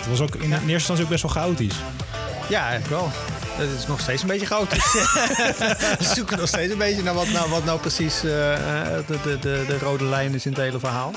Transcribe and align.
Het 0.00 0.06
was 0.08 0.20
ook 0.20 0.34
in 0.34 0.52
eerste 0.52 0.72
instantie 0.72 1.04
ook 1.04 1.10
best 1.10 1.22
wel 1.22 1.32
chaotisch. 1.32 1.78
Ja, 2.48 2.68
eigenlijk 2.68 3.00
wel. 3.00 3.08
Het 3.12 3.70
is 3.78 3.86
nog 3.86 4.00
steeds 4.00 4.22
een 4.22 4.28
beetje 4.28 4.46
chaotisch. 4.46 4.92
we 5.98 6.04
zoeken 6.14 6.38
nog 6.38 6.48
steeds 6.48 6.72
een 6.72 6.78
beetje 6.78 7.02
naar 7.02 7.14
wat 7.14 7.28
nou, 7.28 7.50
wat 7.50 7.64
nou 7.64 7.80
precies 7.80 8.24
eh, 8.24 8.54
eh, 8.96 9.06
de, 9.06 9.18
de, 9.22 9.38
de, 9.38 9.64
de 9.68 9.78
rode 9.78 10.04
lijn 10.04 10.34
is 10.34 10.46
in 10.46 10.52
het 10.52 10.60
hele 10.60 10.78
verhaal. 10.78 11.12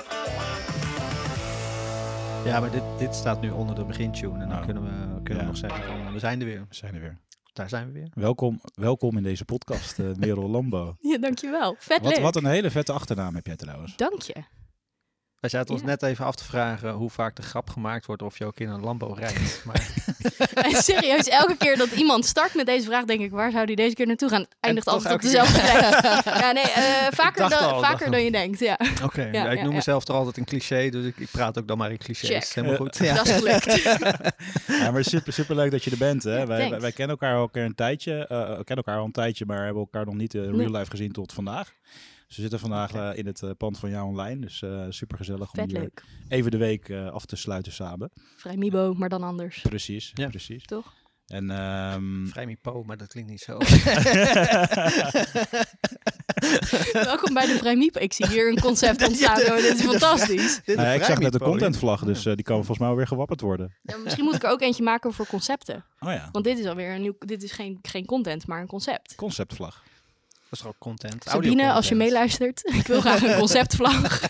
Ja, 2.45 2.59
maar 2.59 2.71
dit, 2.71 2.83
dit 2.97 3.15
staat 3.15 3.41
nu 3.41 3.49
onder 3.49 3.75
de 3.75 3.83
begintune. 3.85 4.41
En 4.43 4.49
dan 4.49 4.57
Oh. 4.57 4.63
kunnen 4.65 4.83
we, 4.83 5.21
kunnen 5.23 5.33
Ja. 5.33 5.39
we 5.39 5.45
nog 5.45 5.57
zeggen 5.57 5.83
van 5.83 6.13
we 6.13 6.19
zijn 6.19 6.39
er 6.39 6.45
weer. 6.45 6.59
We 6.69 6.75
zijn 6.75 6.93
er 6.95 7.01
weer. 7.01 7.17
Daar 7.53 7.69
zijn 7.69 7.85
we 7.87 7.91
weer. 7.91 8.07
Welkom, 8.13 8.61
welkom 8.73 9.17
in 9.17 9.23
deze 9.23 9.45
podcast, 9.45 9.99
uh, 9.99 10.07
Merel 10.17 10.49
Lambo. 10.49 10.95
Ja, 11.11 11.17
dankjewel. 11.17 11.75
Vet 11.79 12.01
Wat, 12.01 12.11
leuk. 12.13 12.21
wat 12.21 12.35
een 12.35 12.45
hele 12.45 12.71
vette 12.71 12.91
achternaam 12.91 13.35
heb 13.35 13.45
jij 13.45 13.55
trouwens. 13.55 13.95
Dank 13.95 14.21
je. 14.21 14.35
Wij 15.43 15.51
zaten 15.51 15.73
ons 15.73 15.83
net 15.83 16.03
even 16.03 16.25
af 16.25 16.35
te 16.35 16.43
vragen 16.43 16.91
hoe 16.91 17.09
vaak 17.09 17.35
de 17.35 17.41
grap 17.41 17.69
gemaakt 17.69 18.05
wordt 18.05 18.21
of 18.21 18.37
je 18.37 18.45
ook 18.45 18.59
in 18.59 18.69
een 18.69 18.81
Lambo 18.81 19.13
rijdt. 19.13 19.61
Maar 19.65 19.87
En 20.53 20.83
serieus, 20.83 21.27
elke 21.27 21.57
keer 21.57 21.77
dat 21.77 21.91
iemand 21.91 22.25
start 22.25 22.53
met 22.53 22.65
deze 22.65 22.85
vraag, 22.85 23.05
denk 23.05 23.19
ik, 23.19 23.31
waar 23.31 23.51
zou 23.51 23.65
die 23.65 23.75
deze 23.75 23.95
keer 23.95 24.07
naartoe 24.07 24.29
gaan? 24.29 24.45
Eindigt 24.59 24.87
altijd 24.87 25.13
op 25.13 25.21
dezelfde 25.21 25.59
plek. 25.59 25.81
Ja, 26.39 26.51
nee, 26.51 26.63
eh, 26.63 27.07
vaker, 27.11 27.49
dan, 27.49 27.59
al, 27.59 27.81
vaker 27.81 28.11
dan 28.11 28.23
je 28.23 28.31
denkt. 28.31 28.59
Ja, 28.59 28.79
oké, 29.03 29.21
Ja, 29.21 29.43
ja, 29.43 29.49
ik 29.49 29.59
noem 29.59 29.69
ja. 29.69 29.75
mezelf 29.75 30.03
toch 30.03 30.15
altijd 30.15 30.37
een 30.37 30.45
cliché, 30.45 30.89
dus 30.89 31.05
ik, 31.05 31.17
ik 31.17 31.27
praat 31.31 31.57
ook 31.57 31.67
dan 31.67 31.77
maar 31.77 31.91
in 31.91 31.97
clichés. 31.97 32.29
Check. 32.29 32.53
Helemaal 32.53 32.77
goed. 32.77 32.97
Ja. 32.97 33.13
dat 33.13 33.27
is 33.27 33.35
gelukt. 33.35 33.81
Ja, 34.81 34.91
maar 34.91 35.03
super, 35.03 35.33
super 35.33 35.55
leuk 35.55 35.71
dat 35.71 35.83
je 35.83 35.91
er 35.91 35.97
bent. 35.97 36.23
Hè? 36.23 36.37
Ja, 36.37 36.47
wij, 36.47 36.79
wij, 36.79 36.91
kennen 36.91 37.17
elkaar 37.19 37.35
al 37.35 37.49
een 37.51 37.75
tijdje. 37.75 38.27
eh, 38.27 38.37
we 38.39 38.63
kennen 38.63 38.85
elkaar 38.85 38.97
al 38.97 39.05
een 39.05 39.11
tijdje, 39.11 39.45
maar 39.45 39.63
hebben 39.63 39.81
elkaar 39.81 40.05
nog 40.05 40.15
niet 40.15 40.33
in 40.33 40.55
real 40.55 40.71
life 40.71 40.89
gezien 40.89 41.11
tot 41.11 41.33
vandaag. 41.33 41.73
We 42.27 42.41
zitten 42.41 42.59
vandaag 42.59 42.93
eh, 42.93 43.09
in 43.17 43.25
het 43.25 43.41
eh, 43.43 43.49
pand 43.57 43.79
van 43.79 43.89
jou 43.89 44.07
online. 44.07 44.39
Dus 44.41 44.61
eh 44.61 44.85
super 44.89 45.17
gezellig 45.17 45.53
om 45.53 45.63
hier 45.67 45.79
leuk. 45.79 46.03
even 46.27 46.51
de 46.51 46.57
week 46.57 46.91
af 46.91 47.25
te 47.25 47.35
sluiten 47.35 47.71
samen. 47.71 48.11
Vrij 48.35 48.57
Mibo, 48.57 48.93
maar 48.93 49.09
dan 49.09 49.23
anders. 49.23 49.61
Precies, 49.61 50.11
Ja. 50.13 50.27
precies. 50.27 50.65
Toch? 50.65 50.93
En 51.27 51.49
ehm, 51.51 52.25
Vrij 52.25 52.45
mi 52.45 52.57
po, 52.57 52.83
maar 52.83 52.97
dat 52.97 53.07
klinkt 53.07 53.29
niet 53.29 53.41
zo. 53.41 53.57
Welkom 56.93 57.33
bij 57.33 57.45
de 57.45 57.55
Vrij 57.57 57.75
Mibo. 57.75 57.99
Ik 57.99 58.13
zie 58.13 58.27
hier 58.27 58.47
een 58.49 58.59
concept 58.59 59.03
ontstaan. 59.07 59.35
Dit 59.37 59.75
is 59.79 59.81
fantastisch. 59.81 60.55
Dit 60.65 60.77
is 60.77 60.83
ja, 60.83 60.91
ik 60.91 61.03
zag 61.03 61.19
net 61.19 61.31
de 61.31 61.39
contentvlag, 61.39 62.03
dus 62.05 62.23
die 62.23 62.41
kan 62.43 62.55
volgens 62.55 62.77
mij 62.77 62.87
wel 62.87 62.97
weer 62.97 63.07
gewapperd 63.07 63.41
worden. 63.41 63.75
Ja, 63.81 63.97
misschien 63.97 64.23
moet 64.23 64.35
ik 64.35 64.43
er 64.43 64.49
ook 64.49 64.61
eentje 64.61 64.83
maken 64.83 65.13
voor 65.13 65.27
concepten. 65.27 65.85
Oh 65.99 66.11
ja, 66.11 66.29
Want 66.31 66.45
dit 66.45 66.57
is 66.59 66.65
alweer 66.65 66.93
een 66.95 67.01
nieuw... 67.01 67.15
Dit 67.19 67.43
is 67.43 67.51
geen, 67.51 67.79
geen 67.81 68.05
content, 68.05 68.47
maar 68.47 68.61
een 68.61 68.67
concept. 68.67 69.15
conceptvlag. 69.15 69.83
Dat 70.53 70.61
is 70.61 70.67
toch 70.67 70.77
ook 70.81 70.93
content. 70.93 71.23
Sabine, 71.23 71.71
als 71.71 71.89
je 71.89 71.95
meeluistert, 71.95 72.61
ik 72.79 72.87
wil 72.87 73.01
graag 73.01 73.21
een 73.21 73.37
conceptvlag. 73.37 74.21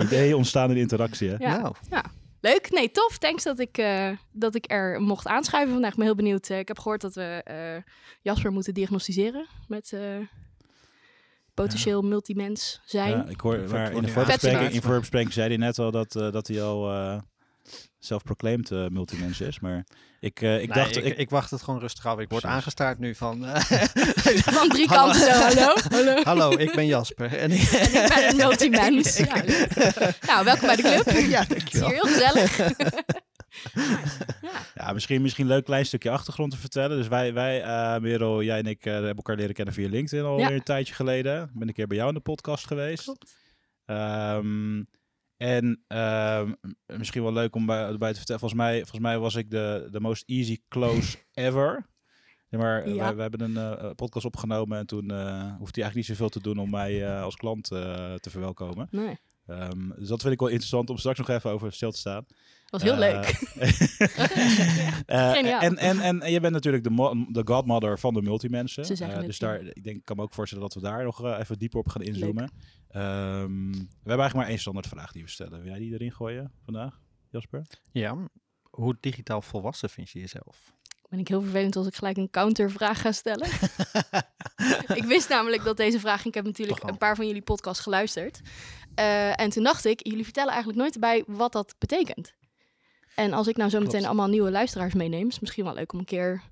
Ideeën 0.00 0.34
ontstaan 0.34 0.70
in 0.70 0.76
interactie, 0.76 1.28
hè? 1.28 1.34
Ja. 1.38 1.72
Nou, 1.88 2.04
Leuk, 2.40 2.70
nee, 2.70 2.90
tof. 2.90 3.18
Thanks 3.18 3.42
dat 3.42 3.58
ik, 3.58 3.78
eh, 3.78 4.10
dat 4.32 4.54
ik 4.54 4.64
er 4.70 5.00
mocht 5.00 5.26
aanschuiven 5.26 5.72
vandaag. 5.72 5.90
Ik 5.90 5.96
ben 5.96 6.06
heel 6.06 6.14
benieuwd. 6.14 6.48
Eh, 6.48 6.58
ik 6.58 6.68
heb 6.68 6.78
gehoord 6.78 7.00
dat 7.00 7.14
we 7.14 7.40
eh, 7.44 7.92
Jasper 8.22 8.52
moeten 8.52 8.74
diagnosticeren 8.74 9.46
met 9.68 9.92
eh, 9.92 10.00
potentieel 11.54 12.02
multimens 12.02 12.80
zijn. 12.84 13.10
Ja, 13.10 13.26
ik 13.28 13.40
hoor, 13.40 13.68
maar 13.68 13.92
in 13.92 14.02
de 14.02 14.08
voorbespreking, 14.08 14.72
in 14.72 14.82
voorbespreking 14.82 15.32
zei 15.32 15.48
hij 15.48 15.56
net 15.56 15.78
al 15.78 15.90
dat, 15.90 16.12
dat 16.12 16.46
hij 16.46 16.62
al 16.62 16.92
eh 16.92 17.20
self-proclaimed 17.98 18.70
eh, 18.70 18.86
multimens 18.86 19.40
is. 19.40 19.60
Maar 19.60 19.86
ik, 20.20 20.40
eh, 20.42 20.60
ik 20.62 20.68
nee, 20.68 20.76
dacht... 20.82 20.96
ik, 20.96 21.04
ik, 21.04 21.16
ik 21.18 21.30
wacht 21.30 21.50
het 21.50 21.62
gewoon 21.62 21.80
rustig 21.80 22.06
af. 22.06 22.12
Ik 22.12 22.28
word 22.28 22.28
Precies. 22.28 22.48
aangestaard 22.58 22.98
nu 22.98 23.14
van... 23.14 23.44
eh, 23.46 23.60
Van 24.58 24.68
drie 24.68 24.88
Hallo. 24.88 25.02
kanten 25.12 25.20
zo. 25.20 25.40
Hallo, 25.40 25.74
hallo. 25.90 26.22
Hallo, 26.22 26.50
ik 26.58 26.74
ben 26.74 26.86
Jasper. 26.86 27.36
En 27.38 27.50
ik, 27.50 27.60
Ik 27.60 27.92
ben 28.14 28.28
een 28.28 28.36
multimens. 28.46 29.16
Ja, 29.16 29.42
nou, 30.26 30.44
welkom 30.44 30.66
bij 30.66 30.76
de 30.76 30.82
club. 30.82 31.10
Ja, 31.28 31.42
Het 31.42 31.50
is 31.72 31.80
dankjewel. 31.80 31.88
hier 31.88 31.96
heel 32.02 32.12
gezellig. 32.12 32.56
ja, 34.42 34.60
Ja, 34.74 34.92
misschien, 34.92 35.22
misschien 35.22 35.44
een 35.44 35.50
leuk 35.52 35.64
klein 35.64 35.86
stukje 35.86 36.10
achtergrond 36.10 36.50
te 36.52 36.56
vertellen. 36.58 36.96
Dus 36.96 37.08
wij, 37.08 37.32
wij 37.34 37.62
eh, 37.62 38.00
Merel, 38.00 38.42
jij 38.42 38.58
en 38.58 38.66
ik 38.66 38.86
eh, 38.86 38.92
hebben 38.92 39.14
elkaar 39.16 39.36
leren 39.36 39.54
kennen 39.54 39.74
via 39.74 39.88
LinkedIn 39.88 40.24
al 40.26 40.38
Ja. 40.38 40.50
een 40.50 40.62
tijdje 40.62 40.94
geleden. 40.94 41.42
Ik 41.42 41.58
ben 41.58 41.68
een 41.68 41.74
keer 41.74 41.86
bij 41.86 41.96
jou 41.96 42.08
in 42.08 42.14
de 42.14 42.20
podcast 42.20 42.66
geweest. 42.66 43.04
klopt. 43.04 43.32
Ehm, 43.86 44.82
en 45.40 45.84
ehm, 45.86 46.52
misschien 46.86 47.22
wel 47.22 47.32
leuk 47.32 47.54
om 47.54 47.66
bij, 47.66 47.86
erbij 47.88 48.10
te 48.10 48.16
vertellen. 48.16 48.40
Volgens 48.40 48.60
mij, 48.60 48.76
volgens 48.78 49.00
mij 49.00 49.18
was 49.18 49.34
ik 49.34 49.50
de, 49.50 49.88
de 49.90 50.00
most 50.00 50.22
easy 50.26 50.58
close 50.68 51.16
ever. 51.32 51.86
Ja, 52.48 52.58
maar 52.58 52.82
eh, 52.82 52.94
Ja. 52.94 53.14
wij, 53.14 53.22
hebben 53.22 53.40
een 53.40 53.78
eh, 53.78 53.90
podcast 53.94 54.24
opgenomen 54.26 54.78
en 54.78 54.86
toen 54.86 55.10
eh 55.10 55.16
hoefde 55.58 55.80
hij 55.80 55.82
eigenlijk 55.82 55.94
niet 55.94 56.06
zoveel 56.06 56.28
te 56.28 56.40
doen 56.40 56.58
om 56.58 56.70
mij 56.70 57.06
eh, 57.06 57.22
als 57.22 57.36
klant 57.36 57.70
eh, 57.70 58.14
te 58.14 58.30
verwelkomen. 58.30 58.88
Nee, 58.90 59.18
Ehm, 59.50 59.88
dus 59.98 60.08
dat 60.08 60.20
vind 60.20 60.32
ik 60.32 60.40
wel 60.40 60.48
interessant 60.48 60.90
om 60.90 60.98
straks 60.98 61.18
nog 61.18 61.28
even 61.28 61.50
over 61.50 61.72
stil 61.72 61.90
te 61.90 61.98
staan. 61.98 62.26
was 62.70 62.82
heel 62.82 62.92
Eh, 62.92 62.98
leuk. 62.98 63.26
Eh, 65.06 65.36
en, 65.36 65.76
en, 65.76 65.98
en, 65.98 66.20
en 66.22 66.32
je 66.32 66.40
bent 66.40 66.52
natuurlijk 66.52 66.84
de, 66.84 67.26
de 67.28 67.42
godmother 67.44 67.98
van 67.98 68.14
de 68.14 68.22
multimensen. 68.22 68.84
Ze 68.84 68.94
zeggen 68.94 69.16
Eh, 69.16 69.22
het, 69.22 69.30
dus 69.30 69.38
daar, 69.38 69.60
ik 69.60 69.84
denk, 69.84 69.96
ik 69.96 70.04
kan 70.04 70.16
me 70.16 70.22
ook 70.22 70.34
voorstellen 70.34 70.64
dat 70.64 70.74
we 70.74 70.80
daar 70.80 71.04
nog 71.04 71.24
even 71.38 71.58
dieper 71.58 71.78
op 71.78 71.88
gaan 71.88 72.02
inzoomen. 72.02 72.50
Ehm, 72.88 73.70
we 73.70 73.76
hebben 73.76 74.04
eigenlijk 74.04 74.34
maar 74.34 74.46
één 74.46 74.58
standaardvraag 74.58 75.12
die 75.12 75.22
we 75.22 75.28
stellen. 75.28 75.62
Wil 75.62 75.70
jij 75.70 75.78
die 75.78 75.92
erin 75.92 76.12
gooien 76.12 76.52
vandaag, 76.64 77.00
Jasper? 77.30 77.66
Ja, 77.92 78.16
hoe 78.70 78.96
digitaal 79.00 79.42
volwassen 79.42 79.90
vind 79.90 80.10
je 80.10 80.18
jezelf? 80.18 80.72
Ben 81.08 81.18
ik 81.18 81.28
heel 81.28 81.42
vervelend 81.42 81.76
als 81.76 81.86
ik 81.86 81.94
gelijk 81.94 82.16
een 82.16 82.30
countervraag 82.30 83.00
ga 83.00 83.12
stellen. 83.12 83.46
ik 85.00 85.04
wist 85.04 85.28
namelijk 85.28 85.64
dat 85.64 85.76
deze 85.76 86.00
vraag. 86.00 86.24
Ik 86.24 86.34
heb 86.34 86.44
natuurlijk 86.44 86.80
Toch 86.80 86.90
een 86.90 86.98
paar 86.98 87.16
van 87.16 87.26
jullie 87.26 87.42
podcasts 87.42 87.82
geluisterd. 87.82 88.40
Eh, 88.94 89.40
en 89.40 89.50
toen 89.50 89.62
dacht 89.62 89.84
ik, 89.84 90.06
jullie 90.06 90.24
vertellen 90.24 90.50
eigenlijk 90.50 90.80
nooit 90.82 90.94
erbij 90.94 91.24
wat 91.26 91.52
dat 91.52 91.74
betekent. 91.78 92.34
En 93.14 93.32
als 93.32 93.46
ik 93.46 93.56
nou 93.56 93.70
zo 93.70 93.76
meteen 93.76 93.90
Klopt. 93.92 94.06
allemaal 94.06 94.28
nieuwe 94.28 94.50
luisteraars 94.50 94.94
meeneem, 94.94 95.26
is 95.26 95.32
het 95.32 95.40
misschien 95.40 95.64
wel 95.64 95.74
leuk 95.74 95.92
om 95.92 95.98
een 95.98 96.04
keer 96.04 96.42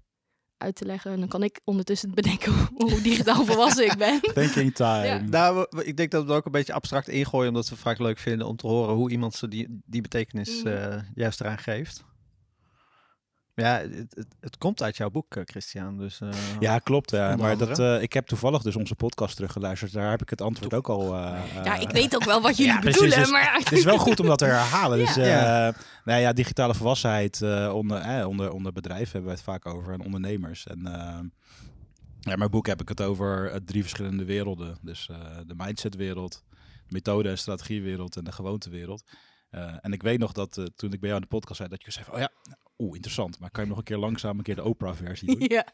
uit 0.58 0.74
te 0.76 0.84
leggen. 0.84 1.12
En 1.12 1.18
dan 1.18 1.28
kan 1.28 1.42
ik 1.42 1.60
ondertussen 1.64 2.14
bedenken 2.20 2.52
hoe 2.74 3.00
digitaal 3.00 3.44
volwassen 3.44 3.84
ik 3.84 3.96
ben. 3.98 4.20
Thinking 4.34 4.74
time. 4.74 5.04
Ja. 5.06 5.18
Nou, 5.18 5.66
ik 5.84 5.96
denk 5.96 6.10
dat 6.10 6.22
we 6.24 6.28
het 6.28 6.38
ook 6.38 6.46
een 6.46 6.52
beetje 6.52 6.72
abstract 6.72 7.08
ingooien, 7.08 7.48
omdat 7.48 7.64
we 7.68 7.74
het 7.74 7.82
vaak 7.82 7.98
leuk 7.98 8.18
vinden 8.18 8.46
om 8.46 8.56
te 8.56 8.66
horen 8.66 8.94
hoe 8.94 9.10
iemand 9.10 9.34
ze 9.34 9.48
die, 9.48 9.80
die 9.86 10.00
betekenis 10.00 10.62
Mhm. 10.62 10.68
eh, 10.74 11.02
juist 11.14 11.40
eraan 11.40 11.58
geeft. 11.58 12.04
Ja, 13.60 13.78
het, 13.78 14.14
het, 14.14 14.26
het 14.40 14.58
komt 14.58 14.82
uit 14.82 14.96
jouw 14.96 15.10
boek, 15.10 15.36
eh, 15.36 15.42
Christian. 15.44 15.98
Dus, 15.98 16.20
eh, 16.20 16.28
Ja, 16.60 16.78
klopt. 16.78 17.10
Ja. 17.10 17.36
Maar 17.36 17.56
dat, 17.56 17.78
eh, 17.78 18.02
ik 18.02 18.12
heb 18.12 18.26
toevallig 18.26 18.62
dus 18.62 18.76
onze 18.76 18.94
podcast 18.94 19.34
teruggeluisterd. 19.36 19.92
Daar 19.92 20.10
heb 20.10 20.22
ik 20.22 20.30
het 20.30 20.40
antwoord 20.40 20.74
ook 20.74 20.88
al. 20.88 21.14
eh, 21.14 21.40
Ja, 21.64 21.74
ik 21.76 21.90
weet 21.90 22.14
ook 22.14 22.24
wel 22.24 22.40
wat 22.40 22.56
jullie 22.58 22.72
ja, 22.72 22.78
precies, 22.78 23.00
bedoelen, 23.00 23.18
dus- 23.22 23.30
maar... 23.30 23.54
Het 23.58 23.72
is 23.72 23.84
wel 23.84 23.98
goed 23.98 24.20
om 24.20 24.26
dat 24.26 24.38
te 24.38 24.44
herhalen. 24.44 24.98
Dus 24.98 25.14
Ja. 25.14 25.22
eh, 25.22 25.28
Ja. 25.30 25.74
nou 26.04 26.20
ja, 26.20 26.32
digitale 26.32 26.74
volwassenheid 26.74 27.42
eh, 27.42 27.70
onder, 27.74 27.98
eh, 28.00 28.26
onder, 28.28 28.52
onder 28.52 28.72
bedrijven 28.72 29.12
hebben 29.12 29.30
we 29.30 29.36
het 29.36 29.44
vaak 29.44 29.66
over 29.66 29.92
en 29.92 30.00
ondernemers. 30.04 30.66
En 30.66 30.80
ja, 32.20 32.32
in 32.32 32.38
mijn 32.38 32.50
boek 32.50 32.66
heb 32.66 32.80
ik 32.80 32.88
het 32.88 33.00
over 33.02 33.60
drie 33.64 33.82
verschillende 33.82 34.24
werelden. 34.24 34.78
Dus 34.82 35.08
eh, 35.10 35.16
de 35.46 35.54
mindsetwereld, 35.56 36.44
de 36.50 36.56
methode- 36.88 37.28
en 37.28 37.38
strategiewereld 37.38 38.16
en 38.16 38.24
de 38.24 38.32
gewoontewereld. 38.32 39.04
Eh, 39.50 39.74
en 39.80 39.92
ik 39.92 40.02
weet 40.02 40.18
nog 40.18 40.32
dat 40.32 40.58
eh, 40.58 40.64
toen 40.64 40.92
ik 40.92 41.00
bij 41.00 41.08
jou 41.08 41.22
in 41.22 41.28
de 41.28 41.36
podcast 41.36 41.56
zei, 41.56 41.68
dat 41.68 41.84
je 41.84 41.90
zei 41.90 42.04
van, 42.04 42.14
oh 42.14 42.20
ja, 42.20 42.30
oeh, 42.78 42.94
interessant. 42.94 43.38
Maar 43.38 43.50
kan 43.50 43.62
je 43.62 43.68
nog 43.68 43.78
een 43.78 43.84
keer 43.84 43.96
langzaam 43.96 44.38
een 44.38 44.44
keer 44.44 44.54
de 44.54 44.64
Oprah-versie 44.64 45.36
doen? 45.36 45.48
Ja. 45.56 45.66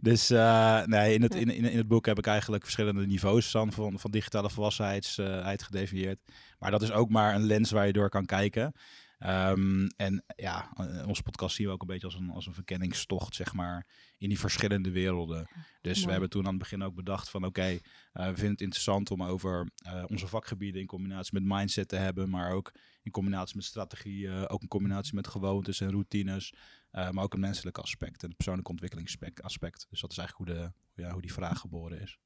Dus 0.00 0.30
eh, 0.30 0.84
nee, 0.84 1.14
in 1.14 1.22
het, 1.22 1.34
in, 1.34 1.50
in, 1.50 1.64
in 1.64 1.76
het 1.76 1.88
boek 1.88 2.06
heb 2.06 2.18
ik 2.18 2.26
eigenlijk 2.26 2.62
verschillende 2.62 3.06
niveaus 3.06 3.52
dan 3.52 3.72
van, 3.72 3.98
van 3.98 4.10
digitale 4.10 4.50
volwassenheid 4.50 5.62
gedefinieerd. 5.62 6.18
Maar 6.58 6.70
dat 6.70 6.82
is 6.82 6.92
ook 6.92 7.10
maar 7.10 7.34
een 7.34 7.46
lens 7.46 7.70
waar 7.70 7.86
je 7.86 7.92
door 7.92 8.08
kan 8.08 8.26
kijken. 8.26 8.72
Ehm, 9.20 9.86
en 9.96 10.24
ja, 10.36 10.72
eh, 10.76 11.06
onze 11.08 11.22
podcast 11.22 11.56
zien 11.56 11.66
we 11.66 11.72
ook 11.72 11.80
een 11.80 11.86
beetje 11.86 12.06
als 12.06 12.14
een, 12.14 12.30
als 12.30 12.46
een 12.46 12.54
verkenningstocht, 12.54 13.34
zeg 13.34 13.52
maar, 13.52 13.86
in 14.18 14.28
die 14.28 14.38
verschillende 14.38 14.90
werelden. 14.90 15.48
Dus 15.80 16.04
we 16.04 16.10
hebben 16.10 16.30
toen 16.30 16.44
aan 16.44 16.50
het 16.50 16.58
begin 16.58 16.82
ook 16.82 16.94
bedacht 16.94 17.30
van 17.30 17.44
oké, 17.44 17.62
eh, 17.62 17.78
we 18.12 18.34
vinden 18.34 18.50
het 18.50 18.60
interessant 18.60 19.10
om 19.10 19.22
over 19.22 19.70
eh, 19.76 20.04
onze 20.06 20.26
vakgebieden 20.26 20.80
in 20.80 20.86
combinatie 20.86 21.34
met 21.34 21.56
mindset 21.56 21.88
te 21.88 21.96
hebben, 21.96 22.30
maar 22.30 22.52
ook 22.52 22.72
in 23.02 23.10
combinatie 23.10 23.56
met 23.56 23.64
strategie, 23.64 24.28
eh, 24.28 24.44
ook 24.46 24.62
in 24.62 24.68
combinatie 24.68 25.14
met 25.14 25.28
gewoontes 25.28 25.80
en 25.80 25.90
routines, 25.90 26.54
maar 26.90 27.22
ook 27.22 27.34
een 27.34 27.40
menselijk 27.40 27.78
aspect 27.78 28.22
en 28.22 28.28
een 28.28 28.36
persoonlijke 28.36 28.70
ontwikkelingsaspect. 28.70 29.86
Dus 29.90 30.00
dat 30.00 30.10
is 30.10 30.18
eigenlijk 30.18 30.50
hoe, 30.50 30.58
de, 30.58 31.02
ja, 31.02 31.12
hoe 31.12 31.22
die 31.22 31.32
vraag 31.32 31.58
geboren 31.60 32.00
is. 32.00 32.18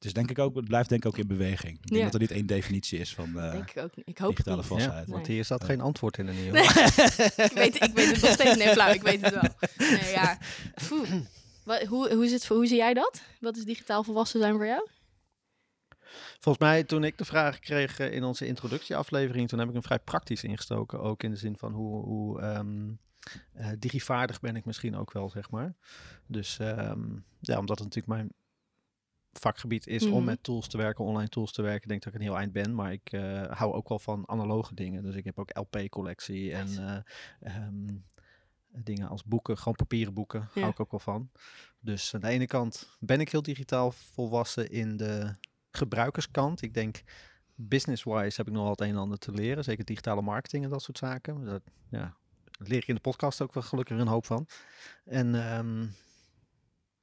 Het, 0.00 0.08
is 0.08 0.14
denk 0.14 0.30
ik 0.30 0.38
ook, 0.38 0.54
het 0.56 0.64
blijft 0.64 0.88
denk 0.88 1.04
ik 1.04 1.10
ook 1.10 1.18
in 1.18 1.26
beweging. 1.26 1.72
Ik 1.78 1.86
denk 1.86 1.96
Ja. 1.98 2.04
dat 2.04 2.14
er 2.14 2.20
niet 2.20 2.30
één 2.30 2.46
definitie 2.46 2.98
is 2.98 3.14
van 3.14 3.38
eh, 3.40 3.52
denk 3.52 3.70
ik 3.70 3.82
ook. 3.82 3.90
Ik 4.04 4.18
hoop 4.18 4.36
het 4.36 4.46
digitale 4.46 4.62
vastheid. 4.62 5.08
want 5.08 5.26
Nee. 5.26 5.36
hier 5.36 5.44
zat 5.44 5.64
geen 5.64 5.80
antwoord 5.80 6.18
in 6.18 6.28
in 6.28 6.34
ieder 6.34 6.52
Nee, 6.52 6.62
ik, 7.48 7.52
weet, 7.54 7.82
ik 7.82 7.92
weet 7.94 8.10
het 8.10 8.20
nog 8.22 8.30
steeds. 8.30 8.56
Nee, 8.56 8.68
flauw, 8.68 8.92
ik 8.92 9.02
weet 9.02 9.20
het 9.20 9.34
wel. 9.34 9.50
Nee, 9.88 10.10
ja. 10.12 10.38
Poeh. 10.88 11.08
Wat, 11.64 11.82
hoe, 11.82 12.14
hoe, 12.14 12.24
is 12.24 12.32
het, 12.32 12.46
hoe 12.46 12.66
zie 12.66 12.76
jij 12.76 12.94
dat? 12.94 13.22
Wat 13.40 13.56
is 13.56 13.64
digitaal 13.64 14.04
volwassen 14.04 14.40
zijn 14.40 14.54
voor 14.54 14.66
jou? 14.66 14.88
Volgens 16.38 16.64
mij, 16.64 16.84
toen 16.84 17.04
ik 17.04 17.18
de 17.18 17.24
vraag 17.24 17.58
kreeg 17.58 17.98
eh, 17.98 18.12
in 18.12 18.24
onze 18.24 18.46
introductieaflevering, 18.46 19.48
toen 19.48 19.58
heb 19.58 19.68
ik 19.68 19.74
hem 19.74 19.82
vrij 19.82 19.98
praktisch 19.98 20.44
ingestoken. 20.44 21.00
Ook 21.00 21.22
in 21.22 21.30
de 21.30 21.36
zin 21.36 21.56
van 21.56 21.72
hoe, 21.72 22.04
hoe 22.04 22.40
ehm, 22.40 22.90
eh, 23.52 23.68
digivaardig 23.78 24.40
ben 24.40 24.56
ik 24.56 24.64
misschien 24.64 24.96
ook 24.96 25.12
wel, 25.12 25.30
zeg 25.30 25.50
maar. 25.50 25.74
Dus 26.26 26.58
ehm, 26.58 27.02
ja, 27.40 27.58
omdat 27.58 27.78
het 27.78 27.88
natuurlijk 27.94 28.06
mijn 28.06 28.32
vakgebied 29.32 29.86
is 29.86 30.04
om 30.06 30.10
Mhm. 30.16 30.24
met 30.24 30.42
tools 30.42 30.68
te 30.68 30.76
werken, 30.76 31.04
online 31.04 31.28
tools 31.28 31.52
te 31.52 31.62
werken, 31.62 31.88
denk 31.88 31.98
ik 32.00 32.04
dat 32.04 32.14
ik 32.14 32.20
een 32.20 32.26
heel 32.26 32.36
eind 32.38 32.52
ben. 32.52 32.74
Maar 32.74 32.92
ik 32.92 33.12
eh, 33.12 33.42
hou 33.50 33.72
ook 33.72 33.88
wel 33.88 33.98
van 33.98 34.28
analoge 34.28 34.74
dingen. 34.74 35.02
Dus 35.02 35.14
ik 35.14 35.24
heb 35.24 35.38
ook 35.38 35.56
LP-collectie 35.58 36.52
en 36.52 36.68
eh, 36.78 37.54
ehm, 37.56 37.86
dingen 38.72 39.08
als 39.08 39.24
boeken, 39.24 39.58
gewoon 39.58 39.74
papieren 39.74 40.14
boeken, 40.14 40.40
Ja. 40.54 40.60
hou 40.60 40.72
ik 40.72 40.80
ook 40.80 40.90
wel 40.90 41.00
van. 41.00 41.30
Dus 41.80 42.14
aan 42.14 42.20
de 42.20 42.28
ene 42.28 42.46
kant 42.46 42.96
ben 43.00 43.20
ik 43.20 43.30
heel 43.30 43.42
digitaal 43.42 43.90
volwassen 43.92 44.70
in 44.70 44.96
de 44.96 45.34
gebruikerskant. 45.70 46.62
Ik 46.62 46.74
denk, 46.74 47.02
business-wise 47.54 48.36
heb 48.36 48.46
ik 48.46 48.52
nog 48.52 48.62
wel 48.62 48.70
het 48.70 48.80
een 48.80 48.88
en 48.88 48.96
ander 48.96 49.18
te 49.18 49.32
leren. 49.32 49.64
Zeker 49.64 49.84
digitale 49.84 50.22
marketing 50.22 50.64
en 50.64 50.70
dat 50.70 50.82
soort 50.82 50.98
zaken. 50.98 51.44
Dat, 51.44 51.62
ja, 51.90 52.16
leer 52.58 52.78
ik 52.78 52.88
in 52.88 52.94
de 52.94 53.00
podcast 53.00 53.40
ook 53.40 53.54
wel 53.54 53.62
gelukkig 53.62 53.98
een 53.98 54.06
hoop 54.06 54.26
van. 54.26 54.46
En 55.04 55.34
ehm, 55.34 55.86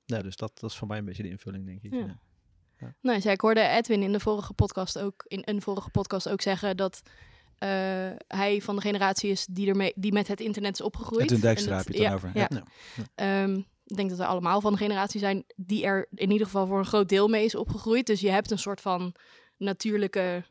ja, 0.08 0.22
dus 0.22 0.36
dat, 0.36 0.60
dat 0.60 0.70
is 0.70 0.76
voor 0.78 0.88
mij 0.88 0.98
een 0.98 1.06
beetje 1.06 1.24
de 1.24 1.30
invulling, 1.30 1.66
denk 1.66 1.82
ik. 1.84 1.94
Ja. 1.94 2.20
Ja. 2.80 2.96
Nee, 3.02 3.20
zei, 3.20 3.34
ik 3.34 3.42
hoorde 3.42 3.62
Edwin 3.68 4.02
in 4.04 4.12
de 4.12 4.20
vorige 4.20 4.54
podcast 4.54 5.00
ook, 5.00 5.24
in 5.28 5.42
een 5.46 5.62
vorige 5.62 5.90
podcast 5.90 6.30
ook 6.30 6.42
zeggen 6.42 6.78
dat 6.78 7.02
eh, 7.58 7.70
hij 8.28 8.62
van 8.62 8.76
de 8.76 8.82
generatie 8.82 9.32
is 9.32 9.46
die, 9.46 9.68
ermee, 9.70 9.94
die 9.96 10.14
met 10.14 10.28
het 10.28 10.40
internet 10.40 10.74
is 10.74 10.82
opgegroeid. 10.82 11.24
Edwin 11.24 11.40
Dijkstra 11.40 11.78
heb 11.78 11.88
je 11.88 11.94
het 11.94 12.02
ja, 12.02 12.14
over. 12.14 12.32
Ja. 12.34 12.50
Ja. 12.50 12.64
Ehm, 13.16 13.56
ik 13.86 13.96
denk 13.96 14.10
dat 14.10 14.18
we 14.18 14.26
allemaal 14.26 14.62
van 14.62 14.72
de 14.72 14.78
generatie 14.78 15.20
zijn 15.20 15.44
die 15.56 15.86
er 15.86 16.08
in 16.14 16.32
ieder 16.32 16.46
geval 16.46 16.68
voor 16.68 16.80
een 16.80 16.86
groot 16.86 17.10
deel 17.10 17.28
mee 17.28 17.46
is 17.46 17.56
opgegroeid. 17.56 18.06
Dus 18.06 18.20
je 18.20 18.30
hebt 18.30 18.52
een 18.52 18.60
soort 18.60 18.82
van 18.82 19.16
natuurlijke 19.58 20.44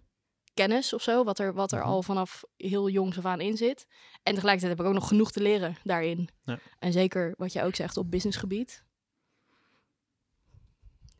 kennis 0.54 0.92
of 0.92 1.02
zo, 1.02 1.24
wat 1.24 1.38
er, 1.38 1.54
wat 1.54 1.72
er 1.72 1.78
Mhm. 1.78 1.88
al 1.88 2.02
vanaf 2.02 2.44
heel 2.56 2.88
jongs 2.88 3.18
af 3.18 3.24
aan 3.24 3.40
in 3.40 3.56
zit. 3.56 3.86
En 4.22 4.34
tegelijkertijd 4.34 4.76
heb 4.76 4.80
ik 4.80 4.92
ook 4.92 4.98
nog 5.00 5.08
genoeg 5.08 5.32
te 5.32 5.42
leren 5.42 5.76
daarin. 5.84 6.28
Ja. 6.44 6.58
En 6.78 6.92
zeker 6.92 7.34
wat 7.36 7.52
jij 7.52 7.64
ook 7.64 7.74
zegt 7.74 7.96
op 7.96 8.10
businessgebied. 8.10 8.84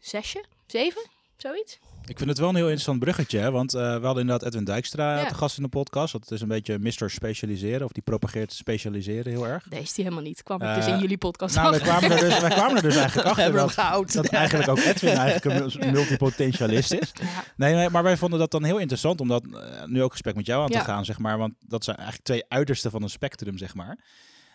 Zesje? 0.01 0.45
Zeven? 0.67 1.03
Zoiets? 1.37 1.79
Ik 2.07 2.17
vind 2.19 2.31
het 2.31 2.39
wel 2.39 2.49
een 2.49 2.55
heel 2.55 2.65
interessant 2.65 2.99
bruggetje, 2.99 3.39
hè? 3.39 3.51
want 3.51 3.75
eh, 3.75 3.81
we 3.81 4.05
hadden 4.05 4.23
inderdaad 4.23 4.43
Edwin 4.49 4.65
Dijkstra 4.65 5.19
Ja. 5.21 5.27
te 5.29 5.35
gast 5.35 5.57
in 5.57 5.63
de 5.63 5.69
podcast. 5.69 6.13
Dat 6.13 6.31
is 6.31 6.41
een 6.41 6.49
beetje 6.49 6.79
Mr. 6.79 7.11
Specialiseren, 7.11 7.85
of 7.87 7.93
die 7.93 8.03
propageert 8.03 8.53
specialiseren 8.53 9.33
heel 9.33 9.47
erg. 9.47 9.65
Deze 9.69 9.83
is 9.83 9.93
die 9.93 10.05
helemaal 10.05 10.25
niet. 10.27 10.43
Kwam 10.43 10.63
ik 10.63 10.75
dus 10.75 10.87
Eh, 10.87 10.93
in 10.93 10.99
jullie 10.99 11.19
podcast 11.19 11.55
Nou, 11.55 11.71
wij 11.71 11.81
kwamen 11.81 12.11
er 12.11 12.21
dus, 12.21 12.41
wij 12.41 12.51
kwamen 12.51 12.77
er 12.77 12.83
dus 12.83 12.97
eigenlijk 13.05 13.29
achter 13.29 13.53
dat, 13.53 13.71
gehouden. 13.73 14.15
dat 14.15 14.27
eigenlijk 14.29 14.69
ook 14.71 14.79
Edwin 14.79 15.15
eigenlijk 15.17 15.45
een 15.45 15.81
mul- 15.81 15.93
multipotentialist 15.93 16.93
is. 16.93 17.13
Ja. 17.15 17.27
Nee, 17.57 17.75
nee, 17.75 17.91
maar 17.91 18.03
wij 18.03 18.17
vonden 18.17 18.39
dat 18.39 18.51
dan 18.51 18.65
heel 18.65 18.79
interessant 18.79 19.21
om 19.21 19.29
dat 19.29 19.45
eh, 19.53 19.85
nu 19.85 20.03
ook 20.03 20.11
gesprek 20.13 20.35
met 20.35 20.47
jou 20.47 20.63
aan 20.63 20.71
te 20.71 20.77
Ja. 20.77 20.83
gaan, 20.85 21.05
zeg 21.05 21.19
maar. 21.19 21.39
Want 21.39 21.55
dat 21.61 21.85
zijn 21.85 21.97
eigenlijk 21.97 22.27
twee 22.27 22.45
uitersten 22.49 22.91
van 22.91 23.03
een 23.03 23.11
spectrum, 23.11 23.59
zeg 23.59 23.75
maar. 23.75 23.99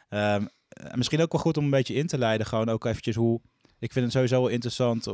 Ehm, 0.09 0.45
en 0.69 0.97
misschien 0.97 1.21
ook 1.21 1.31
wel 1.31 1.41
goed 1.41 1.57
om 1.57 1.63
een 1.63 1.69
beetje 1.69 1.93
in 1.93 2.07
te 2.07 2.17
leiden, 2.17 2.47
gewoon 2.47 2.69
ook 2.69 2.85
eventjes 2.85 3.15
hoe... 3.15 3.41
Ik 3.81 3.91
vind 3.91 4.05
het 4.05 4.13
sowieso 4.13 4.41
wel 4.41 4.47
interessant 4.47 5.07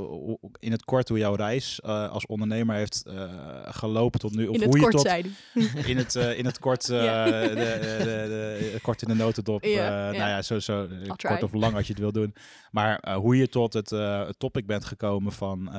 in 0.59 0.71
het 0.71 0.85
kort 0.85 1.09
hoe 1.09 1.17
jouw 1.17 1.35
reis 1.35 1.79
eh, 1.81 2.09
als 2.09 2.25
ondernemer 2.25 2.75
heeft 2.75 3.03
eh, 3.05 3.29
gelopen 3.63 4.19
tot 4.19 4.35
nu. 4.35 4.47
Of 4.47 4.55
In 4.55 4.63
hoe 4.63 4.79
het 4.79 4.93
je 4.93 4.99
kort 4.99 5.25
tot, 5.73 5.85
in 5.91 5.97
het, 5.97 6.15
eh, 6.15 6.37
in 6.37 6.45
het 6.45 6.59
kort, 6.59 6.87
Ja. 6.87 7.25
de, 7.25 7.47
de, 7.55 8.69
de, 8.73 8.79
kort 8.81 9.01
in 9.01 9.07
de 9.07 9.13
notendop. 9.15 9.63
Ja, 9.63 9.71
ja. 9.71 10.11
Nou 10.11 10.29
ja, 10.29 10.41
zo, 10.41 10.87
kort 11.17 11.43
of 11.43 11.53
lang 11.53 11.75
als 11.75 11.87
je 11.87 11.93
het 11.93 12.01
wil 12.01 12.11
doen. 12.11 12.33
Maar 12.71 13.13
hoe 13.15 13.37
je 13.37 13.49
tot 13.49 13.73
het, 13.73 13.89
het 13.89 14.39
topic 14.39 14.65
bent 14.65 14.85
gekomen 14.85 15.31
van 15.31 15.69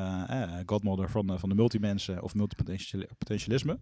Godmother 0.66 1.10
van, 1.10 1.38
van 1.38 1.48
de 1.48 1.54
multimensen 1.54 2.22
of 2.22 2.34
multipotentialisme. 2.34 3.80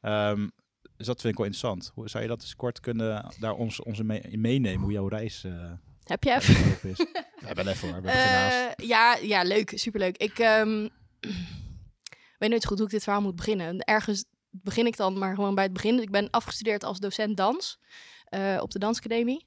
Ehm, 0.00 0.48
dus 0.96 1.06
dat 1.06 1.20
vind 1.20 1.32
ik 1.32 1.38
wel 1.38 1.46
interessant. 1.46 1.90
Hoe 1.94 2.08
zou 2.08 2.22
je 2.22 2.28
dat 2.28 2.40
eens 2.40 2.56
kort 2.56 2.80
kunnen 2.80 3.34
daar 3.38 3.54
ons, 3.54 3.80
in 3.80 4.06
mee- 4.06 4.20
in 4.20 4.40
meenemen, 4.40 4.82
hoe 4.82 4.92
jouw 4.92 5.08
reis 5.08 5.44
Heb 6.04 6.24
je 6.24 6.34
even? 6.34 6.54
We 6.82 7.46
hebben 7.46 7.68
even 7.72 7.92
hoor. 7.92 8.04
Eh, 8.04 8.86
ja, 8.86 9.16
ja, 9.16 9.42
leuk. 9.42 9.72
Superleuk. 9.74 10.16
Ik 10.16 10.38
ehm, 10.38 10.88
weet 12.38 12.50
nooit 12.50 12.62
zo 12.62 12.68
goed 12.68 12.78
hoe 12.78 12.86
ik 12.86 12.92
dit 12.92 13.02
verhaal 13.02 13.22
moet 13.22 13.36
beginnen. 13.36 13.66
En 13.66 13.78
Ergens 13.78 14.24
begin 14.50 14.86
ik 14.86 14.96
dan 14.96 15.18
maar 15.18 15.34
gewoon 15.34 15.54
bij 15.54 15.64
het 15.64 15.72
begin. 15.72 16.00
Ik 16.00 16.10
ben 16.10 16.30
afgestudeerd 16.30 16.84
als 16.84 16.98
docent 16.98 17.36
dans 17.36 17.78
eh, 18.24 18.58
op 18.60 18.70
de 18.70 18.78
Dansacademie. 18.78 19.46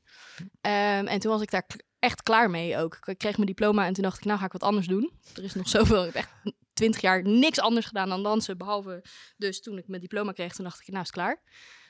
Ehm, 0.62 1.06
en 1.06 1.20
toen 1.20 1.32
was 1.32 1.42
ik 1.42 1.52
daar 1.52 1.66
echt 2.00 2.24
klaar 2.24 2.50
mee 2.50 2.78
ook. 2.78 2.98
Ik 3.06 3.18
kreeg 3.18 3.36
mijn 3.36 3.48
diploma 3.48 3.86
en 3.86 3.94
toen 3.94 4.04
dacht 4.04 4.18
ik, 4.18 4.26
nou 4.26 4.40
ga 4.40 4.46
ik 4.46 4.52
wat 4.52 4.64
anders 4.64 4.88
doen. 4.88 5.12
Er 5.36 5.44
is 5.44 5.54
nog 5.54 5.70
zoveel. 5.78 6.06
Ik 6.06 6.14
heb 6.14 6.24
echt 6.24 6.32
twintig 6.74 7.02
jaar 7.02 7.24
niks 7.24 7.60
anders 7.60 7.86
gedaan 7.86 8.10
dan 8.10 8.24
dansen. 8.24 8.58
Behalve 8.58 9.04
dus 9.38 9.62
toen 9.62 9.78
ik 9.78 9.88
mijn 9.88 10.02
diploma 10.02 10.32
kreeg, 10.32 10.54
toen 10.54 10.66
dacht 10.66 10.82
ik, 10.82 10.88
nou 10.88 11.04
is 11.04 11.12
klaar. 11.12 11.42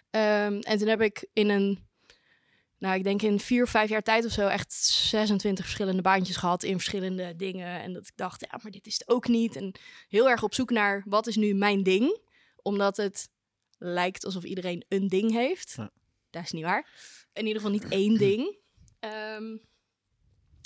Ehm, 0.09 0.59
en 0.59 0.77
toen 0.77 0.87
heb 0.87 1.01
ik 1.01 1.27
in 1.33 1.49
een 1.49 1.86
nou, 2.79 2.95
ik 2.95 3.03
denk 3.03 3.21
in 3.21 3.39
vier, 3.39 3.67
vijf 3.67 3.89
jaar 3.89 4.01
tijd 4.01 4.25
of 4.25 4.31
zo 4.31 4.47
echt 4.47 4.73
26 4.73 5.65
verschillende 5.65 6.01
baantjes 6.01 6.35
gehad 6.35 6.63
in 6.63 6.73
verschillende 6.73 7.35
dingen. 7.35 7.81
En 7.81 7.93
dat 7.93 8.07
ik 8.07 8.11
dacht, 8.15 8.41
ja, 8.51 8.59
maar 8.61 8.71
dit 8.71 8.85
is 8.85 8.93
het 8.93 9.07
ook 9.09 9.27
niet. 9.27 9.55
En 9.55 9.75
heel 10.07 10.29
erg 10.29 10.43
op 10.43 10.53
zoek 10.53 10.69
naar 10.69 11.03
wat 11.05 11.27
is 11.27 11.35
nu 11.35 11.53
mijn 11.53 11.83
ding. 11.83 12.19
Omdat 12.61 12.97
het 12.97 13.29
lijkt 13.77 14.25
alsof 14.25 14.43
iedereen 14.43 14.85
een 14.87 15.07
ding 15.07 15.31
heeft. 15.31 15.73
Ja. 15.77 15.91
Dat 16.29 16.43
is 16.43 16.51
niet 16.51 16.63
waar. 16.63 16.89
In 17.33 17.45
ieder 17.45 17.61
geval 17.61 17.77
niet 17.77 17.87
één 17.87 18.17
ding. 18.27 18.57
Ehm, 18.99 19.57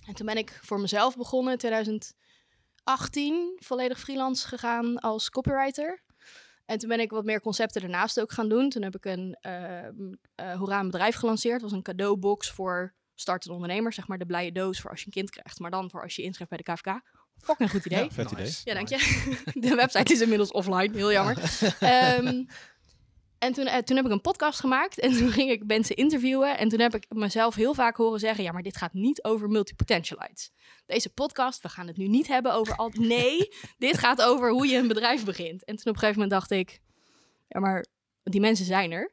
en 0.06 0.14
toen 0.14 0.26
ben 0.26 0.38
ik 0.38 0.60
voor 0.62 0.80
mezelf 0.80 1.18
begonnen 1.18 1.54
in 1.54 1.60
2018 1.60 3.58
volledig 3.60 4.00
freelance 4.00 4.48
gegaan 4.48 5.00
als 5.00 5.30
copywriter. 5.30 6.04
En 6.72 6.78
toen 6.78 6.90
ben 6.90 7.00
ik 7.00 7.12
wat 7.12 7.26
meer 7.26 7.42
concepten 7.42 7.82
ernaast 7.82 8.20
ook 8.20 8.32
gaan 8.32 8.50
doen. 8.50 8.70
Toen 8.70 8.84
heb 8.84 8.96
ik 8.96 9.06
een 9.06 9.38
eh 9.42 10.56
Hoera 10.58 10.80
een 10.80 10.86
bedrijf 10.86 11.16
gelanceerd. 11.16 11.54
Het 11.54 11.62
was 11.62 11.72
een 11.72 11.82
cadeaubox 11.82 12.50
voor 12.50 12.94
startende 13.16 13.56
ondernemers. 13.56 13.96
Zeg 13.96 14.08
maar 14.08 14.18
de 14.18 14.26
blije 14.26 14.52
doos 14.52 14.82
voor 14.82 14.90
als 14.90 15.00
je 15.00 15.06
een 15.06 15.12
kind 15.12 15.30
krijgt. 15.30 15.60
Maar 15.60 15.72
dan 15.72 15.90
voor 15.90 16.02
als 16.04 16.16
je 16.16 16.22
inschrijft 16.22 16.52
bij 16.54 16.62
de 16.66 16.74
KVK. 16.74 17.02
Fucking 17.38 17.72
goed 17.72 17.86
idee. 17.86 18.04
Ja, 18.04 18.10
vet 18.10 18.32
idee. 18.32 18.52
Ja, 18.64 18.74
dank 18.74 18.88
je. 18.88 18.98
De 19.68 19.76
website 19.76 20.14
is 20.14 20.22
inmiddels 20.22 20.52
offline, 20.52 20.98
heel 20.98 21.12
jammer. 21.12 21.38
Ehm, 21.80 22.44
en 23.42 23.54
toen, 23.54 23.66
eh, 23.66 23.78
toen 23.78 23.96
heb 23.96 24.06
ik 24.06 24.12
een 24.12 24.22
podcast 24.22 24.60
gemaakt 24.60 25.00
en 25.00 25.12
toen 25.18 25.32
ging 25.32 25.52
ik 25.52 25.66
mensen 25.66 25.96
interviewen. 25.96 26.58
En 26.58 26.70
toen 26.70 26.80
heb 26.80 26.96
ik 26.96 27.06
mezelf 27.10 27.56
heel 27.56 27.74
vaak 27.74 27.96
horen 27.96 28.20
zeggen: 28.20 28.44
Ja, 28.44 28.52
maar 28.52 28.62
dit 28.62 28.78
gaat 28.78 28.94
niet 28.94 29.24
over 29.24 29.50
multipotentialites. 29.50 30.52
Deze 30.86 31.10
podcast, 31.10 31.62
we 31.62 31.70
gaan 31.70 31.88
het 31.88 31.98
nu 31.98 32.08
niet 32.08 32.28
hebben 32.28 32.54
over 32.54 32.76
al. 32.76 32.92
Nee, 33.00 33.54
dit 33.78 33.98
gaat 33.98 34.22
over 34.22 34.52
hoe 34.52 34.68
je 34.68 34.78
een 34.78 34.88
bedrijf 34.88 35.26
begint. 35.26 35.64
En 35.64 35.76
toen 35.76 35.88
op 35.88 35.94
een 35.94 36.00
gegeven 36.00 36.22
moment 36.22 36.32
dacht 36.32 36.52
ik: 36.52 36.80
Ja, 37.48 37.60
maar 37.60 37.86
die 38.24 38.42
mensen 38.42 38.66
zijn 38.66 38.92
er. 38.92 39.12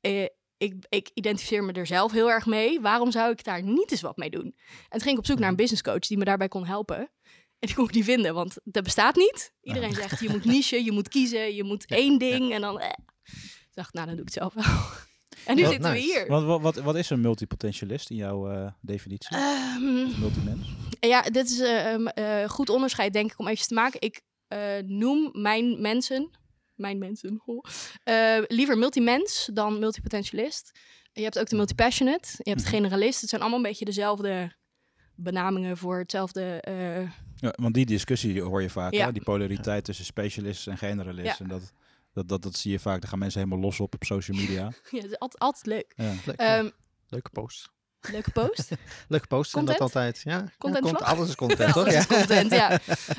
Eh, 0.00 0.26
ik, 0.56 0.74
ik 0.88 1.10
identificeer 1.14 1.64
me 1.64 1.72
er 1.72 1.86
zelf 1.86 2.12
heel 2.12 2.30
erg 2.30 2.46
mee. 2.46 2.80
Waarom 2.80 3.10
zou 3.10 3.30
ik 3.30 3.44
daar 3.44 3.62
niet 3.62 3.90
eens 3.90 4.00
wat 4.00 4.16
mee 4.16 4.30
doen? 4.30 4.54
En 4.66 4.88
toen 4.90 5.00
ging 5.00 5.12
ik 5.12 5.18
op 5.18 5.26
zoek 5.26 5.38
naar 5.38 5.48
een 5.48 5.56
business 5.56 5.82
coach 5.82 6.06
die 6.06 6.18
me 6.18 6.24
daarbij 6.24 6.48
kon 6.48 6.66
helpen. 6.66 6.98
En 7.58 7.66
die 7.66 7.74
kon 7.74 7.84
ik 7.84 7.94
niet 7.94 8.04
vinden, 8.04 8.34
want 8.34 8.56
dat 8.64 8.84
bestaat 8.84 9.16
niet. 9.16 9.52
Iedereen 9.60 9.94
zegt, 9.94 10.20
je 10.20 10.28
moet 10.28 10.44
niche, 10.54 10.84
je 10.84 10.92
moet 10.92 11.08
kiezen, 11.08 11.54
je 11.54 11.64
moet 11.64 11.86
één 11.86 12.18
ding. 12.18 12.52
En 12.52 12.60
dan... 12.60 12.80
Eh. 12.80 12.90
Ik 13.32 13.72
dacht, 13.74 13.92
nou, 13.94 14.06
dan 14.06 14.16
doe 14.16 14.24
ik 14.24 14.32
het 14.34 14.42
zelf 14.42 14.54
wel. 14.54 14.64
En 15.46 15.56
nu 15.56 15.62
Wat 15.62 15.72
zitten 15.72 15.92
we 15.92 15.98
hier. 15.98 16.26
Wat, 16.26 16.44
wat, 16.44 16.60
wat, 16.60 16.74
wat 16.76 16.96
is 16.96 17.10
een 17.10 17.20
multipotentialist 17.20 18.10
in 18.10 18.16
jouw 18.16 18.50
eh, 18.50 18.70
definitie? 18.80 19.36
Ehm, 19.36 20.20
Multimens? 20.20 20.68
ja, 21.00 21.22
dit 21.22 21.50
is 21.50 21.58
een 21.58 22.48
goed 22.48 22.68
onderscheid, 22.70 23.12
denk 23.12 23.32
ik, 23.32 23.38
om 23.38 23.48
even 23.48 23.66
te 23.66 23.74
maken. 23.74 24.00
Ik 24.00 24.20
eh, 24.48 24.58
noem 24.84 25.28
mijn 25.32 25.80
mensen, 25.80 26.30
mijn 26.74 26.98
mensen, 26.98 27.40
ho, 27.44 27.60
eh, 28.02 28.38
liever 28.46 28.78
multimens 28.78 29.50
dan 29.52 29.78
multipotentialist. 29.78 30.70
Je 31.12 31.22
hebt 31.22 31.38
ook 31.38 31.48
de 31.48 31.56
multipassionate, 31.56 32.28
je 32.36 32.50
hebt 32.50 32.62
de 32.62 32.66
Mhm. 32.68 32.76
generalist. 32.76 33.20
Het 33.20 33.30
zijn 33.30 33.40
allemaal 33.40 33.60
een 33.60 33.66
beetje 33.66 33.84
dezelfde 33.84 34.56
benamingen 35.14 35.76
voor 35.76 35.98
hetzelfde... 35.98 36.60
eh, 36.60 37.00
Ja, 37.36 37.54
want 37.56 37.74
die 37.74 37.86
discussie 37.86 38.42
hoor 38.42 38.62
je 38.62 38.70
vaak, 38.70 38.92
Ja. 38.94 39.06
hè? 39.06 39.12
die 39.12 39.22
polariteit 39.22 39.84
tussen 39.84 40.04
specialist 40.04 40.66
en 40.66 40.78
generalist. 40.78 41.38
Ja. 41.38 41.44
En 41.44 41.48
dat, 41.48 41.72
dat, 42.16 42.28
dat, 42.28 42.42
dat 42.42 42.56
zie 42.56 42.70
je 42.72 42.78
vaak, 42.78 43.00
daar 43.00 43.10
gaan 43.10 43.18
mensen 43.18 43.40
helemaal 43.40 43.60
los 43.64 43.80
op 43.80 43.94
op 43.94 44.04
social 44.04 44.36
media. 44.38 44.62
ja, 44.90 44.98
is 45.02 45.18
altijd, 45.18 45.38
altijd 45.38 45.66
leuk. 45.66 45.92
Ja. 45.96 46.14
Leuk, 46.26 46.36
Ehm, 46.36 46.68
Leuke 47.08 47.30
post. 47.30 47.68
leuke 48.10 48.30
post. 48.30 48.70
Leuke 49.08 49.26
post 49.26 49.54
en 49.56 49.64
dat 49.64 49.80
altijd. 49.80 50.20
Ja, 50.24 50.48
Content 50.58 50.84
ja, 50.84 50.90
vlog? 50.90 51.02
alles 51.02 51.28
is 51.28 51.34
content, 51.34 51.72
toch? 51.72 51.76
Alles 51.82 51.92
Ja. 51.92 51.98
is 51.98 52.06
content, 52.06 52.50
ja. 52.50 52.70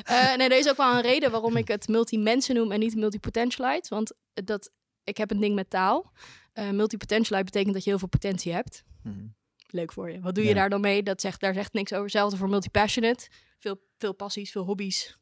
Eh, 0.04 0.36
nee, 0.36 0.48
er 0.48 0.58
is 0.58 0.68
ook 0.68 0.76
wel 0.76 0.94
een 0.94 1.00
reden 1.02 1.30
waarom 1.30 1.56
ik 1.56 1.68
het 1.68 1.88
multi-mensen 1.88 2.54
noem 2.54 2.72
en 2.72 2.78
niet 2.78 2.94
multi-potentialite. 2.96 3.88
Want 3.94 4.12
dat, 4.34 4.70
ik 5.04 5.16
heb 5.16 5.30
een 5.30 5.40
ding 5.40 5.54
met 5.54 5.70
taal. 5.70 6.12
Eh 6.52 6.70
multi-potentialite 6.70 7.44
betekent 7.44 7.74
dat 7.74 7.84
je 7.84 7.90
heel 7.90 7.98
veel 7.98 8.08
potentie 8.08 8.52
hebt. 8.52 8.84
Mhm. 9.02 9.26
Leuk 9.70 9.92
voor 9.92 10.10
je. 10.10 10.20
Wat 10.20 10.34
doe 10.34 10.44
je 10.44 10.48
Ja. 10.50 10.54
daar 10.56 10.70
dan 10.70 10.80
mee? 10.80 11.02
Dat 11.02 11.20
zegt, 11.20 11.40
daar 11.40 11.54
zegt 11.54 11.72
niks 11.72 11.90
over. 11.92 12.02
Hetzelfde 12.04 12.36
voor 12.36 12.48
multi-passionate. 12.48 13.28
Veel, 13.58 13.80
veel 13.98 14.12
passies, 14.14 14.50
veel 14.50 14.64
hobby's. 14.64 15.17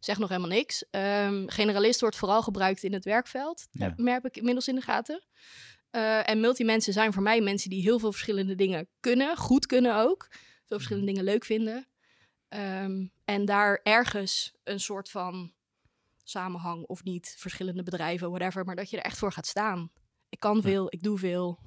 Zegt 0.00 0.18
nog 0.18 0.28
helemaal 0.28 0.50
niks. 0.50 0.84
Ehm, 0.90 1.46
generalist 1.48 2.00
wordt 2.00 2.16
vooral 2.16 2.42
gebruikt 2.42 2.82
in 2.82 2.92
het 2.92 3.04
werkveld. 3.04 3.66
Ja. 3.70 3.88
Dat 3.88 3.98
merk 3.98 4.24
ik 4.24 4.36
inmiddels 4.36 4.68
in 4.68 4.74
de 4.74 4.80
gaten. 4.80 5.24
Eh, 5.90 6.28
en 6.30 6.40
multimensen 6.40 6.92
zijn 6.92 7.12
voor 7.12 7.22
mij 7.22 7.40
mensen 7.40 7.70
die 7.70 7.82
heel 7.82 7.98
veel 7.98 8.12
verschillende 8.12 8.54
dingen 8.54 8.88
kunnen. 9.00 9.36
Goed 9.36 9.66
kunnen 9.66 9.96
ook. 9.96 10.26
Veel 10.30 10.76
verschillende 10.76 11.06
dingen 11.06 11.24
leuk 11.24 11.44
vinden. 11.44 11.86
Ehm, 12.48 13.06
en 13.24 13.44
daar 13.44 13.80
ergens 13.82 14.52
een 14.64 14.80
soort 14.80 15.10
van 15.10 15.52
samenhang 16.24 16.84
of 16.86 17.04
niet. 17.04 17.34
Verschillende 17.38 17.82
bedrijven, 17.82 18.30
whatever. 18.30 18.64
Maar 18.64 18.76
dat 18.76 18.90
je 18.90 18.96
er 18.96 19.04
echt 19.04 19.18
voor 19.18 19.32
gaat 19.32 19.46
staan. 19.46 19.90
Ik 20.28 20.40
kan 20.40 20.62
veel, 20.62 20.86
ik 20.88 21.02
doe 21.02 21.18
veel. 21.18 21.58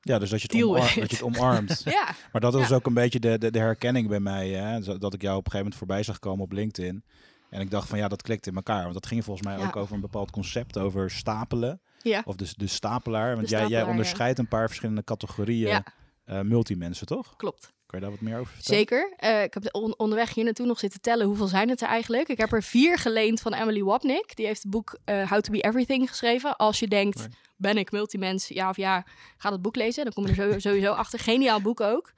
Ja, 0.00 0.18
dus 0.18 0.30
dat 0.30 0.40
je 0.42 0.46
het, 0.50 0.56
Deal 0.56 0.68
omar- 0.68 0.84
with 0.84 0.94
dat 0.94 1.10
je 1.10 1.16
het 1.16 1.24
omarmt. 1.24 1.82
Ja, 1.84 2.14
Maar 2.32 2.40
dat 2.40 2.52
was 2.52 2.68
Ja. 2.68 2.74
ook 2.74 2.86
een 2.86 2.94
beetje 2.94 3.20
de, 3.20 3.38
de, 3.38 3.50
de 3.50 3.58
herkenning 3.58 4.08
bij 4.08 4.20
mij. 4.20 4.48
Hè? 4.48 4.80
Dat 4.98 5.14
ik 5.14 5.22
jou 5.22 5.36
op 5.36 5.44
een 5.44 5.50
gegeven 5.50 5.58
moment 5.58 5.74
voorbij 5.74 6.02
zag 6.02 6.18
komen 6.18 6.44
op 6.44 6.52
LinkedIn. 6.52 7.04
En 7.50 7.60
ik 7.60 7.70
dacht 7.70 7.88
van 7.88 7.98
ja, 7.98 8.08
dat 8.08 8.22
klikt 8.22 8.46
in 8.46 8.54
elkaar. 8.54 8.82
Want 8.82 8.94
dat 8.94 9.06
ging 9.06 9.24
volgens 9.24 9.46
mij 9.46 9.58
Ja. 9.58 9.66
ook 9.66 9.76
over 9.76 9.94
een 9.94 10.00
bepaald 10.00 10.30
concept, 10.30 10.78
over 10.78 11.10
stapelen. 11.10 11.80
ja. 12.02 12.22
Of 12.24 12.36
dus 12.36 12.54
de 12.54 12.66
stapelaar. 12.66 13.34
Want 13.36 13.48
De 13.48 13.56
jij, 13.56 13.66
jij 13.66 13.80
ja. 13.80 13.86
onderscheidt 13.88 14.38
een 14.38 14.48
paar 14.48 14.66
verschillende 14.66 15.04
categorieën 15.04 15.68
Ja. 15.68 15.84
eh, 16.24 16.40
multimensen, 16.40 17.06
toch? 17.06 17.36
klopt. 17.36 17.72
Kan 17.86 17.98
je 17.98 18.04
daar 18.04 18.14
wat 18.14 18.24
meer 18.24 18.38
over 18.38 18.52
vertellen? 18.54 18.78
Zeker. 18.78 19.14
Eh, 19.16 19.42
ik 19.42 19.54
heb 19.54 19.62
de 19.62 19.70
on- 19.72 19.98
onderweg 19.98 20.34
hier 20.34 20.44
naartoe 20.44 20.66
nog 20.66 20.78
zitten 20.78 21.00
tellen 21.00 21.26
hoeveel 21.26 21.46
zijn 21.46 21.68
het 21.68 21.80
er 21.80 21.88
eigenlijk. 21.88 22.28
Ik 22.28 22.38
heb 22.38 22.52
er 22.52 22.62
vier 22.62 22.98
geleend 22.98 23.40
van 23.40 23.52
Emily 23.54 23.82
Wapnick. 23.82 24.36
Die 24.36 24.46
heeft 24.46 24.62
het 24.62 24.70
boek 24.70 24.98
eh, 25.04 25.30
How 25.30 25.40
to 25.40 25.52
Be 25.52 25.60
Everything 25.60 26.08
geschreven. 26.08 26.56
Als 26.56 26.78
je 26.78 26.88
denkt, 26.88 27.18
Nee. 27.18 27.28
ben 27.56 27.76
ik 27.76 27.90
multimens? 27.92 28.48
Ja 28.48 28.68
of 28.68 28.76
ja, 28.76 29.04
ga 29.36 29.50
dat 29.50 29.62
boek 29.62 29.76
lezen. 29.76 30.04
Dan 30.04 30.12
kom 30.12 30.26
je 30.26 30.42
er 30.42 30.60
sowieso 30.70 30.92
achter. 30.92 31.18
Geniaal 31.18 31.60
boek 31.60 31.80
ook. 31.80 32.12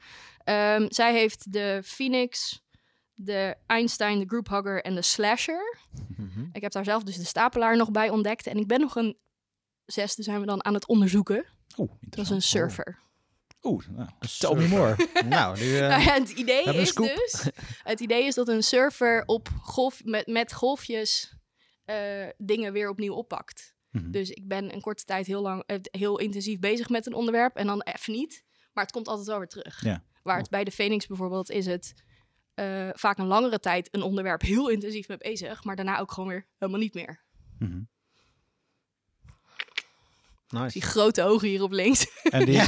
Ehm, 0.44 0.86
zij 0.88 1.12
heeft 1.12 1.52
de 1.52 1.80
Phoenix, 1.84 2.61
de 3.14 3.56
Einstein, 3.66 4.18
de 4.18 4.26
Group 4.26 4.48
Hugger 4.48 4.82
en 4.82 4.94
de 4.94 5.02
Slasher. 5.02 5.78
Mhm. 6.16 6.44
Ik 6.52 6.62
heb 6.62 6.72
daar 6.72 6.84
zelf 6.84 7.02
dus 7.02 7.16
de 7.16 7.24
stapelaar 7.24 7.76
nog 7.76 7.90
bij 7.90 8.10
ontdekt. 8.10 8.46
En 8.46 8.56
ik 8.56 8.66
ben 8.66 8.80
nog 8.80 8.96
een 8.96 9.18
zesde 9.84 10.22
zijn 10.22 10.40
we 10.40 10.46
dan 10.46 10.64
aan 10.64 10.74
het 10.74 10.86
onderzoeken. 10.86 11.46
Oeh, 11.76 11.90
Dat 12.00 12.24
is 12.24 12.30
een 12.30 12.42
surfer. 12.42 13.00
Oeh, 13.62 13.86
nou, 13.88 14.08
tell 14.38 14.54
me 14.54 14.68
more. 14.68 15.08
nou, 15.28 15.58
nu... 15.60 15.76
eh, 15.78 15.88
Nou 15.88 16.02
ja, 16.02 16.12
het 16.14 16.30
idee 16.30 16.64
is 16.64 16.88
scoop. 16.88 17.06
dus... 17.06 17.48
Het 17.82 18.00
idee 18.00 18.24
is 18.26 18.34
dat 18.34 18.48
een 18.48 18.62
surfer 18.62 19.22
op 19.26 19.48
golf, 19.62 20.04
met, 20.04 20.26
met 20.26 20.52
golfjes 20.52 21.36
eh, 21.84 22.26
dingen 22.36 22.72
weer 22.72 22.88
opnieuw 22.88 23.14
oppakt. 23.14 23.74
Mhm. 23.90 24.10
Dus 24.10 24.30
ik 24.30 24.48
ben 24.48 24.74
een 24.74 24.80
korte 24.80 25.04
tijd 25.04 25.26
heel 25.26 25.42
lang, 25.42 25.62
eh, 25.66 25.76
heel 25.82 26.18
intensief 26.18 26.58
bezig 26.58 26.88
met 26.88 27.06
een 27.06 27.14
onderwerp 27.14 27.56
en 27.56 27.66
dan 27.66 27.82
even 27.82 28.12
niet. 28.12 28.44
Maar 28.72 28.84
het 28.84 28.92
komt 28.92 29.08
altijd 29.08 29.26
wel 29.26 29.38
weer 29.38 29.48
terug. 29.48 29.84
Ja. 29.84 30.02
Waar 30.22 30.38
het 30.38 30.50
bij 30.50 30.64
de 30.64 30.70
Phoenix 30.70 31.06
bijvoorbeeld 31.06 31.50
is 31.50 31.66
het 31.66 31.94
eh, 32.54 32.88
vaak 32.92 33.18
een 33.18 33.26
langere 33.26 33.58
tijd 33.58 33.88
een 33.90 34.02
onderwerp 34.02 34.42
heel 34.42 34.68
intensief 34.68 35.08
mee 35.08 35.18
bezig, 35.18 35.64
maar 35.64 35.76
daarna 35.76 35.98
ook 35.98 36.12
gewoon 36.12 36.28
weer 36.28 36.46
helemaal 36.58 36.80
niet 36.80 36.94
meer. 36.94 37.20
Mhm. 37.58 37.80
nice. 40.48 40.72
Die 40.72 40.82
grote 40.82 41.22
ogen 41.22 41.48
hier 41.48 41.62
op 41.62 41.72
links. 41.72 42.06
En 42.22 42.44
die, 42.44 42.60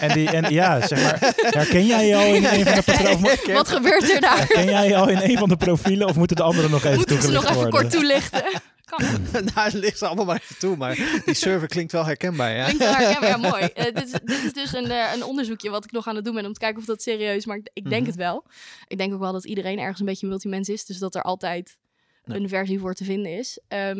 en 0.00 0.12
die, 0.12 0.28
en 0.30 0.52
ja, 0.52 0.86
zeg 0.86 1.02
maar, 1.02 1.18
herken 1.36 1.86
jij 1.86 2.06
je 2.06 2.16
al 2.16 2.34
in 2.34 2.44
een 2.44 2.64
van 2.64 2.74
de 2.74 2.82
patronen? 2.82 3.38
Wat 3.58 3.68
gebeurt 3.68 4.10
er 4.10 4.20
daar? 4.20 4.38
Herken 4.38 4.64
jij 4.64 4.88
je 4.88 4.96
al 4.96 5.08
in 5.08 5.30
een 5.30 5.38
van 5.38 5.48
de 5.48 5.56
profielen 5.56 6.08
of 6.08 6.16
moeten 6.16 6.36
de 6.36 6.42
anderen 6.42 6.70
nog 6.70 6.84
even 6.84 6.96
Moeten 6.96 7.16
we 7.16 7.22
ze 7.22 7.30
nog 7.30 7.44
toegelicht 7.44 7.66
even 7.66 7.70
worden? 7.70 7.90
kort 7.90 8.02
toelichten? 8.02 8.62
Kan 8.84 9.00
ook. 9.04 9.30
nou, 9.54 9.60
het 9.60 9.72
ligt 9.72 9.98
ze 9.98 10.06
allemaal 10.06 10.24
maar 10.24 10.40
even 10.42 10.58
toe, 10.58 10.76
maar 10.76 11.22
die 11.24 11.34
server 11.34 11.68
klinkt 11.68 11.92
wel 11.92 12.04
herkenbaar, 12.04 12.54
ja? 12.56 12.62
Klinkt 12.64 12.82
wel 12.84 12.94
herkenbaar, 12.94 13.28
ja, 13.28 13.36
mooi. 13.50 13.62
Eh, 13.62 13.84
dit, 13.94 14.04
is, 14.04 14.10
dit 14.10 14.44
is 14.44 14.52
dus 14.52 14.72
een, 14.72 14.90
eh, 14.90 15.12
een 15.14 15.22
onderzoekje 15.24 15.70
wat 15.70 15.84
ik 15.84 15.92
nog 15.92 16.06
aan 16.06 16.16
het 16.16 16.24
doen 16.24 16.34
ben 16.34 16.46
om 16.46 16.52
te 16.52 16.58
kijken 16.60 16.78
of 16.80 16.84
dat 16.86 17.02
serieus 17.02 17.36
is. 17.36 17.46
Maar 17.46 17.56
ik, 17.56 17.70
ik 17.72 17.82
denk 17.88 18.00
Mhm. 18.00 18.10
het 18.10 18.16
wel. 18.20 18.44
Ik 18.86 18.98
denk 18.98 19.12
ook 19.14 19.20
wel 19.20 19.32
dat 19.32 19.44
iedereen 19.44 19.78
ergens 19.78 20.00
een 20.00 20.06
beetje 20.06 20.26
multimens 20.26 20.68
is. 20.68 20.84
Dus 20.84 20.98
dat 20.98 21.14
er 21.14 21.22
altijd 21.22 21.76
een 22.24 22.48
versie 22.48 22.78
voor 22.78 22.94
te 22.94 23.04
vinden 23.04 23.38
is. 23.38 23.58
Ehm, 23.68 23.98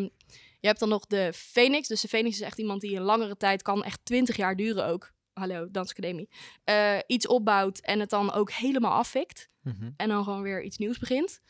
je 0.61 0.67
hebt 0.71 0.79
dan 0.79 0.89
nog 0.89 1.07
de 1.07 1.31
Phoenix. 1.35 1.89
Dus 1.89 2.01
de 2.01 2.09
Phoenix 2.09 2.35
is 2.37 2.43
echt 2.47 2.59
iemand 2.59 2.81
die 2.81 2.97
een 2.97 3.03
langere 3.03 3.37
tijd 3.37 3.63
kan, 3.63 3.85
echt 3.85 4.01
20 4.03 4.37
jaar 4.37 4.57
duren 4.57 4.87
ook. 4.87 5.13
Hallo, 5.33 5.67
Dansacademie. 5.71 6.29
Eh, 6.65 6.99
iets 7.07 7.27
opbouwt 7.27 7.79
en 7.79 8.01
het 8.01 8.11
dan 8.11 8.33
ook 8.33 8.51
helemaal 8.53 8.93
afvikt. 8.93 9.49
Mhm. 9.63 9.91
En 9.97 10.09
dan 10.09 10.25
gewoon 10.25 10.43
weer 10.43 10.63
iets 10.63 10.79
nieuws 10.79 10.99
begint. 10.99 11.41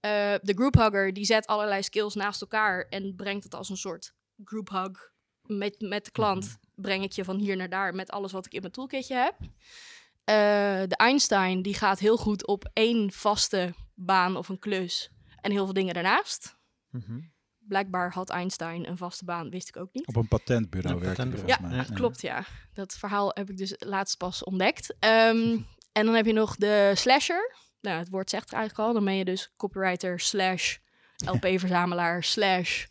Eh, 0.00 0.34
de 0.42 0.54
group 0.54 0.74
hugger 0.74 1.12
die 1.12 1.24
zet 1.24 1.46
allerlei 1.46 1.82
skills 1.82 2.14
naast 2.14 2.40
elkaar 2.40 2.86
en 2.88 3.16
brengt 3.16 3.44
het 3.44 3.54
als 3.54 3.68
een 3.68 3.76
soort 3.76 4.14
group 4.44 4.68
hug 4.68 5.12
met, 5.42 5.80
met 5.80 6.04
de 6.04 6.10
klant. 6.10 6.58
Breng 6.74 7.04
ik 7.04 7.12
je 7.12 7.24
van 7.24 7.38
hier 7.38 7.56
naar 7.56 7.68
daar 7.68 7.94
met 7.94 8.10
alles 8.10 8.32
wat 8.32 8.46
ik 8.46 8.52
in 8.52 8.60
mijn 8.60 8.72
toolkitje 8.72 9.14
heb. 9.14 9.34
Eh, 10.24 10.34
de 10.88 10.96
Einstein 10.96 11.62
die 11.62 11.74
gaat 11.74 11.98
heel 11.98 12.16
goed 12.16 12.46
op 12.46 12.70
één 12.72 13.12
vaste 13.12 13.74
baan 13.94 14.36
of 14.36 14.48
een 14.48 14.58
klus 14.58 15.10
en 15.40 15.50
heel 15.50 15.64
veel 15.64 15.74
dingen 15.74 15.94
daarnaast. 15.94 16.56
Mhm. 16.90 17.20
Blijkbaar 17.58 18.12
had 18.12 18.30
Einstein 18.30 18.88
een 18.88 18.96
vaste 18.96 19.24
baan, 19.24 19.50
wist 19.50 19.68
ik 19.68 19.76
ook 19.76 19.92
niet. 19.92 20.06
Op 20.06 20.16
een 20.16 20.28
patentbureau 20.28 21.00
patentbureau. 21.00 21.48
volgens 21.48 21.76
mij. 21.76 21.86
Ja, 21.86 21.94
Klopt, 21.94 22.20
ja. 22.20 22.44
Dat 22.72 22.92
verhaal 22.92 23.30
heb 23.34 23.50
ik 23.50 23.56
dus 23.56 23.74
laatst 23.78 24.16
pas 24.16 24.44
ontdekt. 24.44 24.94
Ehm, 24.98 25.58
en 25.98 26.04
dan 26.04 26.14
heb 26.14 26.26
je 26.26 26.32
nog 26.32 26.56
de 26.56 26.92
slasher. 26.94 27.56
Nou, 27.80 27.98
het 27.98 28.08
woord 28.08 28.30
zegt 28.30 28.44
het 28.44 28.52
eigenlijk 28.52 28.88
al. 28.88 28.94
Dan 28.94 29.04
ben 29.04 29.14
je 29.16 29.24
dus 29.24 29.52
copywriter 29.56 30.20
slash 30.20 30.76
LP-verzamelaar 31.32 32.24
slash 32.24 32.84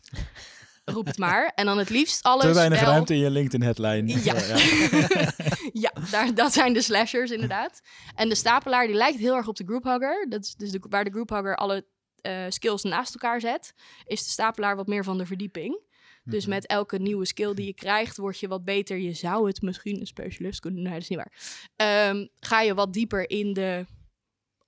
roep 0.84 1.06
het 1.06 1.18
maar. 1.18 1.52
En 1.54 1.66
dan 1.66 1.78
het 1.78 1.90
liefst 1.90 2.22
alles 2.22 2.44
Te 2.44 2.54
weinig 2.54 2.80
wel- 2.80 2.90
ruimte 2.90 3.14
in 3.14 3.20
je 3.20 3.30
LinkedIn-headline. 3.30 4.22
Ja. 4.22 4.34
ja, 5.84 5.92
daar, 6.10 6.34
dat 6.34 6.52
zijn 6.52 6.72
de 6.72 6.82
slashers 6.82 7.30
inderdaad. 7.30 7.80
En 8.14 8.28
de 8.28 8.34
stapelaar 8.34 8.86
die 8.86 8.96
lijkt 8.96 9.18
heel 9.18 9.34
erg 9.36 9.48
op 9.48 9.56
de 9.56 9.64
grouphugger. 9.64 10.26
Dat 10.28 10.44
is 10.44 10.54
dus 10.54 10.70
de, 10.70 10.80
waar 10.88 11.04
de 11.04 11.10
grouphugger 11.10 11.56
alle 11.56 11.86
eh, 12.20 12.44
skills 12.48 12.82
naast 12.82 13.14
elkaar 13.14 13.40
zet, 13.40 13.72
is 14.06 14.24
de 14.24 14.30
stapelaar 14.30 14.76
wat 14.76 14.86
meer 14.86 15.04
van 15.04 15.18
de 15.18 15.26
verdieping. 15.26 15.86
Dus 16.24 16.42
Mhm. 16.46 16.54
met 16.54 16.66
elke 16.66 16.98
nieuwe 16.98 17.26
skill 17.26 17.54
die 17.54 17.66
je 17.66 17.74
krijgt, 17.74 18.16
word 18.16 18.40
je 18.40 18.48
wat 18.48 18.64
beter. 18.64 18.96
Je 18.98 19.12
zou 19.12 19.46
het 19.46 19.62
misschien 19.62 20.00
een 20.00 20.06
specialist 20.06 20.60
kunnen 20.60 20.82
Nee, 20.82 20.92
dat 20.92 21.02
is 21.02 21.08
niet 21.08 21.18
waar. 21.18 21.32
Ehm, 21.76 22.26
ga 22.40 22.60
je 22.60 22.74
wat 22.74 22.92
dieper 22.92 23.30
in 23.30 23.52
de 23.52 23.86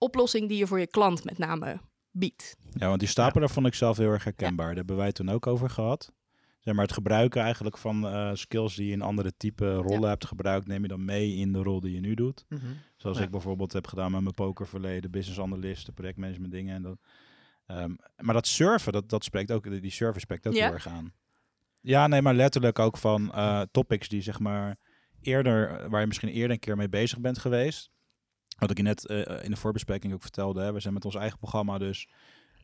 oplossing 0.01 0.49
die 0.49 0.59
je 0.59 0.67
voor 0.67 0.81
je 0.81 0.87
klant 0.87 1.25
met 1.25 1.39
name 1.39 1.81
biedt. 2.11 2.57
Ja, 2.73 2.87
want 2.89 3.01
die 3.01 3.09
stapelaar 3.09 3.51
vond 3.51 3.67
ik 3.67 3.75
zelf 3.75 3.97
heel 3.97 4.11
erg 4.11 4.25
herkenbaar. 4.25 4.67
Daar 4.67 4.77
hebben 4.77 4.97
wij 4.97 5.07
het 5.07 5.15
toen 5.15 5.29
ook 5.31 5.47
over 5.47 5.71
gehad. 5.71 6.13
Zeg 6.61 6.75
maar 6.75 6.85
het 6.85 6.93
gebruiken 6.95 7.43
eigenlijk 7.43 7.79
van 7.79 8.07
eh, 8.07 8.31
skills 8.35 8.75
die 8.77 8.87
je 8.87 8.93
in 8.93 9.03
andere 9.03 9.33
type 9.37 9.75
rollen 9.75 10.09
hebt 10.09 10.27
gebruikt, 10.27 10.67
neem 10.67 10.83
je 10.83 10.89
dan 10.89 11.05
mee 11.05 11.35
in 11.35 11.53
de 11.53 11.63
rol 11.63 11.81
die 11.81 11.93
je 11.95 12.01
nu 12.01 12.15
doet. 12.15 12.45
Mhm. 12.49 12.61
Zoals 12.97 13.19
Ja. 13.19 13.25
ik 13.25 13.31
bijvoorbeeld 13.31 13.73
heb 13.73 13.87
gedaan 13.87 14.11
met 14.13 14.21
mijn 14.21 14.35
pokerverleden, 14.35 15.11
business 15.11 15.41
analyst, 15.41 15.95
projectmanagement 15.95 16.53
dingen. 16.53 16.75
En 16.75 16.83
dat, 16.83 16.99
Ehm, 17.67 17.95
maar 18.17 18.35
dat 18.35 18.47
surfen, 18.47 18.93
dat, 18.93 19.09
dat 19.09 19.25
spreekt 19.25 19.53
ook, 19.53 19.81
die 19.83 19.91
surfen 19.91 20.21
spreekt 20.21 20.47
ook 20.47 20.55
Ja? 20.55 20.65
heel 20.65 20.73
erg 20.73 20.87
aan. 20.89 21.13
Ja, 21.81 22.07
nee, 22.07 22.23
maar 22.23 22.35
letterlijk 22.35 22.79
ook 22.79 22.97
van 22.97 23.33
eh, 23.33 23.63
topics 23.71 24.09
die 24.09 24.23
zeg 24.23 24.39
maar 24.39 24.77
eerder, 25.21 25.89
waar 25.91 26.01
je 26.01 26.07
misschien 26.07 26.29
eerder 26.29 26.51
een 26.51 26.59
keer 26.59 26.77
mee 26.77 26.89
bezig 26.89 27.21
bent 27.21 27.39
geweest. 27.39 27.91
Wat 28.61 28.71
ik 28.71 28.77
je 28.77 28.83
net 28.83 29.07
eh, 29.07 29.45
in 29.45 29.51
de 29.51 29.57
voorbespreking 29.57 30.13
ook 30.13 30.23
vertelde. 30.23 30.63
Hè. 30.63 30.73
We 30.73 30.81
zijn 30.81 30.95
met 30.95 31.05
ons 31.05 31.15
eigen 31.15 31.39
programma 31.39 31.79
dus 31.79 32.09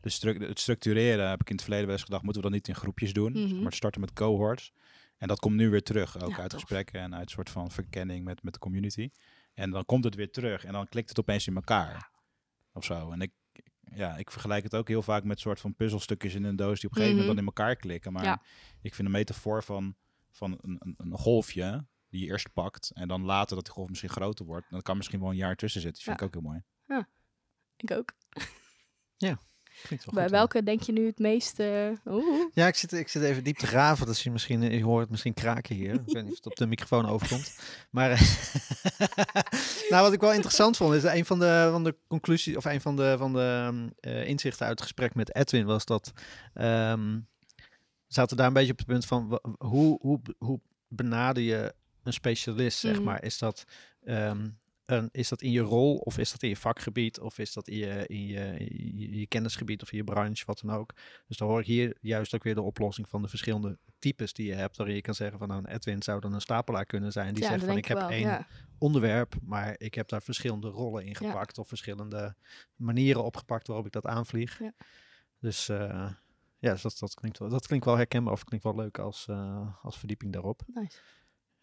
de 0.01 0.09
stru- 0.09 0.47
het 0.47 0.59
structureren 0.59 1.29
heb 1.29 1.41
ik 1.41 1.47
in 1.49 1.55
het 1.55 1.61
verleden 1.63 1.85
wel 1.87 1.95
eens 1.95 2.03
gedacht, 2.05 2.23
moeten 2.23 2.41
we 2.41 2.47
dat 2.47 2.57
niet 2.57 2.67
in 2.67 2.75
groepjes 2.75 3.13
doen? 3.13 3.31
Mhm. 3.31 3.55
Maar 3.55 3.65
het 3.65 3.75
starten 3.75 4.01
met 4.01 4.13
cohorts. 4.13 4.73
En 5.17 5.27
dat 5.27 5.39
komt 5.39 5.55
nu 5.55 5.69
weer 5.69 5.83
terug, 5.83 6.21
ook 6.21 6.29
Ja, 6.29 6.37
uit 6.37 6.49
tof. 6.49 6.59
gesprekken 6.59 7.01
en 7.01 7.15
uit 7.15 7.29
soort 7.29 7.49
van 7.49 7.71
verkenning 7.71 8.25
met, 8.25 8.43
met 8.43 8.53
de 8.53 8.59
community. 8.59 9.09
En 9.53 9.71
dan 9.71 9.85
komt 9.85 10.03
het 10.03 10.15
weer 10.15 10.31
terug 10.31 10.63
en 10.65 10.73
dan 10.73 10.87
klikt 10.87 11.09
het 11.09 11.19
opeens 11.19 11.47
in 11.47 11.55
elkaar. 11.55 12.09
Of 12.73 12.83
zo. 12.83 13.11
En 13.11 13.21
ik, 13.21 13.31
ja, 13.95 14.17
ik 14.17 14.31
vergelijk 14.31 14.63
het 14.63 14.75
ook 14.75 14.87
heel 14.87 15.01
vaak 15.01 15.23
met 15.23 15.39
soort 15.39 15.59
van 15.59 15.75
puzzelstukjes 15.75 16.33
in 16.35 16.43
een 16.43 16.55
doos 16.55 16.79
die 16.79 16.89
op 16.89 16.95
een 16.95 17.01
gegeven 17.01 17.17
moment 17.21 17.27
Mhm. 17.27 17.35
dan 17.35 17.37
in 17.37 17.45
elkaar 17.65 17.75
klikken. 17.75 18.13
Maar 18.13 18.23
Ja. 18.23 18.41
ik 18.81 18.95
vind 18.95 19.07
een 19.07 19.13
metafoor 19.13 19.63
van, 19.63 19.95
van 20.31 20.57
een, 20.61 20.75
een, 20.79 20.93
een 20.97 21.17
golfje 21.17 21.85
die 22.09 22.21
je 22.21 22.27
eerst 22.27 22.53
pakt 22.53 22.91
en 22.93 23.07
dan 23.07 23.21
later 23.21 23.55
dat 23.55 23.65
die 23.65 23.73
golf 23.73 23.89
misschien 23.89 24.09
groter 24.09 24.45
wordt. 24.45 24.65
Dan 24.69 24.81
kan 24.81 24.97
misschien 24.97 25.19
wel 25.19 25.29
een 25.29 25.35
jaar 25.35 25.55
tussen 25.55 25.81
zitten. 25.81 26.03
Dat 26.05 26.17
vind 26.17 26.21
ik 26.21 26.27
ook 26.35 26.41
heel 26.41 26.51
mooi. 26.51 26.63
Ik 27.77 27.91
ook. 27.91 28.13
Klinkt 29.83 30.05
wel 30.05 30.13
Bij 30.13 30.23
goed, 30.23 30.31
ja. 30.31 30.37
welke 30.37 30.63
denk 30.63 30.81
je 30.81 30.91
nu 30.91 31.05
het 31.05 31.19
meest... 31.19 31.59
eh, 31.59 31.89
oeh. 32.05 32.45
Ja, 32.53 32.67
ik 32.67 32.75
zit, 32.75 32.91
ik 32.91 33.07
zit 33.07 33.23
even 33.23 33.43
diep 33.43 33.57
te 33.57 33.67
graven. 33.67 34.05
Dat 34.05 34.19
je 34.19 34.31
misschien, 34.31 34.61
je 34.61 34.83
hoort 34.83 35.01
het 35.01 35.09
misschien 35.09 35.33
kraken 35.33 35.75
hier. 35.75 35.93
Ik 35.93 36.01
weet 36.05 36.23
niet 36.23 36.31
of 36.31 36.37
het 36.37 36.45
op 36.45 36.55
de 36.55 36.67
microfoon 36.67 37.05
overkomt. 37.05 37.59
Maar 37.91 38.11
eh, 38.11 38.21
nou, 39.89 40.03
wat 40.03 40.13
ik 40.13 40.19
wel 40.19 40.33
interessant 40.33 40.77
vond, 40.77 40.93
is 40.93 41.03
een 41.03 41.25
van 41.25 41.39
de, 41.39 41.67
van 41.71 41.83
de 41.83 41.95
conclusies, 42.07 42.55
of 42.55 42.65
een 42.65 42.81
van 42.81 42.95
de, 42.95 43.15
van 43.17 43.33
de 43.33 43.63
ehm, 43.67 43.89
eh, 43.99 44.27
inzichten 44.27 44.65
uit 44.65 44.79
het 44.79 44.81
gesprek 44.81 45.15
met 45.15 45.35
Edwin, 45.35 45.65
was 45.65 45.85
dat 45.85 46.11
ehm, 46.53 47.19
we 48.07 48.13
zaten 48.13 48.37
daar 48.37 48.47
een 48.47 48.53
beetje 48.53 48.71
op 48.71 48.77
het 48.77 48.87
punt 48.87 49.05
van 49.05 49.39
hoe, 49.57 49.99
hoe, 50.01 50.19
hoe 50.37 50.59
benader 50.87 51.43
je 51.43 51.73
een 52.07 52.13
specialist, 52.13 52.79
zeg 52.79 52.95
Mhm. 52.95 53.03
maar. 53.03 53.23
Is 53.23 53.37
dat, 53.37 53.63
ehm, 54.03 54.49
een, 54.85 55.09
is 55.11 55.29
dat 55.29 55.41
in 55.41 55.51
je 55.51 55.59
rol, 55.61 55.97
of 55.97 56.17
is 56.17 56.31
dat 56.31 56.43
in 56.43 56.49
je 56.49 56.57
vakgebied, 56.57 57.19
of 57.19 57.37
is 57.39 57.53
dat 57.53 57.67
in 57.67 57.77
je, 57.77 58.07
in 58.07 58.25
je, 58.27 58.57
in 58.57 58.97
je, 58.99 59.19
je 59.19 59.27
kennisgebied 59.27 59.81
of 59.81 59.91
in 59.91 59.97
je 59.97 60.03
branche, 60.03 60.45
wat 60.45 60.59
dan 60.65 60.75
ook. 60.75 60.93
Dus 61.27 61.37
dan 61.37 61.47
hoor 61.47 61.59
ik 61.59 61.65
hier 61.65 61.97
juist 62.01 62.35
ook 62.35 62.43
weer 62.43 62.55
de 62.55 62.61
oplossing 62.61 63.09
van 63.09 63.21
de 63.21 63.27
verschillende 63.27 63.77
types 63.99 64.33
die 64.33 64.47
je 64.47 64.53
hebt. 64.53 64.77
Waarin 64.77 64.95
je 64.95 65.01
kan 65.01 65.13
zeggen 65.15 65.39
van 65.39 65.47
nou, 65.47 65.59
een 65.65 65.73
Edwin 65.73 66.03
zou 66.03 66.19
dan 66.19 66.33
een 66.33 66.41
stapelaar 66.41 66.85
kunnen 66.85 67.11
zijn. 67.11 67.33
Die 67.33 67.43
ja, 67.43 67.49
zegt 67.49 67.63
van 67.65 67.77
ik 67.77 67.85
heb 67.85 67.97
wel, 67.97 68.09
één 68.09 68.19
ja. 68.27 68.47
onderwerp, 68.77 69.35
maar 69.41 69.75
ik 69.77 69.93
heb 69.93 70.07
daar 70.07 70.21
verschillende 70.21 70.67
rollen 70.67 71.01
in 71.05 71.07
Ja. 71.09 71.15
gepakt. 71.15 71.57
Of 71.57 71.67
verschillende 71.67 72.35
manieren 72.75 73.23
opgepakt 73.23 73.67
waarop 73.67 73.85
ik 73.85 73.91
dat 73.91 74.05
aanvlieg. 74.05 74.61
Dus 75.39 75.69
eh, 75.69 76.11
ja, 76.59 76.71
dus 76.71 76.81
dat, 76.81 76.97
dat, 76.99 77.13
klinkt 77.13 77.37
wel, 77.39 77.49
dat 77.49 77.67
klinkt 77.67 77.85
wel 77.85 77.95
herkenbaar 77.97 78.33
of 78.33 78.43
klinkt 78.43 78.65
wel 78.65 78.75
leuk 78.75 78.99
als, 78.99 79.27
eh, 79.27 79.75
als 79.83 79.97
verdieping 79.97 80.33
daarop. 80.33 80.61
Nice. 80.67 80.97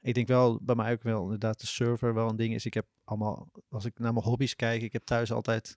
Ik 0.05 0.15
denk 0.15 0.29
wel, 0.29 0.59
bij 0.63 0.75
mij 0.75 0.93
ook 0.93 1.03
wel 1.03 1.23
inderdaad 1.23 1.61
de 1.61 1.67
server 1.67 2.15
wel 2.15 2.29
een 2.29 2.37
ding 2.37 2.55
is. 2.55 2.67
Ik 2.67 2.75
heb 2.75 2.87
allemaal, 3.05 3.49
als 3.69 3.85
ik 3.85 3.99
naar 3.99 4.13
mijn 4.13 4.25
hobby's 4.25 4.55
kijk, 4.55 4.83
ik 4.83 4.93
heb 4.93 5.05
thuis 5.05 5.33
altijd 5.33 5.77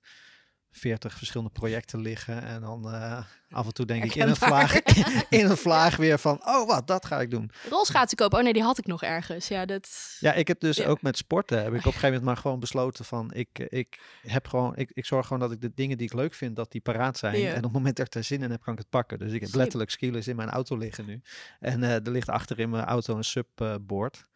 40 0.77 1.13
verschillende 1.13 1.51
projecten 1.51 2.01
liggen. 2.01 2.43
En 2.43 2.61
dan 2.61 2.91
eh, 2.93 3.23
af 3.49 3.65
en 3.65 3.73
toe 3.73 3.85
denk 3.85 4.03
ik 4.03 4.15
in 4.15 4.27
een 4.27 4.35
vlaag, 4.35 4.79
in 5.29 5.45
een 5.49 5.57
vlaag 5.57 5.95
weer 5.95 6.19
van, 6.19 6.41
oh 6.47 6.67
wat, 6.67 6.87
dat 6.87 7.05
ga 7.05 7.21
ik 7.21 7.31
doen. 7.31 7.51
Rolschaatsen 7.69 8.17
kopen. 8.17 8.37
Oh 8.37 8.43
nee, 8.43 8.53
die 8.53 8.63
had 8.63 8.77
ik 8.77 8.85
nog 8.85 9.03
ergens. 9.03 9.47
Ja, 9.47 9.65
dat... 9.65 10.17
Ja, 10.19 10.33
ik 10.33 10.47
heb 10.47 10.59
dus 10.59 10.77
Ja. 10.77 10.85
ook 10.85 11.01
met 11.01 11.17
sporten, 11.17 11.57
heb 11.57 11.67
ik 11.67 11.73
op 11.73 11.75
een 11.75 11.83
gegeven 11.83 12.07
moment 12.07 12.25
maar 12.25 12.37
gewoon 12.37 12.59
besloten 12.59 13.05
van, 13.05 13.33
ik, 13.33 13.59
ik 13.59 13.99
heb 14.21 14.47
gewoon, 14.47 14.75
ik, 14.75 14.91
ik 14.93 15.05
zorg 15.05 15.27
gewoon 15.27 15.41
dat 15.41 15.51
ik 15.51 15.61
de 15.61 15.71
dingen 15.75 15.97
die 15.97 16.07
ik 16.07 16.13
leuk 16.13 16.33
vind, 16.33 16.55
dat 16.55 16.71
die 16.71 16.81
paraat 16.81 17.17
zijn. 17.17 17.39
Ja. 17.39 17.49
En 17.49 17.57
op 17.57 17.63
het 17.63 17.71
moment 17.71 17.95
dat 17.97 18.05
ik 18.07 18.15
er 18.15 18.23
zin 18.23 18.41
in 18.43 18.51
heb, 18.51 18.61
kan 18.61 18.73
ik 18.73 18.79
het 18.79 18.89
pakken. 18.89 19.19
Dus 19.19 19.31
ik 19.31 19.41
heb 19.41 19.53
letterlijk 19.53 19.89
skilers 19.91 20.27
in 20.27 20.35
mijn 20.35 20.49
auto 20.49 20.77
liggen 20.77 21.05
nu. 21.05 21.21
En 21.59 21.83
eh, 21.83 21.93
er 21.93 22.11
ligt 22.11 22.29
achter 22.29 22.59
in 22.59 22.69
mijn 22.69 22.85
auto 22.85 23.15
een 23.15 23.23
subboard. 23.23 24.27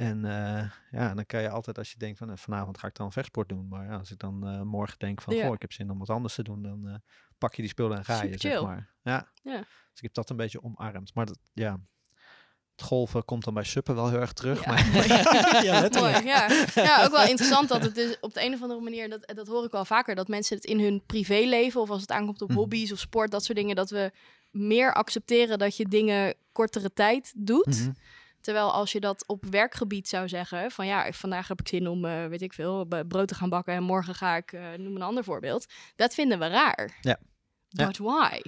En 0.00 0.24
eh, 0.24 0.70
ja, 0.90 1.14
dan 1.14 1.26
kan 1.26 1.42
je 1.42 1.50
altijd 1.50 1.78
als 1.78 1.90
je 1.90 1.98
denkt 1.98 2.18
van 2.18 2.30
eh, 2.30 2.36
vanavond 2.36 2.78
ga 2.78 2.86
ik 2.86 2.94
dan 2.94 3.12
vechtsport 3.12 3.48
doen. 3.48 3.68
Maar 3.68 3.84
ja, 3.84 3.96
als 3.96 4.10
ik 4.10 4.18
dan 4.18 4.46
eh, 4.46 4.62
morgen 4.62 4.98
denk 4.98 5.22
van 5.22 5.34
Ja. 5.34 5.44
goh, 5.44 5.54
ik 5.54 5.60
heb 5.60 5.72
zin 5.72 5.90
om 5.90 5.98
wat 5.98 6.10
anders 6.10 6.34
te 6.34 6.42
doen, 6.42 6.62
dan 6.62 7.02
pak 7.38 7.54
je 7.54 7.62
die 7.62 7.70
spullen 7.70 7.96
en 7.98 8.04
ga 8.04 8.22
je, 8.22 8.38
zeg 8.38 8.62
maar. 8.62 8.90
Ja. 9.02 9.28
Ja. 9.42 9.58
Dus 9.58 9.96
ik 9.98 10.02
heb 10.02 10.14
dat 10.14 10.30
een 10.30 10.36
beetje 10.36 10.62
omarmd. 10.62 11.14
Maar 11.14 11.26
dat, 11.26 11.38
ja, 11.52 11.78
het 12.76 12.82
golven 12.88 13.24
komt 13.24 13.44
dan 13.44 13.54
bij 13.54 13.62
suppen 13.64 13.94
wel 13.94 14.08
heel 14.08 14.20
erg 14.20 14.32
terug. 14.32 14.64
Ja, 14.64 14.70
Maar. 14.72 14.84
Ja. 15.64 15.88
Mooi, 16.00 16.24
ja. 16.24 16.48
ja, 16.74 17.04
ook 17.04 17.10
wel 17.10 17.26
interessant 17.26 17.68
dat 17.68 17.82
het 17.82 17.94
dus 17.94 18.20
op 18.20 18.34
de 18.34 18.44
een 18.44 18.54
of 18.54 18.62
andere 18.62 18.80
manier, 18.80 19.08
dat, 19.08 19.32
dat 19.34 19.48
hoor 19.48 19.64
ik 19.64 19.70
wel 19.70 19.84
vaker, 19.84 20.14
dat 20.14 20.28
mensen 20.28 20.56
het 20.56 20.64
in 20.64 20.80
hun 20.80 21.02
privéleven 21.06 21.80
of 21.80 21.90
als 21.90 22.00
het 22.00 22.10
aankomt 22.10 22.42
op 22.42 22.48
Mhm. 22.48 22.58
hobby's 22.58 22.92
of 22.92 22.98
sport, 22.98 23.30
dat 23.30 23.44
soort 23.44 23.58
dingen, 23.58 23.76
dat 23.76 23.90
we 23.90 24.12
meer 24.50 24.94
accepteren 24.94 25.58
dat 25.58 25.76
je 25.76 25.88
dingen 25.88 26.34
kortere 26.52 26.92
tijd 26.92 27.32
doet. 27.36 27.66
Mhm. 27.80 27.90
Terwijl 28.40 28.72
als 28.72 28.92
je 28.92 29.00
dat 29.00 29.26
op 29.26 29.44
werkgebied 29.50 30.08
zou 30.08 30.28
zeggen, 30.28 30.70
van 30.70 30.86
ja, 30.86 31.12
vandaag 31.12 31.48
heb 31.48 31.60
ik 31.60 31.68
zin 31.68 31.88
om, 31.88 32.04
eh, 32.04 32.26
weet 32.26 32.42
ik 32.42 32.52
veel, 32.52 32.86
brood 33.08 33.28
te 33.28 33.34
gaan 33.34 33.48
bakken 33.48 33.74
en 33.74 33.82
morgen 33.82 34.14
ga 34.14 34.36
ik, 34.36 34.52
eh, 34.52 34.62
noem 34.76 34.96
een 34.96 35.02
ander 35.02 35.24
voorbeeld. 35.24 35.66
Dat 35.96 36.14
vinden 36.14 36.38
we 36.38 36.46
raar. 36.46 36.98
Ja. 37.00 37.18
Ja. 37.68 37.86
But 37.86 37.98
why? 37.98 38.40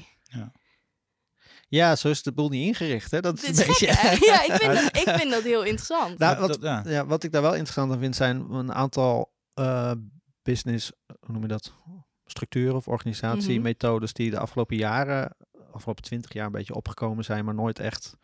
Ja, 1.68 1.96
zo 1.96 2.08
is 2.08 2.22
de 2.22 2.32
boel 2.32 2.48
niet 2.48 2.66
ingericht. 2.66 3.10
Hè? 3.10 3.20
Dat 3.20 3.42
is 3.42 3.48
een 3.48 3.54
gek, 3.54 3.66
beetje. 3.66 3.86
hè? 3.90 4.16
Ja, 4.32 4.42
ik 4.42 4.52
vind, 4.52 4.72
dat, 4.74 4.96
ik 4.96 5.08
vind 5.18 5.30
dat 5.30 5.42
heel 5.42 5.62
interessant. 5.62 6.18
Nou, 6.18 6.34
Ja, 6.34 6.40
wat, 6.40 6.58
ja. 6.60 6.82
ja, 6.86 7.06
wat 7.06 7.22
ik 7.22 7.32
daar 7.32 7.42
wel 7.42 7.52
interessant 7.52 7.92
aan 7.92 7.98
vind, 7.98 8.16
zijn 8.16 8.50
een 8.50 8.72
aantal 8.72 9.32
eh, 9.54 9.92
business, 10.42 10.92
hoe 11.06 11.32
noem 11.32 11.42
je 11.42 11.48
dat? 11.48 11.72
Structuren 12.26 12.74
of 12.74 12.88
organisatiemethodes 12.88 14.12
die 14.12 14.30
de 14.30 14.38
afgelopen 14.38 14.76
jaren, 14.76 15.36
afgelopen 15.72 16.04
twintig 16.04 16.32
jaar 16.32 16.46
een 16.46 16.52
beetje 16.52 16.74
opgekomen 16.74 17.24
zijn, 17.24 17.44
maar 17.44 17.54
nooit 17.54 17.78
echt 17.78 18.16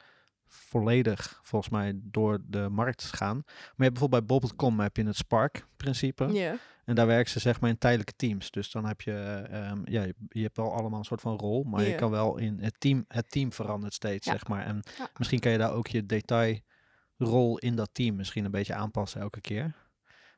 volledig 0.49 1.39
volgens 1.43 1.73
mij 1.73 1.93
door 2.03 2.39
de 2.47 2.69
markt 2.69 3.03
gaan. 3.05 3.43
Maar 3.45 3.55
je 3.77 3.83
hebt 3.83 3.93
bijvoorbeeld 3.93 4.27
bij 4.27 4.39
Bob.com 4.39 4.81
heb 4.81 4.97
je 4.97 5.05
het 5.05 5.17
Spark-principe. 5.17 6.27
Ja. 6.33 6.57
En 6.85 6.95
daar 6.95 7.07
werken 7.07 7.31
ze 7.31 7.39
zeg 7.39 7.61
maar 7.61 7.71
in 7.71 7.79
tijdelijke 7.79 8.13
teams. 8.17 8.51
Dus 8.51 8.71
dan 8.71 8.85
heb 8.87 9.01
je, 9.01 9.13
ehm, 9.51 9.81
ja, 9.85 10.03
je, 10.03 10.15
je 10.29 10.43
hebt 10.43 10.57
wel 10.57 10.73
allemaal 10.75 10.99
een 10.99 11.05
soort 11.05 11.21
van 11.21 11.37
rol, 11.39 11.63
maar 11.63 11.83
je 11.83 11.95
kan 11.95 12.11
wel 12.11 12.39
in 12.39 12.59
het 12.61 12.75
team, 12.81 13.05
het 13.09 13.31
team 13.31 13.53
verandert 13.53 13.95
steeds, 13.95 14.27
Ja. 14.27 14.33
zeg 14.33 14.47
maar. 14.49 14.65
En 14.65 14.83
Ja. 14.99 15.09
misschien 15.19 15.41
kan 15.41 15.53
je 15.53 15.59
daar 15.59 15.73
ook 15.73 15.87
je 15.87 16.07
detailrol 16.07 17.59
in 17.59 17.77
dat 17.77 17.91
team 17.93 18.17
misschien 18.17 18.45
een 18.45 18.51
beetje 18.51 18.75
aanpassen 18.75 19.21
elke 19.21 19.41
keer. 19.41 19.75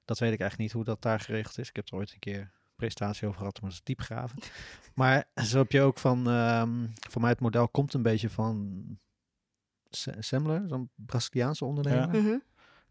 Dat 0.04 0.18
weet 0.18 0.32
ik 0.32 0.40
eigenlijk 0.40 0.58
niet 0.58 0.72
hoe 0.72 0.84
dat 0.94 1.02
daar 1.02 1.20
geregeld 1.20 1.58
is. 1.58 1.68
Ik 1.68 1.76
heb 1.76 1.88
er 1.88 1.94
ooit 1.94 2.12
een 2.12 2.18
keer 2.18 2.40
een 2.40 2.50
presentatie 2.76 3.26
over 3.26 3.38
gehad, 3.38 3.60
maar 3.60 3.70
dat 3.70 3.78
is 3.78 3.84
diep 3.84 4.00
graven. 4.00 4.38
maar 4.94 5.24
zo 5.44 5.58
heb 5.58 5.72
je 5.72 5.80
ook 5.80 5.98
van, 5.98 6.28
ehm, 6.28 6.86
voor 7.10 7.20
mij 7.20 7.30
het 7.30 7.40
model 7.40 7.68
komt 7.68 7.94
een 7.94 8.02
beetje 8.02 8.30
van 8.30 8.76
Semler, 10.18 10.62
zo'n 10.68 10.90
Braziliaanse 10.94 11.64
ondernemer. 11.64 12.08
Mhm. 12.22 12.36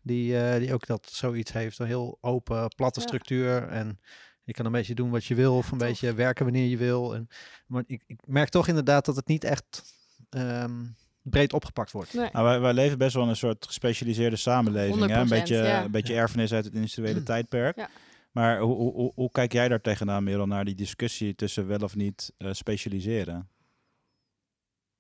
Die, 0.01 0.38
eh, 0.39 0.60
die 0.60 0.74
ook 0.74 0.86
dat 0.86 1.10
zoiets 1.12 1.51
heeft. 1.51 1.79
Een 1.79 1.86
heel 1.88 2.18
open, 2.22 2.68
platte 2.75 3.00
Ja. 3.00 3.06
structuur. 3.06 3.68
En 3.68 4.00
je 4.44 4.53
kan 4.53 4.65
een 4.65 4.72
beetje 4.72 4.96
doen 4.96 5.10
wat 5.10 5.25
je 5.25 5.36
wil. 5.36 5.57
Of 5.57 5.72
een 5.72 5.77
Tof. 5.77 5.88
beetje 5.88 6.14
werken 6.14 6.46
wanneer 6.46 6.68
je 6.68 6.77
wil. 6.77 7.16
En, 7.16 7.27
maar 7.68 7.83
ik, 7.88 8.03
ik 8.07 8.20
merk 8.25 8.50
toch 8.50 8.68
inderdaad 8.68 9.05
dat 9.05 9.16
het 9.16 9.27
niet 9.27 9.44
echt 9.44 9.83
ehm, 10.29 10.85
breed 11.22 11.53
opgepakt 11.53 11.92
wordt. 11.92 12.14
Nee. 12.14 12.29
Nou, 12.31 12.46
wij, 12.46 12.59
wij 12.59 12.74
leven 12.74 12.98
best 12.98 13.14
wel 13.14 13.24
in 13.24 13.29
een 13.29 13.35
soort 13.35 13.66
gespecialiseerde 13.66 14.35
samenleving. 14.35 15.00
Hè? 15.00 15.03
Een 15.20 15.27
100%, 15.27 15.29
beetje, 15.29 15.55
ja. 15.55 15.83
een 15.83 15.92
beetje 15.92 16.16
erfenis 16.16 16.53
uit 16.53 16.66
het 16.66 16.74
industriële 16.74 17.24
tijdperk. 17.24 17.77
Ja. 17.77 17.90
Maar 18.31 18.59
hoe, 18.59 18.75
hoe, 18.75 18.94
hoe, 18.94 19.12
hoe 19.16 19.31
kijk 19.31 19.53
jij 19.53 19.68
daar 19.68 19.81
tegenaan, 19.81 20.24
Merel, 20.24 20.48
naar 20.48 20.66
die 20.66 20.75
discussie 20.75 21.35
tussen 21.35 21.68
wel 21.68 21.79
of 21.79 21.96
niet 21.96 22.33
eh, 22.38 22.53
specialiseren? 22.53 23.50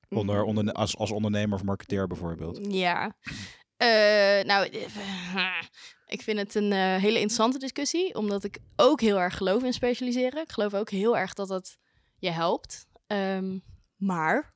Onder, 0.09 0.41
Mm. 0.41 0.47
onder, 0.47 0.73
als, 0.73 0.97
als 0.97 1.11
ondernemer 1.11 1.57
of 1.57 1.63
marketeer 1.63 2.07
bijvoorbeeld. 2.07 2.59
Ja. 2.71 3.15
Eh, 3.77 4.43
nou, 4.45 4.67
eh, 4.67 5.63
ik 6.05 6.21
vind 6.21 6.37
het 6.39 6.55
een 6.55 6.71
eh, 6.71 6.79
hele 6.79 7.13
interessante 7.19 7.59
discussie, 7.59 8.15
omdat 8.15 8.43
ik 8.43 8.57
ook 8.75 9.01
heel 9.01 9.19
erg 9.19 9.37
geloof 9.37 9.63
in 9.63 9.73
specialiseren. 9.73 10.41
Ik 10.43 10.51
geloof 10.51 10.73
ook 10.73 10.89
heel 10.89 11.17
erg 11.17 11.33
dat 11.33 11.49
het 11.49 11.77
je 12.17 12.29
helpt. 12.29 12.85
Ehm, 13.07 13.59
maar 13.95 14.53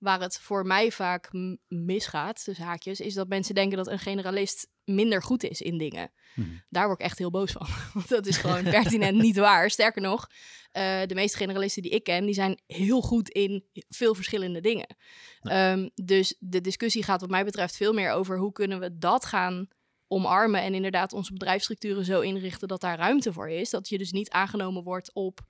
waar 0.00 0.20
het 0.20 0.38
voor 0.40 0.66
mij 0.66 0.92
vaak 0.92 1.30
misgaat, 1.68 2.44
dus 2.44 2.58
haakjes, 2.58 3.00
is 3.00 3.14
dat 3.14 3.28
mensen 3.28 3.54
denken 3.54 3.76
dat 3.76 3.88
een 3.88 3.98
generalist 3.98 4.68
minder 4.84 5.22
goed 5.22 5.44
is 5.44 5.60
in 5.60 5.78
dingen. 5.78 6.10
Mhm. 6.34 6.48
Daar 6.68 6.86
word 6.86 6.98
ik 6.98 7.04
echt 7.04 7.18
heel 7.18 7.30
boos 7.30 7.52
van. 7.52 7.66
Want 7.94 8.08
dat 8.08 8.26
is 8.26 8.36
gewoon 8.36 8.62
pertinent 8.62 9.18
niet 9.18 9.36
waar. 9.36 9.70
Sterker 9.70 10.02
nog, 10.02 10.30
eh, 10.72 11.00
de 11.06 11.14
meeste 11.14 11.36
generalisten 11.36 11.82
die 11.82 11.90
ik 11.90 12.04
ken, 12.04 12.24
die 12.24 12.34
zijn 12.34 12.60
heel 12.66 13.00
goed 13.00 13.28
in 13.28 13.64
veel 13.88 14.14
verschillende 14.14 14.60
dingen. 14.60 14.96
Ehm, 15.40 15.88
dus 15.94 16.36
de 16.38 16.60
discussie 16.60 17.02
gaat 17.02 17.20
wat 17.20 17.30
mij 17.30 17.44
betreft 17.44 17.76
veel 17.76 17.92
meer 17.92 18.12
over 18.12 18.38
hoe 18.38 18.52
kunnen 18.52 18.80
we 18.80 18.98
dat 18.98 19.24
gaan 19.24 19.68
omarmen 20.08 20.62
en 20.62 20.74
inderdaad 20.74 21.12
onze 21.12 21.32
bedrijfsstructuren 21.32 22.04
zo 22.04 22.20
inrichten 22.20 22.68
dat 22.68 22.80
daar 22.80 22.98
ruimte 22.98 23.32
voor 23.32 23.50
is. 23.50 23.70
Dat 23.70 23.88
je 23.88 23.98
dus 23.98 24.12
niet 24.12 24.30
aangenomen 24.30 24.82
wordt 24.82 25.14
op 25.14 25.40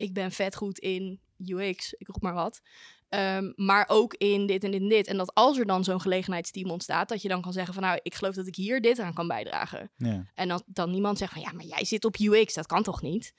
ik 0.00 0.12
ben 0.12 0.32
vet 0.32 0.56
goed 0.56 0.78
in 0.78 1.20
UX, 1.36 1.94
ik 1.98 2.06
roep 2.06 2.22
maar 2.22 2.34
wat. 2.34 2.60
Ehm, 3.10 3.52
maar 3.56 3.84
ook 3.88 4.14
in 4.14 4.46
dit 4.46 4.64
en 4.64 4.70
dit 4.70 4.80
en 4.80 4.88
dit. 4.88 5.06
En 5.06 5.16
dat 5.16 5.34
als 5.34 5.58
er 5.58 5.66
dan 5.66 5.84
zo'n 5.84 6.00
gelegenheidsteam 6.00 6.70
ontstaat, 6.70 7.08
dat 7.08 7.22
je 7.22 7.28
dan 7.28 7.40
kan 7.42 7.52
zeggen 7.52 7.74
van 7.74 7.82
nou, 7.82 7.98
ik 8.02 8.14
geloof 8.14 8.34
dat 8.34 8.46
ik 8.46 8.54
hier 8.54 8.80
dit 8.80 8.98
aan 8.98 9.14
kan 9.14 9.28
bijdragen. 9.28 9.90
Ja. 9.96 10.24
En 10.34 10.48
dat 10.48 10.62
dan 10.66 10.90
niemand 10.90 11.18
zegt 11.18 11.32
van 11.32 11.42
ja, 11.42 11.52
maar 11.52 11.64
jij 11.64 11.84
zit 11.84 12.04
op 12.04 12.16
UX, 12.18 12.54
dat 12.54 12.66
kan 12.66 12.82
toch 12.82 13.02
niet? 13.02 13.32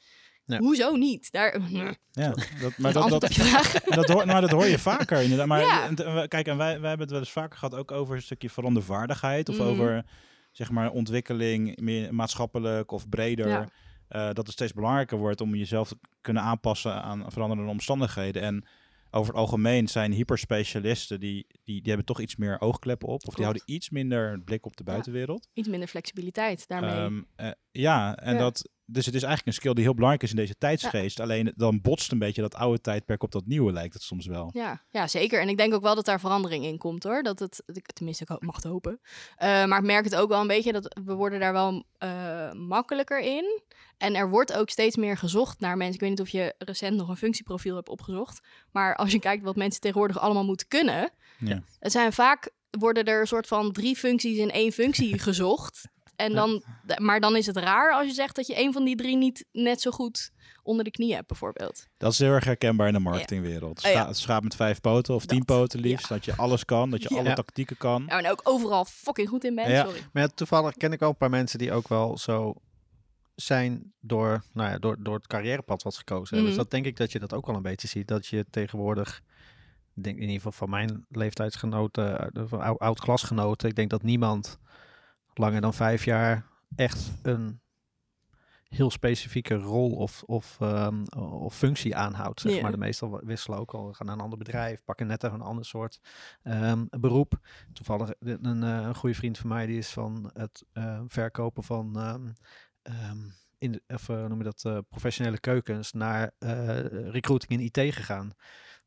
Ja. 0.45 0.57
Hoezo 0.57 0.95
niet? 0.95 1.31
Daar, 1.31 1.60
Ja, 2.12 2.29
dat, 2.62 2.77
maar 2.77 2.93
dat, 2.93 3.10
dat, 3.10 3.23
op 3.23 3.31
je 3.31 3.41
vraag. 3.43 3.71
dat, 3.99 4.07
hoor, 4.10 4.25
maar 4.25 4.41
dat 4.41 4.51
hoor 4.51 4.65
je 4.65 4.79
vaker 4.79 5.21
inderdaad. 5.21 5.47
Maar 5.47 5.62
Ja. 5.62 6.27
kijk, 6.27 6.47
en 6.47 6.57
wij, 6.57 6.79
wij 6.79 6.89
hebben 6.89 6.99
het 6.99 7.10
wel 7.10 7.19
eens 7.19 7.31
vaker 7.31 7.57
gehad 7.57 7.75
ook 7.75 7.91
over 7.91 8.15
een 8.15 8.21
stukje 8.21 8.49
verandervaardigheid. 8.49 9.49
Of 9.49 9.57
Mhm. 9.57 9.67
over, 9.67 10.05
zeg 10.51 10.71
maar, 10.71 10.91
ontwikkeling, 10.91 11.79
meer 11.79 12.13
maatschappelijk 12.13 12.91
of 12.91 13.10
breder. 13.10 13.47
Ja. 13.47 13.67
Eh, 14.07 14.23
dat 14.25 14.38
het 14.38 14.51
steeds 14.51 14.73
belangrijker 14.73 15.17
wordt 15.17 15.41
om 15.41 15.55
jezelf 15.55 15.88
te 15.88 15.97
kunnen 16.21 16.43
aanpassen 16.43 17.03
aan 17.03 17.25
veranderende 17.31 17.71
omstandigheden. 17.71 18.41
En 18.41 18.65
over 19.12 19.34
het 19.34 19.41
algemeen 19.41 19.88
zijn 19.88 20.12
hyperspecialisten, 20.12 21.19
die, 21.19 21.47
die, 21.63 21.76
die 21.82 21.88
hebben 21.88 22.06
toch 22.06 22.19
iets 22.19 22.36
meer 22.36 22.62
oogkleppen 22.62 23.08
op. 23.08 23.28
Of 23.28 23.34
die 23.34 23.43
houden 23.43 23.63
iets 23.65 23.89
minder 23.89 24.41
blik 24.41 24.65
op 24.65 24.78
de 24.78 24.84
Ja. 24.86 24.91
buitenwereld. 24.91 25.47
Iets 25.54 25.67
minder 25.67 25.88
flexibiliteit 25.88 26.67
daarmee. 26.67 26.89
Ehm, 26.91 27.21
eh, 27.36 27.52
ja, 27.71 28.17
en 28.17 28.34
Ja. 28.34 28.39
dat... 28.39 28.69
Dus 28.86 29.06
het 29.06 29.15
is 29.15 29.24
eigenlijk 29.24 29.56
een 29.56 29.62
skill 29.62 29.74
die 29.74 29.84
heel 29.84 29.94
belangrijk 29.94 30.24
is 30.24 30.30
in 30.30 30.36
deze 30.36 30.58
tijdsgeest. 30.58 31.20
Alleen 31.20 31.54
dan 31.56 31.82
botst 31.82 32.12
een 32.12 32.20
beetje 32.20 32.41
dat 32.41 32.56
oude 32.56 32.82
tijdperk 32.82 33.24
op 33.24 33.32
dat 33.32 33.46
nieuwe, 33.46 33.72
lijkt 33.72 33.94
het 33.94 34.04
soms 34.04 34.26
wel. 34.26 34.50
Ja, 34.54 34.82
ja, 34.89 35.08
zeker. 35.08 35.41
En 35.41 35.50
ik 35.50 35.58
denk 35.58 35.74
ook 35.74 35.82
wel 35.82 35.96
dat 35.96 36.06
daar 36.06 36.20
verandering 36.20 36.65
in 36.65 36.78
komt 36.78 37.04
hoor. 37.04 37.24
Dat 37.24 37.39
het, 37.39 37.63
tenminste, 37.94 38.24
ik 38.24 38.41
mag 38.41 38.56
het 38.56 38.63
hopen. 38.63 39.00
Eh, 39.36 39.65
maar 39.65 39.80
ik 39.80 39.86
merk 39.86 40.04
het 40.04 40.15
ook 40.15 40.30
wel 40.30 40.41
een 40.41 40.48
beetje 40.48 40.72
dat 40.72 41.00
we 41.04 41.13
worden 41.13 41.39
daar 41.39 41.54
wel 41.54 41.86
eh, 41.98 42.52
makkelijker 42.52 43.20
in. 43.20 43.62
En 43.98 44.15
er 44.15 44.30
wordt 44.30 44.54
ook 44.54 44.70
steeds 44.70 44.96
meer 44.96 45.17
gezocht 45.17 45.60
naar 45.60 45.78
mensen. 45.78 45.96
Ik 45.96 46.00
weet 46.00 46.10
niet 46.10 46.22
of 46.22 46.30
je 46.30 46.56
recent 46.58 46.98
nog 46.98 47.10
een 47.10 47.17
functieprofiel 47.17 47.76
hebt 47.76 47.89
opgezocht. 47.89 48.48
Maar 48.72 48.96
als 48.96 49.12
je 49.12 49.20
kijkt 49.20 49.44
wat 49.44 49.56
mensen 49.56 49.82
tegenwoordig 49.82 50.20
allemaal 50.20 50.46
moeten 50.46 50.67
kunnen. 50.67 51.12
Ja. 51.39 51.63
Het 51.80 51.91
zijn 51.91 52.13
vaak, 52.13 52.52
worden 52.70 53.04
er 53.04 53.20
een 53.20 53.28
soort 53.28 53.48
van 53.48 53.72
drie 53.72 53.96
functies 53.96 54.38
in 54.38 54.52
één 54.52 54.72
functie 54.72 55.20
gezocht. 55.28 55.88
En 56.23 56.34
dan, 56.34 56.63
maar 56.97 57.19
dan 57.19 57.36
is 57.36 57.45
het 57.45 57.57
raar 57.57 57.93
als 57.93 58.07
je 58.07 58.13
zegt 58.13 58.36
dat 58.36 58.47
je 58.47 58.60
een 58.60 58.73
van 58.73 58.84
die 58.86 58.95
drie 58.95 59.17
niet 59.17 59.45
net 59.51 59.81
zo 59.81 59.91
goed 59.91 60.31
onder 60.63 60.84
de 60.84 60.91
knie 60.91 61.13
hebt 61.13 61.27
bijvoorbeeld. 61.27 61.88
Dat 61.97 62.12
is 62.12 62.19
heel 62.19 62.31
erg 62.31 62.43
herkenbaar 62.43 62.88
in 62.88 62.93
de 62.93 62.99
marketingwereld. 62.99 63.77
Oh, 63.86 63.91
ja. 63.91 63.97
Scha- 63.99 64.07
Het 64.07 64.17
schaap 64.17 64.43
met 64.43 64.55
vijf 64.55 64.81
poten 64.81 65.15
of 65.15 65.25
tien 65.25 65.38
Dat, 65.38 65.57
poten 65.57 65.79
liefst. 65.79 66.10
Dat 66.10 66.25
je 66.25 66.36
alles 66.36 66.65
kan, 66.65 66.89
dat 66.89 67.01
je 67.03 67.13
Ja. 67.13 67.19
alle 67.19 67.34
tactieken 67.34 67.77
kan. 67.77 68.03
Ja, 68.07 68.17
en 68.19 68.31
ook 68.31 68.41
overal 68.43 68.86
fucking 68.86 69.29
goed 69.29 69.43
in 69.43 69.55
bent, 69.55 69.67
Ja. 69.67 69.84
sorry. 69.84 69.99
Maar 70.13 70.23
ja, 70.23 70.29
toevallig 70.36 70.73
ken 70.77 70.91
ik 70.91 70.99
wel 70.99 71.10
een 71.10 71.15
paar 71.17 71.29
mensen 71.29 71.60
die 71.60 71.71
ook 71.71 71.88
wel 71.88 72.17
zo 72.17 72.53
zijn 73.36 73.93
door, 73.99 74.43
nou 74.53 74.69
ja, 74.71 74.77
door, 74.77 74.97
door 74.99 75.15
het 75.15 75.27
carrièrepad 75.27 75.84
wat 75.84 75.93
ze 75.93 75.99
gekozen 75.99 76.27
hebben. 76.27 76.39
Mhm. 76.39 76.47
Dus 76.47 76.57
dat 76.57 76.71
denk 76.71 76.86
ik 76.86 76.97
dat 76.97 77.12
je 77.12 77.19
dat 77.19 77.34
ook 77.34 77.45
wel 77.45 77.55
een 77.55 77.62
beetje 77.62 77.88
ziet. 77.88 78.07
Dat 78.07 78.27
je 78.27 78.45
tegenwoordig, 78.49 79.21
ik 79.95 80.03
denk 80.03 80.15
in 80.15 80.21
ieder 80.21 80.36
geval 80.36 80.51
van 80.51 80.69
mijn 80.69 81.05
leeftijdsgenoten, 81.10 82.31
eh, 82.34 82.43
van 82.45 82.62
ou- 82.62 82.77
oud-klasgenoten, 82.77 83.69
ik 83.69 83.75
denk 83.75 83.89
dat 83.89 84.03
niemand 84.03 84.57
langer 85.34 85.62
dan 85.62 85.74
vijf 85.74 86.06
jaar 86.06 86.46
echt 86.76 87.12
een 87.22 87.60
heel 88.67 88.91
specifieke 88.91 89.56
rol 89.56 89.91
of, 89.91 90.24
of, 90.24 90.58
ehm, 90.60 91.04
of 91.20 91.56
functie 91.56 91.96
aanhoudt. 91.96 92.41
Zeg 92.41 92.62
maar. 92.62 92.72
De 92.72 92.78
meestal 92.78 93.20
wisselen 93.24 93.60
ook 93.60 93.74
al, 93.74 93.94
gaan 93.94 94.06
naar 94.06 94.15
een 94.15 94.22
ander 94.22 94.38
bedrijf, 94.38 94.84
pakken 94.84 95.08
net 95.08 95.24
even 95.24 95.36
een 95.36 95.46
ander 95.46 95.65
soort 95.65 96.00
ehm, 96.44 96.86
beroep. 96.89 97.39
Toevallig 97.74 98.13
een, 98.20 98.46
een, 98.46 98.63
eh, 98.63 98.88
een 98.88 98.96
goede 98.96 99.15
vriend 99.15 99.38
van 99.38 99.50
mij, 99.50 99.65
die 99.65 99.78
is 99.78 99.89
van 99.89 100.32
het 100.34 100.65
eh, 100.74 101.02
verkopen 101.08 101.63
van 101.63 102.00
ehm, 102.00 102.30
ehm, 102.82 103.20
in 103.62 103.72
de, 103.72 103.82
of, 103.88 104.10
eh, 104.10 104.26
noem 104.26 104.38
je 104.38 104.44
dat, 104.44 104.65
eh, 104.65 104.78
professionele 104.89 105.39
keukens 105.39 105.91
naar 105.91 106.32
eh, 106.39 106.80
recruiting 107.12 107.52
in 107.52 107.60
IT 107.60 107.94
gegaan. 107.94 108.34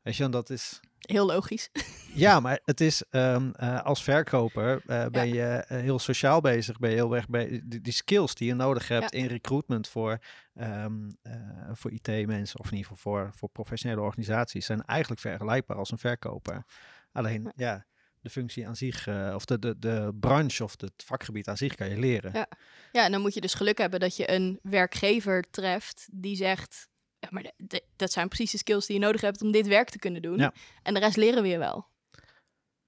Weet 0.01 0.15
je, 0.15 0.23
en 0.23 0.31
dat 0.31 0.49
is 0.49 0.79
Heel 1.05 1.25
logisch. 1.25 1.69
ja, 2.13 2.39
maar 2.39 2.59
het 2.65 2.81
is 2.81 3.03
ehm, 3.09 3.51
eh, 3.51 3.83
als 3.83 4.03
verkoper 4.03 4.81
eh, 4.85 5.05
ben 5.05 5.27
je 5.27 5.43
eh, 5.43 5.79
heel 5.79 5.99
sociaal 5.99 6.41
bezig. 6.41 6.79
Ben 6.79 6.89
je 6.89 6.95
heel 6.95 7.15
erg 7.15 7.29
bij 7.29 7.61
die, 7.63 7.81
die 7.81 7.93
skills 7.93 8.35
die 8.35 8.47
je 8.47 8.53
nodig 8.53 8.87
hebt 8.87 9.13
in 9.13 9.25
recruitment 9.25 9.87
voor, 9.87 10.19
ehm, 10.55 11.09
eh, 11.21 11.33
voor 11.71 11.91
IT-mensen, 11.91 12.59
of 12.59 12.65
in 12.65 12.77
ieder 12.77 12.91
geval 12.91 13.13
voor, 13.13 13.31
voor 13.33 13.49
professionele 13.49 14.01
organisaties, 14.01 14.65
zijn 14.65 14.83
eigenlijk 14.83 15.21
vergelijkbaar 15.21 15.77
als 15.77 15.91
een 15.91 15.97
verkoper. 15.97 16.63
Alleen 17.11 17.51
ja, 17.55 17.85
de 18.21 18.29
functie 18.29 18.67
aan 18.67 18.75
zich, 18.75 19.07
of 19.33 19.45
de, 19.45 19.59
de, 19.59 19.79
de 19.79 20.15
branche 20.19 20.63
of 20.63 20.81
het 20.81 21.03
vakgebied 21.05 21.47
aan 21.47 21.57
zich 21.57 21.75
kan 21.75 21.89
je 21.89 21.97
leren. 21.97 22.31
Ja. 22.33 22.47
Ja, 22.91 23.05
en 23.05 23.11
dan 23.11 23.21
moet 23.21 23.33
je 23.33 23.41
dus 23.41 23.53
geluk 23.53 23.77
hebben 23.77 23.99
dat 23.99 24.17
je 24.17 24.31
een 24.31 24.59
werkgever 24.61 25.43
treft 25.51 26.07
die 26.11 26.35
zegt... 26.35 26.87
Ja, 27.25 27.31
maar 27.31 27.43
de- 27.43 27.53
de- 27.57 27.83
dat 27.95 28.11
zijn 28.11 28.27
precies 28.27 28.51
de 28.51 28.57
skills 28.57 28.85
die 28.85 28.99
je 28.99 29.05
nodig 29.05 29.21
hebt 29.21 29.41
om 29.41 29.51
dit 29.51 29.67
werk 29.67 29.89
te 29.89 29.99
kunnen 29.99 30.21
doen. 30.21 30.37
Ja. 30.37 30.53
En 30.83 30.93
de 30.93 30.99
rest 30.99 31.17
leren 31.17 31.41
we 31.41 31.47
je 31.47 31.57
wel. 31.57 31.87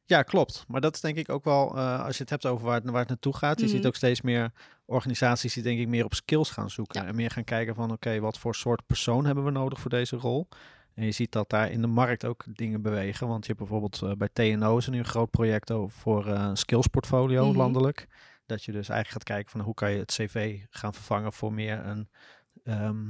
Ja, 0.06 0.22
klopt. 0.24 0.66
Maar 0.68 0.82
dat 0.82 0.96
is 0.96 1.02
denk 1.02 1.18
ik 1.18 1.30
ook 1.30 1.44
wel, 1.44 1.78
eh, 1.78 2.04
als 2.06 2.16
je 2.16 2.22
het 2.22 2.30
hebt 2.30 2.46
over 2.46 2.66
waar 2.66 2.76
het, 2.82 2.90
waar 2.90 3.00
het 3.00 3.08
naartoe 3.10 3.36
gaat. 3.36 3.60
Je 3.60 3.66
Mhm. 3.66 3.76
ziet 3.76 3.86
ook 3.86 3.96
steeds 3.96 4.22
meer 4.22 4.52
organisaties 4.86 5.54
die 5.54 5.64
denk 5.64 5.80
ik 5.80 5.88
meer 5.88 6.06
op 6.06 6.14
skills 6.14 6.50
gaan 6.50 6.70
zoeken. 6.70 7.02
Ja. 7.02 7.08
En 7.08 7.16
meer 7.16 7.32
gaan 7.32 7.44
kijken 7.44 7.76
van, 7.76 7.92
oké, 7.92 8.20
wat 8.20 8.40
voor 8.40 8.56
soort 8.56 8.86
persoon 8.86 9.26
hebben 9.26 9.44
we 9.44 9.52
nodig 9.52 9.80
voor 9.80 9.90
deze 9.90 10.16
rol? 10.16 10.48
En 10.94 11.06
je 11.06 11.12
ziet 11.12 11.32
dat 11.32 11.50
daar 11.50 11.72
in 11.72 11.82
de 11.82 11.88
markt 11.88 12.26
ook 12.26 12.44
dingen 12.54 12.82
bewegen. 12.82 13.28
Want 13.28 13.42
je 13.46 13.48
hebt 13.54 13.60
bijvoorbeeld 13.70 14.02
eh, 14.02 14.12
bij 14.12 14.30
TNO 14.34 14.78
is 14.78 14.86
er 14.86 14.92
nu 14.92 14.98
een 14.98 15.06
groot 15.06 15.30
project 15.32 15.72
over 15.72 15.98
voor 16.00 16.28
een 16.28 16.58
skills 16.58 16.88
portfolio 16.88 17.48
Mhm. 17.48 17.58
landelijk. 17.58 18.08
Dat 18.46 18.64
je 18.64 18.72
dus 18.72 18.90
eigenlijk 18.90 19.10
gaat 19.10 19.36
kijken 19.36 19.52
van 19.52 19.60
hoe 19.62 19.74
kan 19.74 19.92
je 19.92 19.98
het 20.00 20.12
cv 20.12 20.60
gaan 20.70 20.94
vervangen 20.94 21.34
voor 21.34 21.54
meer 21.54 21.86
een, 21.86 22.10
ehm, 22.64 23.06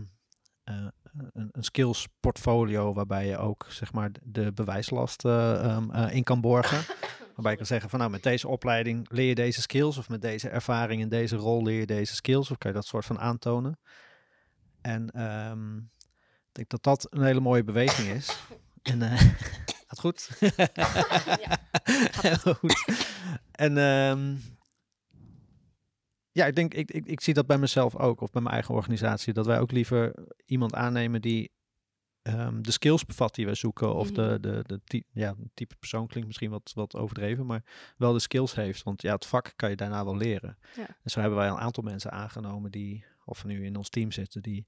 eh, 0.68 0.88
een, 1.34 1.50
een 1.52 1.64
skills 1.64 2.08
portfolio 2.20 2.94
waarbij 2.94 3.28
je 3.28 3.38
ook 3.38 3.66
zeg 3.70 3.94
maar 3.94 4.12
de 4.24 4.52
bewijslast 4.54 5.26
eh, 5.26 6.08
in 6.10 6.24
kan 6.24 6.42
borgen. 6.42 6.80
Waarbij 7.36 7.52
je 7.52 7.58
kan 7.58 7.68
zeggen 7.68 7.90
van 7.90 8.00
nou 8.00 8.12
met 8.12 8.24
deze 8.24 8.48
opleiding 8.48 9.08
leer 9.12 9.28
je 9.28 9.36
deze 9.36 9.62
skills 9.62 9.98
of 9.98 10.10
met 10.10 10.22
deze 10.22 10.50
ervaring 10.50 11.02
in 11.02 11.10
deze 11.10 11.36
rol 11.36 11.64
leer 11.64 11.80
je 11.80 11.86
deze 11.86 12.16
skills 12.16 12.52
of 12.52 12.58
kan 12.58 12.72
je 12.72 12.78
dat 12.78 12.86
soort 12.86 13.06
van 13.06 13.20
aantonen. 13.20 13.80
En 14.82 15.12
ehm, 15.12 15.78
ik 15.78 16.52
denk 16.52 16.70
dat 16.70 16.84
dat 16.84 17.08
een 17.10 17.24
hele 17.24 17.40
mooie 17.40 17.64
beweging 17.64 18.08
is. 18.08 18.30
En 18.82 19.02
gaat 19.88 20.00
goed. 20.00 20.30
Heel 22.22 22.54
goed. 22.60 22.86
En 23.52 23.78
ehm, 23.78 24.36
ja, 26.38 26.46
ik 26.46 26.56
denk, 26.56 26.74
ik, 26.74 26.92
ik, 26.92 27.06
ik 27.06 27.22
zie 27.22 27.34
dat 27.34 27.48
bij 27.48 27.58
mezelf 27.58 27.96
ook, 27.96 28.22
of 28.22 28.30
bij 28.32 28.42
mijn 28.42 28.54
eigen 28.54 28.76
organisatie, 28.76 29.34
dat 29.34 29.46
wij 29.46 29.60
ook 29.60 29.72
liever 29.72 30.14
iemand 30.46 30.74
aannemen 30.74 31.22
die 31.22 31.52
ehm, 32.22 32.62
de 32.62 32.72
skills 32.72 33.06
bevat 33.06 33.36
die 33.36 33.46
wij 33.46 33.56
zoeken, 33.56 33.96
of 33.96 34.12
de, 34.12 34.22
Mhm. 34.22 34.42
de, 34.42 34.64
de 34.66 34.82
ty- 34.84 35.04
ja, 35.12 35.36
type 35.54 35.76
persoon 35.80 36.08
klinkt 36.08 36.28
misschien 36.28 36.50
wat, 36.50 36.72
wat 36.76 36.96
overdreven, 36.96 37.46
maar 37.46 37.64
wel 37.98 38.14
de 38.14 38.20
skills 38.20 38.56
heeft. 38.56 38.84
Want 38.84 39.02
ja, 39.02 39.14
het 39.14 39.26
vak 39.26 39.54
kan 39.56 39.70
je 39.70 39.76
daarna 39.76 40.04
wel 40.06 40.18
leren. 40.18 40.58
Ja. 40.76 40.88
En 41.04 41.10
zo 41.10 41.20
hebben 41.20 41.38
wij 41.38 41.48
een 41.48 41.58
aantal 41.58 41.84
mensen 41.84 42.12
aangenomen 42.12 42.72
die, 42.72 43.06
of 43.26 43.46
nu 43.46 43.66
in 43.66 43.76
ons 43.76 43.90
team 43.90 44.12
zitten, 44.12 44.42
die 44.42 44.68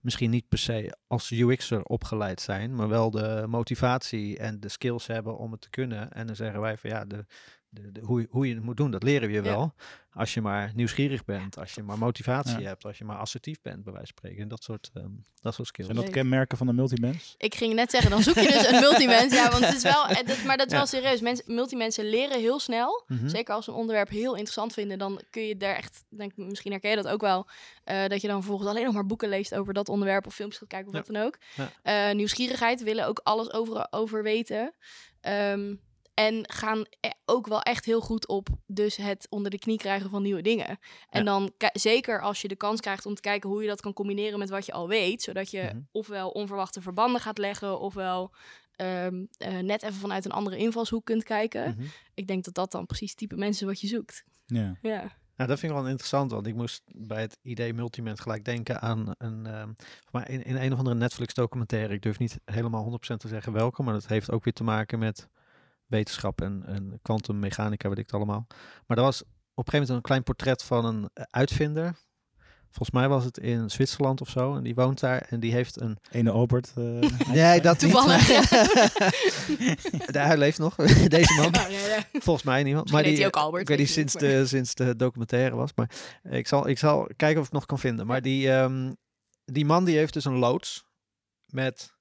misschien 0.00 0.30
niet 0.30 0.48
per 0.48 0.58
se 0.58 0.96
als 1.06 1.30
UX'er 1.30 1.82
opgeleid 1.82 2.40
zijn, 2.40 2.74
maar 2.74 2.88
wel 2.88 3.10
de 3.10 3.44
motivatie 3.48 4.38
en 4.38 4.60
de 4.60 4.68
skills 4.68 5.06
hebben 5.06 5.38
om 5.38 5.52
het 5.52 5.60
te 5.60 5.70
kunnen. 5.70 6.12
En 6.12 6.26
dan 6.26 6.36
zeggen 6.36 6.60
wij 6.60 6.76
van 6.76 6.90
ja, 6.90 7.04
de, 7.04 7.24
de, 7.70 7.92
de, 7.92 8.00
hoe, 8.00 8.20
je- 8.20 8.26
hoe 8.30 8.48
je 8.48 8.54
het 8.54 8.62
moet 8.64 8.76
doen, 8.76 8.90
dat 8.90 9.02
leren 9.02 9.28
we 9.28 9.34
je 9.34 9.42
Ja. 9.42 9.48
wel. 9.48 9.74
Als 10.12 10.34
je 10.34 10.40
maar 10.40 10.72
nieuwsgierig 10.74 11.24
bent, 11.24 11.58
als 11.58 11.72
je 11.74 11.82
maar 11.82 11.98
motivatie 11.98 12.58
Ja. 12.60 12.66
hebt, 12.66 12.84
als 12.84 12.98
je 12.98 13.04
maar 13.04 13.16
assertief 13.16 13.60
bent, 13.62 13.84
bij 13.84 13.92
wijze 13.92 14.06
van 14.14 14.16
spreken. 14.18 14.42
En 14.42 14.48
dat 14.48 14.62
soort, 14.62 14.90
ehm, 14.94 15.10
dat 15.40 15.54
soort 15.54 15.68
skills. 15.68 15.88
Zijn 15.90 16.00
dat 16.02 16.10
kenmerken 16.10 16.58
van 16.58 16.66
de 16.66 16.72
multimens? 16.72 17.34
Ik 17.38 17.54
ging 17.54 17.74
net 17.74 17.90
zeggen, 17.90 18.10
dan 18.10 18.22
zoek 18.22 18.34
je 18.34 18.48
dus 18.48 18.66
een 18.70 18.80
multimens. 18.88 19.34
Ja, 19.34 19.50
want 19.50 19.64
het 19.64 19.74
is 19.76 19.82
wel, 19.82 20.06
eh, 20.06 20.26
dat, 20.26 20.44
maar 20.44 20.56
dat 20.56 20.66
is 20.66 20.72
Ja. 20.72 20.78
wel 20.78 20.86
serieus. 20.86 21.20
Mensen, 21.20 21.54
multimensen 21.54 22.04
leren 22.08 22.38
heel 22.40 22.58
snel. 22.58 23.04
Mhm. 23.06 23.28
Zeker 23.28 23.54
als 23.54 23.64
ze 23.64 23.70
een 23.70 23.76
onderwerp 23.76 24.08
heel 24.08 24.32
interessant 24.32 24.72
vinden, 24.72 24.98
dan 24.98 25.20
kun 25.30 25.42
je 25.42 25.56
daar 25.56 25.74
echt, 25.76 26.04
denk, 26.08 26.30
ik, 26.36 26.36
misschien 26.46 26.70
herken 26.72 26.90
je 26.90 26.96
dat 26.96 27.08
ook 27.08 27.20
wel, 27.20 27.48
eh, 27.84 28.06
dat 28.06 28.20
je 28.20 28.26
dan 28.28 28.36
vervolgens 28.38 28.68
alleen 28.68 28.84
nog 28.84 28.94
maar 28.94 29.06
boeken 29.06 29.28
leest 29.28 29.54
over 29.54 29.74
dat 29.74 29.88
onderwerp 29.88 30.26
of 30.26 30.34
films 30.34 30.58
gaat 30.58 30.68
kijken 30.68 30.88
of 30.88 30.94
Ja. 30.94 30.98
wat 31.02 31.14
dan 31.14 31.22
ook. 31.24 31.38
Ja. 31.82 32.08
Eh, 32.08 32.14
nieuwsgierigheid, 32.14 32.82
willen 32.82 33.06
ook 33.06 33.20
alles 33.22 33.52
over, 33.52 33.86
over 33.90 34.22
weten. 34.22 34.74
Ehm, 35.20 35.74
en 36.18 36.44
gaan 36.52 36.78
e- 37.00 37.08
ook 37.24 37.46
wel 37.46 37.60
echt 37.62 37.84
heel 37.84 38.00
goed 38.00 38.28
op 38.28 38.48
dus 38.66 38.96
het 38.96 39.26
onder 39.30 39.50
de 39.50 39.58
knie 39.58 39.76
krijgen 39.76 40.10
van 40.10 40.22
nieuwe 40.22 40.42
dingen. 40.42 40.68
En 41.10 41.18
Ja. 41.18 41.22
dan 41.22 41.52
zeker 41.72 42.20
als 42.22 42.42
je 42.42 42.48
de 42.48 42.56
kans 42.56 42.80
krijgt 42.80 43.06
om 43.06 43.14
te 43.14 43.20
kijken 43.20 43.50
hoe 43.50 43.62
je 43.62 43.68
dat 43.68 43.80
kan 43.80 43.92
combineren 43.92 44.38
met 44.38 44.50
wat 44.50 44.66
je 44.66 44.72
al 44.72 44.88
weet. 44.88 45.22
Zodat 45.22 45.50
je 45.50 45.62
Mhm. 45.62 45.80
ofwel 45.92 46.30
onverwachte 46.30 46.80
verbanden 46.82 47.20
gaat 47.20 47.38
leggen, 47.38 47.80
ofwel 47.80 48.34
ehm, 48.76 49.24
eh, 49.38 49.58
net 49.58 49.82
even 49.82 49.94
vanuit 50.00 50.24
een 50.24 50.30
andere 50.30 50.56
invalshoek 50.56 51.04
kunt 51.04 51.24
kijken. 51.24 51.70
Mhm. 51.70 51.86
Ik 52.14 52.26
denk 52.26 52.44
dat 52.44 52.54
dat 52.54 52.72
dan 52.72 52.86
precies 52.86 53.08
het 53.10 53.18
type 53.18 53.36
mensen 53.36 53.66
wat 53.66 53.80
je 53.80 53.86
zoekt. 53.86 54.24
Ja. 54.46 54.78
Ja. 54.82 55.00
Nou, 55.36 55.50
dat 55.50 55.58
vind 55.58 55.72
ik 55.72 55.78
wel 55.78 55.88
interessant, 55.88 56.30
want 56.30 56.46
ik 56.46 56.54
moest 56.54 56.82
bij 56.94 57.20
het 57.20 57.38
idee 57.42 57.74
multiment 57.74 58.20
gelijk 58.20 58.44
denken 58.44 58.80
aan 58.80 59.14
een, 59.18 59.46
ehm, 59.46 59.72
maar 60.10 60.30
in, 60.30 60.44
in 60.44 60.56
een 60.56 60.72
of 60.72 60.78
andere 60.78 60.96
Netflix 60.96 61.34
documentaire. 61.34 61.94
Ik 61.94 62.02
durf 62.02 62.18
niet 62.18 62.38
helemaal 62.44 62.82
100% 62.82 63.20
te 63.20 63.28
zeggen 63.28 63.52
welke, 63.52 63.82
maar 63.82 63.92
dat 63.94 64.06
heeft 64.06 64.30
ook 64.30 64.44
weer 64.44 64.52
te 64.52 64.64
maken 64.64 64.98
met 64.98 65.28
wetenschap 65.88 66.40
en, 66.40 66.62
en 66.66 66.98
kwantummechanica, 67.02 67.88
weet 67.88 67.98
ik 67.98 68.04
het 68.04 68.14
allemaal. 68.14 68.46
Maar 68.86 68.96
er 68.96 69.02
was 69.02 69.22
op 69.22 69.28
een 69.66 69.72
gegeven 69.72 69.78
moment 69.78 69.90
een 69.90 70.02
klein 70.02 70.22
portret 70.22 70.62
van 70.62 70.84
een 70.84 71.10
eh, 71.14 71.24
uitvinder. 71.30 71.96
Volgens 72.70 72.90
mij 72.90 73.08
was 73.08 73.24
het 73.24 73.38
in 73.38 73.70
Zwitserland 73.70 74.20
of 74.20 74.28
zo. 74.28 74.56
En 74.56 74.62
die 74.62 74.74
woont 74.74 75.00
daar 75.00 75.20
en 75.20 75.40
die 75.40 75.52
heeft 75.52 75.80
een... 75.80 75.98
Ene 76.10 76.30
Albert. 76.30 76.72
eh, 76.76 76.84
Nee, 77.32 77.60
dat 77.60 77.78
Toevallig. 77.78 78.28
niet. 79.58 80.06
Hij 80.12 80.36
leeft 80.36 80.58
nog, 80.58 80.74
deze 81.16 81.34
man. 81.34 81.46
Oh, 81.46 81.68
nee, 81.68 81.88
nee. 81.88 82.22
Volgens 82.22 82.44
mij 82.44 82.62
niet. 82.62 82.90
Maar 82.90 83.02
die, 83.02 83.26
ook 83.26 83.36
Albert, 83.36 83.62
Ik 83.62 83.68
weet 83.68 83.78
niet 83.78 83.86
je 83.86 83.92
sinds 83.92 84.12
de, 84.12 84.46
sinds 84.46 84.74
de 84.74 84.96
documentaire 84.96 85.56
was. 85.56 85.70
Maar 85.74 85.90
ik 86.22 86.46
zal, 86.46 86.68
ik 86.68 86.78
zal 86.78 87.08
kijken 87.16 87.40
of 87.40 87.46
ik 87.46 87.52
het 87.52 87.52
nog 87.52 87.66
kan 87.66 87.78
vinden. 87.78 88.06
Maar 88.06 88.22
die, 88.22 88.52
ehm, 88.52 88.92
die 89.44 89.64
man 89.64 89.84
die 89.84 89.96
heeft 89.96 90.12
dus 90.12 90.24
een 90.24 90.38
loods 90.38 90.84
met... 91.46 91.96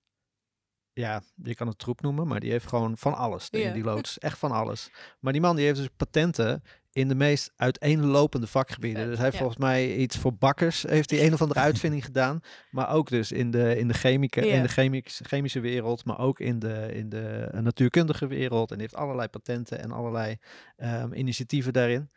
Ja, 0.98 1.22
je 1.44 1.56
kan 1.56 1.68
het 1.68 1.78
troep 1.78 2.02
noemen, 2.02 2.28
maar 2.28 2.40
die 2.40 2.52
heeft 2.52 2.68
gewoon 2.68 2.98
van 2.98 3.14
alles. 3.14 3.50
Die, 3.50 3.72
die 3.72 3.84
loods, 3.94 4.20
echt 4.20 4.38
van 4.38 4.52
alles. 4.52 4.92
Maar 5.20 5.34
die 5.34 5.42
man 5.42 5.56
die 5.56 5.66
heeft 5.66 5.78
dus 5.78 5.90
patenten 5.98 6.64
in 6.92 7.08
de 7.08 7.16
meest 7.16 7.52
uiteenlopende 7.56 8.48
vakgebieden. 8.48 9.06
Dus 9.06 9.16
hij 9.16 9.24
heeft 9.24 9.38
ja. 9.38 9.42
volgens 9.42 9.64
mij 9.64 9.96
iets 9.96 10.18
voor 10.18 10.34
bakkers, 10.34 10.84
heeft 10.84 11.10
hij 11.10 11.26
een 11.26 11.34
of 11.34 11.42
andere 11.42 11.60
uitvinding 11.60 12.06
gedaan. 12.12 12.40
Maar 12.72 12.90
ook 12.90 13.10
dus 13.10 13.32
in 13.32 13.52
de, 13.52 13.78
in 13.78 13.88
de, 13.88 13.94
chemica, 13.94 14.42
in 14.42 14.62
de 14.62 14.68
chemisch, 14.68 15.22
chemische 15.24 15.60
wereld, 15.60 16.06
maar 16.06 16.20
ook 16.20 16.40
in 16.40 16.60
de, 16.60 16.94
in 16.94 17.10
de 17.10 17.50
natuurkundige 17.52 18.28
wereld. 18.28 18.72
En 18.72 18.78
die 18.78 18.88
heeft 18.88 19.02
allerlei 19.02 19.28
patenten 19.28 19.80
en 19.80 19.92
allerlei 19.92 20.38
ehm, 20.78 21.14
initiatieven 21.14 21.74
daarin. 21.74 22.10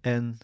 En 0.00 0.38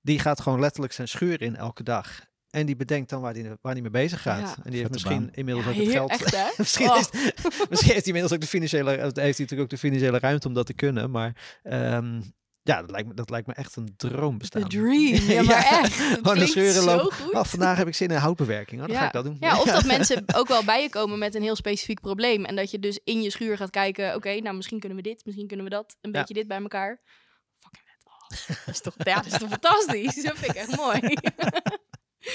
die 0.00 0.18
gaat 0.18 0.40
gewoon 0.40 0.60
letterlijk 0.60 0.92
zijn 0.92 1.08
schuur 1.08 1.42
in 1.42 1.56
elke 1.56 1.82
dag. 1.82 2.26
En 2.58 2.66
die 2.66 2.76
bedenkt 2.76 3.10
dan 3.10 3.20
waar 3.20 3.32
hij 3.34 3.56
waar 3.60 3.72
die 3.74 3.82
mee 3.82 3.90
bezig 3.92 4.22
gaat. 4.22 4.40
Ja. 4.40 4.56
En 4.64 4.70
die 4.70 4.78
heeft 4.80 4.92
misschien 4.92 5.20
baan. 5.24 5.34
inmiddels 5.34 5.64
Ja, 5.64 5.70
ook 5.72 5.78
het 5.78 5.90
geld. 5.90 6.10
echt, 6.10 6.36
hè? 6.36 6.44
misschien, 6.62 6.88
Oh. 6.88 6.94
heeft, 6.94 7.12
misschien 7.70 7.70
heeft 7.70 7.86
hij 7.86 8.02
inmiddels 8.04 8.32
ook 8.32 8.40
de 8.40 8.46
financiële, 8.46 8.90
heeft 8.90 9.14
hij 9.14 9.22
natuurlijk 9.26 9.60
ook 9.60 9.68
de 9.68 9.78
financiële 9.78 10.18
ruimte 10.18 10.48
om 10.48 10.54
dat 10.54 10.66
te 10.66 10.74
kunnen. 10.74 11.10
Maar 11.10 11.58
ehm, 11.62 12.20
ja, 12.62 12.80
dat 12.80 12.90
lijkt, 12.90 13.08
me, 13.08 13.14
dat 13.14 13.30
lijkt 13.30 13.46
me 13.46 13.52
echt 13.54 13.76
een 13.76 13.94
droombestaan. 13.96 14.62
The 14.62 14.68
dream. 14.68 15.14
Ja, 15.30 15.42
maar 15.42 15.64
echt. 15.82 15.94
Gewoon 15.94 16.38
de 16.38 16.46
scheuren 16.46 16.82
zo 16.82 16.84
lopen. 16.96 17.16
goed. 17.16 17.34
Oh, 17.34 17.44
vandaag 17.44 17.76
heb 17.76 17.86
ik 17.86 17.94
zin 17.94 18.08
in 18.08 18.16
houtbewerking. 18.16 18.80
Oh, 18.80 18.86
dan 18.86 18.96
ga 18.96 19.06
ik 19.06 19.12
dat 19.12 19.24
doen. 19.24 19.36
Ja, 19.40 19.60
of 19.60 19.64
dat 19.70 19.84
mensen 19.84 20.24
ook 20.34 20.48
wel 20.48 20.64
bij 20.64 20.82
je 20.82 20.88
komen 20.90 21.18
met 21.18 21.34
een 21.34 21.42
heel 21.42 21.56
specifiek 21.56 22.00
probleem. 22.00 22.44
En 22.44 22.56
dat 22.56 22.70
je 22.70 22.78
dus 22.78 23.00
in 23.04 23.22
je 23.22 23.30
schuur 23.30 23.56
gaat 23.56 23.70
kijken, 23.70 24.14
oké, 24.14 24.34
nou 24.40 24.56
misschien 24.56 24.78
kunnen 24.78 24.98
we 24.98 25.04
dit, 25.04 25.24
misschien 25.24 25.46
kunnen 25.46 25.64
we 25.66 25.72
dat. 25.72 25.96
Een 26.00 26.10
Ja. 26.12 26.18
beetje 26.18 26.34
dit 26.34 26.48
bij 26.48 26.58
elkaar. 26.60 27.00
Fucking 27.58 27.82
vet. 27.86 28.04
Oh, 28.04 28.56
dat 28.66 28.74
is 28.74 28.80
toch, 28.80 28.94
ja, 28.96 29.14
dat 29.14 29.26
is 29.26 29.38
toch 29.38 29.48
fantastisch? 29.50 30.22
Dat 30.22 30.38
vind 30.38 30.50
ik 30.54 30.56
echt 30.56 30.76
mooi. 30.76 31.00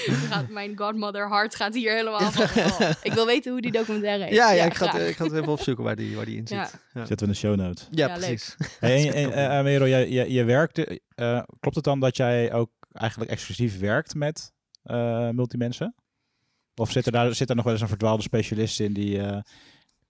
Gaat 0.30 0.48
mijn 0.48 0.78
godmother 0.78 1.28
hart 1.28 1.54
gaat 1.54 1.74
hier 1.74 1.92
helemaal 1.92 2.30
van. 2.30 2.62
oh, 2.64 2.90
ik 3.02 3.12
wil 3.12 3.26
weten 3.26 3.52
hoe 3.52 3.60
die 3.60 3.72
documentaire 3.72 4.24
heet. 4.24 4.34
Ja, 4.34 4.52
ja, 4.52 4.64
ik, 4.64 4.74
ga 4.74 4.86
het, 4.86 5.08
ik 5.08 5.16
ga 5.16 5.24
het 5.24 5.32
even 5.32 5.48
opzoeken 5.58 5.84
waar 5.84 5.96
die, 5.96 6.16
waar 6.16 6.24
die 6.24 6.36
in 6.36 6.46
zit. 6.46 6.58
Ja. 6.58 6.68
Zetten 6.92 7.16
we 7.16 7.24
in 7.24 7.28
de 7.28 7.34
show 7.34 7.56
notes. 7.56 7.88
Ja, 7.90 8.08
precies. 8.08 8.56
Hey, 8.78 9.12
en, 9.12 9.32
en, 9.32 9.66
eh, 9.66 9.88
jij, 9.88 10.08
jij, 10.08 10.30
je 10.30 10.44
werkte, 10.44 11.00
eh, 11.14 11.42
klopt 11.60 11.76
het 11.76 11.84
dan 11.84 12.00
dat 12.00 12.16
jij 12.16 12.52
ook 12.52 12.70
eigenlijk 12.92 13.30
exclusief 13.30 13.78
werkt 13.78 14.14
met 14.14 14.52
eh 14.82 15.28
multimensen? 15.28 15.94
Of 16.74 16.90
zit 16.90 17.06
er, 17.06 17.12
daar, 17.12 17.34
zit 17.34 17.48
er 17.48 17.56
nog 17.56 17.64
wel 17.64 17.72
eens 17.72 17.82
een 17.82 17.88
verdwaalde 17.88 18.22
specialist 18.22 18.80
in 18.80 18.92
die, 18.92 19.20
eh, 19.20 19.38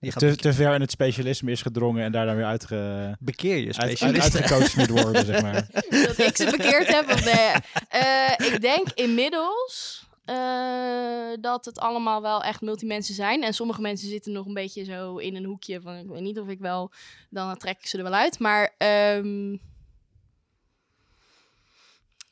Die 0.05 0.13
gaat 0.13 0.21
te, 0.21 0.37
te 0.37 0.53
ver 0.53 0.75
in 0.75 0.81
het 0.81 0.91
specialisme 0.91 1.51
is 1.51 1.63
gedrongen 1.63 2.05
en 2.05 2.13
daar 2.13 2.27
dan 2.27 2.37
weer 2.37 2.45
uitge, 2.45 3.17
bekeer 3.21 3.57
je 3.57 3.67
uit, 3.67 3.79
uit, 3.79 3.97
specialist. 3.97 4.35
uitgecoacht 4.35 4.77
moet 4.77 5.01
worden, 5.01 5.27
zeg 5.27 5.43
maar. 5.43 5.67
dat 6.07 6.19
ik 6.19 6.37
ze 6.37 6.49
bekeerd 6.51 6.87
heb. 6.87 7.11
Of 7.11 7.25
nee. 7.25 7.53
Eh, 7.89 8.53
ik 8.53 8.61
denk 8.61 8.89
inmiddels, 8.95 10.05
eh, 10.25 11.33
dat 11.41 11.65
het 11.65 11.79
allemaal 11.79 12.23
wel 12.23 12.43
echt 12.43 12.61
multimensen 12.61 13.15
zijn. 13.15 13.43
En 13.43 13.55
sommige 13.55 13.81
mensen 13.81 14.09
zitten 14.09 14.33
nog 14.33 14.47
een 14.47 14.55
beetje 14.55 14.85
zo 14.85 15.17
in 15.17 15.37
een 15.37 15.45
hoekje 15.45 15.81
van... 15.81 15.97
ik 15.97 16.09
weet 16.09 16.21
niet 16.21 16.39
of 16.39 16.49
ik 16.49 16.59
wel... 16.59 16.93
dan 17.31 17.57
trek 17.57 17.79
ik 17.79 17.87
ze 17.87 17.97
er 17.97 18.03
wel 18.03 18.15
uit. 18.15 18.39
Maar 18.39 18.75
ehm, 18.79 19.51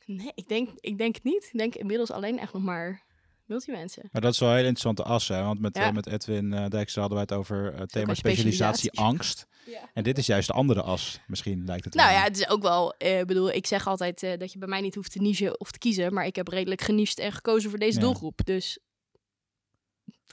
nee, 0.05 0.31
ik 0.35 0.47
denk, 0.47 0.69
ik 0.79 0.97
denk 0.97 1.15
het 1.15 1.23
niet. 1.23 1.49
Ik 1.51 1.57
denk 1.57 1.75
inmiddels 1.75 2.11
alleen 2.11 2.39
echt 2.39 2.53
nog 2.53 2.63
maar 2.63 3.02
multimensen. 3.45 4.09
Maar 4.11 4.21
dat 4.21 4.33
is 4.33 4.39
wel 4.39 4.49
een 4.49 4.55
heel 4.55 4.65
interessante 4.65 5.03
as, 5.03 5.27
hè? 5.27 5.43
Want 5.43 5.59
met, 5.59 5.77
Ja. 5.77 5.87
eh, 5.87 5.93
met 5.93 6.07
Edwin 6.07 6.51
uh, 6.51 6.65
Dijkstra 6.67 7.01
hadden 7.01 7.19
wij 7.19 7.27
het 7.29 7.39
over 7.39 7.73
het 7.79 7.91
thema 7.91 8.13
specialisatie 8.13 8.91
angst. 8.99 9.45
Ja. 9.65 9.89
En 9.93 10.03
dit 10.03 10.17
is 10.17 10.25
juist 10.25 10.47
de 10.47 10.53
andere 10.53 10.81
as, 10.81 11.19
misschien 11.27 11.65
lijkt 11.65 11.83
het 11.85 11.93
Nou 11.93 12.09
wel. 12.09 12.17
ja, 12.17 12.23
het 12.23 12.37
is 12.37 12.49
ook 12.49 12.61
wel... 12.61 12.93
eh, 12.97 13.19
Ik 13.19 13.25
bedoel, 13.27 13.51
ik 13.51 13.67
zeg 13.67 13.87
altijd 13.87 14.23
eh, 14.23 14.37
dat 14.37 14.51
je 14.51 14.59
bij 14.59 14.67
mij 14.67 14.81
niet 14.81 14.95
hoeft 14.95 15.11
te 15.11 15.19
nichen 15.21 15.59
of 15.59 15.71
te 15.71 15.77
kiezen. 15.79 16.13
Maar 16.13 16.25
ik 16.25 16.35
heb 16.35 16.47
redelijk 16.47 16.81
genicht 16.81 17.19
en 17.19 17.31
gekozen 17.31 17.69
voor 17.69 17.79
deze 17.79 17.97
Ja. 17.99 18.03
doelgroep. 18.05 18.39
Dus... 18.45 18.79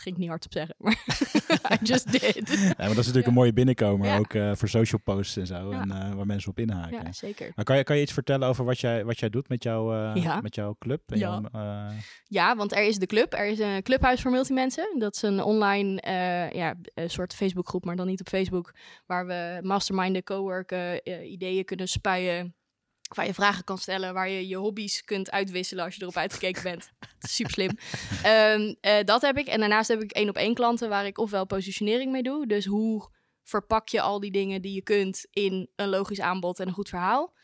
Ging 0.00 0.14
ik 0.14 0.20
niet 0.20 0.28
hardop 0.30 0.52
zeggen, 0.52 0.74
maar 0.78 1.04
I 1.72 1.76
just 1.82 2.12
did. 2.12 2.48
Ja, 2.48 2.66
maar 2.76 2.88
dat 2.88 2.90
is 2.90 2.96
natuurlijk 2.96 3.26
een 3.26 3.32
mooie 3.32 3.52
binnenkomer, 3.52 4.06
Ja. 4.06 4.18
ook 4.18 4.34
eh, 4.34 4.54
voor 4.54 4.68
social 4.68 5.00
posts 5.00 5.36
en 5.36 5.46
zo, 5.46 5.70
en 5.70 5.90
eh, 5.90 6.14
waar 6.14 6.26
mensen 6.26 6.50
op 6.50 6.58
inhaken. 6.58 7.02
Ja, 7.04 7.12
zeker. 7.12 7.52
Maar 7.54 7.64
kan 7.64 7.76
je, 7.76 7.84
kan 7.84 7.96
je 7.96 8.02
iets 8.02 8.12
vertellen 8.12 8.48
over 8.48 8.64
wat 8.64 8.80
jij, 8.80 9.04
wat 9.04 9.18
jij 9.18 9.28
doet 9.30 9.48
met, 9.48 9.62
jou, 9.62 9.94
eh, 10.14 10.40
met 10.40 10.54
jouw 10.54 10.76
club? 10.78 11.00
En 11.12 11.18
Ja. 11.18 11.40
jouw, 11.52 11.90
Ja, 12.24 12.56
want 12.56 12.72
er 12.72 12.82
is 12.82 12.96
de 12.96 13.06
club. 13.06 13.32
Er 13.32 13.46
is 13.46 13.58
een 13.58 13.82
clubhuis 13.82 14.20
voor 14.20 14.30
multimensen. 14.30 14.94
Dat 14.98 15.14
is 15.14 15.22
een 15.22 15.42
online 15.42 16.00
ja, 16.52 16.74
een 16.94 17.10
soort 17.10 17.34
Facebookgroep, 17.34 17.84
maar 17.84 17.96
dan 17.96 18.06
niet 18.06 18.20
op 18.20 18.28
Facebook. 18.28 18.74
Waar 19.06 19.26
we 19.26 19.58
masterminden, 19.62 20.22
coworken, 20.22 21.00
ideeën 21.32 21.64
kunnen 21.64 21.88
spuien. 21.88 22.54
Waar 23.14 23.26
je 23.26 23.34
vragen 23.34 23.64
kan 23.64 23.78
stellen, 23.78 24.14
waar 24.14 24.28
je 24.28 24.48
je 24.48 24.56
hobby's 24.56 25.04
kunt 25.04 25.30
uitwisselen 25.30 25.84
als 25.84 25.94
je 25.94 26.02
erop 26.02 26.16
uitgekeken 26.16 26.62
bent. 26.62 26.90
Super 27.18 27.52
slim. 27.52 27.70
Ehm, 28.22 28.74
eh, 28.80 29.04
dat 29.04 29.22
heb 29.22 29.36
ik. 29.36 29.46
En 29.46 29.60
daarnaast 29.60 29.88
heb 29.88 30.02
ik 30.02 30.10
één 30.10 30.28
op 30.28 30.36
één 30.36 30.54
klanten 30.54 30.88
waar 30.88 31.06
ik 31.06 31.18
ofwel 31.18 31.46
positionering 31.46 32.12
mee 32.12 32.22
doe. 32.22 32.46
Dus 32.46 32.64
hoe 32.64 33.10
verpak 33.42 33.88
je 33.88 34.00
al 34.00 34.20
die 34.20 34.30
dingen 34.30 34.62
die 34.62 34.74
je 34.74 34.82
kunt 34.82 35.26
in 35.30 35.68
een 35.76 35.88
logisch 35.88 36.20
aanbod 36.20 36.60
en 36.60 36.66
een 36.66 36.72
goed 36.72 36.88
verhaal. 36.88 37.34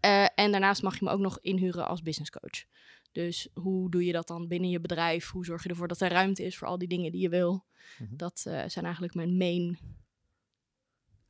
Eh, 0.00 0.26
en 0.34 0.50
daarnaast 0.50 0.82
mag 0.82 0.98
je 0.98 1.04
me 1.04 1.10
ook 1.10 1.20
nog 1.20 1.38
inhuren 1.40 1.86
als 1.86 2.02
business 2.02 2.30
coach. 2.30 2.64
Dus 3.12 3.48
hoe 3.54 3.90
doe 3.90 4.04
je 4.04 4.12
dat 4.12 4.26
dan 4.26 4.48
binnen 4.48 4.70
je 4.70 4.80
bedrijf? 4.80 5.30
Hoe 5.30 5.44
zorg 5.44 5.62
je 5.62 5.68
ervoor 5.68 5.88
dat 5.88 6.00
er 6.00 6.10
ruimte 6.10 6.44
is 6.44 6.56
voor 6.56 6.68
al 6.68 6.78
die 6.78 6.88
dingen 6.88 7.12
die 7.12 7.20
je 7.20 7.28
wil? 7.28 7.64
Mhm. 7.98 8.16
Dat 8.16 8.44
eh, 8.46 8.62
zijn 8.66 8.84
eigenlijk 8.84 9.14
mijn 9.14 9.36
main 9.36 9.78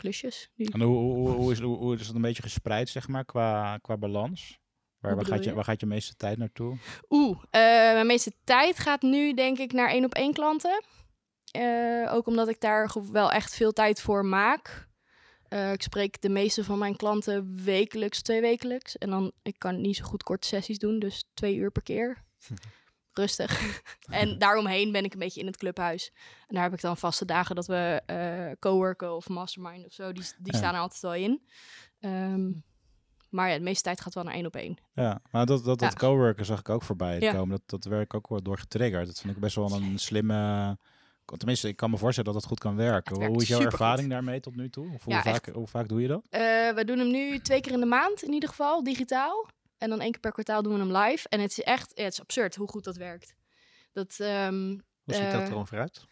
klusjes 0.04 0.50
nu. 0.54 0.64
en 0.64 0.80
hoe, 0.80 0.96
hoe, 0.96 1.28
hoe, 1.28 1.52
is, 1.52 1.60
hoe, 1.60 1.94
is 1.94 2.06
het 2.06 2.16
een 2.16 2.22
beetje 2.22 2.42
gespreid, 2.42 2.88
zeg 2.88 3.08
maar, 3.08 3.24
qua, 3.24 3.78
qua 3.78 3.96
balans? 3.96 4.58
Waar, 4.98 5.16
waar, 5.16 5.24
gaat 5.24 5.44
je, 5.44 5.54
waar 5.54 5.64
gaat 5.64 5.80
je 5.80 5.86
meeste 5.86 6.14
tijd 6.16 6.38
naartoe? 6.38 6.76
Oeh, 7.10 7.38
eh, 7.50 7.60
mijn 7.92 8.06
meeste 8.06 8.32
tijd 8.44 8.78
gaat 8.78 9.02
nu 9.02 9.34
denk 9.34 9.58
ik 9.58 9.72
naar 9.72 9.88
één 9.88 10.04
op 10.04 10.14
één 10.14 10.32
klanten. 10.32 10.82
Eh, 11.50 12.12
ook 12.14 12.26
omdat 12.26 12.48
ik 12.48 12.60
daar 12.60 12.94
wel 13.12 13.32
echt 13.32 13.54
veel 13.54 13.72
tijd 13.72 14.00
voor 14.00 14.24
maak. 14.24 14.88
Eh, 15.48 15.72
ik 15.72 15.82
spreek 15.82 16.20
de 16.20 16.28
meeste 16.28 16.64
van 16.64 16.78
mijn 16.78 16.96
klanten 16.96 17.64
wekelijks, 17.64 18.22
twee 18.22 18.40
wekelijks. 18.40 18.98
En 18.98 19.10
dan, 19.10 19.32
ik 19.42 19.58
kan 19.58 19.80
niet 19.80 19.96
zo 19.96 20.04
goed 20.04 20.22
korte 20.22 20.46
sessies 20.46 20.78
doen, 20.78 20.98
dus 20.98 21.24
twee 21.34 21.56
uur 21.56 21.70
per 21.70 21.82
keer. 21.82 22.24
Rustig. 23.14 23.82
en 24.20 24.38
daaromheen 24.38 24.92
ben 24.92 25.04
ik 25.04 25.12
een 25.12 25.18
beetje 25.18 25.40
in 25.40 25.46
het 25.46 25.56
clubhuis. 25.56 26.12
En 26.48 26.54
daar 26.54 26.62
heb 26.64 26.72
ik 26.72 26.80
dan 26.80 26.96
vaste 26.96 27.24
dagen 27.24 27.54
dat 27.54 27.66
we 27.66 28.02
eh 28.06 28.50
coworken 28.60 29.14
of 29.16 29.28
mastermind 29.28 29.86
of 29.86 29.92
zo. 29.92 30.12
Die, 30.12 30.24
die 30.38 30.52
Ja. 30.52 30.58
staan 30.58 30.74
er 30.74 30.80
altijd 30.80 31.00
wel 31.00 31.14
in. 31.14 31.42
Ehm, 32.00 32.50
maar 33.30 33.48
ja, 33.50 33.56
de 33.56 33.62
meeste 33.62 33.82
tijd 33.82 34.00
gaat 34.00 34.14
wel 34.14 34.24
naar 34.24 34.34
één 34.34 34.46
op 34.46 34.56
één. 34.56 34.76
Ja, 34.94 35.20
maar 35.30 35.46
dat, 35.46 35.64
dat, 35.64 35.78
dat 35.78 35.90
Ja. 35.92 35.98
coworken 35.98 36.44
zag 36.44 36.58
ik 36.58 36.68
ook 36.68 36.82
voorbij 36.82 37.20
Ja. 37.20 37.32
komen. 37.32 37.48
Dat, 37.56 37.62
dat 37.66 37.84
werk 37.92 38.14
ook 38.14 38.28
wel 38.28 38.42
door 38.42 38.58
getriggerd. 38.58 39.06
Dat 39.06 39.20
vind 39.20 39.34
ik 39.34 39.40
best 39.40 39.56
wel 39.56 39.72
een 39.72 39.98
slimme... 39.98 40.78
Tenminste, 41.36 41.68
ik 41.68 41.76
kan 41.76 41.90
me 41.90 41.96
voorstellen 41.98 42.32
dat 42.32 42.40
dat 42.40 42.50
goed 42.50 42.60
kan 42.60 42.76
werken. 42.76 43.14
Hoe 43.14 43.24
werkt 43.24 43.42
is 43.42 43.48
jouw 43.48 43.60
ervaring 43.60 44.10
daarmee 44.10 44.40
tot 44.40 44.56
nu 44.56 44.70
toe? 44.70 44.92
Of 44.94 45.04
hoe, 45.04 45.12
Ja, 45.14 45.22
vaak, 45.22 45.46
hoe 45.48 45.66
vaak 45.66 45.88
doe 45.88 46.00
je 46.00 46.08
dat? 46.08 46.26
Eh, 46.30 46.40
we 46.74 46.82
doen 46.86 46.98
hem 46.98 47.10
nu 47.10 47.38
twee 47.38 47.60
keer 47.60 47.72
in 47.72 47.80
de 47.80 47.86
maand, 47.86 48.22
in 48.22 48.32
ieder 48.32 48.48
geval, 48.48 48.82
digitaal. 48.82 49.46
En 49.78 49.88
dan 49.88 50.00
één 50.00 50.10
keer 50.10 50.20
per 50.20 50.32
kwartaal 50.32 50.62
doen 50.62 50.72
we 50.72 50.78
hem 50.78 50.96
live. 50.96 51.28
En 51.28 51.40
het 51.40 51.50
is 51.50 51.60
echt, 51.60 51.92
ja, 51.94 52.02
het 52.04 52.12
is 52.12 52.20
absurd 52.20 52.54
hoe 52.54 52.68
goed 52.68 52.84
dat 52.84 52.96
werkt. 52.96 53.34
Dat, 53.92 54.14
ehm, 54.18 54.68
Hoe 55.04 55.14
ziet 55.14 55.30
dat 55.30 55.40
Eh, 55.42 55.48
er 55.48 55.54
ongeveer 55.56 55.78
uit? 55.80 56.04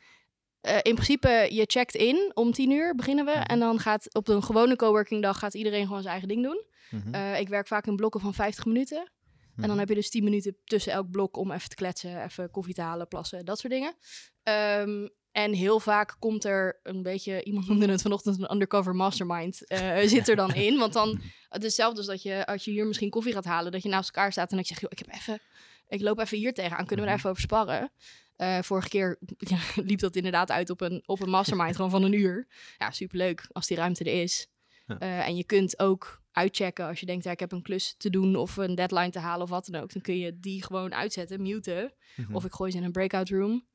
eh, 0.60 0.74
in 0.82 0.94
principe, 0.94 1.48
je 1.50 1.64
checkt 1.66 1.94
in 1.94 2.30
om 2.34 2.52
tien 2.52 2.70
uur 2.70 2.94
beginnen 2.94 3.24
we. 3.24 3.30
Mhm. 3.30 3.40
En 3.42 3.58
dan 3.58 3.78
gaat 3.78 4.14
op 4.14 4.28
een 4.28 4.42
gewone 4.42 4.76
coworking 4.76 5.22
dag 5.22 5.38
gaat 5.38 5.54
iedereen 5.54 5.86
gewoon 5.86 6.00
zijn 6.02 6.12
eigen 6.12 6.28
ding 6.28 6.42
doen. 6.42 6.64
Mhm. 6.90 7.14
Eh, 7.14 7.40
ik 7.40 7.48
werk 7.48 7.66
vaak 7.66 7.86
in 7.86 7.96
blokken 7.96 8.20
van 8.20 8.34
50 8.34 8.64
minuten. 8.64 8.98
En 8.98 9.62
dan 9.62 9.68
Mhm. 9.70 9.78
heb 9.78 9.88
je 9.88 9.94
dus 9.94 10.10
10 10.10 10.24
minuten 10.24 10.56
tussen 10.64 10.92
elk 10.92 11.10
blok 11.10 11.36
om 11.36 11.52
even 11.52 11.68
te 11.68 11.74
kletsen, 11.74 12.22
even 12.24 12.50
koffie 12.50 12.74
te 12.74 12.80
halen, 12.82 13.08
plassen, 13.08 13.44
dat 13.44 13.58
soort 13.58 13.72
dingen. 13.72 13.94
Ehm, 14.42 15.08
en 15.32 15.52
heel 15.52 15.80
vaak 15.80 16.16
komt 16.18 16.44
er 16.44 16.80
een 16.82 17.02
beetje, 17.02 17.44
iemand 17.44 17.68
noemde 17.68 17.88
het 17.90 18.02
vanochtend 18.02 18.38
een 18.40 18.52
undercover 18.52 18.94
mastermind, 18.94 19.66
eh, 19.66 19.98
zit 20.06 20.28
er 20.28 20.36
dan 20.36 20.54
in. 20.66 20.78
Want 20.78 20.92
dan, 20.92 21.08
het 21.48 21.60
is 21.60 21.66
hetzelfde 21.66 21.98
als 21.98 22.06
dat 22.06 22.22
je, 22.22 22.46
als 22.46 22.64
je 22.64 22.70
hier 22.70 22.86
misschien 22.86 23.10
koffie 23.10 23.32
gaat 23.32 23.44
halen, 23.44 23.72
dat 23.72 23.82
je 23.82 23.88
naast 23.88 24.10
elkaar 24.14 24.32
staat 24.32 24.52
en 24.52 24.58
ik 24.58 24.66
zeg, 24.66 24.80
joh, 24.80 24.90
ik 24.92 24.98
heb 24.98 25.08
even, 25.14 25.40
ik 25.88 26.00
loop 26.00 26.18
even 26.18 26.38
hier 26.38 26.52
tegenaan, 26.54 26.86
kunnen 26.86 27.04
we 27.04 27.10
daar 27.10 27.10
Mhm. 27.10 27.16
even 27.18 27.30
over 27.30 27.42
sparren? 27.42 27.92
Eh, 28.36 28.58
vorige 28.62 28.88
keer 28.88 29.18
ja, 29.38 29.58
liep 29.74 29.98
dat 29.98 30.16
inderdaad 30.16 30.50
uit 30.50 30.70
op 30.70 30.80
een, 30.80 31.02
op 31.06 31.20
een 31.22 31.30
mastermind, 31.30 31.76
gewoon 31.76 31.90
van 31.90 32.02
een 32.02 32.12
uur. 32.12 32.46
Ja, 32.78 32.90
superleuk 32.90 33.46
als 33.52 33.66
die 33.66 33.76
ruimte 33.76 34.04
er 34.04 34.22
is. 34.22 34.46
Ja. 34.86 34.98
Eh, 34.98 35.26
en 35.26 35.36
je 35.36 35.44
kunt 35.44 35.78
ook 35.78 36.20
uitchecken 36.32 36.86
als 36.86 37.00
je 37.00 37.06
denkt, 37.06 37.24
ja, 37.24 37.30
ik 37.30 37.40
heb 37.40 37.52
een 37.52 37.62
klus 37.62 37.94
te 37.98 38.10
doen 38.10 38.36
of 38.36 38.56
een 38.56 38.74
deadline 38.74 39.10
te 39.10 39.18
halen 39.18 39.42
of 39.42 39.50
wat 39.50 39.66
dan 39.66 39.82
ook. 39.82 39.92
Dan 39.92 40.02
kun 40.02 40.18
je 40.18 40.38
die 40.40 40.62
gewoon 40.64 40.94
uitzetten, 40.94 41.42
muten. 41.42 41.92
Mhm. 42.16 42.34
Of 42.34 42.44
ik 42.44 42.52
gooi 42.52 42.70
ze 42.70 42.76
in 42.76 42.84
een 42.84 42.92
breakout 42.92 43.28
room. 43.28 43.66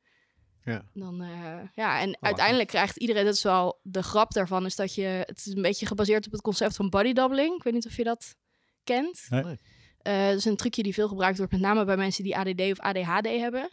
Ja. 0.68 0.84
Dan, 0.94 1.22
eh, 1.22 1.30
ja, 1.74 2.00
en 2.00 2.08
lachen. 2.08 2.18
uiteindelijk 2.22 2.68
krijgt 2.68 2.98
iedereen, 2.98 3.26
dat 3.26 3.34
is 3.34 3.44
wel 3.44 3.80
de 3.84 4.04
grap 4.04 4.32
daarvan, 4.32 4.66
is 4.66 4.76
dat 4.76 4.96
je, 4.96 5.02
het 5.26 5.38
is 5.38 5.46
een 5.56 5.62
beetje 5.62 5.86
gebaseerd 5.86 6.26
op 6.26 6.32
het 6.32 6.42
concept 6.42 6.76
van 6.76 6.90
body 6.90 7.14
doubling. 7.14 7.56
Ik 7.56 7.64
weet 7.64 7.74
niet 7.74 7.86
of 7.86 7.96
je 7.98 8.04
dat 8.04 8.36
kent. 8.84 9.26
Nee. 9.30 9.44
Eh, 10.02 10.28
dat 10.28 10.36
is 10.38 10.46
een 10.46 10.56
trucje 10.56 10.84
die 10.84 10.94
veel 10.94 11.08
gebruikt 11.08 11.38
wordt, 11.38 11.52
met 11.52 11.62
name 11.62 11.86
bij 11.86 11.98
mensen 11.98 12.24
die 12.24 12.38
ADD 12.38 12.62
of 12.62 12.80
ADHD 12.80 13.26
hebben. 13.28 13.70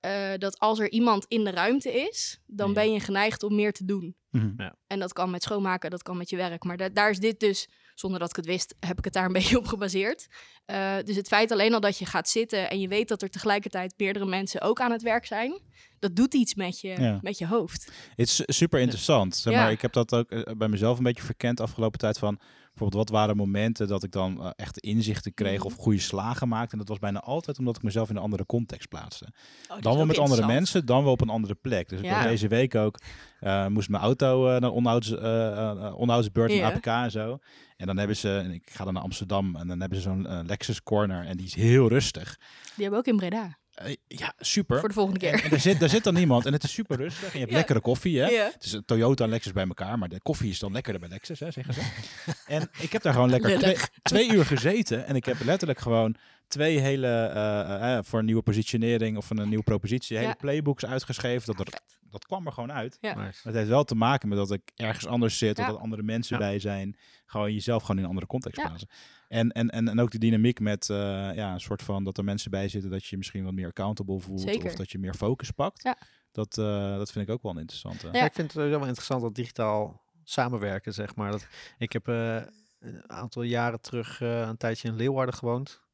Eh, 0.00 0.32
dat 0.38 0.58
als 0.58 0.78
er 0.78 0.90
iemand 0.90 1.24
in 1.28 1.44
de 1.44 1.50
ruimte 1.50 1.92
is, 1.92 2.38
dan 2.46 2.68
Ja. 2.68 2.74
ben 2.74 2.92
je 2.92 3.00
geneigd 3.00 3.42
om 3.42 3.54
meer 3.54 3.72
te 3.72 3.84
doen. 3.84 4.16
Mhm. 4.30 4.70
En 4.86 4.98
dat 4.98 5.12
kan 5.12 5.30
met 5.30 5.42
schoonmaken, 5.42 5.90
dat 5.90 6.02
kan 6.02 6.16
met 6.16 6.30
je 6.30 6.36
werk. 6.36 6.64
Maar 6.64 6.76
da- 6.76 6.88
daar 6.88 7.10
is 7.10 7.18
dit 7.18 7.40
dus, 7.40 7.68
zonder 7.98 8.20
dat 8.20 8.30
ik 8.30 8.36
het 8.36 8.46
wist, 8.46 8.74
heb 8.80 8.98
ik 8.98 9.04
het 9.04 9.12
daar 9.12 9.24
een 9.24 9.32
beetje 9.40 9.58
op 9.58 9.66
gebaseerd. 9.66 10.26
Eh, 10.64 10.94
dus 11.04 11.16
het 11.16 11.26
feit 11.28 11.52
alleen 11.52 11.74
al 11.74 11.80
dat 11.80 11.98
je 11.98 12.06
gaat 12.06 12.28
zitten 12.28 12.70
en 12.70 12.80
je 12.80 12.88
weet 12.88 13.08
dat 13.08 13.22
er 13.22 13.30
tegelijkertijd 13.30 13.94
meerdere 13.96 14.26
mensen 14.26 14.60
ook 14.60 14.80
aan 14.80 14.90
het 14.92 15.02
werk 15.02 15.26
zijn, 15.26 15.60
dat 15.98 16.16
doet 16.16 16.34
iets 16.34 16.54
met 16.54 16.80
je, 16.80 16.88
Ja. 17.00 17.18
met 17.22 17.38
je 17.38 17.46
hoofd. 17.46 17.90
Het 18.16 18.28
is 18.28 18.42
super 18.46 18.80
interessant. 18.80 19.36
Zeg 19.36 19.52
Ja. 19.52 19.62
maar, 19.62 19.70
ik 19.72 19.82
heb 19.82 19.92
dat 19.92 20.14
ook 20.14 20.30
eh, 20.30 20.54
bij 20.56 20.68
mezelf 20.68 20.98
een 20.98 21.04
beetje 21.04 21.22
verkend 21.22 21.60
afgelopen 21.60 21.98
tijd 21.98 22.18
van 22.18 22.38
bijvoorbeeld 22.76 23.08
wat 23.10 23.18
waren 23.18 23.36
momenten 23.36 23.88
dat 23.88 24.02
ik 24.02 24.10
dan 24.12 24.42
eh, 24.42 24.50
echt 24.56 24.78
inzichten 24.78 25.34
kreeg 25.34 25.58
Mhm. 25.58 25.66
of 25.66 25.74
goede 25.74 25.98
slagen 25.98 26.48
maakte. 26.48 26.72
En 26.72 26.78
dat 26.78 26.88
was 26.88 26.98
bijna 26.98 27.20
altijd 27.20 27.58
omdat 27.58 27.76
ik 27.76 27.82
mezelf 27.82 28.10
in 28.10 28.16
een 28.16 28.22
andere 28.22 28.46
context 28.46 28.88
plaatste. 28.88 29.26
Oh, 29.70 29.80
dan 29.80 29.96
wel 29.96 30.06
met 30.06 30.18
andere 30.18 30.46
mensen, 30.46 30.86
dan 30.86 31.02
wel 31.02 31.12
op 31.12 31.20
een 31.20 31.28
andere 31.28 31.54
plek. 31.54 31.88
Dus 31.88 32.00
Ja. 32.00 32.22
deze 32.22 32.48
week 32.48 32.74
ook, 32.74 32.98
eh, 33.40 33.66
moest 33.66 33.88
mijn 33.88 34.02
auto 34.02 34.54
uh, 34.54 34.60
naar 34.60 34.70
onderhouds, 34.70 35.10
uh, 35.10 35.92
onderhoudsbeurt 35.96 36.50
in. 36.50 36.62
APK 36.62 36.86
en 36.86 37.10
zo. 37.10 37.38
En 37.76 37.86
dan 37.86 37.96
hebben 37.98 38.16
ze, 38.16 38.36
en 38.36 38.50
ik 38.52 38.70
ga 38.70 38.84
dan 38.84 38.94
naar 38.94 39.02
Amsterdam 39.02 39.56
en 39.56 39.66
dan 39.68 39.80
hebben 39.80 39.98
ze 39.98 40.04
zo'n 40.04 40.46
Lexus 40.46 40.82
Corner 40.82 41.26
en 41.26 41.36
die 41.36 41.46
is 41.46 41.54
heel 41.54 41.88
rustig. 41.88 42.36
Die 42.74 42.84
hebben 42.84 42.90
we 42.90 42.96
ook 42.96 43.06
in 43.06 43.16
Breda, 43.16 43.58
ja, 44.06 44.32
super. 44.38 44.78
voor 44.80 44.88
de 44.88 44.94
volgende 44.94 45.26
En, 45.26 45.32
keer. 45.34 45.44
en 45.44 45.50
daar, 45.50 45.60
zit, 45.60 45.80
daar 45.80 45.88
zit 45.88 46.04
dan 46.04 46.14
niemand 46.14 46.46
en 46.46 46.52
het 46.52 46.64
is 46.64 46.72
super 46.72 46.96
rustig 46.96 47.24
en 47.26 47.32
je 47.32 47.38
hebt 47.38 47.50
Ja. 47.50 47.56
lekkere 47.56 47.80
koffie. 47.80 48.18
Hè? 48.20 48.26
Ja. 48.28 48.50
Het 48.52 48.64
is 48.64 48.72
een 48.72 48.84
Toyota 48.84 49.24
en 49.24 49.30
Lexus 49.30 49.52
bij 49.52 49.66
elkaar, 49.66 49.98
maar 49.98 50.08
de 50.08 50.20
koffie 50.20 50.50
is 50.50 50.58
dan 50.58 50.72
lekkerder 50.72 51.00
bij 51.00 51.10
Lexus, 51.10 51.40
hè, 51.40 51.50
zeggen 51.50 51.74
ze. 51.74 51.80
en 52.46 52.68
ik 52.78 52.92
heb 52.92 53.02
daar 53.02 53.12
gewoon 53.12 53.30
lekker 53.30 53.88
twee, 54.02 54.32
uur 54.32 54.44
gezeten 54.46 55.06
en 55.06 55.16
ik 55.16 55.24
heb 55.24 55.36
letterlijk 55.44 55.78
gewoon 55.80 56.16
twee 56.48 56.78
hele, 56.78 57.06
eh, 57.06 57.96
eh, 57.96 58.04
voor 58.04 58.18
een 58.18 58.24
nieuwe 58.24 58.42
positionering 58.42 59.16
of 59.16 59.30
een 59.30 59.48
nieuwe 59.48 59.64
propositie, 59.64 60.16
hele 60.16 60.28
Ja. 60.28 60.34
playbooks 60.34 60.86
uitgeschreven. 60.86 61.54
Dat, 61.56 61.66
er, 61.66 61.80
dat 62.10 62.24
kwam 62.26 62.46
er 62.46 62.52
gewoon 62.52 62.72
uit. 62.72 62.98
Maar 63.00 63.34
het 63.42 63.54
heeft 63.54 63.68
wel 63.68 63.84
te 63.84 63.94
maken 63.94 64.28
met 64.28 64.38
dat 64.38 64.52
ik 64.52 64.62
ergens 64.76 65.06
anders 65.06 65.38
zit, 65.38 65.58
of 65.58 65.66
dat 65.66 65.78
andere 65.78 66.02
mensen 66.02 66.38
Ja. 66.38 66.46
bij 66.46 66.58
zijn. 66.58 66.96
Gewoon 67.26 67.52
jezelf 67.52 67.80
gewoon 67.80 67.96
in 67.96 68.02
een 68.02 68.08
andere 68.08 68.26
context 68.26 68.60
Ja. 68.60 68.66
plaatsen. 68.66 68.88
En, 69.28 69.50
en, 69.50 69.70
en, 69.70 69.88
en 69.88 70.00
ook 70.00 70.10
die 70.10 70.20
dynamiek 70.20 70.60
met 70.60 70.90
eh, 70.90 70.96
ja, 71.34 71.52
een 71.52 71.60
soort 71.60 71.82
van 71.82 72.04
dat 72.04 72.18
er 72.18 72.24
mensen 72.24 72.50
bij 72.50 72.68
zitten 72.68 72.90
dat 72.90 73.02
je 73.02 73.06
je 73.10 73.16
misschien 73.16 73.44
wat 73.44 73.52
meer 73.52 73.66
accountable 73.66 74.20
voelt. 74.20 74.40
Zeker. 74.40 74.70
Of 74.70 74.74
dat 74.74 74.90
je 74.90 74.98
meer 74.98 75.14
focus 75.14 75.50
pakt. 75.50 75.82
Ja. 75.82 75.98
Dat, 76.32 76.58
eh, 76.58 76.96
dat 76.96 77.12
vind 77.12 77.28
ik 77.28 77.34
ook 77.34 77.42
wel 77.42 77.52
een 77.52 77.58
interessante. 77.58 78.06
Ja. 78.06 78.12
Ja, 78.12 78.24
ik 78.24 78.34
vind 78.34 78.46
het 78.46 78.56
sowieso 78.56 78.78
wel 78.78 78.86
interessant 78.86 79.22
dat 79.22 79.34
digitaal 79.34 80.04
samenwerken, 80.24 80.94
zeg 80.94 81.14
maar. 81.14 81.30
Dat, 81.30 81.46
ik 81.78 81.92
heb 81.92 82.08
eh, 82.08 82.36
een 82.78 83.10
aantal 83.10 83.42
jaren 83.42 83.80
terug 83.80 84.20
eh, 84.20 84.40
een 84.40 84.56
tijdje 84.56 84.88
in 84.88 84.96
Leeuwarden 84.96 85.34
gewoond. 85.34 85.84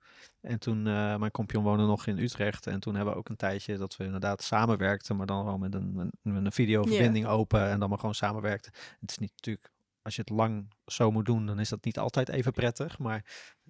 En 0.40 0.59
toen, 0.59 0.87
eh, 0.87 1.16
mijn 1.16 1.31
compagnon 1.31 1.64
woonde 1.64 1.85
nog 1.85 2.07
in 2.07 2.18
Utrecht. 2.18 2.66
En 2.66 2.81
toen 2.81 2.95
hebben 2.95 3.12
we 3.12 3.18
ook 3.18 3.29
een 3.29 3.37
tijdje 3.37 3.77
dat 3.77 3.97
we 3.97 4.05
inderdaad 4.05 4.42
samenwerkten. 4.42 5.16
Maar 5.16 5.27
dan 5.27 5.45
wel 5.45 5.59
met 5.59 5.75
een, 5.75 5.97
een, 5.97 6.33
met 6.33 6.45
een 6.45 6.53
videoverbinding 6.53 7.27
open. 7.27 7.68
En 7.68 7.79
dan 7.79 7.88
maar 7.88 7.99
gewoon 7.99 8.14
samenwerkten. 8.14 8.73
Het 9.01 9.11
is 9.11 9.18
niet 9.18 9.33
natuurlijk 9.37 9.72
als 10.03 10.15
je 10.15 10.21
het 10.21 10.31
lang 10.31 10.73
zo 10.87 11.11
moet 11.11 11.27
doen, 11.27 11.47
dan 11.47 11.59
is 11.61 11.69
dat 11.69 11.85
niet 11.85 11.99
altijd 11.99 12.29
even 12.29 12.53
prettig. 12.53 12.99
Maar 12.99 13.25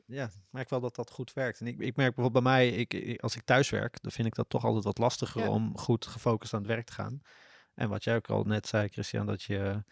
ja, 0.06 0.24
ik 0.24 0.30
merk 0.50 0.68
wel 0.70 0.80
dat 0.80 0.94
dat 0.94 1.10
goed 1.10 1.32
werkt. 1.32 1.60
En 1.60 1.66
ik, 1.66 1.78
ik 1.78 1.96
merk 1.96 2.14
bijvoorbeeld 2.14 2.44
bij 2.44 2.52
mij, 2.52 2.68
ik, 2.68 3.20
als 3.22 3.36
ik 3.36 3.42
thuis 3.44 3.70
werk, 3.70 4.02
dan 4.02 4.10
vind 4.10 4.26
ik 4.26 4.34
dat 4.34 4.48
toch 4.48 4.64
altijd 4.64 4.84
wat 4.84 4.98
lastiger 4.98 5.42
Ja. 5.42 5.48
om 5.48 5.78
goed 5.78 6.06
gefocust 6.06 6.54
aan 6.54 6.60
het 6.60 6.68
werk 6.68 6.86
te 6.86 6.92
gaan. 6.92 7.20
En 7.74 7.88
wat 7.88 8.04
jij 8.04 8.16
ook 8.16 8.30
al 8.30 8.42
net 8.44 8.66
zei, 8.66 8.88
Christian, 8.88 9.26
dat 9.26 9.42
je 9.42 9.82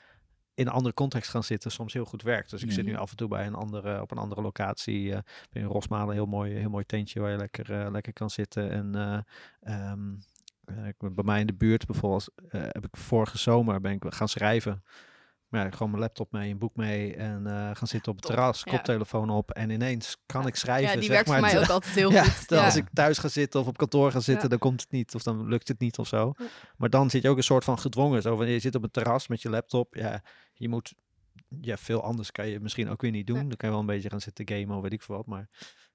in 0.54 0.66
een 0.66 0.72
andere 0.72 0.94
context 0.94 1.30
gaan 1.30 1.44
zitten 1.44 1.70
soms 1.70 1.92
heel 1.92 2.04
goed 2.04 2.22
werkt. 2.22 2.50
Dus 2.50 2.62
ik 2.62 2.72
zit 2.72 2.84
nu 2.84 2.92
Mhm. 2.92 3.00
af 3.00 3.10
en 3.10 3.16
toe 3.16 3.28
bij 3.28 3.46
een 3.46 3.54
andere, 3.54 4.00
op 4.00 4.10
een 4.10 4.18
andere 4.18 4.42
locatie. 4.42 5.12
eh 5.14 5.18
in 5.52 5.64
Rosmalen, 5.64 6.08
een 6.08 6.14
heel 6.14 6.26
mooi, 6.26 6.52
heel 6.54 6.70
mooi 6.70 6.84
tentje 6.84 7.20
waar 7.20 7.30
je 7.30 7.36
lekker, 7.36 7.80
eh, 7.80 7.90
lekker 7.90 8.12
kan 8.12 8.30
zitten. 8.30 8.70
En 8.70 8.94
eh, 8.94 9.20
ehm, 9.60 10.14
eh, 10.64 11.10
bij 11.12 11.24
mij 11.24 11.40
in 11.40 11.46
de 11.46 11.54
buurt 11.54 11.86
bijvoorbeeld, 11.86 12.28
heb 12.48 12.84
ik 12.84 12.96
vorige 12.96 13.38
zomer 13.38 13.80
ben 13.80 13.92
ik 13.92 14.04
gaan 14.08 14.28
schrijven. 14.28 14.84
Maar 15.50 15.64
ja, 15.64 15.70
gewoon 15.70 15.90
mijn 15.90 16.02
laptop 16.02 16.32
mee, 16.32 16.50
een 16.50 16.58
boek 16.58 16.76
mee 16.76 17.16
en 17.16 17.46
eh, 17.46 17.52
gaan 17.52 17.86
zitten 17.86 18.12
op 18.12 18.16
het 18.16 18.26
Top, 18.26 18.34
terras, 18.34 18.64
koptelefoon 18.64 19.30
op 19.30 19.50
en 19.50 19.70
ineens 19.70 20.16
kan 20.26 20.46
ik 20.46 20.56
schrijven. 20.56 20.88
Ja, 20.88 20.94
die 20.94 21.02
zeg 21.02 21.10
werkt 21.10 21.30
voor 21.30 21.40
mij 21.40 21.58
ook 21.58 21.68
altijd 21.78 21.94
heel 21.94 22.10
ja, 22.10 22.24
goed. 22.24 22.52
als 22.52 22.76
ik 22.76 22.86
thuis 22.92 23.18
ga 23.18 23.28
zitten 23.28 23.60
of 23.60 23.66
op 23.66 23.76
kantoor 23.76 24.12
ga 24.12 24.20
zitten, 24.20 24.50
dan 24.50 24.58
komt 24.58 24.80
het 24.80 24.90
niet 24.90 25.14
of 25.14 25.22
dan 25.22 25.48
lukt 25.48 25.68
het 25.68 25.78
niet 25.78 25.98
of 25.98 26.06
zo. 26.06 26.32
Maar 26.76 26.90
dan 26.90 27.10
zit 27.10 27.22
je 27.22 27.28
ook 27.28 27.36
een 27.36 27.42
soort 27.42 27.64
van 27.64 27.78
gedwongen. 27.78 28.22
Zo, 28.22 28.36
wanneer 28.36 28.54
je 28.54 28.60
zit 28.60 28.74
op 28.74 28.82
een 28.82 28.90
terras 28.90 29.28
met 29.28 29.42
je 29.42 29.50
laptop, 29.50 29.94
ja, 29.94 30.22
je 30.54 30.68
moet, 30.68 30.94
ja, 31.60 31.76
veel 31.76 32.02
anders 32.02 32.32
kan 32.32 32.48
je 32.48 32.60
misschien 32.60 32.88
ook 32.88 33.00
weer 33.00 33.10
niet 33.10 33.26
doen. 33.26 33.48
Dan 33.48 33.56
kan 33.56 33.68
je 33.68 33.74
wel 33.74 33.78
een 33.78 33.86
beetje 33.86 34.10
gaan 34.10 34.20
zitten 34.20 34.48
gamen 34.48 34.76
of 34.76 34.82
weet 34.82 34.92
ik 34.92 35.02
veel 35.02 35.16
wat, 35.16 35.26
maar 35.26 35.48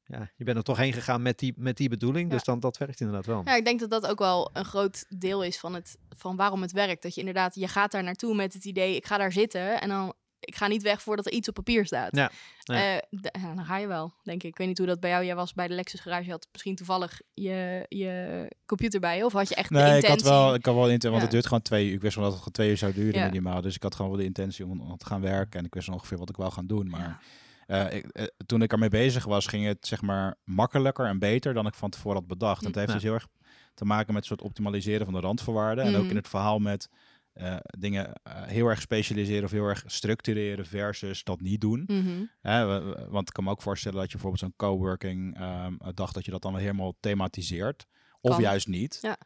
ja, 0.08 0.32
je 0.36 0.44
bent 0.44 0.58
er 0.58 0.64
toch 0.64 0.78
heen 0.78 0.94
gegaan 0.94 1.22
met 1.22 1.40
die, 1.40 1.54
met 1.58 1.78
die 1.78 1.90
bedoeling, 1.90 2.30
Ja. 2.30 2.36
dus 2.36 2.44
dan, 2.44 2.60
dat 2.60 2.78
werkt 2.78 3.00
inderdaad 3.00 3.26
wel. 3.26 3.42
Ja, 3.46 3.56
ik 3.56 3.66
denk 3.66 3.80
dat 3.80 3.90
dat 3.90 4.08
ook 4.08 4.20
wel 4.20 4.50
een 4.54 4.66
groot 4.66 5.06
deel 5.10 5.44
is 5.44 5.60
van, 5.60 5.74
het, 5.74 5.98
van 6.10 6.36
waarom 6.36 6.62
het 6.62 6.72
werkt. 6.72 7.04
Dat 7.04 7.14
je 7.14 7.20
inderdaad, 7.20 7.56
je 7.56 7.68
gaat 7.68 7.92
daar 7.92 8.04
naartoe 8.04 8.36
met 8.36 8.54
het 8.54 8.66
idee, 8.66 8.96
ik 8.96 9.06
ga 9.06 9.18
daar 9.18 9.32
zitten 9.32 9.82
en 9.82 9.90
dan, 9.90 10.14
ik 10.40 10.56
ga 10.56 10.68
niet 10.68 10.82
weg 10.82 11.02
voordat 11.02 11.26
er 11.26 11.32
iets 11.32 11.48
op 11.48 11.54
papier 11.54 11.86
staat. 11.86 12.16
Ja, 12.16 12.32
ja. 12.60 12.94
Eh, 12.96 12.98
d- 13.22 13.38
ja, 13.42 13.54
dan 13.56 13.66
ga 13.66 13.78
je 13.78 13.88
wel, 13.88 14.14
denk 14.24 14.44
ik. 14.44 14.50
Ik 14.50 14.58
weet 14.58 14.68
niet 14.68 14.78
hoe 14.78 14.88
dat 14.88 15.00
bij 15.00 15.10
jou, 15.10 15.26
jij 15.26 15.36
was 15.36 15.54
bij 15.54 15.68
de 15.68 15.74
Lexus 15.74 16.00
garage, 16.00 16.26
je 16.26 16.32
had 16.32 16.48
misschien 16.52 16.76
toevallig 16.76 17.22
je, 17.34 17.86
je 17.90 18.48
computer 18.66 19.00
bij 19.00 19.18
je, 19.18 19.26
of 19.26 19.34
had 19.34 19.50
je 19.50 19.56
echt 19.56 19.70
de 19.70 19.76
Nee, 19.76 19.98
ik 19.98 20.04
intentie? 20.04 20.30
had 20.30 20.38
wel, 20.44 20.54
ik 20.54 20.66
had 20.66 20.76
wel 20.76 20.90
inten, 20.90 21.10
want 21.10 21.16
Ja. 21.22 21.28
het 21.28 21.32
duurt 21.32 21.46
gewoon 21.48 21.62
twee 21.62 21.88
uur. 21.88 21.94
Ik 21.94 22.02
wist 22.02 22.16
wel 22.16 22.24
dat 22.24 22.34
het 22.34 22.40
gewoon 22.42 22.54
twee 22.54 22.70
uur 22.70 22.78
zou 22.78 22.94
duren 22.94 23.20
Ja. 23.20 23.26
minimaal. 23.26 23.62
Dus 23.62 23.76
ik 23.76 23.84
had 23.84 23.96
gewoon 23.96 24.12
wel 24.12 24.20
de 24.20 24.26
intentie 24.26 24.66
om, 24.66 24.82
om 24.82 24.98
te 24.98 25.06
gaan 25.06 25.22
werken. 25.22 25.60
En 25.60 25.66
ik 25.66 25.74
wist 25.74 25.90
ongeveer 25.90 26.18
wat 26.18 26.30
ik 26.30 26.38
wel 26.38 26.52
gaan 26.52 26.68
doen. 26.68 26.90
Maar 26.90 27.22
Eh, 27.66 27.94
ik, 27.94 28.06
eh, 28.06 28.26
toen 28.46 28.62
ik 28.62 28.72
ermee 28.72 28.90
bezig 28.90 29.26
was, 29.26 29.48
ging 29.48 29.66
het 29.66 29.88
zeg 29.88 30.02
maar 30.02 30.36
makkelijker 30.44 31.06
en 31.06 31.20
beter 31.20 31.54
dan 31.54 31.66
ik 31.68 31.74
van 31.74 31.90
tevoren 31.90 32.18
had 32.18 32.28
bedacht. 32.28 32.62
En 32.62 32.68
het 32.68 32.76
heeft 32.76 32.88
Ja. 32.88 32.94
dus 32.94 33.04
heel 33.04 33.14
erg 33.14 33.28
te 33.74 33.86
maken 33.86 34.14
met 34.14 34.22
een 34.22 34.28
soort 34.28 34.42
optimaliseren 34.42 35.06
van 35.06 35.14
de 35.14 35.20
randvoorwaarden. 35.20 35.84
En 35.86 35.96
ook 35.96 36.02
Mhm. 36.02 36.10
in 36.10 36.16
het 36.16 36.28
verhaal 36.28 36.60
met 36.60 36.90
eh, 37.34 37.56
dingen 37.80 38.12
heel 38.30 38.68
erg 38.68 38.82
specialiseren 38.82 39.44
of 39.44 39.52
heel 39.52 39.66
erg 39.68 39.84
structureren 39.86 40.66
versus 40.66 41.24
dat 41.24 41.42
niet 41.42 41.62
doen. 41.62 41.84
Mhm. 41.88 42.06
We- 42.42 42.82
we- 42.84 43.08
want 43.10 43.28
ik 43.28 43.34
kan 43.34 43.44
me 43.44 43.50
ook 43.50 43.62
voorstellen 43.62 43.98
dat 43.98 44.06
je 44.12 44.12
bijvoorbeeld 44.18 44.42
zo'n 44.44 44.54
coworking 44.70 45.38
ehm 45.38 45.74
dag 45.94 46.12
dat 46.12 46.26
je 46.26 46.32
dat 46.32 46.42
dan 46.42 46.52
wel 46.52 46.62
helemaal 46.62 46.96
thematiseert. 47.00 47.86
Of 48.22 48.32
Kan. 48.32 48.42
juist 48.42 48.68
niet. 48.68 48.98
Ja. 49.02 49.18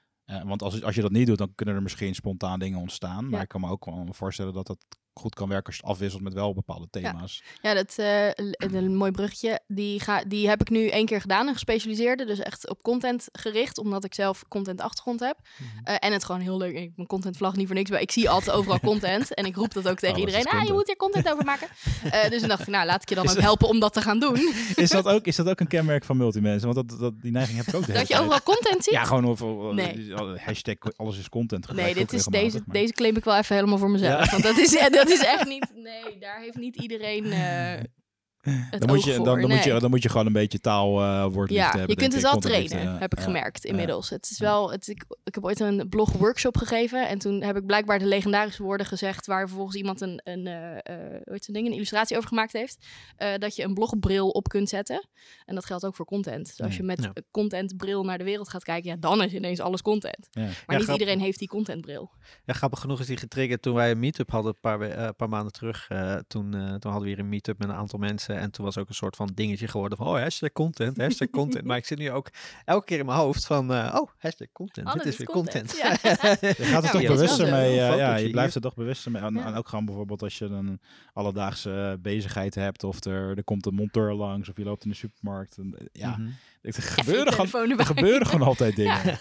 Want 0.44 0.62
als, 0.62 0.84
als 0.84 0.96
je 0.96 1.02
dat 1.02 1.12
niet 1.12 1.28
doet, 1.28 1.38
dan 1.38 1.56
kunnen 1.56 1.76
er 1.76 1.82
misschien 1.82 2.16
spontaan 2.16 2.60
dingen 2.60 2.80
ontstaan. 2.80 3.24
Maar 3.24 3.34
Ja. 3.38 3.42
ik 3.42 3.48
kan 3.48 3.62
me 3.62 3.70
ook 3.70 3.86
wel 3.86 4.08
voorstellen 4.12 4.54
dat 4.54 4.68
dat 4.68 4.86
goed 5.20 5.36
kan 5.36 5.48
werken 5.50 5.66
als 5.68 5.76
je 5.76 5.82
het 5.82 5.92
afwisselt 5.92 6.22
met 6.22 6.34
wel 6.34 6.54
bepaalde 6.54 6.88
thema's. 6.92 7.44
Ja, 7.62 7.74
dat 7.74 7.94
eh, 7.98 8.28
l- 8.36 8.54
een 8.76 8.96
mooi 8.96 9.12
bruggetje. 9.12 9.60
Die, 9.68 10.00
ga, 10.00 10.24
die 10.28 10.50
heb 10.50 10.62
ik 10.62 10.70
nu 10.70 10.88
één 10.88 11.06
keer 11.06 11.22
gedaan, 11.22 11.48
een 11.48 11.54
gespecialiseerde. 11.54 12.26
Dus 12.26 12.40
echt 12.40 12.70
op 12.70 12.82
content 12.82 13.28
gericht, 13.32 13.78
omdat 13.78 14.04
ik 14.04 14.14
zelf 14.14 14.44
content 14.48 14.82
achtergrond 14.82 15.20
heb. 15.20 15.38
Mhm. 15.58 15.86
Eh, 15.86 15.96
en 16.00 16.14
het 16.14 16.24
gewoon 16.24 16.42
heel 16.42 16.58
leuk. 16.58 16.76
Ik 16.76 16.92
mijn 16.96 17.08
content 17.08 17.38
vlag 17.38 17.56
niet 17.56 17.66
voor 17.68 17.76
niks 17.76 17.90
bij. 17.90 18.02
Ik 18.02 18.12
zie 18.12 18.30
altijd 18.30 18.56
overal 18.56 18.80
content. 18.80 19.34
En 19.34 19.46
ik 19.46 19.56
roep 19.56 19.74
dat 19.74 19.88
ook 19.88 20.00
tegen 20.00 20.16
Alles 20.16 20.28
is 20.32 20.36
iedereen. 20.38 20.60
Ah, 20.62 20.68
je 20.68 20.74
moet 20.74 20.88
hier 20.88 20.96
content 20.96 21.32
over 21.32 21.46
maken. 21.46 21.68
Eh, 22.12 22.30
dus 22.30 22.40
dan 22.40 22.50
dacht 22.50 22.62
ik, 22.62 22.68
nou, 22.68 22.86
laat 22.86 23.02
ik 23.02 23.10
je 23.10 23.16
dan 23.16 23.30
ook 23.30 23.38
helpen 23.40 23.68
om 23.68 23.80
dat 23.80 23.94
te 23.94 24.02
gaan 24.02 24.20
doen. 24.20 24.54
Is, 24.76 24.90
dat 24.90 25.06
ook, 25.06 25.26
is 25.26 25.36
dat 25.36 25.50
ook 25.50 25.60
een 25.60 25.68
kenmerk 25.68 26.04
van 26.04 26.18
multimensen? 26.18 26.74
Want 26.74 26.90
dat, 26.90 27.00
dat, 27.00 27.22
die 27.22 27.32
neiging 27.32 27.58
heb 27.58 27.68
ik 27.68 27.76
ook 27.76 27.86
de 27.86 27.92
dat 27.92 28.02
je 28.02 28.08
tijd. 28.08 28.20
overal 28.20 28.42
content 28.44 28.84
ziet. 28.84 28.94
Ja, 28.94 29.04
gewoon 29.04 29.26
Nee. 29.76 30.14
hashtag 30.38 30.76
alles 30.96 31.18
is 31.18 31.30
content. 31.30 31.72
Nee, 31.74 31.94
dit 31.94 32.14
is, 32.14 32.26
deze, 32.26 32.58
maar- 32.66 32.76
deze 32.76 32.94
claim 32.94 33.16
ik 33.16 33.24
wel 33.24 33.38
even 33.38 33.56
helemaal 33.56 33.78
voor 33.78 33.90
mezelf. 33.92 34.26
Ja. 34.26 34.32
Want 34.32 34.44
dat 34.44 34.58
is, 34.58 34.76
eh, 34.76 34.92
dat 35.10 35.20
is 35.20 35.26
echt 35.26 35.46
niet... 35.46 35.72
Nee, 35.76 36.18
daar 36.20 36.40
heeft 36.40 36.58
niet 36.58 36.76
iedereen 36.76 37.26
eh 37.32 37.74
het 38.42 38.80
dan 38.82 38.90
moet, 38.90 39.04
je, 39.04 39.14
dan, 39.14 39.24
dan, 39.24 39.50
moet 39.50 39.64
je, 39.64 39.80
dan 39.80 39.90
moet 39.90 40.04
je 40.04 40.10
gewoon 40.10 40.26
een 40.26 40.34
beetje 40.34 40.60
taal 40.60 41.02
eh 41.02 41.24
woordliefde 41.24 41.54
Ja, 41.56 41.70
hebben. 41.70 41.90
je 41.90 41.96
kunt 41.96 42.14
het 42.14 42.22
wel 42.22 42.40
trainen, 42.40 42.78
liefde, 42.78 42.98
heb 43.00 43.12
ik 43.12 43.18
ja, 43.18 43.24
gemerkt 43.24 43.64
ja. 43.64 43.70
inmiddels. 43.70 44.10
Het 44.10 44.30
is 44.30 44.38
Ja. 44.38 44.46
wel, 44.46 44.72
het, 44.72 44.88
ik, 44.88 45.06
ik 45.24 45.36
heb 45.36 45.44
ooit 45.44 45.60
een 45.60 45.90
blog-workshop 45.90 46.58
gegeven 46.58 47.08
en 47.08 47.20
toen 47.20 47.42
heb 47.44 47.56
ik 47.58 47.66
blijkbaar 47.66 48.00
de 48.00 48.06
legendarische 48.06 48.64
woorden 48.64 48.86
gezegd 48.86 49.26
waar 49.26 49.48
vervolgens 49.48 49.78
iemand 49.78 50.02
een, 50.02 50.22
een, 50.24 50.48
eh, 50.48 50.76
eh, 50.76 51.22
hoe 51.24 51.40
ding, 51.52 51.68
een 51.68 51.74
illustratie 51.74 52.16
over 52.18 52.30
gemaakt 52.30 52.54
heeft. 52.54 52.86
Eh, 53.16 53.34
dat 53.38 53.56
je 53.56 53.64
een 53.64 53.74
blogbril 53.74 54.30
op 54.30 54.48
kunt 54.48 54.70
zetten. 54.70 55.08
En 55.46 55.56
dat 55.56 55.66
geldt 55.66 55.86
ook 55.86 55.96
voor 55.96 56.06
content. 56.06 56.46
Dus 56.48 56.62
als 56.62 56.78
je 56.78 56.84
met 56.84 57.10
contentbril 57.32 58.04
naar 58.04 58.18
de 58.18 58.24
wereld 58.24 58.50
gaat 58.50 58.64
kijken, 58.64 58.90
ja, 58.90 58.96
dan 59.00 59.24
is 59.24 59.34
ineens 59.34 59.60
alles 59.60 59.82
content. 59.82 60.28
Ja. 60.32 60.42
Maar 60.42 60.54
Ja, 60.68 60.78
niet 60.78 60.88
iedereen 60.88 61.20
heeft 61.20 61.40
die 61.40 61.48
contentbril. 61.48 62.12
Ja, 62.46 62.54
grappig 62.54 62.80
genoeg 62.80 63.00
is 63.00 63.08
die 63.08 63.18
getriggerd 63.18 63.62
toen 63.62 63.74
wij 63.74 63.92
een 63.92 64.00
meetup 64.00 64.32
hadden 64.32 64.52
een 64.52 64.60
paar, 64.60 64.82
eh, 64.82 65.10
paar 65.18 65.30
maanden 65.30 65.52
terug. 65.52 65.88
eh, 65.90 66.16
toen, 66.28 66.54
eh, 66.54 66.60
toen 66.60 66.92
hadden 66.92 67.02
we 67.02 67.08
hier 67.08 67.20
een 67.20 67.30
meetup 67.30 67.58
met 67.60 67.70
een 67.70 67.76
aantal 67.76 68.00
mensen. 68.00 68.29
En 68.38 68.52
toen 68.52 68.66
was 68.66 68.78
ook 68.78 68.90
een 68.90 68.96
soort 68.96 69.16
van 69.16 69.30
dingetje 69.34 69.68
geworden 69.68 69.98
van, 69.98 70.08
oh, 70.08 70.14
hashtag 70.22 70.52
content, 70.52 70.98
hashtag 70.98 71.30
content. 71.30 71.66
maar 71.66 71.78
ik 71.78 71.86
zit 71.86 71.98
nu 71.98 72.12
ook 72.12 72.30
elke 72.66 72.86
keer 72.86 73.00
in 73.00 73.06
mijn 73.06 73.18
hoofd 73.18 73.46
van, 73.46 73.74
eh, 73.74 73.96
oh, 74.00 74.10
hashtag 74.18 74.48
content, 74.52 74.88
Alles 74.88 75.04
dit 75.04 75.14
is 75.14 75.20
is 75.20 75.26
weer 75.26 75.36
content, 75.36 75.80
content. 75.80 76.02
ja. 76.12 76.30
Je 76.58 76.64
gaat 76.64 76.84
er 76.84 76.86
Ja, 76.86 76.92
toch 76.92 77.02
bewuster 77.16 77.50
mee. 77.52 77.80
eh, 77.80 77.98
ja, 77.98 78.16
je 78.16 78.30
blijft 78.30 78.56
er 78.56 78.62
toch 78.62 78.76
bewuster 78.76 79.12
mee. 79.12 79.22
En, 79.22 79.34
Ja. 79.34 79.46
en 79.46 79.54
ook 79.56 79.68
gewoon 79.68 79.86
bijvoorbeeld 79.86 80.22
als 80.22 80.38
je 80.38 80.46
een 80.46 80.82
alledaagse 81.14 81.90
eh, 81.96 82.02
bezigheid 82.02 82.56
hebt. 82.56 82.84
Of 82.84 83.04
er, 83.06 83.38
er 83.38 83.44
komt 83.44 83.66
een 83.66 83.74
monteur 83.76 84.14
langs. 84.14 84.50
Of 84.50 84.58
je 84.58 84.64
loopt 84.64 84.84
in 84.84 84.90
de 84.90 84.96
supermarkt. 84.96 85.58
En, 85.58 85.90
ja, 85.92 86.10
Mhm. 86.18 86.22
er 86.28 86.34
Even 86.62 86.84
je 86.84 86.90
gebeuren, 86.90 87.34
gewoon, 87.34 87.78
er 87.80 87.86
gebeuren 87.86 88.28
gewoon 88.28 88.48
altijd 88.48 88.76
dingen. 88.76 89.20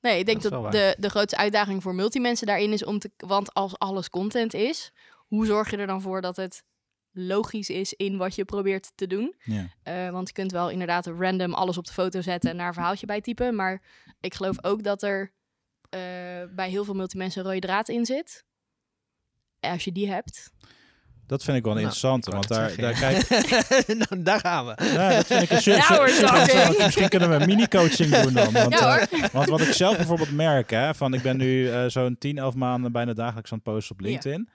Nee, 0.00 0.18
ik 0.18 0.26
denk 0.26 0.42
Dat 0.42 0.52
dat, 0.52 0.72
de, 0.72 0.96
de 0.98 1.10
grootste 1.10 1.36
uitdaging 1.36 1.82
voor 1.82 1.94
multimensen 1.94 2.46
daarin 2.46 2.72
is 2.72 2.84
om 2.84 2.98
te... 2.98 3.10
Want 3.16 3.54
als 3.54 3.78
alles 3.78 4.10
content 4.10 4.54
is, 4.54 4.92
hoe 5.26 5.46
zorg 5.46 5.70
je 5.70 5.76
er 5.76 5.86
dan 5.86 6.00
voor 6.02 6.20
dat 6.20 6.36
het 6.36 6.64
logisch 7.12 7.70
is 7.70 7.92
in 7.92 8.16
wat 8.16 8.34
je 8.34 8.44
probeert 8.44 8.92
te 8.94 9.06
doen? 9.06 9.34
Ja. 9.38 9.68
Eh, 9.82 10.10
want 10.10 10.28
je 10.28 10.34
kunt 10.34 10.52
wel 10.52 10.70
inderdaad 10.70 11.06
random 11.06 11.54
alles 11.54 11.78
op 11.78 11.84
de 11.86 11.92
foto 11.92 12.20
zetten 12.20 12.50
en 12.50 12.56
naar 12.56 12.66
een 12.68 12.74
verhaaltje 12.74 13.06
bij 13.06 13.20
typen. 13.20 13.54
Maar 13.54 13.82
ik 14.20 14.34
geloof 14.34 14.64
ook 14.64 14.82
dat 14.82 15.02
er 15.02 15.32
eh, 15.88 16.00
bij 16.54 16.70
heel 16.70 16.84
veel 16.84 16.94
multimensen 16.94 17.40
een 17.40 17.46
rode 17.46 17.60
draad 17.66 17.88
in 17.88 18.06
zit. 18.06 18.44
En 19.60 19.72
als 19.72 19.84
je 19.84 19.92
die 19.92 20.10
hebt. 20.10 20.50
Dat 21.26 21.44
vind 21.44 21.56
ik 21.56 21.64
wel 21.64 21.72
Nou, 21.74 21.84
interessante. 21.86 22.28
ik 22.28 22.34
Want 22.34 22.48
daar, 22.48 22.76
daar, 22.76 22.92
kijk, 22.98 23.28
nou, 24.08 24.22
daar 24.22 24.40
gaan 24.40 24.66
we. 24.66 24.84
ja, 24.84 25.08
dat 25.14 25.26
vind 25.26 25.42
ik 25.42 25.50
een 25.50 25.62
we're 26.04 26.20
talking. 26.20 26.78
Misschien 26.78 27.08
kunnen 27.08 27.28
we 27.28 27.34
een 27.34 27.46
mini-coaching 27.46 28.10
doen 28.16 28.32
dan. 28.32 28.52
Want, 28.52 28.78
Ja, 28.78 28.98
eh, 28.98 29.24
want 29.32 29.48
wat 29.48 29.60
ik 29.60 29.72
zelf 29.72 29.96
bijvoorbeeld 29.96 30.32
merk, 30.32 30.70
hè, 30.70 30.94
van 30.94 31.14
ik 31.14 31.22
ben 31.22 31.36
nu 31.36 31.70
eh, 31.70 31.84
zo'n 31.86 32.16
10, 32.18 32.38
11 32.38 32.54
maanden 32.54 32.92
bijna 32.92 33.12
dagelijks 33.12 33.52
aan 33.52 33.60
het 33.64 33.72
posten 33.72 33.94
op 33.94 34.00
Ja. 34.00 34.06
LinkedIn. 34.08 34.48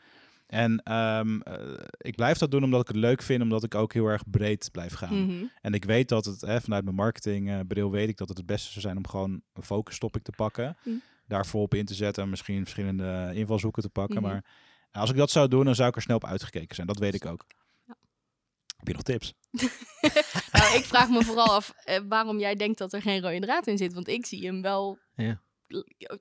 En 0.48 0.84
ehm, 0.84 1.40
eh, 1.42 1.84
ik 1.98 2.16
blijf 2.16 2.38
dat 2.38 2.52
doen 2.52 2.64
omdat 2.64 2.82
ik 2.82 2.88
het 2.88 2.96
leuk 2.96 3.22
vind, 3.22 3.42
omdat 3.42 3.64
ik 3.64 3.76
ook 3.76 3.94
heel 3.94 4.06
erg 4.06 4.30
breed 4.30 4.70
blijf 4.72 4.94
gaan. 4.94 5.24
Mhm. 5.24 5.46
En 5.62 5.74
ik 5.74 5.86
weet 5.86 6.10
dat 6.10 6.26
het, 6.26 6.42
hè, 6.42 6.62
vanuit 6.62 6.84
mijn 6.84 6.96
marketingbril 6.96 7.92
weet 7.92 8.10
ik 8.10 8.18
dat 8.18 8.30
het 8.30 8.38
het 8.38 8.46
beste 8.46 8.70
zou 8.70 8.82
zijn 8.82 8.98
om 8.98 9.08
gewoon 9.08 9.42
een 9.54 9.64
focus 9.64 10.00
topic 10.00 10.24
te 10.24 10.32
pakken. 10.32 10.78
Mhm. 10.84 10.96
Daar 11.26 11.46
volop 11.46 11.74
in 11.74 11.86
te 11.86 11.94
zetten 11.94 12.24
en 12.24 12.30
misschien 12.30 12.62
verschillende 12.62 13.32
invalshoeken 13.34 13.82
te 13.82 13.90
pakken. 13.90 14.22
Mhm. 14.22 14.26
Maar 14.26 14.46
als 14.92 15.10
ik 15.10 15.16
dat 15.16 15.32
zou 15.32 15.48
doen, 15.48 15.66
dan 15.66 15.76
zou 15.76 15.90
ik 15.90 15.96
er 15.96 16.02
snel 16.02 16.16
op 16.16 16.26
uitgekeken 16.26 16.76
zijn. 16.76 16.88
Dat 16.88 17.00
weet 17.00 17.14
ik 17.14 17.26
ook. 17.26 17.46
Ja. 17.86 17.98
Heb 18.78 18.88
je 18.88 18.94
nog 18.94 19.04
tips? 19.04 19.34
Nou, 20.52 20.76
ik 20.78 20.86
vraag 20.86 21.10
me 21.10 21.24
vooral 21.24 21.56
af 21.56 21.74
eh, 21.84 22.00
waarom 22.08 22.40
jij 22.40 22.56
denkt 22.56 22.78
dat 22.78 22.94
er 22.94 23.02
geen 23.02 23.22
rode 23.22 23.40
draad 23.40 23.68
in 23.68 23.78
zit. 23.78 23.94
Want 23.94 24.08
ik 24.08 24.26
zie 24.26 24.46
hem 24.46 24.62
wel. 24.62 25.00
Ja. 25.16 25.42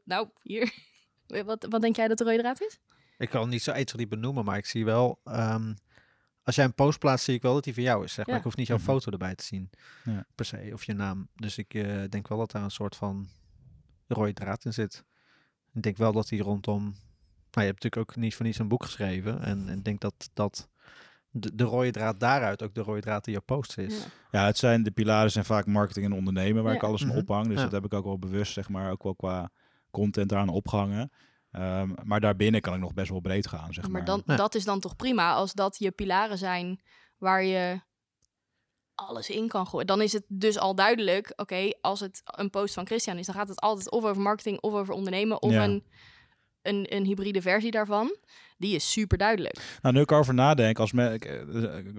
Nou, 0.04 0.28
hier. 0.42 0.72
Wat, 1.44 1.66
wat 1.68 1.80
denk 1.80 1.96
jij 1.96 2.08
dat 2.08 2.18
de 2.18 2.24
rode 2.24 2.38
draad 2.38 2.60
is? 2.60 2.78
Ik 3.18 3.28
kan 3.30 3.48
niet 3.48 3.62
zo 3.62 3.70
1, 3.70 3.86
2, 3.86 4.06
3 4.06 4.08
benoemen, 4.18 4.44
maar 4.44 4.56
ik 4.56 4.66
zie 4.66 4.84
wel... 4.84 5.20
ehm, 5.24 5.74
als 6.42 6.54
jij 6.54 6.64
een 6.64 6.74
post 6.74 6.98
plaatst, 6.98 7.24
zie 7.24 7.34
ik 7.34 7.42
wel 7.42 7.54
dat 7.54 7.64
die 7.64 7.74
van 7.74 7.82
jou 7.82 8.04
is. 8.04 8.12
Zeg 8.12 8.24
maar. 8.26 8.34
Ja. 8.34 8.40
Ik 8.40 8.46
hoef 8.46 8.56
niet 8.56 8.66
jouw 8.66 8.76
Mhm. 8.76 8.86
foto 8.86 9.10
erbij 9.10 9.34
te 9.34 9.44
zien, 9.44 9.70
Ja. 10.04 10.24
per 10.34 10.44
se, 10.44 10.70
of 10.72 10.84
je 10.84 10.92
naam. 10.92 11.28
Dus 11.34 11.58
ik 11.58 11.74
eh, 11.74 12.02
denk 12.08 12.28
wel 12.28 12.38
dat 12.38 12.50
daar 12.50 12.62
een 12.62 12.70
soort 12.70 12.96
van 12.96 13.28
rode 14.08 14.32
draad 14.32 14.64
in 14.64 14.72
zit. 14.72 15.04
Ik 15.74 15.82
denk 15.82 15.96
wel 15.96 16.12
dat 16.12 16.28
die 16.28 16.42
rondom... 16.42 16.82
Nou, 16.82 17.66
je 17.68 17.72
hebt 17.72 17.82
natuurlijk 17.82 17.96
ook 18.10 18.16
niet 18.16 18.34
voor 18.34 18.44
niets 18.46 18.58
een 18.58 18.68
boek 18.68 18.84
geschreven. 18.84 19.42
En 19.42 19.68
en 19.68 19.78
ik 19.78 19.84
denk 19.84 20.00
dat, 20.00 20.30
dat 20.32 20.68
de, 21.30 21.54
de 21.54 21.64
rode 21.64 21.90
draad 21.90 22.20
daaruit 22.20 22.62
ook 22.62 22.74
de 22.74 22.80
rode 22.80 23.00
draad 23.00 23.26
in 23.26 23.32
jouw 23.32 23.42
post 23.44 23.78
is. 23.78 23.98
Ja. 23.98 24.04
Ja, 24.40 24.46
het 24.46 24.58
zijn 24.58 24.82
de 24.82 24.90
pilaren 24.90 25.30
zijn 25.30 25.44
vaak 25.44 25.66
marketing 25.66 26.06
en 26.06 26.12
ondernemen 26.12 26.62
waar 26.62 26.72
Ja. 26.72 26.78
ik 26.78 26.84
alles 26.84 27.02
aan 27.02 27.08
Mhm. 27.08 27.16
ophang. 27.18 27.46
Dus 27.46 27.56
Ja. 27.56 27.62
dat 27.62 27.72
heb 27.72 27.84
ik 27.84 27.94
ook 27.94 28.04
wel 28.04 28.18
bewust, 28.18 28.52
zeg 28.52 28.68
maar, 28.68 28.90
ook 28.90 29.02
wel 29.02 29.14
qua 29.14 29.50
content 29.90 30.28
daaraan 30.28 30.48
opgehangen. 30.48 31.10
Ehm, 31.56 31.90
maar 32.02 32.20
daarbinnen 32.20 32.60
kan 32.60 32.74
ik 32.74 32.80
nog 32.80 32.94
best 32.94 33.10
wel 33.10 33.20
breed 33.20 33.46
gaan, 33.46 33.72
zeg 33.72 33.84
maar. 33.84 33.92
maar 33.92 34.04
dan, 34.04 34.22
Ja. 34.26 34.36
dat 34.36 34.54
is 34.54 34.64
dan 34.64 34.80
toch 34.80 34.96
prima 34.96 35.34
als 35.34 35.52
dat 35.52 35.78
je 35.78 35.90
pilaren 35.90 36.38
zijn 36.38 36.80
waar 37.18 37.44
je 37.44 37.80
alles 38.94 39.30
in 39.30 39.48
kan 39.48 39.66
gooien. 39.66 39.86
Dan 39.86 40.00
is 40.02 40.12
het 40.12 40.24
dus 40.28 40.58
al 40.58 40.74
duidelijk, 40.74 41.32
oké, 41.36 41.70
als 41.80 42.00
het 42.00 42.22
een 42.24 42.50
post 42.50 42.74
van 42.74 42.86
Christian 42.86 43.18
is, 43.18 43.26
dan 43.26 43.34
gaat 43.34 43.48
het 43.48 43.60
altijd 43.60 43.90
of 43.90 44.04
over 44.04 44.22
marketing 44.22 44.60
of 44.60 44.72
over 44.72 44.94
ondernemen 44.94 45.42
of 45.42 45.52
Ja. 45.52 45.64
een 45.64 45.84
een, 46.62 46.94
een 46.94 47.04
hybride 47.04 47.42
versie 47.42 47.70
daarvan. 47.70 48.16
Die 48.58 48.74
is 48.74 48.90
super 48.92 49.18
duidelijk. 49.18 49.78
Nou, 49.82 49.94
nu 49.94 50.00
ik 50.00 50.10
erover 50.10 50.34
nadenk, 50.34 50.78
als 50.78 50.92
me, 50.92 51.12
ik, 51.12 51.24
eh, 51.24 51.64
eh, 51.64 51.78
ik 51.78 51.94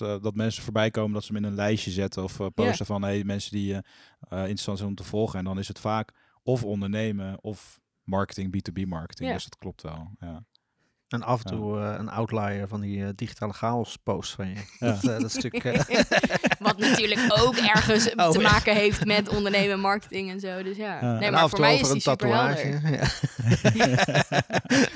eh, 0.00 0.22
dat 0.22 0.34
mensen 0.34 0.62
voorbij 0.62 0.90
komen 0.90 1.12
dat 1.12 1.24
ze 1.24 1.32
hem 1.32 1.42
in 1.42 1.48
een 1.48 1.56
lijstje 1.56 1.90
zetten 1.90 2.22
of 2.22 2.40
eh, 2.40 2.46
posten 2.54 2.86
van 2.86 3.02
hey, 3.02 3.24
mensen 3.24 3.52
die 3.52 3.74
eh 3.74 3.78
eh, 4.20 4.38
interessant 4.38 4.78
zijn 4.78 4.90
om 4.90 4.96
te 4.96 5.04
volgen. 5.04 5.38
En 5.38 5.44
dan 5.44 5.58
is 5.58 5.68
het 5.68 5.78
vaak 5.80 6.12
of 6.42 6.64
ondernemen 6.64 7.38
of 7.42 7.80
marketing, 8.08 8.54
B2B 8.56 8.86
marketing. 8.88 9.28
Ja. 9.28 9.34
Dus 9.34 9.44
dat 9.44 9.58
klopt 9.58 9.82
wel. 9.82 10.10
Ja. 10.20 10.44
En 11.08 11.22
af 11.22 11.44
en 11.44 11.50
Ja. 11.50 11.56
toe 11.60 11.80
eh, 11.80 11.94
een 11.98 12.08
outlier 12.08 12.68
van 12.68 12.80
die 12.80 13.04
eh, 13.04 13.08
digitale 13.14 13.52
chaos 13.52 13.96
post 13.96 14.34
van 14.34 14.48
je. 14.48 14.54
Ja. 14.78 14.86
Dat, 14.92 15.04
eh, 15.04 15.18
dat 15.20 15.30
stuk... 15.30 15.54
eh, 15.64 15.80
Wat 16.58 16.78
natuurlijk 16.78 17.20
ook 17.38 17.56
ergens 17.56 18.10
Oh, 18.14 18.30
te 18.30 18.40
ja. 18.40 18.50
maken 18.50 18.74
heeft 18.74 19.04
met 19.04 19.28
ondernemen, 19.28 19.72
en 19.72 19.80
marketing 19.80 20.30
en 20.30 20.40
zo. 20.40 20.62
Dus 20.62 20.76
ja. 20.76 21.00
Nee, 21.00 21.24
en 21.26 21.32
maar 21.32 21.42
af 21.42 21.50
voor 21.50 21.64
en 21.64 21.64
toe 21.64 21.64
mij 21.64 21.74
is 21.74 21.80
over 21.80 21.94
die 21.94 21.94
een 21.94 22.00
super 22.00 22.28
tatoeage. 22.28 22.66
helder. 22.66 22.92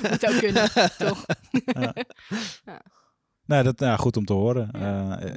Ja. 0.01 0.09
Moet 0.09 0.27
ook 0.29 0.39
kunnen, 0.39 0.69
toch? 0.97 1.25
Nee, 3.45 3.63
dat 3.63 3.79
nou, 3.79 3.99
goed 3.99 4.17
om 4.17 4.25
te 4.25 4.33
horen. 4.33 4.69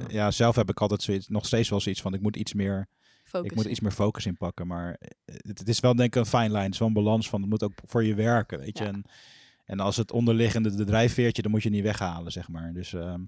Ja. 0.07 0.31
Zelf 0.31 0.55
heb 0.55 0.69
ik 0.69 0.81
altijd 0.81 1.01
zoiets, 1.01 1.27
nog 1.27 1.45
steeds 1.45 1.69
wel 1.69 1.79
zoiets 1.79 2.01
van, 2.01 2.13
ik 2.13 2.21
moet 2.21 2.35
iets 2.35 2.53
meer, 2.53 2.87
Focus. 3.37 3.51
ik 3.51 3.55
moet 3.57 3.65
iets 3.65 3.79
meer 3.79 3.91
focus 3.91 4.25
inpakken. 4.25 4.67
Maar 4.67 4.95
eh, 4.99 5.35
het, 5.41 5.59
het 5.59 5.67
is 5.67 5.79
wel 5.79 5.95
denk 5.95 6.15
ik 6.15 6.21
een 6.21 6.25
fine 6.29 6.43
line. 6.47 6.59
Het 6.59 6.73
is 6.73 6.79
wel 6.79 6.87
een 6.87 6.93
balans 6.93 7.29
van, 7.29 7.41
het 7.41 7.49
moet 7.49 7.63
ook 7.63 7.73
voor 7.85 8.03
je 8.03 8.15
werken, 8.15 8.59
weet 8.59 8.77
je. 8.77 8.83
Ja. 8.83 8.89
En, 8.89 9.03
en 9.65 9.79
als 9.79 9.95
het 9.97 10.11
onderliggende 10.11 10.75
de 10.75 10.83
drijfveertje, 10.83 11.41
dan 11.41 11.51
moet 11.51 11.63
je 11.63 11.69
niet 11.69 11.83
weghalen, 11.83 12.31
zeg 12.31 12.47
maar. 12.49 12.73
Dus 12.73 12.93
ehm, 12.93 13.21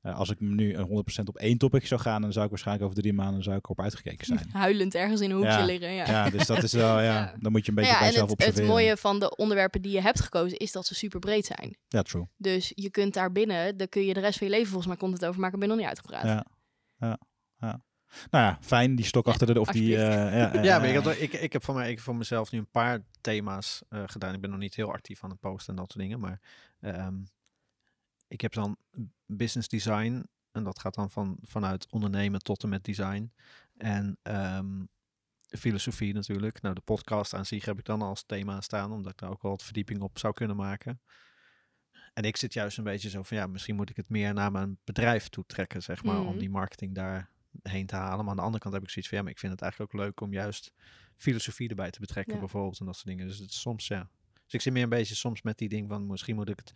eh, 0.00 0.16
als 0.18 0.30
ik 0.30 0.40
nu 0.40 0.74
een 0.74 0.86
100% 0.86 1.28
op 1.28 1.36
één 1.36 1.58
topic 1.58 1.86
zou 1.86 2.00
gaan, 2.00 2.22
dan 2.22 2.32
zou 2.32 2.44
ik 2.44 2.50
waarschijnlijk 2.50 2.86
over 2.86 3.00
drie 3.02 3.12
maanden 3.12 3.42
zou 3.42 3.56
ik 3.56 3.64
erop 3.64 3.80
uitgekeken 3.80 4.26
zijn. 4.36 4.48
Huilend 4.52 4.94
ergens 4.94 5.20
in 5.20 5.30
een 5.30 5.36
hoekje 5.36 5.50
Ja. 5.52 5.64
liggen. 5.64 5.92
Ja. 5.92 6.06
Ja, 6.06 6.30
dus 6.30 6.46
dat 6.46 6.62
is 6.62 6.72
wel, 6.72 7.00
ja, 7.00 7.02
Ja. 7.20 7.34
dan 7.40 7.52
moet 7.52 7.64
je 7.64 7.68
een 7.68 7.74
beetje 7.74 7.90
ja, 7.92 7.98
bij 7.98 8.06
en 8.06 8.12
jezelf 8.12 8.30
het, 8.30 8.44
het 8.44 8.66
mooie 8.66 8.96
van 8.96 9.18
de 9.18 9.36
onderwerpen 9.36 9.82
die 9.82 9.92
je 9.92 10.00
hebt 10.00 10.20
gekozen 10.20 10.58
is 10.58 10.72
dat 10.72 10.86
ze 10.86 10.94
super 10.94 11.18
breed 11.20 11.46
zijn. 11.46 11.76
Ja, 11.88 12.02
true. 12.02 12.26
Dus 12.36 12.72
je 12.74 12.90
kunt 12.90 13.14
daar 13.14 13.32
binnen, 13.32 13.76
daar 13.76 13.88
kun 13.88 14.04
je 14.04 14.14
de 14.14 14.20
rest 14.20 14.38
van 14.38 14.46
je 14.46 14.52
leven 14.52 14.68
volgens 14.68 14.86
mij 14.88 14.96
content 14.96 15.24
over 15.26 15.40
maken, 15.40 15.58
ben 15.58 15.68
je 15.68 15.74
nog 15.74 15.82
niet 15.82 15.90
uitgepraat. 15.94 16.24
Ja. 16.24 16.46
Ja. 17.60 17.80
Nou 18.30 18.44
ja, 18.44 18.58
fijn, 18.60 18.96
die 18.96 19.04
stok 19.04 19.26
achter 19.26 19.54
de, 19.54 19.60
of 19.60 19.68
die... 19.68 19.96
eh, 19.96 20.02
ja, 20.02 20.62
Ja, 20.62 20.74
eh, 20.74 20.80
maar 20.80 20.88
ik, 20.88 20.94
had, 20.94 21.20
ik, 21.20 21.32
ik 21.32 21.52
heb 21.52 21.64
voor 21.64 21.74
mij 21.74 21.88
ik 21.88 21.94
heb 21.94 22.04
voor 22.04 22.16
mezelf 22.16 22.50
nu 22.52 22.58
een 22.58 22.70
paar 22.70 23.00
thema's 23.20 23.82
eh, 23.88 24.02
gedaan. 24.06 24.34
Ik 24.34 24.40
ben 24.40 24.50
nog 24.50 24.58
niet 24.58 24.74
heel 24.74 24.92
actief 24.92 25.24
aan 25.24 25.30
het 25.30 25.40
posten 25.40 25.70
en 25.74 25.80
dat 25.80 25.90
soort 25.92 26.04
dingen. 26.04 26.20
Maar 26.20 26.40
ehm, 26.80 27.14
ik 28.28 28.40
heb 28.40 28.52
dan 28.52 28.76
business 29.26 29.68
design. 29.68 30.26
En 30.52 30.64
dat 30.64 30.78
gaat 30.78 30.94
dan 30.94 31.10
van, 31.10 31.38
vanuit 31.42 31.86
ondernemen 31.90 32.40
tot 32.42 32.62
en 32.62 32.68
met 32.68 32.84
design. 32.84 33.32
En 33.76 34.18
ehm, 34.22 34.82
filosofie 35.58 36.14
natuurlijk. 36.14 36.60
Nou, 36.62 36.74
de 36.74 36.80
podcast 36.80 37.34
aan 37.34 37.46
zich 37.46 37.64
heb 37.64 37.78
ik 37.78 37.84
dan 37.84 38.02
als 38.02 38.22
thema 38.26 38.60
staan. 38.60 38.92
Omdat 38.92 39.12
ik 39.12 39.18
daar 39.18 39.30
ook 39.30 39.42
wel 39.42 39.50
wat 39.50 39.62
verdieping 39.62 40.00
op 40.00 40.18
zou 40.18 40.32
kunnen 40.32 40.56
maken. 40.56 41.00
En 42.14 42.24
ik 42.24 42.36
zit 42.36 42.52
juist 42.52 42.78
een 42.78 42.84
beetje 42.84 43.10
zo 43.10 43.22
van, 43.22 43.36
ja, 43.36 43.46
misschien 43.46 43.76
moet 43.76 43.90
ik 43.90 43.96
het 43.96 44.08
meer 44.08 44.34
naar 44.34 44.52
mijn 44.52 44.78
bedrijf 44.84 45.28
toe 45.28 45.44
trekken, 45.46 45.82
zeg 45.82 46.02
maar. 46.04 46.20
Om 46.20 46.26
Mhm. 46.28 46.38
die 46.38 46.50
marketing 46.50 46.94
daar 46.94 47.30
heen 47.62 47.86
te 47.86 47.96
halen. 47.96 48.18
Maar 48.18 48.28
aan 48.30 48.36
de 48.36 48.42
andere 48.42 48.62
kant 48.62 48.74
heb 48.74 48.82
ik 48.82 48.90
zoiets 48.90 49.08
van, 49.10 49.18
ja, 49.18 49.24
maar 49.24 49.32
ik 49.32 49.38
vind 49.38 49.52
het 49.52 49.62
eigenlijk 49.62 49.94
ook 49.94 50.00
leuk 50.00 50.20
om 50.20 50.32
juist 50.32 50.72
filosofie 51.16 51.68
erbij 51.68 51.90
te 51.90 52.00
betrekken, 52.00 52.34
Ja. 52.34 52.40
bijvoorbeeld. 52.40 52.80
En 52.80 52.86
dat 52.86 52.94
soort 52.94 53.06
dingen. 53.06 53.26
Dus 53.26 53.38
het 53.38 53.50
is 53.50 53.60
soms, 53.60 53.86
ja. 53.86 54.08
Dus 54.44 54.52
ik 54.54 54.60
zit 54.60 54.72
meer 54.72 54.82
een 54.82 54.88
beetje 54.88 55.14
soms 55.14 55.42
met 55.42 55.58
die 55.58 55.68
ding 55.68 55.88
van, 55.88 56.06
misschien 56.06 56.34
moet 56.34 56.48
ik 56.48 56.58
het 56.58 56.72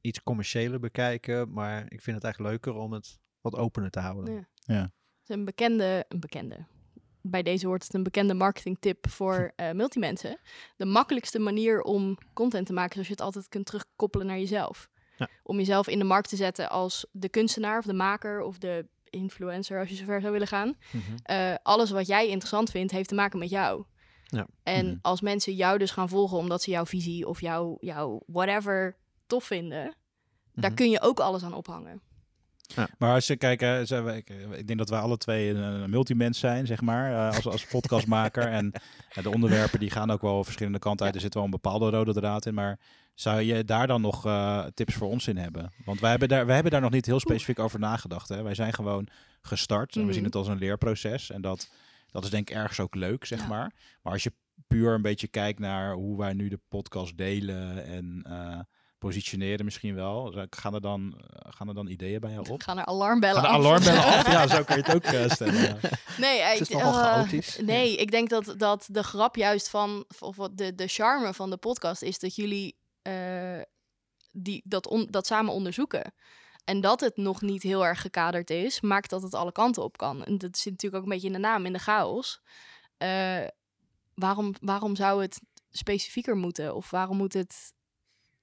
iets 0.00 0.22
commerciëler 0.22 0.80
bekijken. 0.80 1.52
Maar 1.52 1.82
ik 1.82 2.02
vind 2.02 2.16
het 2.16 2.24
eigenlijk 2.24 2.54
leuker 2.54 2.80
om 2.80 2.92
het 2.92 3.18
wat 3.40 3.56
opener 3.56 3.90
te 3.90 4.00
houden. 4.00 4.34
Ja. 4.34 4.48
Ja. 4.74 4.82
Het 4.82 5.28
is 5.28 5.34
een 5.34 5.44
bekende, 5.44 6.04
een 6.08 6.20
bekende. 6.20 6.66
Bij 7.22 7.42
deze 7.42 7.66
hoort 7.66 7.82
het 7.84 7.94
een 7.94 8.02
bekende 8.02 8.34
marketingtip 8.34 9.08
voor 9.08 9.52
eh 9.56 9.70
multimensen. 9.72 10.38
De 10.76 10.84
makkelijkste 10.84 11.38
manier 11.38 11.80
om 11.82 12.18
content 12.32 12.66
te 12.66 12.72
maken 12.72 12.92
is 12.92 12.98
als 12.98 13.06
je 13.06 13.12
het 13.12 13.22
altijd 13.22 13.48
kunt 13.48 13.66
terugkoppelen 13.66 14.26
naar 14.26 14.38
jezelf. 14.38 14.88
Ja. 15.16 15.28
Om 15.42 15.56
jezelf 15.56 15.88
in 15.88 15.98
de 15.98 16.04
markt 16.04 16.28
te 16.28 16.36
zetten 16.36 16.70
als 16.70 17.06
de 17.12 17.28
kunstenaar 17.28 17.78
of 17.78 17.84
de 17.84 17.92
maker 17.92 18.40
of 18.40 18.58
de 18.58 18.86
influencer, 19.10 19.78
als 19.80 19.88
je 19.88 19.94
zover 19.94 20.20
zou 20.20 20.32
willen 20.32 20.46
gaan. 20.48 20.74
Mhm. 20.92 21.00
Eh, 21.22 21.54
alles 21.62 21.90
wat 21.90 22.06
jij 22.06 22.28
interessant 22.28 22.70
vindt, 22.70 22.92
heeft 22.92 23.08
te 23.08 23.14
maken 23.14 23.38
met 23.38 23.50
jou. 23.50 23.84
Ja. 24.24 24.46
En 24.62 24.86
Mhm. 24.86 24.96
als 25.02 25.20
mensen 25.20 25.54
jou 25.54 25.78
dus 25.78 25.90
gaan 25.90 26.08
volgen 26.08 26.38
omdat 26.38 26.62
ze 26.62 26.70
jouw 26.70 26.86
visie 26.86 27.28
of 27.28 27.40
jouw, 27.40 27.76
jouw 27.80 28.22
whatever 28.26 28.96
tof 29.26 29.44
vinden, 29.44 29.94
daar 30.54 30.70
Mhm. 30.70 30.74
kun 30.74 30.90
je 30.90 31.00
ook 31.00 31.20
alles 31.20 31.42
aan 31.42 31.54
ophangen. 31.54 32.00
Maar 32.98 33.14
als 33.14 33.26
je 33.26 33.36
kijkt, 33.36 33.60
we- 33.88 34.16
ik, 34.16 34.30
ik 34.58 34.66
denk 34.66 34.78
dat 34.78 34.88
wij 34.88 34.98
alle 35.00 35.16
twee 35.16 35.48
een, 35.50 35.56
een 35.56 35.90
multimens 35.90 36.38
zijn, 36.38 36.66
zeg 36.66 36.80
maar, 36.80 37.12
eh, 37.12 37.36
als, 37.36 37.46
als 37.46 37.66
podcastmaker. 37.66 38.46
en 38.48 38.72
eh, 39.12 39.22
de 39.22 39.30
onderwerpen 39.30 39.78
die 39.80 39.90
gaan 39.90 40.10
ook 40.10 40.20
wel 40.22 40.44
verschillende 40.44 40.78
kanten 40.78 41.06
uit. 41.06 41.14
Er 41.14 41.20
zit 41.20 41.34
wel 41.34 41.44
een 41.44 41.50
bepaalde 41.50 41.90
rode 41.90 42.12
draad 42.12 42.46
in. 42.46 42.54
Maar 42.54 42.78
zou 43.14 43.40
je 43.40 43.64
daar 43.64 43.86
dan 43.86 44.00
nog 44.00 44.26
eh, 44.26 44.64
tips 44.74 44.94
voor 44.94 45.08
ons 45.08 45.26
in 45.28 45.36
hebben? 45.36 45.72
Want 45.84 46.00
wij 46.00 46.10
hebben, 46.10 46.28
daar, 46.28 46.44
wij 46.46 46.54
hebben 46.54 46.72
daar 46.72 46.80
nog 46.80 46.90
niet 46.90 47.06
heel 47.06 47.20
specifiek 47.20 47.58
over 47.58 47.78
nagedacht. 47.78 48.28
Hè? 48.28 48.42
Wij 48.42 48.54
zijn 48.54 48.72
gewoon 48.72 49.08
gestart 49.40 49.92
en 49.94 49.98
we 50.00 50.04
Mhm. 50.06 50.14
zien 50.14 50.24
het 50.24 50.34
als 50.34 50.48
een 50.48 50.58
leerproces. 50.58 51.30
En 51.30 51.40
dat, 51.40 51.70
dat 52.10 52.24
is 52.24 52.30
denk 52.30 52.50
ik 52.50 52.56
ergens 52.56 52.80
ook 52.80 52.94
leuk, 52.94 53.24
zeg 53.24 53.40
Ja. 53.40 53.46
maar. 53.46 53.72
Maar 54.02 54.12
als 54.12 54.22
je 54.22 54.32
puur 54.66 54.94
een 54.94 55.02
beetje 55.02 55.28
kijkt 55.28 55.58
naar 55.58 55.92
hoe 55.92 56.18
wij 56.18 56.32
nu 56.32 56.48
de 56.48 56.60
podcast 56.68 57.16
delen 57.16 57.84
en 57.84 58.20
eh, 58.28 58.58
positioneren 59.06 59.64
misschien 59.64 59.94
wel. 59.94 60.46
Gaan 60.50 60.74
er 60.74 60.80
dan, 60.80 61.14
eh, 61.20 61.52
gaan 61.56 61.68
er 61.68 61.74
dan 61.74 61.86
ideeën 61.86 62.20
bij 62.20 62.30
jou 62.30 62.48
op? 62.50 62.62
Gaan 62.62 62.78
er 62.78 62.84
alarmbellen 62.84 63.42
Gaan 63.42 63.50
af? 63.50 63.56
alarmbellen 63.56 64.04
af? 64.04 64.26
Ja, 64.32 64.46
zo 64.46 64.62
kan 64.64 64.76
je 64.76 64.82
het 64.82 64.94
ook 64.94 65.02
eh, 65.04 65.30
stellen. 65.30 65.54
ja. 65.62 65.76
Nee, 66.18 66.40
Het 66.40 66.54
ik- 66.54 66.60
is 66.60 66.68
nogal 66.68 66.92
eh, 66.92 67.12
chaotisch. 67.12 67.58
Nee, 67.72 67.96
ik 67.96 68.10
denk 68.10 68.28
dat, 68.28 68.54
dat 68.56 68.86
de 68.90 69.02
grap 69.02 69.36
juist 69.36 69.70
van, 69.70 70.04
of 70.18 70.36
wat 70.36 70.56
de, 70.58 70.74
de 70.74 70.86
charme 70.88 71.34
van 71.34 71.50
de 71.50 71.56
podcast 71.56 72.02
is 72.02 72.18
dat 72.18 72.34
jullie 72.34 72.76
eh, 73.02 73.60
die, 74.32 74.62
dat, 74.64 74.86
on- 74.86 75.06
dat 75.10 75.26
samen 75.26 75.52
onderzoeken. 75.52 76.14
En 76.64 76.80
dat 76.80 77.00
het 77.00 77.16
nog 77.16 77.40
niet 77.40 77.62
heel 77.62 77.86
erg 77.86 78.00
gekaderd 78.00 78.50
is, 78.50 78.80
maakt 78.80 79.10
dat 79.10 79.22
het 79.22 79.34
alle 79.34 79.52
kanten 79.52 79.82
op 79.82 79.96
kan. 79.96 80.24
En 80.24 80.38
dat 80.38 80.58
zit 80.58 80.72
natuurlijk 80.72 81.02
ook 81.02 81.08
een 81.08 81.14
beetje 81.14 81.26
in 81.26 81.32
de 81.32 81.38
naam, 81.48 81.66
in 81.66 81.72
de 81.72 81.78
chaos. 81.78 82.40
Eh, 82.96 83.46
waarom, 84.14 84.54
waarom 84.60 84.96
zou 84.96 85.22
het 85.22 85.40
specifieker 85.70 86.36
moeten? 86.36 86.74
Of 86.74 86.90
waarom 86.90 87.16
moet 87.16 87.32
het... 87.32 87.72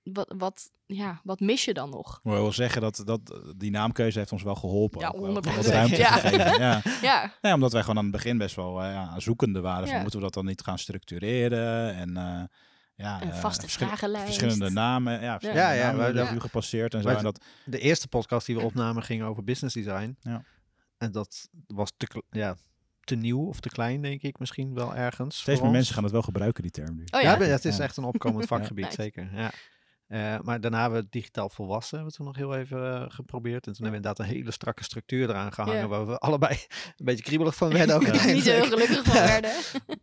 Wat, 0.04 0.34
wat, 0.38 0.70
ja, 0.86 1.22
wat 1.24 1.40
mis 1.40 1.66
je 1.66 1.74
dan 1.74 1.90
nog? 1.90 2.20
Maar 2.24 2.34
ik 2.36 2.42
wil 2.42 2.52
zeggen 2.52 2.82
dat, 2.82 3.02
dat 3.06 3.42
die 3.58 3.72
naamkeuze 3.72 4.18
heeft 4.20 4.32
ons 4.32 4.44
wel 4.44 4.56
geholpen. 4.56 5.00
Ja, 5.00 5.08
ook 5.08 5.20
wel, 5.22 5.30
om 5.36 5.44
100%. 5.44 5.56
wat 5.56 5.66
ruimte 5.66 5.96
Ja. 6.08 6.20
Ja. 6.58 6.82
Ja, 7.02 7.34
Ja, 7.42 7.54
omdat 7.54 7.72
wij 7.72 7.82
gewoon 7.82 7.98
aan 7.98 8.04
het 8.04 8.14
begin 8.14 8.38
best 8.38 8.56
wel 8.56 8.82
eh, 8.84 8.92
ja, 8.92 9.20
zoekende 9.20 9.62
waren. 9.62 9.88
Van. 9.88 10.02
Moeten 10.02 10.20
we 10.20 10.26
dat 10.26 10.34
dan 10.34 10.46
niet 10.46 10.62
gaan 10.62 10.80
structureren? 10.80 11.96
En 11.96 12.18
eh, 12.18 12.44
ja, 12.96 13.22
Een 13.22 13.32
eh, 13.32 13.38
vaste 13.40 13.68
vragenlijst. 13.70 14.26
Verschillende 14.26 14.70
namen. 14.70 15.22
Ja, 15.22 15.32
verschillende 15.40 15.62
Ja, 15.62 15.72
ja, 15.72 15.92
namen 15.92 16.16
ja. 16.16 16.40
gepasseerd 16.40 16.94
en 16.94 17.02
zo. 17.02 17.08
En 17.10 17.24
dat, 17.24 17.44
De 17.66 17.80
eerste 17.80 18.08
podcast 18.08 18.46
die 18.46 18.56
we 18.56 18.62
opnamen 18.62 19.04
ging 19.04 19.24
over 19.24 19.44
business 19.44 19.76
design. 19.76 20.18
Ja. 20.22 20.44
En 20.98 21.12
dat 21.12 21.50
was 21.68 21.92
te, 21.98 22.24
ja, 22.30 22.56
te 23.04 23.16
nieuw 23.16 23.48
of 23.48 23.60
te 23.60 23.70
klein, 23.70 24.02
denk 24.02 24.22
ik 24.22 24.40
misschien 24.40 24.74
wel 24.74 24.96
ergens. 24.96 25.36
steeds 25.40 25.58
meer 25.58 25.68
ons. 25.68 25.76
mensen 25.78 25.94
gaan 25.94 26.04
het 26.04 26.12
wel 26.12 26.22
gebruiken, 26.22 26.62
die 26.62 26.72
term 26.72 26.96
nu. 26.96 27.04
oh 27.12 27.22
ja, 27.22 27.32
ja. 27.40 27.44
het 27.44 27.66
is 27.66 27.78
Ja. 27.78 27.84
echt 27.84 27.98
een 27.98 28.04
opkomend 28.04 28.46
vakgebied, 28.54 28.86
Nice. 28.86 29.02
zeker. 29.02 29.30
Ja. 29.36 29.52
Eh, 30.08 30.36
maar 30.42 30.62
daarna 30.62 30.82
hebben 30.82 31.02
we 31.02 31.08
digitaal 31.10 31.50
volwassen 31.50 31.98
hebben 31.98 32.12
we 32.12 32.18
toen 32.18 32.28
nog 32.28 32.36
heel 32.36 32.56
even 32.56 32.94
eh, 32.94 33.06
geprobeerd. 33.08 33.68
En 33.68 33.74
toen 33.74 33.84
hebben 33.84 34.02
we 34.02 34.08
inderdaad 34.08 34.20
een 34.20 34.34
hele 34.36 34.52
strakke 34.52 34.84
structuur 34.84 35.30
eraan 35.30 35.54
gehangen. 35.54 35.78
Ja. 35.78 35.88
Waar 35.88 36.08
we 36.08 36.18
allebei 36.28 36.54
een 36.98 37.06
beetje 37.06 37.24
kriebelig 37.24 37.56
van 37.56 37.70
werden. 37.78 37.96
Ook 37.96 38.02
Ja. 38.06 38.26
niet 38.26 38.44
zo 38.44 38.52
heel 38.52 38.66
gelukkig 38.66 39.04
van 39.04 39.22
werden. 39.34 39.52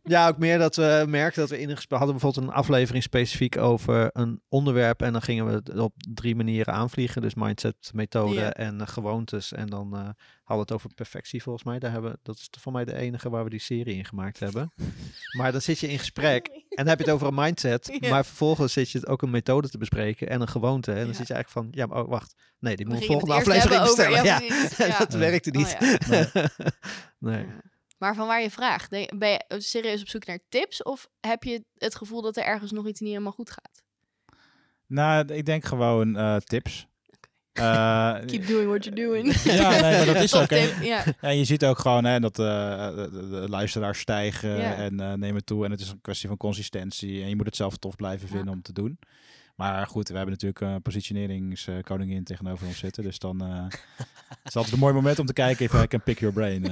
Ja, 0.02 0.28
ook 0.28 0.38
meer 0.38 0.58
dat 0.58 0.76
we 0.76 1.04
merkten 1.08 1.40
dat 1.40 1.50
we 1.50 1.60
in 1.60 1.68
een 1.70 1.76
gesprek 1.76 1.98
hadden 1.98 2.18
bijvoorbeeld 2.18 2.46
een 2.46 2.58
aflevering 2.58 3.02
specifiek 3.02 3.56
over 3.56 4.10
een 4.12 4.42
onderwerp. 4.48 5.02
En 5.02 5.12
dan 5.12 5.22
gingen 5.22 5.46
we 5.46 5.52
het 5.52 5.78
op 5.78 5.92
drie 6.14 6.36
manieren 6.36 6.74
aanvliegen. 6.74 7.22
Dus 7.22 7.34
mindset, 7.34 7.90
methode 7.94 8.40
en 8.44 8.80
eh, 8.80 8.86
gewoontes. 8.86 9.52
En 9.52 9.66
dan 9.66 10.14
hadden 10.56 10.66
het 10.66 10.72
over 10.84 10.94
perfectie 10.94 11.42
volgens 11.42 11.64
mij. 11.64 11.78
Daar 11.78 11.90
hebben, 11.92 12.18
dat 12.22 12.36
is 12.36 12.48
voor 12.60 12.72
mij 12.72 12.84
de 12.84 12.94
enige 12.94 13.30
waar 13.30 13.44
we 13.44 13.50
die 13.50 13.60
serie 13.60 13.94
in 13.96 14.04
gemaakt 14.04 14.40
hebben. 14.40 14.72
Maar 15.38 15.52
dan 15.52 15.60
zit 15.60 15.78
je 15.78 15.88
in 15.88 15.98
gesprek 15.98 16.46
en 16.46 16.62
dan 16.68 16.86
heb 16.86 16.98
je 16.98 17.04
het 17.04 17.12
over 17.14 17.26
een 17.26 17.34
mindset. 17.34 17.88
Ja. 18.00 18.08
Maar 18.10 18.24
vervolgens 18.24 18.72
zit 18.72 18.90
je 18.90 18.98
het 18.98 19.06
ook 19.08 19.22
een 19.22 19.30
methode 19.30 19.68
te 19.68 19.78
bespreken 19.78 20.28
en 20.28 20.40
een 20.40 20.48
gewoonte. 20.48 20.90
En 20.92 20.98
dan 20.98 21.06
Ja. 21.06 21.12
zit 21.14 21.26
je 21.26 21.34
eigenlijk 21.34 21.66
van, 21.66 21.80
ja, 21.80 21.86
maar 21.86 22.02
oh, 22.02 22.08
wacht. 22.08 22.34
Nee, 22.58 22.76
die 22.76 22.86
moet 22.86 23.04
volgende 23.04 23.34
aflevering 23.34 23.80
over- 23.80 23.94
bestellen. 23.96 24.24
Ja, 24.24 24.40
ja, 24.86 24.98
dat 24.98 25.12
Ja. 25.12 25.18
werkte 25.18 25.50
niet. 25.50 25.76
Oh, 25.80 26.22
ja. 26.32 26.48
nee. 27.18 27.46
Maar 27.98 28.14
van 28.14 28.26
waar 28.26 28.42
je 28.42 28.50
vraagt, 28.50 28.90
ben 29.18 29.28
je 29.28 29.44
serieus 29.58 30.00
op 30.00 30.08
zoek 30.08 30.26
naar 30.26 30.38
tips 30.48 30.82
of 30.82 31.08
heb 31.20 31.42
je 31.42 31.64
het 31.78 31.94
gevoel 31.94 32.22
dat 32.22 32.36
er 32.36 32.44
ergens 32.44 32.70
nog 32.72 32.86
iets 32.88 33.00
niet 33.00 33.10
helemaal 33.10 33.32
goed 33.32 33.50
gaat? 33.50 33.82
Nou, 34.86 35.32
ik 35.32 35.46
denk 35.46 35.64
gewoon 35.64 36.16
eh, 36.16 36.36
tips. 36.36 36.86
Eh, 37.60 38.14
Keep 38.26 38.46
doing 38.46 38.68
what 38.68 38.84
you're 38.84 39.00
doing. 39.06 39.34
Ja, 39.42 39.70
nee, 39.70 39.80
maar 39.96 40.06
dat 40.06 40.16
is 40.16 40.34
ook. 40.34 40.46
Toptip, 40.46 40.82
Ja. 40.82 41.04
Ja, 41.20 41.28
je 41.28 41.44
ziet 41.44 41.64
ook 41.64 41.78
gewoon 41.78 42.04
hè, 42.04 42.20
dat 42.20 42.38
eh, 42.38 42.46
de, 42.46 43.44
luisteraars 43.48 43.98
stijgen 44.00 44.56
Ja. 44.56 44.74
en 44.74 45.00
eh, 45.00 45.12
nemen 45.12 45.44
toe. 45.44 45.64
En 45.64 45.70
het 45.70 45.80
is 45.80 45.88
een 45.90 46.00
kwestie 46.00 46.28
van 46.28 46.36
consistentie. 46.36 47.22
En 47.22 47.28
je 47.28 47.36
moet 47.36 47.46
het 47.46 47.56
zelf 47.56 47.76
tof 47.76 47.96
blijven 47.96 48.28
Ja. 48.30 48.34
vinden 48.34 48.54
om 48.54 48.62
te 48.62 48.72
doen. 48.72 48.98
Maar 49.56 49.86
goed, 49.86 50.08
we 50.08 50.14
hebben 50.16 50.32
natuurlijk 50.32 50.60
een 50.60 50.82
positioneringskoningin 50.82 52.24
tegenover 52.24 52.66
ons 52.66 52.78
zitten. 52.78 53.02
Dus 53.02 53.18
dan 53.18 53.40
eh, 53.44 53.64
is 53.68 54.04
het 54.42 54.56
altijd 54.56 54.72
een 54.74 54.80
mooi 54.80 54.94
moment 54.94 55.18
om 55.18 55.26
te 55.26 55.32
kijken 55.32 55.64
if 55.64 55.82
I 55.82 55.86
can 55.86 56.02
pick 56.02 56.18
your 56.18 56.34
brain. 56.34 56.64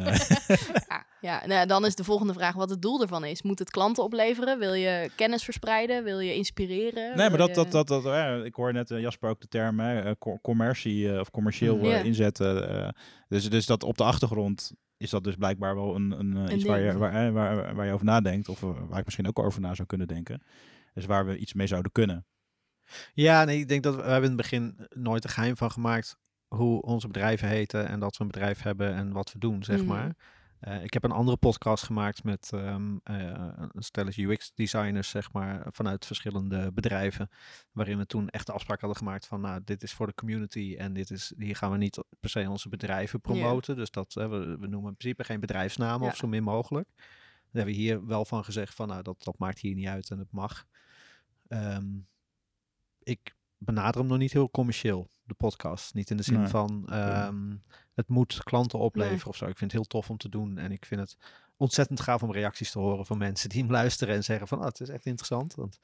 Ja, 1.20 1.46
nou, 1.46 1.66
dan 1.66 1.86
is 1.86 1.94
de 1.94 2.04
volgende 2.04 2.32
vraag 2.32 2.54
wat 2.54 2.70
het 2.70 2.82
doel 2.82 3.02
ervan 3.02 3.24
is. 3.24 3.42
Moet 3.42 3.58
het 3.58 3.70
klanten 3.70 4.04
opleveren? 4.04 4.58
Wil 4.58 4.72
je 4.74 5.10
kennis 5.16 5.44
verspreiden? 5.44 6.04
Wil 6.04 6.18
je 6.20 6.34
inspireren? 6.34 7.16
Nee, 7.16 7.28
maar 7.28 7.38
dat, 7.38 7.48
je- 7.48 7.54
dat, 7.54 7.70
dat, 7.70 7.86
dat 7.88 8.04
eh, 8.06 8.44
ik 8.44 8.54
hoor 8.54 8.72
net 8.72 8.90
eh, 8.90 9.00
Jasper 9.00 9.30
ook 9.30 9.40
de 9.40 9.48
term 9.48 9.80
hè, 9.80 10.00
eh, 10.00 10.12
co- 10.18 10.38
commercie 10.42 11.12
eh, 11.12 11.20
of 11.20 11.30
commercieel 11.30 11.84
Ja. 11.84 11.98
inzetten. 11.98 12.94
dus, 13.28 13.50
dus 13.50 13.66
dat 13.66 13.82
op 13.82 13.96
de 13.96 14.04
achtergrond 14.04 14.72
is 14.96 15.10
dat 15.10 15.24
dus 15.24 15.34
blijkbaar 15.34 15.74
wel 15.74 15.94
een, 15.94 16.10
een, 16.18 16.36
eh, 16.36 16.42
Een 16.42 16.54
iets 16.54 16.64
waar 16.64 16.80
je, 16.80 16.98
waar, 16.98 17.32
waar, 17.32 17.74
waar 17.74 17.86
je 17.86 17.92
over 17.92 18.06
nadenkt. 18.06 18.48
Of 18.48 18.60
waar 18.60 18.98
ik 18.98 19.04
misschien 19.04 19.28
ook 19.28 19.38
over 19.38 19.60
na 19.60 19.74
zou 19.74 19.88
kunnen 19.88 20.06
denken. 20.06 20.42
Dus 20.94 21.06
waar 21.06 21.26
we 21.26 21.36
iets 21.36 21.52
mee 21.54 21.66
zouden 21.66 21.92
kunnen. 21.92 22.26
Ja, 23.14 23.44
nee, 23.44 23.58
ik 23.58 23.68
denk 23.68 23.82
dat 23.82 23.94
we, 23.94 24.02
we 24.02 24.10
hebben 24.10 24.30
in 24.30 24.36
het 24.36 24.42
begin 24.50 24.86
nooit 24.90 25.24
een 25.24 25.30
geheim 25.30 25.56
van 25.56 25.70
gemaakt 25.70 26.16
hoe 26.48 26.82
onze 26.82 27.06
bedrijven 27.06 27.48
heten 27.48 27.88
en 27.88 28.00
dat 28.00 28.16
we 28.16 28.24
een 28.24 28.30
bedrijf 28.30 28.62
hebben 28.62 28.94
en 28.94 29.12
wat 29.12 29.32
we 29.32 29.38
doen, 29.38 29.64
zeg 29.64 29.76
Mhm. 29.78 29.86
maar. 29.86 30.14
Eh, 30.60 30.82
ik 30.84 30.92
heb 30.92 31.04
een 31.04 31.10
andere 31.10 31.36
podcast 31.36 31.84
gemaakt 31.84 32.24
met 32.24 32.50
ehm 32.52 32.96
eh, 33.02 33.48
een 33.72 33.82
stelletje 33.82 34.26
UX-designers, 34.26 35.08
zeg 35.10 35.32
maar, 35.32 35.66
vanuit 35.70 36.06
verschillende 36.06 36.72
bedrijven. 36.72 37.30
Waarin 37.72 37.98
we 37.98 38.06
toen 38.06 38.28
echt 38.28 38.46
de 38.46 38.52
afspraak 38.52 38.80
hadden 38.80 38.98
gemaakt 38.98 39.26
van, 39.26 39.40
nou, 39.40 39.60
dit 39.64 39.82
is 39.82 39.92
voor 39.92 40.06
de 40.06 40.14
community 40.14 40.74
en 40.78 40.92
dit 40.92 41.10
is, 41.10 41.32
hier 41.36 41.56
gaan 41.56 41.70
we 41.70 41.76
niet 41.76 42.04
per 42.20 42.30
se 42.30 42.50
onze 42.50 42.68
bedrijven 42.68 43.20
promoten. 43.20 43.76
Dus 43.76 43.90
dat, 43.90 44.16
eh, 44.16 44.28
we, 44.28 44.38
we 44.58 44.66
noemen 44.66 44.90
in 44.90 44.96
principe 44.96 45.24
geen 45.24 45.40
bedrijfsnamen 45.40 46.06
Ja. 46.06 46.12
of 46.12 46.16
zo 46.16 46.26
min 46.26 46.42
mogelijk. 46.42 46.88
Daar 46.96 47.06
hebben 47.52 47.74
we 47.74 47.80
hier 47.80 48.06
wel 48.06 48.24
van 48.24 48.44
gezegd 48.44 48.74
van, 48.74 48.88
nou, 48.88 49.02
dat, 49.02 49.22
dat 49.24 49.38
maakt 49.38 49.58
hier 49.58 49.74
niet 49.74 49.86
uit 49.86 50.10
en 50.10 50.18
het 50.18 50.32
mag. 50.32 50.66
Ehm, 51.48 51.86
ik 53.02 53.36
benader 53.58 54.00
hem 54.00 54.10
nog 54.10 54.18
niet 54.18 54.32
heel 54.32 54.50
commercieel, 54.50 55.08
de 55.24 55.34
podcast. 55.34 55.94
Niet 55.94 56.10
in 56.10 56.16
de 56.16 56.22
zin 56.22 56.38
Nee. 56.38 56.48
van 56.48 56.88
ehm, 56.88 57.56
het 57.98 58.08
moet 58.08 58.42
klanten 58.44 58.78
opleveren 58.78 59.16
Nee. 59.18 59.26
of 59.26 59.36
zo. 59.36 59.44
Ik 59.46 59.56
vind 59.58 59.72
het 59.72 59.80
heel 59.80 59.90
tof 59.90 60.10
om 60.10 60.16
te 60.16 60.28
doen. 60.28 60.58
En 60.58 60.72
ik 60.72 60.84
vind 60.86 61.00
het 61.00 61.16
ontzettend 61.56 62.00
gaaf 62.00 62.22
om 62.22 62.32
reacties 62.32 62.70
te 62.70 62.78
horen 62.78 63.06
van 63.06 63.18
mensen 63.18 63.48
die 63.48 63.62
hem 63.62 63.70
luisteren 63.70 64.14
en 64.14 64.24
zeggen 64.24 64.48
van, 64.48 64.58
ah, 64.58 64.64
het 64.64 64.80
is 64.80 64.88
echt 64.88 65.06
interessant. 65.06 65.54
Want 65.54 65.78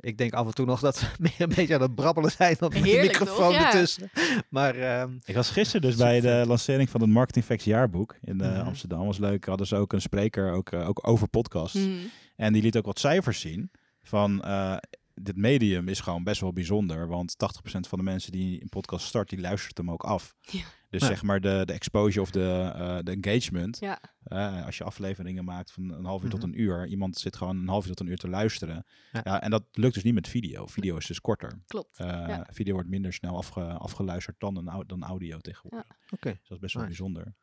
ik 0.00 0.18
denk 0.18 0.32
af 0.32 0.46
en 0.46 0.54
toe 0.54 0.66
nog 0.66 0.80
dat 0.80 1.00
we 1.00 1.08
meer 1.18 1.34
een 1.40 1.54
beetje 1.54 1.74
aan 1.74 1.82
het 1.82 1.94
brabbelen 1.94 2.30
zijn 2.30 2.56
dan 2.58 2.72
met 2.72 2.82
de 2.82 2.90
toch? 2.90 3.00
microfoon 3.02 3.52
Ja. 3.52 3.64
ertussen. 3.66 4.10
Maar 4.48 4.74
ehm, 4.74 5.16
Ik 5.24 5.34
was 5.34 5.50
gisteren 5.50 5.80
dus 5.80 5.96
bij 5.96 6.20
de 6.20 6.44
lancering 6.46 6.90
van 6.90 7.00
het 7.00 7.10
Marketing 7.10 7.44
Facts 7.44 7.64
jaarboek 7.64 8.16
in 8.22 8.40
eh, 8.40 8.50
Mhm. 8.50 8.66
Amsterdam. 8.66 9.06
Was 9.06 9.18
leuk. 9.18 9.44
Hadden 9.46 9.66
ze 9.66 9.76
ook 9.76 9.92
een 9.92 10.00
spreker 10.00 10.52
ook, 10.52 10.70
eh, 10.72 10.88
ook 10.88 11.08
over 11.08 11.28
podcasts. 11.28 11.78
Mhm. 11.86 12.06
En 12.36 12.52
die 12.52 12.62
liet 12.62 12.76
ook 12.76 12.86
wat 12.86 12.98
cijfers 12.98 13.40
zien 13.40 13.70
van 14.02 14.42
eh, 14.42 14.76
dit 15.14 15.36
medium 15.36 15.88
is 15.88 16.00
gewoon 16.00 16.24
best 16.24 16.40
wel 16.40 16.52
bijzonder. 16.52 17.08
Want 17.08 17.34
80% 17.38 17.88
van 17.88 17.98
de 17.98 18.04
mensen 18.04 18.32
die 18.32 18.62
een 18.62 18.68
podcast 18.68 19.06
start, 19.06 19.28
die 19.28 19.40
luistert 19.40 19.76
hem 19.78 19.90
ook 19.90 20.04
af. 20.04 20.34
Ja. 20.40 20.60
Dus 20.90 21.00
Ja. 21.00 21.06
zeg 21.06 21.22
maar 21.22 21.40
de, 21.40 21.62
de 21.64 21.72
exposure 21.72 22.20
of 22.20 22.30
de, 22.30 22.72
eh, 22.74 22.98
de 23.02 23.16
engagement. 23.20 23.78
Ja. 23.78 23.98
eh, 24.24 24.64
als 24.66 24.78
je 24.78 24.84
afleveringen 24.84 25.44
maakt 25.44 25.72
van 25.72 25.90
een 25.92 26.04
half 26.04 26.22
uur 26.24 26.30
tot 26.30 26.40
Mhm. 26.40 26.48
een 26.48 26.60
uur. 26.60 26.86
Iemand 26.86 27.16
zit 27.18 27.36
gewoon 27.36 27.56
een 27.56 27.68
half 27.68 27.82
uur 27.84 27.88
tot 27.94 28.00
een 28.00 28.06
uur 28.12 28.16
te 28.18 28.28
luisteren. 28.28 28.86
Ja. 29.12 29.20
Ja. 29.24 29.40
en 29.42 29.50
dat 29.50 29.64
lukt 29.72 29.94
dus 29.94 30.02
niet 30.02 30.14
met 30.14 30.28
video. 30.28 30.66
Video 30.66 30.96
is 30.96 31.06
dus 31.06 31.20
korter. 31.20 31.60
Klopt. 31.66 31.98
Eh. 31.98 32.40
Video 32.50 32.74
wordt 32.74 32.88
minder 32.88 33.12
snel 33.12 33.36
afge, 33.36 33.60
afgeluisterd 33.62 34.40
dan, 34.40 34.56
een, 34.56 34.84
dan 34.86 35.02
audio 35.04 35.38
tegenwoordig. 35.38 35.90
oké. 36.10 36.28
Dus 36.30 36.48
dat 36.48 36.50
is 36.56 36.58
best 36.58 36.74
wel 36.74 36.82
Nice. 36.84 36.96
bijzonder. 36.96 37.34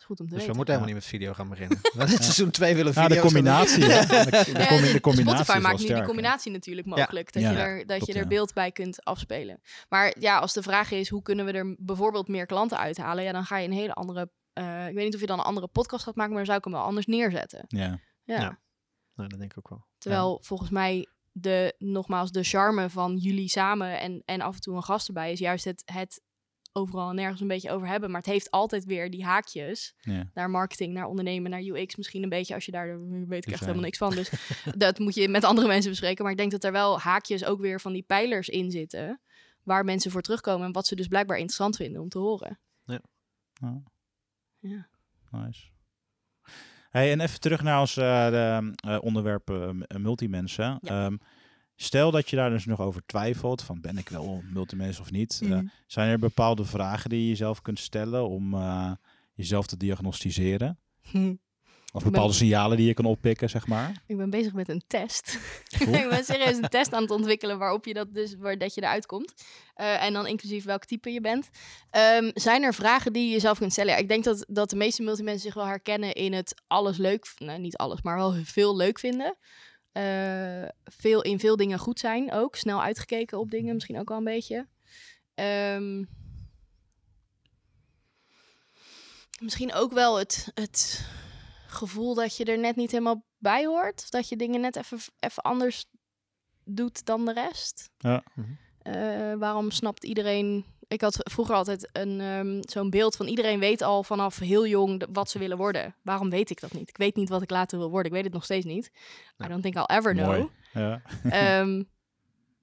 Is 0.00 0.06
goed 0.06 0.20
om 0.20 0.26
te 0.26 0.32
Dus 0.34 0.40
we 0.40 0.46
weten. 0.46 0.56
moeten 0.56 0.74
helemaal 0.74 0.94
niet 0.94 1.02
met 1.04 1.12
video 1.14 1.32
gaan 1.32 1.48
beginnen. 1.48 1.78
We 1.96 2.06
seizoen 2.08 2.50
2 2.50 2.74
willen 2.74 2.92
Ja, 2.94 3.02
video's 3.02 3.32
de 3.32 3.38
gaan 3.38 3.44
doen. 3.44 3.52
combinatie. 3.52 3.84
hè. 3.84 4.06
De, 4.24 4.30
de, 4.52 4.60
Ja, 4.60 4.66
combi- 4.66 4.86
de 4.86 4.92
de- 4.92 5.00
combinatie 5.00 5.44
Spotify 5.44 5.58
maakt 5.62 5.72
nu 5.72 5.76
die 5.76 5.86
sterk, 5.86 6.00
hè. 6.00 6.06
combinatie 6.06 6.52
natuurlijk 6.52 6.86
mogelijk. 6.86 7.32
Dat 7.32 7.42
Ja. 7.42 7.50
je 7.50 7.56
Ja, 7.56 7.62
er, 7.64 7.86
dat 7.86 8.06
je 8.06 8.12
er 8.12 8.22
ja. 8.22 8.26
beeld 8.28 8.52
bij 8.54 8.72
kunt 8.72 9.04
afspelen. 9.04 9.60
Maar 9.88 10.14
ja, 10.18 10.38
als 10.38 10.52
de 10.52 10.62
vraag 10.62 10.90
is 10.90 11.08
hoe 11.08 11.22
kunnen 11.22 11.44
we 11.44 11.52
er 11.52 11.74
bijvoorbeeld 11.78 12.28
meer 12.28 12.46
klanten 12.46 12.78
uithalen, 12.78 13.24
ja, 13.24 13.32
dan 13.32 13.44
ga 13.44 13.56
je 13.58 13.66
een 13.68 13.72
hele 13.74 13.92
andere. 13.92 14.30
eh, 14.52 14.88
ik 14.88 14.94
weet 14.94 15.04
niet 15.04 15.14
of 15.14 15.20
je 15.20 15.26
dan 15.26 15.38
een 15.38 15.44
andere 15.44 15.68
podcast 15.68 16.04
gaat 16.04 16.14
maken, 16.14 16.32
maar 16.34 16.44
dan 16.44 16.46
zou 16.54 16.58
ik 16.58 16.64
hem 16.64 16.74
wel 16.74 16.82
anders 16.82 17.06
neerzetten. 17.06 17.64
Ja. 17.68 17.98
Ja. 18.24 18.40
Ja. 18.40 18.58
Nou, 19.14 19.28
dat 19.28 19.38
denk 19.38 19.50
ik 19.52 19.58
ook 19.58 19.68
wel. 19.68 19.86
Terwijl 19.98 20.38
volgens 20.42 20.70
mij 20.70 21.06
de, 21.32 21.74
nogmaals, 21.78 22.30
de 22.32 22.42
charme 22.42 22.90
van 22.90 23.16
jullie 23.16 23.48
samen 23.48 24.00
en, 24.00 24.22
en 24.24 24.40
af 24.40 24.54
en 24.54 24.60
toe 24.60 24.76
een 24.76 24.82
gast 24.84 25.06
erbij 25.08 25.32
is 25.32 25.38
juist 25.38 25.64
het, 25.64 25.82
het 25.84 26.20
overal 26.72 27.08
en 27.08 27.14
nergens 27.14 27.40
een 27.40 27.48
beetje 27.48 27.70
over 27.70 27.88
hebben. 27.88 28.10
Maar 28.10 28.20
het 28.20 28.30
heeft 28.30 28.50
altijd 28.50 28.84
weer 28.84 29.10
die 29.10 29.24
haakjes 29.24 29.94
Ja. 30.00 30.30
naar 30.34 30.50
marketing, 30.50 30.92
naar 30.92 31.06
ondernemen, 31.06 31.50
naar 31.50 31.60
UX. 31.62 31.96
Misschien 31.96 32.22
een 32.22 32.28
beetje 32.28 32.54
als 32.54 32.64
je 32.64 32.72
daar, 32.72 33.08
weet 33.26 33.46
ik 33.46 33.52
echt 33.52 33.60
helemaal 33.60 33.82
niks 33.82 33.98
van. 33.98 34.10
Dus 34.14 34.30
dat 34.76 34.98
moet 34.98 35.14
je 35.14 35.28
met 35.28 35.44
andere 35.44 35.66
mensen 35.66 35.90
bespreken. 35.90 36.22
Maar 36.22 36.32
ik 36.32 36.38
denk 36.38 36.50
dat 36.50 36.64
er 36.64 36.72
wel 36.72 37.00
haakjes 37.00 37.44
ook 37.44 37.60
weer 37.60 37.80
van 37.80 37.92
die 37.92 38.02
pijlers 38.02 38.48
in 38.48 38.70
zitten. 38.70 39.20
Waar 39.62 39.84
mensen 39.84 40.10
voor 40.10 40.22
terugkomen 40.22 40.66
en 40.66 40.72
wat 40.72 40.86
ze 40.86 40.94
dus 40.96 41.06
blijkbaar 41.08 41.36
interessant 41.36 41.76
vinden 41.76 42.02
om 42.02 42.08
te 42.08 42.18
horen. 42.18 42.58
Ja. 42.84 43.00
Ja. 44.58 44.88
Nice. 45.30 45.68
Hey, 46.90 47.12
en 47.12 47.20
even 47.20 47.40
terug 47.40 47.62
naar 47.62 47.80
ons 47.80 47.96
eh, 47.96 48.30
de, 48.30 48.72
eh, 48.76 48.98
onderwerp 49.00 49.50
eh, 49.50 49.70
multimensen. 49.98 50.78
Ja. 50.80 51.04
Ehm, 51.04 51.16
stel 51.82 52.10
dat 52.10 52.30
je 52.30 52.36
daar 52.36 52.50
dus 52.50 52.64
nog 52.64 52.80
over 52.80 53.02
twijfelt, 53.06 53.62
van 53.62 53.80
ben 53.80 53.98
ik 53.98 54.08
wel 54.08 54.42
multimens 54.52 55.00
of 55.00 55.10
niet? 55.10 55.40
Eh, 55.42 55.48
Mhm. 55.48 55.66
zijn 55.86 56.08
er 56.10 56.18
bepaalde 56.18 56.64
vragen 56.64 57.10
die 57.10 57.20
je 57.22 57.28
jezelf 57.28 57.62
kunt 57.62 57.78
stellen 57.78 58.28
om 58.28 58.54
eh, 58.54 58.92
jezelf 59.34 59.66
te 59.66 59.76
diagnosticeren? 59.76 60.78
Of 61.92 62.02
ben- 62.02 62.12
bepaalde 62.12 62.32
signalen 62.34 62.76
die 62.76 62.86
je 62.86 62.94
kan 62.94 63.04
oppikken, 63.04 63.50
zeg 63.50 63.66
maar? 63.66 64.02
Ik 64.06 64.16
ben 64.16 64.30
bezig 64.30 64.52
met 64.52 64.68
een 64.68 64.82
test. 64.86 65.38
Ik 65.80 66.08
ben 66.08 66.24
serieus 66.24 66.56
een 66.56 66.68
test 66.68 66.92
aan 66.92 67.02
het 67.02 67.10
ontwikkelen 67.10 67.58
waarop 67.58 67.84
je 67.84 67.94
dat 67.94 68.14
dus 68.14 68.34
waar 68.36 68.58
dat 68.58 68.74
je 68.74 68.80
eruit 68.82 69.06
komt. 69.06 69.34
Eh, 69.74 70.04
en 70.04 70.12
dan 70.12 70.26
inclusief 70.26 70.64
welk 70.64 70.84
type 70.84 71.10
je 71.12 71.20
bent. 71.20 71.48
Ehm, 71.90 72.30
zijn 72.34 72.62
er 72.62 72.74
vragen 72.74 73.12
die 73.12 73.24
je 73.26 73.30
jezelf 73.32 73.58
kunt 73.58 73.72
stellen? 73.72 73.92
Ja, 73.92 73.98
ik 73.98 74.08
denk 74.08 74.24
dat, 74.24 74.44
dat 74.48 74.70
de 74.70 74.76
meeste 74.76 75.02
multimensen 75.02 75.40
zich 75.42 75.54
wel 75.54 75.66
herkennen 75.66 76.12
in 76.12 76.32
het 76.32 76.62
alles 76.66 76.96
leuk, 76.96 77.32
nou 77.38 77.58
niet 77.58 77.76
alles, 77.76 78.02
maar 78.02 78.16
wel 78.16 78.32
veel 78.44 78.76
leuk 78.76 78.98
vinden. 78.98 79.36
Eh, 79.92 80.68
veel, 80.84 81.22
in 81.22 81.38
veel 81.38 81.56
dingen 81.56 81.78
goed 81.78 81.98
zijn 81.98 82.32
ook. 82.32 82.56
Snel 82.56 82.82
uitgekeken 82.82 83.38
op 83.38 83.50
dingen 83.50 83.74
misschien 83.74 83.98
ook 83.98 84.08
wel 84.08 84.18
een 84.18 84.24
beetje. 84.24 84.66
Ehm, 85.34 86.04
misschien 89.40 89.72
ook 89.72 89.92
wel 89.92 90.18
het, 90.18 90.50
het 90.54 91.08
gevoel 91.66 92.14
dat 92.14 92.36
je 92.36 92.44
er 92.44 92.58
net 92.58 92.76
niet 92.76 92.90
helemaal 92.90 93.24
bij 93.38 93.66
hoort. 93.66 94.02
Of 94.02 94.08
dat 94.08 94.28
je 94.28 94.36
dingen 94.36 94.60
net 94.60 94.76
even, 94.76 94.98
even 95.18 95.42
anders 95.42 95.84
doet 96.64 97.04
dan 97.04 97.24
de 97.24 97.32
rest. 97.32 97.90
Ja. 97.98 98.24
Eh, 98.82 99.34
waarom 99.34 99.70
snapt 99.70 100.04
iedereen... 100.04 100.64
Ik 100.90 101.00
had 101.00 101.16
vroeger 101.18 101.54
altijd 101.54 101.88
een, 101.92 102.20
ehm, 102.20 102.58
zo'n 102.60 102.90
beeld 102.90 103.16
van 103.16 103.26
iedereen 103.26 103.58
weet 103.58 103.82
al 103.82 104.02
vanaf 104.02 104.38
heel 104.38 104.66
jong 104.66 105.06
wat 105.12 105.30
ze 105.30 105.38
willen 105.38 105.56
worden. 105.56 105.94
Waarom 106.02 106.30
weet 106.30 106.50
ik 106.50 106.60
dat 106.60 106.72
niet? 106.72 106.88
Ik 106.88 106.96
weet 106.96 107.16
niet 107.16 107.28
wat 107.28 107.42
ik 107.42 107.50
later 107.50 107.78
wil 107.78 107.90
worden. 107.90 108.06
Ik 108.06 108.12
weet 108.12 108.24
het 108.24 108.32
nog 108.32 108.44
steeds 108.44 108.64
niet. 108.64 108.90
I 109.44 109.48
don't 109.48 109.62
think 109.62 109.74
I'll 109.74 109.96
ever 109.96 110.14
know. 110.14 110.48
Ja. 110.72 111.02
Ehm, 111.22 111.82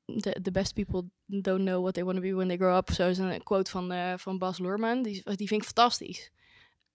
the, 0.23 0.39
the 0.41 0.51
best 0.51 0.73
people 0.73 1.09
don't 1.25 1.65
know 1.65 1.81
what 1.81 1.93
they 1.93 2.03
want 2.03 2.15
to 2.15 2.21
be 2.21 2.35
when 2.35 2.47
they 2.47 2.57
grow 2.57 2.75
up. 2.75 2.91
Zo 2.91 3.09
is 3.09 3.17
een 3.17 3.43
quote 3.43 3.71
van, 3.71 3.91
eh, 3.91 4.13
van 4.17 4.37
Bas 4.37 4.59
Luhrmann. 4.59 5.03
Die, 5.03 5.21
die 5.35 5.47
vind 5.47 5.61
ik 5.61 5.67
fantastisch. 5.67 6.31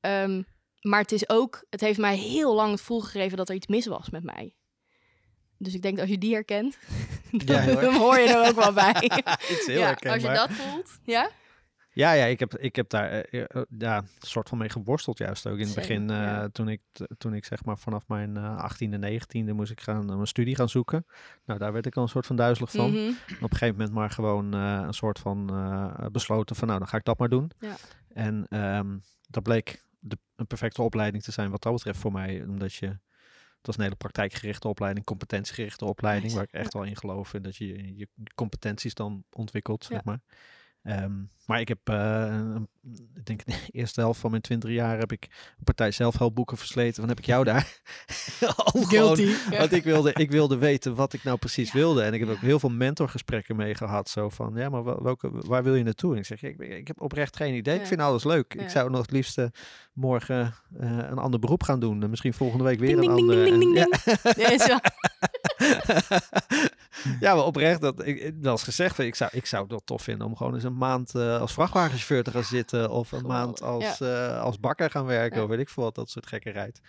Ehm, 0.00 0.42
maar 0.80 1.00
het 1.00 1.12
is 1.12 1.28
ook, 1.28 1.66
het 1.70 1.80
heeft 1.80 1.98
mij 1.98 2.16
heel 2.16 2.54
lang 2.54 2.70
het 2.70 2.80
gevoel 2.80 3.00
gegeven 3.00 3.36
dat 3.36 3.48
er 3.48 3.54
iets 3.54 3.66
mis 3.66 3.86
was 3.86 4.10
met 4.10 4.24
mij. 4.24 4.54
Dus 5.62 5.74
ik 5.74 5.82
denk 5.82 5.94
dat 5.94 6.02
als 6.02 6.14
je 6.14 6.18
die 6.18 6.32
herkent, 6.32 6.78
dan, 7.46 7.68
hoor 8.02 8.18
je 8.18 8.28
er 8.28 8.48
ook 8.48 8.54
wel 8.54 8.72
bij. 8.72 8.94
Iets 9.52 9.66
heel 9.66 9.78
ja, 9.78 9.96
als 10.00 10.22
je 10.22 10.28
dat 10.28 10.50
voelt, 10.52 10.90
ja. 11.04 11.30
Ja, 11.94 12.12
ja 12.12 12.24
ik, 12.24 12.40
heb, 12.40 12.58
ik 12.58 12.76
heb 12.76 12.88
daar 12.88 13.10
eh, 13.10 13.44
ja, 13.78 13.96
een 13.96 14.06
soort 14.18 14.48
van 14.48 14.58
mee 14.58 14.68
geworsteld 14.68 15.18
juist 15.18 15.46
ook 15.46 15.58
in 15.58 15.66
het 15.66 15.74
begin. 15.74 16.08
ja. 16.08 16.48
toen, 16.48 16.68
ik, 16.68 16.80
toen 17.18 17.34
ik 17.34 17.44
zeg 17.44 17.64
maar 17.64 17.78
vanaf 17.78 18.08
mijn 18.08 18.36
eh 18.36 18.70
18e, 18.70 19.20
19e 19.20 19.54
moest 19.54 19.70
ik 19.70 19.80
gaan, 19.80 20.06
mijn 20.06 20.26
studie 20.26 20.54
gaan 20.56 20.68
zoeken. 20.68 21.06
Nou, 21.44 21.58
daar 21.58 21.72
werd 21.72 21.86
ik 21.86 21.96
al 21.96 22.02
een 22.02 22.08
soort 22.08 22.26
van 22.26 22.36
duizelig 22.36 22.70
van. 22.70 22.90
Mhm. 22.90 23.08
Op 23.08 23.50
een 23.50 23.58
gegeven 23.58 23.76
moment 23.76 23.92
maar 23.92 24.10
gewoon 24.10 24.52
een 24.52 24.94
soort 24.94 25.18
van 25.18 25.46
besloten 26.12 26.56
van 26.56 26.66
nou, 26.68 26.78
dan 26.78 26.88
ga 26.88 26.96
ik 26.96 27.04
dat 27.04 27.18
maar 27.18 27.28
doen. 27.28 27.50
Ja. 27.58 27.76
En 28.08 28.46
ehm, 28.48 28.98
dat 29.28 29.42
bleek 29.42 29.82
de, 29.98 30.18
een 30.36 30.46
perfecte 30.46 30.82
opleiding 30.82 31.22
te 31.22 31.32
zijn 31.32 31.50
wat 31.50 31.62
dat 31.62 31.72
betreft 31.72 31.98
voor 31.98 32.12
mij. 32.12 32.42
Omdat 32.42 32.74
je, 32.74 32.98
het 33.62 33.66
was 33.66 33.76
een 33.76 33.82
hele 33.82 33.96
praktijkgerichte 33.96 34.68
opleiding, 34.68 35.06
competentiegerichte 35.06 35.84
opleiding. 35.84 36.24
Nice, 36.24 36.36
Waar 36.36 36.44
ik 36.44 36.52
echt 36.52 36.72
wel 36.72 36.82
in 36.82 36.96
geloof. 36.96 37.34
En 37.34 37.42
dat 37.42 37.56
je 37.56 37.96
je- 37.96 38.08
competenties 38.34 38.94
dan 38.94 39.24
ontwikkelt, 39.30 39.84
zeg 39.84 40.04
maar. 40.04 40.20
Ehm, 40.82 41.12
maar 41.46 41.60
ik 41.60 41.68
heb, 41.68 41.78
eh, 41.84 42.24
een- 42.30 42.68
ik 43.14 43.26
denk 43.26 43.44
de 43.44 43.52
eerste 43.70 44.00
helft 44.00 44.20
van 44.20 44.30
mijn 44.30 44.42
twintig 44.42 44.70
jaar 44.70 44.98
heb 44.98 45.12
ik 45.12 45.28
een 45.58 45.64
partij 45.64 45.90
zelfhelpboeken 45.90 46.56
versleten. 46.56 47.00
Van 47.00 47.08
heb 47.08 47.18
ik 47.18 47.24
jou 47.26 47.44
daar? 47.44 47.80
Gewoon- 49.16 49.16
Ja. 49.50 49.58
want 49.58 49.72
ik 49.72 49.84
wilde, 49.84 50.12
ik 50.12 50.30
wilde 50.30 50.56
weten 50.56 50.94
wat 50.94 51.12
ik 51.12 51.22
nou 51.24 51.38
precies 51.38 51.72
wilde. 51.72 52.02
En 52.02 52.12
ik 52.14 52.20
heb 52.20 52.28
ook 52.28 52.36
heel 52.40 52.58
veel 52.58 52.70
mentorgesprekken 52.70 53.56
mee 53.56 53.74
gehad. 53.74 54.08
Zo 54.08 54.28
van, 54.28 54.52
ja, 54.56 54.68
maar 54.68 54.84
wel- 54.84 55.02
welke, 55.02 55.30
waar 55.32 55.62
wil 55.62 55.74
je 55.74 55.82
naartoe? 55.84 56.12
En 56.12 56.18
ik 56.18 56.26
zeg, 56.26 56.40
ja, 56.40 56.48
ik, 56.48 56.58
ik 56.60 56.86
heb 56.86 57.00
oprecht 57.00 57.36
geen 57.36 57.54
idee. 57.54 57.78
Ik 57.78 57.86
vind 57.86 58.00
alles 58.00 58.24
leuk. 58.24 58.54
Ja. 58.54 58.62
Ik 58.62 58.70
zou 58.70 58.90
nog 58.90 59.00
het 59.00 59.10
liefst 59.10 59.38
morgen 59.92 60.54
eh, 60.78 60.90
een 60.98 61.18
ander 61.18 61.40
beroep 61.40 61.62
gaan 61.62 61.80
doen. 61.80 62.02
En 62.02 62.10
misschien 62.10 62.34
volgende 62.34 62.64
week 62.64 62.78
weer 62.78 62.96
Ding, 62.96 63.10
een 63.10 63.16
ding, 63.16 63.28
ander. 63.30 63.44
ding, 63.44 63.54
En- 63.54 63.60
ding, 63.60 64.66
ja. 64.66 64.80
Ja, 67.20 67.34
maar 67.34 67.44
oprecht, 67.44 67.80
dat, 67.80 68.06
ik, 68.06 68.42
dat 68.42 68.58
is 68.58 68.64
gezegd. 68.64 68.98
Ik 68.98 69.14
zou, 69.14 69.30
ik 69.34 69.46
zou 69.46 69.62
het 69.62 69.70
wel 69.70 69.82
tof 69.84 70.02
vinden 70.02 70.26
om 70.26 70.36
gewoon 70.36 70.54
eens 70.54 70.64
een 70.64 70.76
maand 70.76 71.14
eh, 71.14 71.40
als 71.40 71.52
vrachtwagenchauffeur 71.52 72.22
te 72.22 72.30
gaan 72.30 72.44
zitten. 72.44 72.90
Of 72.90 73.12
een 73.12 73.26
maand 73.26 73.62
als, 73.62 74.00
eh, 74.00 74.40
als 74.40 74.60
bakker 74.60 74.90
gaan 74.90 75.06
werken. 75.06 75.36
Ja. 75.36 75.42
Of 75.42 75.50
weet 75.50 75.58
ik 75.58 75.68
veel 75.68 75.82
wat, 75.82 75.94
dat 75.94 76.10
soort 76.10 76.26
gekkerheid. 76.26 76.80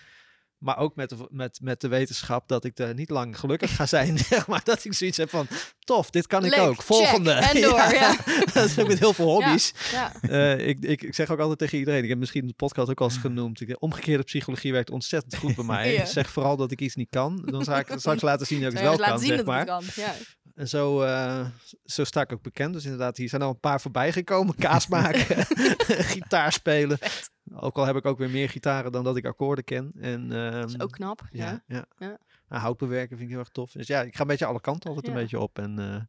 Maar 0.63 0.77
ook 0.77 0.95
met 0.95 1.09
de, 1.09 1.27
met, 1.29 1.59
met 1.61 1.81
de 1.81 1.87
wetenschap 1.87 2.47
dat 2.47 2.63
ik 2.63 2.79
er 2.79 2.93
niet 2.93 3.09
lang 3.09 3.39
gelukkig 3.39 3.75
ga 3.75 3.85
zijn. 3.85 4.17
Zeg 4.33 4.47
maar 4.47 4.61
dat 4.63 4.85
ik 4.85 4.93
zoiets 4.93 5.17
heb 5.17 5.29
van, 5.29 5.47
tof, 5.79 6.09
dit 6.09 6.27
kan 6.27 6.45
ik 6.45 6.57
ook. 6.57 6.81
Volgende. 6.81 7.31
check, 7.33 7.53
en 7.53 7.61
door, 7.69 7.77
ja. 7.77 8.15
dat 8.53 8.65
is 8.65 8.79
ook 8.79 8.87
met 8.87 8.99
heel 8.99 9.13
veel 9.13 9.25
hobby's. 9.25 9.73
Ja. 9.91 10.13
Eh, 10.21 10.67
ik, 10.67 10.77
ik, 10.79 11.01
ik 11.01 11.15
zeg 11.15 11.29
ook 11.29 11.39
altijd 11.39 11.59
tegen 11.59 11.77
iedereen, 11.77 12.03
ik 12.03 12.09
heb 12.09 12.17
misschien 12.17 12.47
de 12.47 12.53
podcast 12.53 12.89
ook 12.89 13.01
al 13.01 13.07
eens 13.07 13.17
genoemd. 13.17 13.61
Ik, 13.61 13.75
omgekeerde 13.79 14.23
psychologie 14.23 14.71
werkt 14.71 14.89
ontzettend 14.89 15.35
goed 15.35 15.55
bij 15.55 15.65
mij. 15.65 15.93
Ja. 15.93 16.05
Zeg 16.05 16.29
vooral 16.29 16.57
dat 16.57 16.71
ik 16.71 16.81
iets 16.81 16.95
niet 16.95 17.09
kan. 17.09 17.41
Dan 17.45 17.63
zal 17.63 17.77
ik 17.77 17.93
straks 17.95 18.21
laten 18.21 18.47
zien 18.47 18.61
dat 18.61 18.71
ik 18.71 18.77
het 18.77 18.87
wel 18.87 19.07
kan, 19.07 19.19
zeg 19.19 19.45
maar. 19.45 19.65
kan. 19.65 19.83
En 20.55 20.67
zo, 20.67 21.01
eh, 21.01 21.45
zo 21.85 22.03
sta 22.03 22.21
ik 22.21 22.33
ook 22.33 22.41
bekend. 22.41 22.73
Dus 22.73 22.83
inderdaad, 22.83 23.17
hier 23.17 23.29
zijn 23.29 23.41
al 23.41 23.49
een 23.49 23.59
paar 23.59 23.81
voorbij 23.81 24.11
gekomen. 24.11 24.55
Kaas 24.55 24.87
maken, 24.87 25.45
gitaar 26.13 26.51
spelen. 26.51 26.97
Ook 27.55 27.77
al 27.77 27.85
heb 27.85 27.95
ik 27.95 28.05
ook 28.05 28.17
weer 28.17 28.29
meer 28.29 28.49
gitaren 28.49 28.91
dan 28.91 29.03
dat 29.03 29.17
ik 29.17 29.25
akkoorden 29.25 29.63
ken. 29.63 29.91
En, 29.99 30.29
Dat 30.29 30.69
is 30.69 30.73
ehm, 30.73 30.81
ook 30.81 30.91
knap. 30.91 31.21
Ja. 31.31 31.45
ja, 31.45 31.63
ja. 31.67 31.85
Ja. 31.97 32.17
Nou, 32.49 32.61
hout 32.61 32.77
bewerken 32.77 33.17
vind 33.17 33.21
ik 33.21 33.29
heel 33.29 33.39
erg 33.39 33.49
tof. 33.49 33.71
Dus 33.71 33.87
ja, 33.87 34.01
ik 34.01 34.15
ga 34.15 34.21
een 34.21 34.27
beetje 34.27 34.45
alle 34.45 34.61
kanten 34.61 34.89
altijd 34.89 35.07
een 35.07 35.13
beetje 35.13 35.39
op. 35.39 35.59
En 35.59 35.79
eh, 35.79 36.01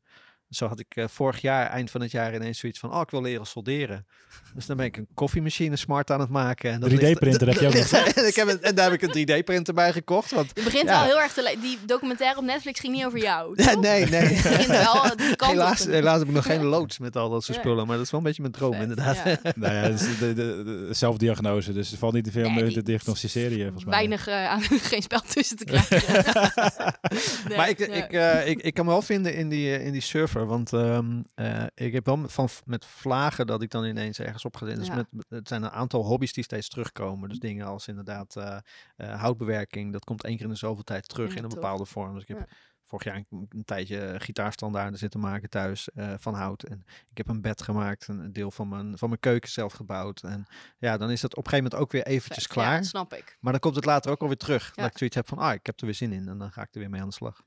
zo 0.50 0.66
had 0.66 0.78
ik 0.80 0.86
eh, 0.96 1.04
vorig 1.08 1.40
jaar, 1.40 1.66
eind 1.66 1.90
van 1.90 2.00
het 2.00 2.10
jaar, 2.10 2.34
ineens 2.34 2.58
zoiets 2.58 2.78
van... 2.78 2.94
Oh, 2.94 3.00
ik 3.00 3.10
wil 3.10 3.22
leren 3.22 3.46
solderen. 3.46 4.06
Dus 4.54 4.66
dan 4.66 4.76
ben 4.76 4.86
ik 4.86 4.96
een 4.96 5.06
koffiemachine 5.14 5.76
smart 5.76 6.10
aan 6.10 6.20
het 6.20 6.28
maken. 6.28 6.70
En 6.72 6.80
dat 6.80 6.90
ligt- 6.90 7.02
3D-printer 7.16 7.48
heb 7.48 7.58
je 7.60 7.66
ook 7.66 7.74
nog. 7.92 7.92
en, 7.92 8.26
ik 8.26 8.34
heb 8.34 8.48
een- 8.48 8.62
en 8.62 8.74
daar 8.74 8.90
heb 8.90 9.02
ik 9.02 9.14
een 9.14 9.40
3D-printer 9.42 9.74
bij 9.74 9.92
gekocht. 9.92 10.30
Want, 10.30 10.50
Je 10.54 10.62
begint 10.62 10.88
Ja. 10.88 10.98
wel 10.98 11.04
heel 11.04 11.20
erg 11.20 11.32
te... 11.32 11.56
Die 11.60 11.78
documentaire 11.86 12.38
op 12.38 12.44
Netflix 12.44 12.80
ging 12.80 12.92
niet 12.94 13.04
over 13.04 13.18
jou. 13.18 13.52
ja, 13.62 13.74
nee, 13.74 14.06
nee. 14.06 14.20
Het 14.34 14.66
wel 14.66 15.16
die 15.16 15.36
kant 15.42 15.50
Helaas, 15.52 15.80
op. 15.86 15.90
helaas 15.92 16.18
heb 16.18 16.28
ik 16.28 16.34
nog 16.34 16.44
geen 16.46 16.64
loods 16.64 16.98
met 16.98 17.16
al 17.16 17.30
dat 17.30 17.44
soort 17.44 17.58
spullen. 17.58 17.86
Maar 17.86 17.96
dat 17.96 18.04
is 18.04 18.10
wel 18.10 18.20
een 18.20 18.26
beetje 18.26 18.42
mijn 18.42 18.54
droom, 18.54 18.72
Vet, 18.72 18.82
inderdaad. 18.82 19.16
ja. 19.24 19.38
Nou 19.56 19.74
ja, 19.74 19.80
het 19.80 20.00
is 20.00 20.18
de, 20.18 20.32
de, 20.32 20.62
de 20.64 20.88
zelfdiagnose, 20.90 21.72
dus 21.72 21.92
er 21.92 21.98
valt 21.98 22.12
niet 22.14 22.24
te 22.24 22.30
veel 22.30 22.50
Nee, 22.50 22.58
om 22.60 22.64
die- 22.64 22.74
te 22.74 22.82
diagnosticeren 22.82 23.52
hier, 23.52 23.62
volgens 23.64 23.84
mij. 23.84 23.94
Weinig, 23.94 24.26
eh, 24.26 24.46
aan, 24.48 24.62
geen 24.62 25.02
spel 25.02 25.20
tussen 25.20 25.56
te 25.56 25.64
krijgen. 25.64 26.02
Nee, 27.48 27.56
maar 27.56 27.68
ik, 27.68 27.78
ja. 27.78 27.86
ik, 27.94 28.12
eh, 28.12 28.48
ik, 28.48 28.60
ik 28.62 28.74
kan 28.74 28.84
me 28.84 28.90
wel 28.90 29.02
vinden 29.02 29.34
in 29.34 29.48
die, 29.48 29.82
in 29.82 29.92
die 29.92 30.00
Want 30.42 30.72
ehm, 30.72 31.22
eh, 31.34 31.64
ik 31.74 31.92
heb 31.92 32.06
wel 32.06 32.28
van, 32.28 32.48
met 32.64 32.84
vlagen 32.84 33.46
dat 33.46 33.62
ik 33.62 33.70
dan 33.70 33.84
ineens 33.84 34.18
ergens 34.18 34.44
op 34.44 34.56
ga 34.56 34.66
zitten. 34.66 34.84
Dus 34.84 34.94
Ja. 34.94 35.04
met, 35.10 35.24
het 35.28 35.48
zijn 35.48 35.62
een 35.62 35.70
aantal 35.70 36.04
hobby's 36.04 36.32
die 36.32 36.44
steeds 36.44 36.68
terugkomen. 36.68 37.28
Dus 37.28 37.38
dingen 37.38 37.66
als 37.66 37.88
inderdaad 37.88 38.36
eh, 38.36 38.56
eh, 38.96 39.20
houtbewerking. 39.20 39.92
Dat 39.92 40.04
komt 40.04 40.24
één 40.24 40.34
keer 40.36 40.44
in 40.44 40.50
de 40.52 40.58
zoveel 40.58 40.84
tijd 40.84 41.08
terug 41.08 41.30
Ja, 41.30 41.36
in 41.36 41.42
een 41.42 41.48
tof. 41.48 41.58
bepaalde 41.58 41.84
vorm. 41.86 42.12
Dus 42.14 42.22
ik 42.22 42.28
heb 42.28 42.38
Ja. 42.38 42.46
vorig 42.84 43.04
jaar 43.04 43.16
een, 43.16 43.46
een 43.48 43.64
tijdje 43.64 44.14
gitaarstandaarden 44.18 44.98
zitten 44.98 45.20
maken 45.20 45.48
thuis 45.50 45.90
eh, 45.90 46.14
van 46.18 46.34
hout. 46.34 46.62
En 46.62 46.84
ik 47.10 47.16
heb 47.16 47.28
een 47.28 47.40
bed 47.40 47.62
gemaakt. 47.62 48.08
Een 48.08 48.32
deel 48.32 48.50
van 48.50 48.68
mijn, 48.68 48.98
van 48.98 49.08
mijn 49.08 49.20
keuken 49.20 49.50
zelf 49.50 49.72
gebouwd. 49.72 50.22
En 50.22 50.46
ja, 50.78 50.96
dan 50.96 51.10
is 51.10 51.20
dat 51.20 51.30
op 51.36 51.44
een 51.44 51.50
gegeën 51.50 51.62
moment 51.64 51.82
ook 51.82 51.92
weer 51.92 52.06
eventjes 52.06 52.46
klaar. 52.46 52.72
Ja, 52.76 52.82
snap 52.82 53.12
ik. 53.14 53.36
Maar 53.40 53.52
dan 53.52 53.60
komt 53.60 53.74
het 53.76 53.84
later 53.84 54.10
ook 54.10 54.20
alweer 54.20 54.36
terug. 54.36 54.66
Ja. 54.74 54.82
Dat 54.82 54.90
ik 54.90 54.98
zoiets 54.98 55.16
heb 55.16 55.28
van, 55.28 55.38
ah, 55.38 55.52
ik 55.52 55.66
heb 55.66 55.78
er 55.80 55.84
weer 55.86 55.94
zin 55.94 56.12
in. 56.12 56.28
En 56.28 56.38
dan 56.38 56.52
ga 56.52 56.62
ik 56.62 56.74
er 56.74 56.80
weer 56.80 56.90
mee 56.90 57.00
aan 57.00 57.08
de 57.08 57.14
slag. 57.14 57.40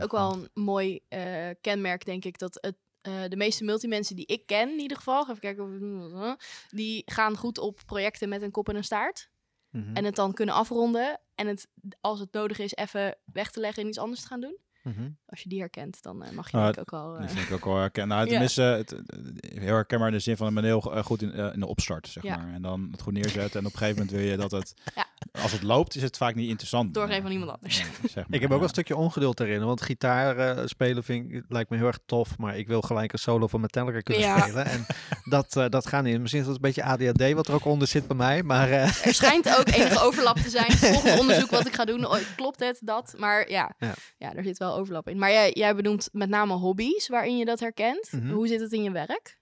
Ook 0.00 0.12
wel 0.12 0.32
een 0.32 0.48
mooi 0.54 1.00
eh, 1.08 1.48
kenmerk, 1.60 2.04
denk 2.04 2.24
ik, 2.24 2.38
dat 2.38 2.58
het, 2.60 2.76
eh, 3.00 3.22
de 3.28 3.36
meeste 3.36 3.64
multimensen 3.64 4.16
die 4.16 4.26
ik 4.26 4.46
ken, 4.46 4.70
in 4.70 4.78
ieder 4.78 4.96
geval, 4.96 5.22
even 5.22 5.38
kijken, 5.38 5.64
of, 5.64 6.36
die 6.70 7.02
gaan 7.04 7.36
goed 7.36 7.58
op 7.58 7.80
projecten 7.86 8.28
met 8.28 8.42
een 8.42 8.50
kop 8.50 8.68
en 8.68 8.76
een 8.76 8.84
staart. 8.84 9.30
Mhm. 9.70 9.96
En 9.96 10.04
het 10.04 10.16
dan 10.16 10.32
kunnen 10.32 10.54
afronden 10.54 11.20
en 11.34 11.46
het, 11.46 11.68
als 12.00 12.20
het 12.20 12.32
nodig 12.32 12.58
is, 12.58 12.74
even 12.74 13.18
weg 13.32 13.50
te 13.50 13.60
leggen 13.60 13.82
en 13.82 13.88
iets 13.88 13.98
anders 13.98 14.20
te 14.20 14.26
gaan 14.26 14.40
doen. 14.40 14.58
Mhm. 14.82 15.08
Als 15.26 15.40
je 15.40 15.48
die 15.48 15.58
herkent, 15.60 16.02
dan 16.02 16.22
eh, 16.24 16.30
mag 16.32 16.50
je 16.50 16.56
Nou, 16.56 16.72
denk 16.72 16.86
ik 16.86 16.92
ook. 16.92 17.18
Die 17.18 17.26
eh, 17.28 17.34
vind 17.34 17.46
ik 17.48 17.52
ook 17.54 17.64
wel 17.64 17.76
herkenbaar. 17.76 18.16
Nou, 18.16 18.20
Ja. 18.26 18.30
tenminste, 18.30 18.62
het, 18.62 18.90
het- 18.90 19.54
heel 19.60 19.74
herkenbaar 19.74 20.08
in 20.08 20.14
de 20.14 20.20
zin 20.20 20.36
van 20.36 20.54
ben 20.54 20.64
heel 20.64 20.94
eh, 20.96 21.04
goed 21.04 21.22
in, 21.22 21.32
eh, 21.32 21.52
in 21.52 21.60
de 21.60 21.66
opstart, 21.66 22.08
zeg 22.08 22.22
Ja. 22.22 22.36
maar. 22.36 22.54
En 22.54 22.62
dan 22.62 22.88
het 22.90 23.00
goed 23.02 23.12
neerzetten. 23.12 23.60
En 23.60 23.66
op 23.66 23.72
een 23.72 23.78
gegeven 23.78 23.94
moment 24.00 24.10
wil 24.16 24.30
je 24.30 24.36
dat 24.36 24.50
het... 24.50 24.74
Ja. 24.94 25.06
Als 25.42 25.52
het 25.52 25.62
loopt, 25.62 25.94
is 25.94 26.02
het 26.02 26.16
vaak 26.16 26.34
niet 26.34 26.48
interessant. 26.48 26.94
Doorgeven 26.94 27.24
aan 27.24 27.30
iemand 27.30 27.50
anders. 27.50 27.78
Ja, 27.78 27.84
zeg 27.84 28.14
maar, 28.14 28.24
Ik 28.30 28.40
heb 28.40 28.42
ook 28.42 28.48
wel 28.48 28.58
ja. 28.58 28.62
een 28.64 28.68
stukje 28.68 28.96
ongeduld 28.96 29.40
erin. 29.40 29.64
Want 29.64 29.80
gitaar 29.82 30.36
eh, 30.56 30.66
spelen 30.66 31.04
vind 31.04 31.32
ik, 31.32 31.44
lijkt 31.48 31.70
me 31.70 31.76
heel 31.76 31.86
erg 31.86 31.98
tof. 32.06 32.38
Maar 32.38 32.58
ik 32.58 32.66
wil 32.66 32.80
gelijk 32.82 33.12
een 33.12 33.18
solo 33.18 33.46
van 33.46 33.60
Metallica 33.60 34.00
kunnen 34.00 34.22
Ja. 34.22 34.40
spelen. 34.40 34.64
En 34.66 34.86
dat, 35.34 35.56
eh, 35.56 35.68
dat 35.68 35.86
gaat 35.86 36.02
niet. 36.04 36.20
Misschien 36.20 36.40
is 36.40 36.46
dat 36.46 36.56
een 36.56 36.60
beetje 36.62 36.82
ADHD 36.84 37.32
wat 37.32 37.48
er 37.48 37.54
ook 37.54 37.64
onder 37.64 37.88
zit 37.88 38.06
bij 38.06 38.16
mij. 38.16 38.42
Maar 38.42 38.70
eh, 38.70 39.06
Er 39.06 39.14
schijnt 39.14 39.58
ook 39.58 39.68
enige 39.68 40.00
overlap 40.00 40.36
te 40.36 40.50
zijn. 40.50 40.72
Volgende 40.72 41.20
onderzoek 41.20 41.50
wat 41.50 41.66
ik 41.66 41.74
ga 41.74 41.84
doen, 41.84 42.06
oh, 42.06 42.16
klopt 42.36 42.60
het, 42.60 42.80
dat? 42.84 43.14
Maar 43.18 43.50
ja, 43.50 43.74
Ja. 43.78 43.94
ja. 44.18 44.34
er 44.34 44.44
zit 44.44 44.58
wel 44.58 44.71
overlap 44.72 45.08
in. 45.08 45.18
Maar 45.18 45.30
jij, 45.30 45.50
jij 45.52 45.74
benoemt 45.74 46.08
met 46.12 46.28
name 46.28 46.52
hobby's 46.54 47.08
waarin 47.08 47.36
je 47.38 47.44
dat 47.44 47.60
herkent. 47.60 48.12
Mhm. 48.12 48.30
Hoe 48.32 48.46
zit 48.46 48.60
het 48.60 48.72
in 48.72 48.82
je 48.82 48.90
werk? 48.90 49.40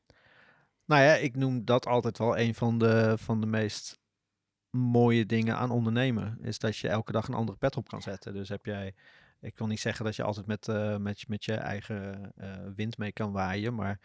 nou 0.84 1.02
ja, 1.02 1.14
ik 1.14 1.36
noem 1.36 1.64
dat 1.64 1.86
altijd 1.86 2.18
wel 2.18 2.38
een 2.38 2.54
van 2.54 2.78
de, 2.78 3.14
van 3.18 3.40
de 3.40 3.46
meest 3.46 3.98
mooie 4.70 5.26
dingen 5.26 5.56
aan 5.56 5.70
ondernemen. 5.70 6.38
Is 6.42 6.58
dat 6.58 6.76
je 6.76 6.88
elke 6.88 7.12
dag 7.12 7.28
een 7.28 7.34
andere 7.34 7.58
pet 7.58 7.76
op 7.76 7.88
kan 7.88 8.02
zetten. 8.02 8.32
Dus 8.34 8.48
heb 8.48 8.64
jij... 8.66 8.94
Ik 9.40 9.58
wil 9.58 9.66
niet 9.66 9.80
zeggen 9.80 10.04
dat 10.04 10.16
je 10.16 10.22
altijd 10.22 10.46
met, 10.46 10.68
eh, 10.68 10.96
met, 10.96 11.20
je- 11.20 11.26
met 11.28 11.44
je 11.44 11.54
eigen 11.54 12.32
eh, 12.36 12.52
wind 12.76 12.98
mee 12.98 13.12
kan 13.12 13.32
waaien. 13.32 13.74
Maar 13.74 14.00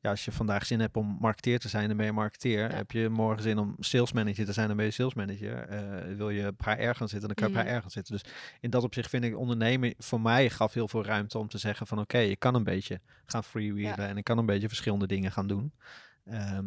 ja, 0.00 0.10
als 0.10 0.24
je 0.24 0.32
vandaag 0.32 0.66
zin 0.66 0.80
hebt 0.80 0.96
om 0.96 1.16
marketeer 1.20 1.58
te 1.58 1.68
zijn, 1.68 1.88
dan 1.88 1.96
ben 1.96 2.06
je 2.06 2.12
marketeer. 2.12 2.70
Ja. 2.70 2.76
Heb 2.76 2.90
je 2.90 3.08
morgen 3.08 3.42
zin 3.42 3.58
om 3.58 3.74
sales 3.78 4.12
manager 4.12 4.44
te 4.44 4.52
zijn, 4.52 4.66
dan 4.68 4.76
ben 4.76 4.86
je 4.86 4.90
sales 4.92 5.14
manager. 5.14 5.58
Eh, 5.68 6.16
wil 6.16 6.30
je 6.30 6.46
op 6.46 6.64
HR 6.64 6.70
gaan 6.94 7.08
zitten, 7.08 7.20
dan 7.28 7.34
kan 7.34 7.48
je 7.52 7.58
op 7.58 7.64
Mhm. 7.64 7.74
HR 7.74 7.80
gaan 7.80 7.90
zitten. 7.90 8.12
Dus 8.12 8.32
in 8.60 8.70
dat 8.70 8.82
opzicht 8.82 9.10
vind 9.10 9.24
ik 9.24 9.36
ondernemen 9.36 9.94
voor 9.98 10.20
mij 10.20 10.50
gaf 10.50 10.72
heel 10.74 10.88
veel 10.88 11.04
ruimte 11.04 11.38
om 11.38 11.48
te 11.48 11.58
zeggen 11.58 11.86
van 11.86 11.98
oké, 11.98 12.18
ik 12.18 12.38
kan 12.38 12.54
een 12.54 12.64
beetje 12.64 13.00
gaan 13.26 13.44
freewheelen 13.44 14.08
en 14.08 14.16
ik 14.16 14.24
kan 14.24 14.38
een 14.38 14.46
beetje 14.46 14.68
verschillende 14.68 15.06
dingen 15.06 15.32
gaan 15.32 15.46
doen. 15.46 15.72
Ehm, 16.24 16.66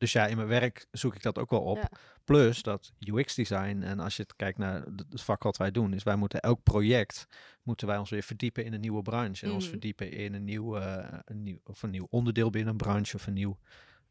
dus 0.00 0.12
ja, 0.12 0.26
in 0.26 0.36
mijn 0.36 0.48
werk 0.48 0.86
zoek 0.90 1.14
ik 1.14 1.22
dat 1.22 1.38
ook 1.38 1.50
wel 1.50 1.60
op. 1.62 1.76
Ja. 1.76 1.90
Plus 2.24 2.62
dat 2.62 2.92
UX 2.98 3.34
design 3.34 3.82
en 3.82 3.98
als 4.00 4.16
je 4.16 4.22
het 4.22 4.36
kijkt 4.36 4.58
naar 4.58 4.82
het 4.82 5.04
het 5.10 5.22
vak 5.22 5.42
wat 5.42 5.56
wij 5.56 5.70
doen, 5.70 5.92
is 5.92 6.02
wij 6.02 6.16
moeten 6.16 6.40
elk 6.40 6.62
project 6.62 7.26
moeten 7.62 7.86
wij 7.86 7.98
ons 7.98 8.10
weer 8.10 8.22
verdiepen 8.22 8.64
in 8.64 8.72
een 8.72 8.80
nieuwe 8.80 9.02
branche 9.02 9.46
en 9.46 9.52
ons 9.52 9.62
Mhm. 9.62 9.70
verdiepen 9.72 10.10
in 10.12 10.34
een 10.34 10.44
nieuw, 10.44 10.76
eh, 10.76 11.18
een 11.24 11.42
nieuw 11.42 11.60
of 11.64 11.82
een 11.82 11.90
nieuw 11.90 12.06
onderdeel 12.10 12.50
binnen 12.50 12.70
een 12.70 12.76
branche 12.78 13.16
of 13.16 13.26
een 13.26 13.32
nieuw, 13.32 13.58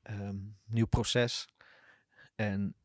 ehm, 0.01 0.35
nieuw 0.65 0.85
proces. 0.87 1.47
En 2.35 2.75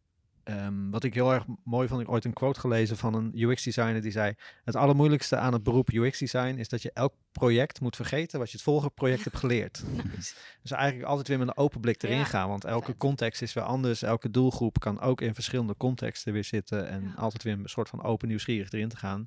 ehm, 0.45 0.91
wat 0.91 1.05
ik 1.05 1.15
heel 1.15 1.33
erg 1.33 1.45
mooi 1.65 1.89
vond, 1.89 2.01
ik 2.01 2.09
ooit 2.11 2.25
een 2.25 2.33
quote 2.33 2.61
gelezen 2.61 2.97
van 2.97 3.15
een 3.15 3.33
UX 3.35 3.63
designer 3.63 4.03
die 4.03 4.11
zei: 4.11 4.35
Het 4.65 4.77
allermoeilijkste 4.77 5.37
aan 5.37 5.53
het 5.53 5.63
beroep 5.63 5.91
UX 5.93 6.19
design 6.19 6.55
is 6.59 6.69
dat 6.69 6.83
je 6.83 6.91
elk 6.93 7.15
project 7.33 7.81
moet 7.81 7.97
vergeten 7.97 8.39
wat 8.39 8.51
je 8.51 8.57
het 8.57 8.65
vorige 8.67 8.91
project 8.91 9.25
hebt 9.25 9.37
geleerd. 9.37 9.83
Dus 10.63 10.73
eigenlijk 10.73 11.09
altijd 11.09 11.29
weer 11.29 11.39
met 11.39 11.49
een 11.49 11.57
open 11.57 11.81
blik 11.81 12.03
erin 12.03 12.17
Ja, 12.17 12.25
gaan. 12.25 12.49
Want 12.49 12.65
elke 12.65 12.87
vet. 12.87 12.97
context 12.97 13.43
is 13.43 13.53
weer 13.53 13.65
anders. 13.65 14.03
Elke 14.03 14.31
doelgroep 14.31 14.79
kan 14.81 15.01
ook 15.01 15.21
in 15.21 15.35
verschillende 15.35 15.77
contexten 15.77 16.33
weer 16.33 16.45
zitten. 16.45 16.89
En 16.89 17.03
Ja. 17.03 17.15
altijd 17.15 17.43
weer 17.43 17.53
een 17.53 17.69
soort 17.69 17.89
van 17.89 18.03
open 18.03 18.29
nieuwsgierig 18.29 18.71
erin 18.73 18.89
te 18.89 18.97
gaan. 18.97 19.27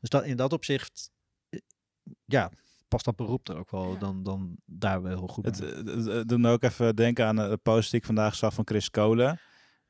Dus 0.00 0.08
dat, 0.10 0.24
in 0.24 0.36
dat 0.36 0.52
opzicht, 0.52 1.10
eh, 1.48 1.60
ja, 2.24 2.50
past 2.88 3.04
dat 3.04 3.16
beroep 3.16 3.48
er 3.48 3.56
ook 3.56 3.70
wel 3.70 3.98
dan, 3.98 4.22
dan 4.22 4.56
daar 4.64 5.02
wel 5.02 5.18
heel 5.18 5.28
goed 5.28 5.44
bij. 5.58 5.68
eh, 5.68 5.76
het, 5.76 6.04
het 6.04 6.28
doet 6.28 6.38
me 6.40 6.50
ook 6.50 6.62
even 6.62 6.96
denken 6.96 7.26
aan 7.26 7.40
eh, 7.40 7.48
de 7.48 7.56
post 7.56 7.90
die 7.90 8.00
ik 8.00 8.06
vandaag 8.06 8.34
zag 8.34 8.54
van 8.54 8.66
Chris 8.66 8.90
Kolen. 8.90 9.40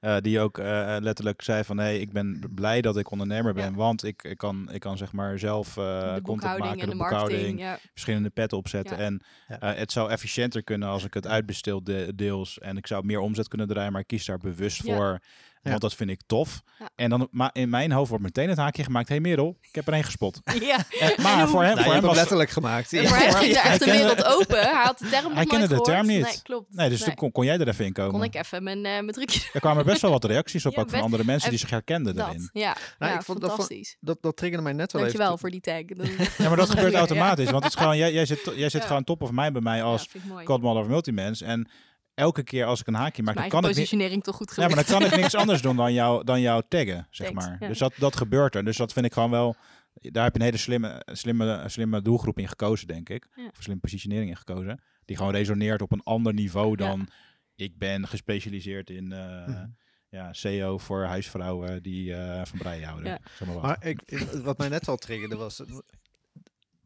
Eh, 0.03 0.17
die 0.21 0.41
ook 0.41 0.59
eh, 0.59 0.97
letterlijk 1.01 1.43
zei 1.43 1.65
van, 1.65 1.79
hey, 1.79 1.99
ik 1.99 2.13
ben 2.13 2.43
blij 2.55 2.81
dat 2.81 2.97
ik 2.97 3.11
ondernemer 3.11 3.55
ben, 3.55 3.71
Ja. 3.71 3.77
want 3.77 4.05
ik, 4.05 4.23
ik, 4.23 4.39
kan, 4.39 4.69
ik 4.73 4.81
kan 4.81 4.97
zeg 4.97 5.13
maar 5.13 5.39
zelf 5.39 5.77
eh, 5.77 6.15
de 6.15 6.23
content 6.23 6.59
maken, 6.59 6.81
en 6.81 6.85
de, 6.87 6.91
de 6.93 6.97
boekhouding, 6.97 7.39
marketing. 7.41 7.61
Ja. 7.61 7.79
verschillende 7.91 8.31
petten 8.31 8.59
opzetten. 8.59 8.97
Ja. 8.97 9.03
En 9.03 9.23
eh, 9.47 9.75
het 9.75 9.93
zou 9.93 10.11
efficiënter 10.11 10.63
kunnen 10.65 10.89
als 10.89 11.05
ik 11.05 11.15
het 11.15 11.27
uitbestel 11.27 11.85
de- 11.85 12.13
deels 12.15 12.59
en 12.59 12.77
ik 12.77 12.87
zou 12.87 13.05
meer 13.05 13.19
omzet 13.19 13.49
kunnen 13.49 13.67
draaien, 13.69 13.93
maar 13.93 14.01
ik 14.01 14.07
kies 14.07 14.25
daar 14.27 14.39
bewust 14.39 14.87
Ja. 14.87 14.95
voor, 14.95 15.19
Ja. 15.63 15.71
want 15.71 15.81
dat 15.83 15.95
vind 15.95 16.11
ik 16.11 16.21
tof. 16.27 16.63
Ja. 16.79 16.89
En 16.97 17.11
dan, 17.11 17.29
maar 17.31 17.51
in 17.53 17.69
mijn 17.71 17.93
hoofd 17.93 18.09
wordt 18.09 18.25
meteen 18.25 18.49
het 18.49 18.59
haakje 18.59 18.85
gemaakt, 18.85 19.09
hey 19.09 19.21
Merel, 19.21 19.57
ik 19.61 19.75
heb 19.75 19.87
er 19.87 19.93
één 19.93 20.05
gespot. 20.05 20.41
ja. 20.61 20.79
Eh, 21.01 21.19
maar 21.19 21.49
voor 21.49 21.63
hem, 21.63 21.73
Nou, 21.75 21.85
voor 21.85 21.93
hem 21.95 22.03
was 22.03 22.17
letterlijk 22.17 22.51
gemaakt. 22.51 22.93
En 22.93 23.09
voor 23.09 23.17
hem 23.17 23.33
ging 23.33 23.55
Hij 23.55 23.71
echt 23.71 23.81
een 23.81 23.87
kende- 23.87 24.03
wereld 24.03 24.25
open. 24.25 24.61
Hij 24.61 24.83
had 24.85 24.99
de 24.99 25.09
term 25.09 25.33
Hij 25.35 25.45
kende 25.47 25.69
de 25.69 25.81
term 25.81 26.07
niet. 26.07 26.23
Nee, 26.23 26.43
klopt. 26.43 26.75
Nee, 26.75 26.89
dus 26.89 27.03
toen 27.03 27.15
kon, 27.15 27.33
kon 27.33 27.45
jij 27.45 27.59
er 27.59 27.69
even 27.69 27.85
in 27.85 27.93
komen. 27.93 28.13
kon 28.13 28.23
ik 28.23 28.35
even 28.35 28.63
mijn, 28.63 28.77
eh 28.79 28.83
mijn 28.93 29.11
trucje 29.13 29.41
Er 29.53 29.61
kwamen 29.61 29.85
best 29.85 30.01
wel 30.01 30.11
wat 30.11 30.25
reacties 30.25 30.67
op, 30.67 30.75
Ja, 30.75 30.81
ook 30.81 30.91
van 30.91 31.01
andere 31.01 31.25
mensen 31.25 31.51
die 31.51 31.59
zich 31.59 31.71
herkenden 31.71 32.15
dat. 32.15 32.25
daarin. 32.25 32.51
Ja, 32.53 32.77
Nou, 32.99 33.13
ja 33.13 33.19
ik 33.19 33.25
vond- 33.25 33.39
fantastisch. 33.45 33.97
Dat, 34.01 34.19
dat 34.21 34.37
triggerde 34.37 34.65
mij 34.65 34.73
net 34.73 34.93
wel 34.93 35.01
Dankjewel 35.03 35.27
even. 35.29 35.39
voor 35.41 35.51
die 35.51 35.61
tag. 35.61 35.81
Ja, 36.39 36.49
maar 36.49 36.57
dat 36.57 36.71
gebeurt 36.71 36.93
Ja. 36.93 36.99
automatisch. 36.99 37.51
Want 37.51 37.65
het 37.65 37.73
is 37.73 37.79
gewoon, 37.79 37.97
jij, 37.97 38.13
jij 38.13 38.27
zit, 38.27 38.41
jij 38.55 38.69
zit 38.69 38.81
Ja. 38.81 38.87
gewoon 38.87 39.05
top 39.05 39.23
of 39.23 39.31
mij 39.31 39.53
bij 39.53 39.63
mij 39.63 39.83
als 39.83 40.09
ja. 40.37 40.43
Codemodel 40.45 40.83
of 40.83 40.89
Multimens. 40.89 41.41
En 41.43 41.69
elke 42.15 42.43
keer 42.43 42.65
als 42.65 42.81
ik 42.81 42.87
een 42.87 42.95
haakje 42.95 43.23
maak, 43.23 43.35
Mijn 43.35 43.49
dan 43.51 43.61
eigen 43.63 43.89
kan 43.99 44.01
ik 44.13 44.23
toch 44.23 44.37
goed 44.37 44.55
Ja, 44.57 44.67
maar 44.67 44.75
dan 44.75 44.85
kan 44.85 45.05
ik 45.05 45.17
niks 45.17 45.35
anders 45.35 45.63
doen 45.63 45.77
dan 45.77 45.93
jou, 45.93 46.25
dan 46.25 46.41
jou 46.41 46.63
taggen, 46.69 47.07
zeg 47.11 47.27
Thanks, 47.27 47.47
maar. 47.47 47.57
ja. 47.61 47.69
Dus 47.69 47.79
dat, 47.79 47.93
dat 47.97 48.17
gebeurt 48.17 48.55
er. 48.55 48.65
Dus 48.65 48.77
dat 48.77 48.93
vind 48.93 49.07
ik 49.07 49.13
gewoon 49.13 49.31
wel... 49.31 49.55
Daar 49.95 50.25
heb 50.25 50.33
je 50.35 50.39
een 50.39 50.45
hele 50.45 50.57
slimme, 50.59 51.03
slimme, 51.13 51.65
slimme 51.67 52.03
doelgroep 52.03 52.39
in 52.39 52.49
gekozen, 52.49 52.87
denk 52.87 53.09
ik. 53.09 53.27
Ja. 53.37 53.47
Of 53.47 53.63
slimme 53.63 53.81
positionering 53.81 54.31
in 54.31 54.37
gekozen. 54.37 54.81
Die 55.05 55.17
gewoon 55.17 55.33
resoneert 55.33 55.83
op 55.83 55.93
een 55.93 56.03
ander 56.03 56.35
niveau 56.35 56.71
Ja. 56.71 56.77
dan... 56.77 57.09
Ik 57.55 57.79
ben 57.79 58.09
gespecialiseerd 58.09 58.91
in 58.91 59.13
eh, 59.13 59.47
Mhm. 59.47 59.67
ja, 60.09 60.33
SEO 60.33 60.79
voor 60.79 61.05
huisvrouwen 61.05 61.83
die 61.83 62.15
eh, 62.15 62.45
van 62.45 62.59
breien 62.59 62.89
houden. 62.89 63.11
Ja. 63.11 63.19
Zeg 63.39 63.47
maar 63.49 63.57
wat. 63.57 63.65
Maar 63.65 63.85
ik, 63.87 64.03
ik- 64.07 64.19
wat 64.43 64.59
mij 64.59 64.69
net 64.69 64.89
al 64.89 64.97
triggerde 64.97 65.37
was... 65.37 65.63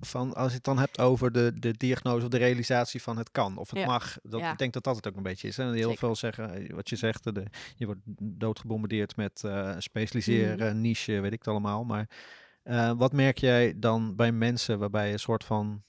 van 0.01 0.35
als 0.35 0.49
je 0.49 0.55
het 0.57 0.65
dan 0.65 0.79
hebt 0.79 0.99
over 1.01 1.33
de, 1.33 1.53
de 1.59 1.73
diagnose 1.77 2.25
of 2.25 2.31
de 2.31 2.37
realisatie 2.37 3.03
van 3.03 3.17
het 3.17 3.31
kan 3.31 3.57
of 3.57 3.71
het 3.71 3.79
Ja. 3.79 3.87
mag. 3.87 4.17
Dat, 4.23 4.41
Ja. 4.41 4.53
Ik 4.53 4.59
denk 4.59 4.73
dat 4.73 4.85
dat 4.85 4.97
het 4.97 5.09
ook 5.09 5.17
een 5.17 5.23
beetje 5.23 5.49
is. 5.49 5.59
En 5.59 5.67
heel 5.73 5.83
Zeker. 5.83 5.99
veel 5.99 6.17
zeggen, 6.17 6.55
eh, 6.55 6.75
wat 6.75 6.89
je 6.89 6.97
zegt, 6.97 7.35
de, 7.35 7.43
je 7.77 7.87
wordt 7.87 8.01
doodgebombardeerd 8.23 9.17
met 9.17 9.45
eh, 9.45 9.75
specialiseren, 9.79 10.81
niche, 10.81 11.21
weet 11.21 11.33
ik 11.33 11.39
het 11.39 11.49
allemaal. 11.49 11.85
Maar 11.85 12.09
eh, 12.63 12.93
wat 12.97 13.13
merk 13.13 13.39
jij 13.39 13.73
dan 13.77 14.17
bij 14.17 14.33
mensen 14.33 14.79
waarbij 14.79 15.07
je 15.07 15.13
een 15.13 15.19
soort 15.19 15.45
van 15.45 15.83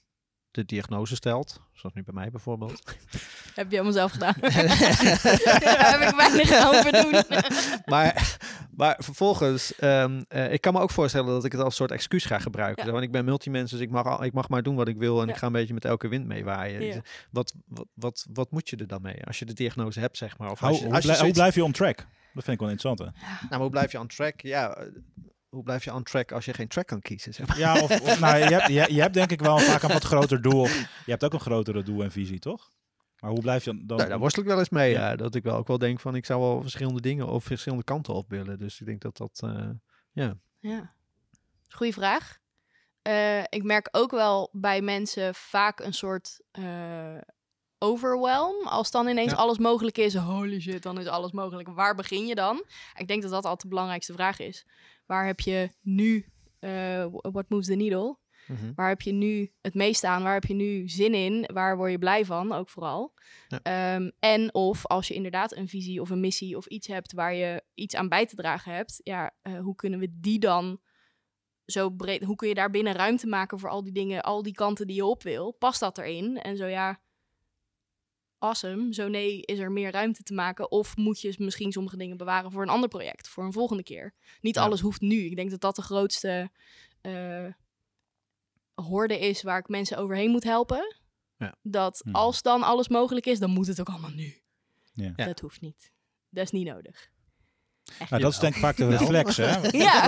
de 0.50 0.64
diagnose 0.64 1.14
stelt, 1.16 1.60
zoals 1.72 1.94
nu 1.94 2.02
bij 2.04 2.14
mij 2.14 2.30
bijvoorbeeld. 2.30 2.82
Heb 3.54 3.70
je 3.70 3.76
helemaal 3.76 3.92
zelf 3.92 4.12
gedaan. 4.12 4.34
Daar 4.40 6.00
heb 6.00 6.08
ik 6.10 6.16
weinig 6.16 6.52
aan 6.52 7.02
doen. 7.02 7.22
maar, 7.94 8.36
maar 8.76 8.96
vervolgens, 9.02 9.74
ehm, 9.76 10.22
eh, 10.28 10.52
ik 10.52 10.60
kan 10.60 10.72
me 10.72 10.80
ook 10.80 10.90
voorstellen 10.90 11.26
dat 11.26 11.44
ik 11.44 11.52
het 11.52 11.60
als 11.60 11.74
soort 11.76 11.90
excuus 11.90 12.24
ga 12.24 12.38
gebruiken. 12.38 12.84
Ja. 12.86 12.90
Want 12.92 13.04
ik 13.04 13.12
ben 13.12 13.24
multimens, 13.24 13.70
dus 13.70 13.80
ik 13.80 13.90
mag, 13.90 14.06
al- 14.06 14.24
ik 14.24 14.32
mag 14.32 14.48
maar 14.48 14.62
doen 14.62 14.76
wat 14.76 14.88
ik 14.88 14.96
wil 14.96 15.20
en 15.20 15.26
Ja. 15.26 15.32
ik 15.32 15.38
ga 15.38 15.46
een 15.46 15.52
beetje 15.52 15.74
met 15.74 15.84
elke 15.84 16.08
wind 16.08 16.26
meewaaien. 16.26 16.82
Ja. 16.84 16.92
Dus, 16.94 17.02
Wat, 17.30 17.54
wat, 17.66 17.86
wat, 17.94 18.26
wat 18.32 18.50
moet 18.50 18.68
je 18.68 18.76
er 18.76 18.86
dan 18.86 19.02
mee 19.02 19.24
als 19.26 19.38
je 19.38 19.44
de 19.44 19.54
diagnose 19.54 20.00
hebt, 20.00 20.16
zeg 20.16 20.38
maar? 20.38 20.50
Of 20.50 20.58
Hoe, 20.60 20.68
als 20.68 20.78
je, 20.78 20.84
hoe, 20.84 20.94
als 20.94 21.02
je 21.04 21.08
blij- 21.10 21.20
hoe 21.20 21.32
zoiets- 21.34 21.38
blijf 21.38 21.54
je 21.54 21.64
on 21.64 21.72
track? 21.72 21.96
Dat 22.34 22.44
vind 22.44 22.56
ik 22.56 22.60
wel 22.62 22.70
interessant. 22.70 22.98
Hè? 23.14 23.20
nou, 23.30 23.46
maar 23.50 23.58
hoe 23.60 23.70
blijf 23.70 23.92
je 23.92 23.98
on 24.00 24.06
track? 24.06 24.40
Ja, 24.40 24.74
eh, 24.74 24.86
hoe 25.48 25.62
blijf 25.62 25.84
je 25.84 25.94
on 25.94 26.02
track 26.02 26.32
als 26.32 26.44
je 26.44 26.52
geen 26.54 26.68
track 26.68 26.86
kan 26.86 27.00
kiezen? 27.00 27.34
Zeg 27.34 27.46
maar? 27.46 27.58
Ja, 27.58 27.80
of, 27.82 28.00
of- 28.00 28.20
nou, 28.24 28.36
je, 28.36 28.44
hebt, 28.44 28.66
je, 28.66 28.94
je 28.94 29.00
hebt 29.00 29.14
denk 29.14 29.30
ik 29.30 29.40
wel 29.40 29.58
vaak 29.58 29.82
een 29.82 29.88
wat 29.92 30.04
groter 30.04 30.42
doel. 30.42 30.60
Of, 30.60 30.74
je 31.04 31.10
hebt 31.10 31.24
ook 31.24 31.32
een 31.32 31.40
grotere 31.40 31.82
doel 31.82 32.02
en 32.02 32.10
visie, 32.10 32.38
toch? 32.38 32.68
Maar 33.20 33.30
hoe 33.30 33.40
blijf 33.40 33.64
je 33.64 33.84
dan... 33.86 33.96
Nou, 33.96 34.08
daar 34.08 34.18
worstel 34.18 34.42
ik 34.42 34.48
wel 34.48 34.58
eens 34.58 34.68
mee. 34.68 34.90
Ja. 34.90 35.08
Ja. 35.10 35.16
dat 35.16 35.34
ik 35.34 35.42
wel 35.42 35.56
ook 35.56 35.66
wel 35.66 35.78
denk 35.78 36.00
van 36.00 36.14
ik 36.14 36.26
zou 36.26 36.40
wel 36.40 36.62
verschillende 36.62 37.00
dingen 37.00 37.26
of 37.28 37.44
verschillende 37.44 37.84
kanten 37.84 38.14
op 38.14 38.30
willen. 38.30 38.58
Dus 38.58 38.80
ik 38.80 38.86
denk 38.86 39.00
dat 39.00 39.16
dat. 39.16 39.40
eh, 39.44 39.68
ja. 40.12 40.34
Ja. 40.58 40.92
Goeie 41.68 41.92
vraag. 41.92 42.38
Eh, 43.02 43.40
ik 43.48 43.62
merk 43.62 43.88
ook 43.90 44.10
wel 44.10 44.48
bij 44.52 44.80
mensen 44.82 45.34
vaak 45.34 45.80
een 45.80 45.94
soort 45.94 46.40
eh, 46.50 47.16
overwhelm. 47.78 48.66
Als 48.66 48.90
dan 48.90 49.08
ineens 49.08 49.30
Ja. 49.30 49.36
alles 49.36 49.58
mogelijk 49.58 49.98
is, 49.98 50.14
holy 50.14 50.60
shit, 50.60 50.82
dan 50.82 50.98
is 51.00 51.06
alles 51.06 51.32
mogelijk. 51.32 51.68
Waar 51.68 51.94
begin 51.94 52.26
je 52.26 52.34
dan? 52.34 52.64
Ik 52.96 53.08
denk 53.08 53.22
dat 53.22 53.30
dat 53.30 53.42
altijd 53.44 53.60
de 53.62 53.68
belangrijkste 53.68 54.12
vraag 54.12 54.38
is. 54.38 54.66
Waar 55.06 55.26
heb 55.26 55.40
je 55.40 55.70
nu, 55.80 56.26
eh 56.58 57.06
what 57.10 57.48
moves 57.48 57.66
the 57.66 57.74
needle? 57.74 58.16
Mhm. 58.46 58.72
Waar 58.74 58.88
heb 58.88 59.00
je 59.00 59.12
nu 59.12 59.52
het 59.60 59.74
meest 59.74 60.04
aan? 60.04 60.22
Waar 60.22 60.32
heb 60.34 60.44
je 60.44 60.54
nu 60.54 60.88
zin 60.88 61.14
in? 61.14 61.48
Waar 61.52 61.76
word 61.76 61.90
je 61.90 61.98
blij 61.98 62.24
van? 62.24 62.52
Ook 62.52 62.68
vooral. 62.68 63.14
Ja. 63.48 63.60
Ehm, 63.62 64.10
en 64.18 64.54
of 64.54 64.86
als 64.86 65.08
je 65.08 65.14
inderdaad 65.14 65.56
een 65.56 65.68
visie 65.68 66.00
of 66.00 66.10
een 66.10 66.20
missie 66.20 66.56
of 66.56 66.66
iets 66.66 66.86
hebt 66.86 67.12
waar 67.12 67.34
je 67.34 67.62
iets 67.74 67.94
aan 67.94 68.08
bij 68.08 68.26
te 68.26 68.34
dragen 68.34 68.72
hebt, 68.72 69.00
ja, 69.02 69.34
eh, 69.42 69.58
hoe 69.60 69.74
kunnen 69.74 69.98
we 69.98 70.08
die 70.20 70.38
dan 70.38 70.80
zo 71.64 71.90
breed? 71.90 72.24
Hoe 72.24 72.36
kun 72.36 72.48
je 72.48 72.54
daar 72.54 72.70
binnen 72.70 72.92
ruimte 72.92 73.26
maken 73.26 73.58
voor 73.58 73.68
al 73.70 73.82
die 73.82 73.92
dingen, 73.92 74.22
al 74.22 74.42
die 74.42 74.52
kanten 74.54 74.86
die 74.86 74.96
je 74.96 75.04
op 75.04 75.22
wil? 75.22 75.52
Past 75.52 75.80
dat 75.80 75.98
erin? 75.98 76.36
En 76.38 76.56
zo 76.56 76.66
ja, 76.66 77.00
awesome. 78.38 78.94
Zo 78.94 79.08
nee, 79.08 79.40
is 79.42 79.58
er 79.58 79.72
meer 79.72 79.90
ruimte 79.90 80.22
te 80.22 80.34
maken? 80.34 80.70
Of 80.70 80.96
moet 80.96 81.20
je 81.20 81.34
misschien 81.38 81.72
sommige 81.72 81.96
dingen 81.96 82.16
bewaren 82.16 82.52
voor 82.52 82.62
een 82.62 82.68
ander 82.68 82.88
project, 82.88 83.28
voor 83.28 83.44
een 83.44 83.52
volgende 83.52 83.82
keer? 83.82 84.14
Niet 84.40 84.54
Ja. 84.54 84.62
alles 84.62 84.80
hoeft 84.80 85.00
nu. 85.00 85.16
Ik 85.24 85.36
denk 85.36 85.50
dat 85.50 85.60
dat 85.60 85.76
de 85.76 85.82
grootste. 85.82 86.50
eh, 87.00 87.46
horde 88.74 89.18
is 89.18 89.42
waar 89.42 89.58
ik 89.58 89.68
mensen 89.68 89.96
overheen 89.98 90.30
moet 90.30 90.44
helpen. 90.44 90.96
Ja. 91.36 91.54
Dat 91.62 92.00
Hmm. 92.04 92.14
als 92.14 92.42
dan 92.42 92.62
alles 92.62 92.88
mogelijk 92.88 93.26
is, 93.26 93.38
dan 93.38 93.50
moet 93.50 93.66
het 93.66 93.80
ook 93.80 93.88
allemaal 93.88 94.10
nu. 94.10 94.34
Ja. 94.92 95.12
Ja. 95.16 95.24
Dat 95.26 95.40
hoeft 95.40 95.60
niet. 95.60 95.92
Dat 96.30 96.44
is 96.44 96.50
niet 96.50 96.66
nodig. 96.66 97.08
Nou, 98.10 98.22
dat 98.22 98.32
is 98.32 98.38
denk 98.38 98.54
ik 98.54 98.60
vaak 98.60 98.76
de 98.76 98.88
reflex, 98.88 99.36
hè? 99.36 99.56
Ja. 99.70 100.00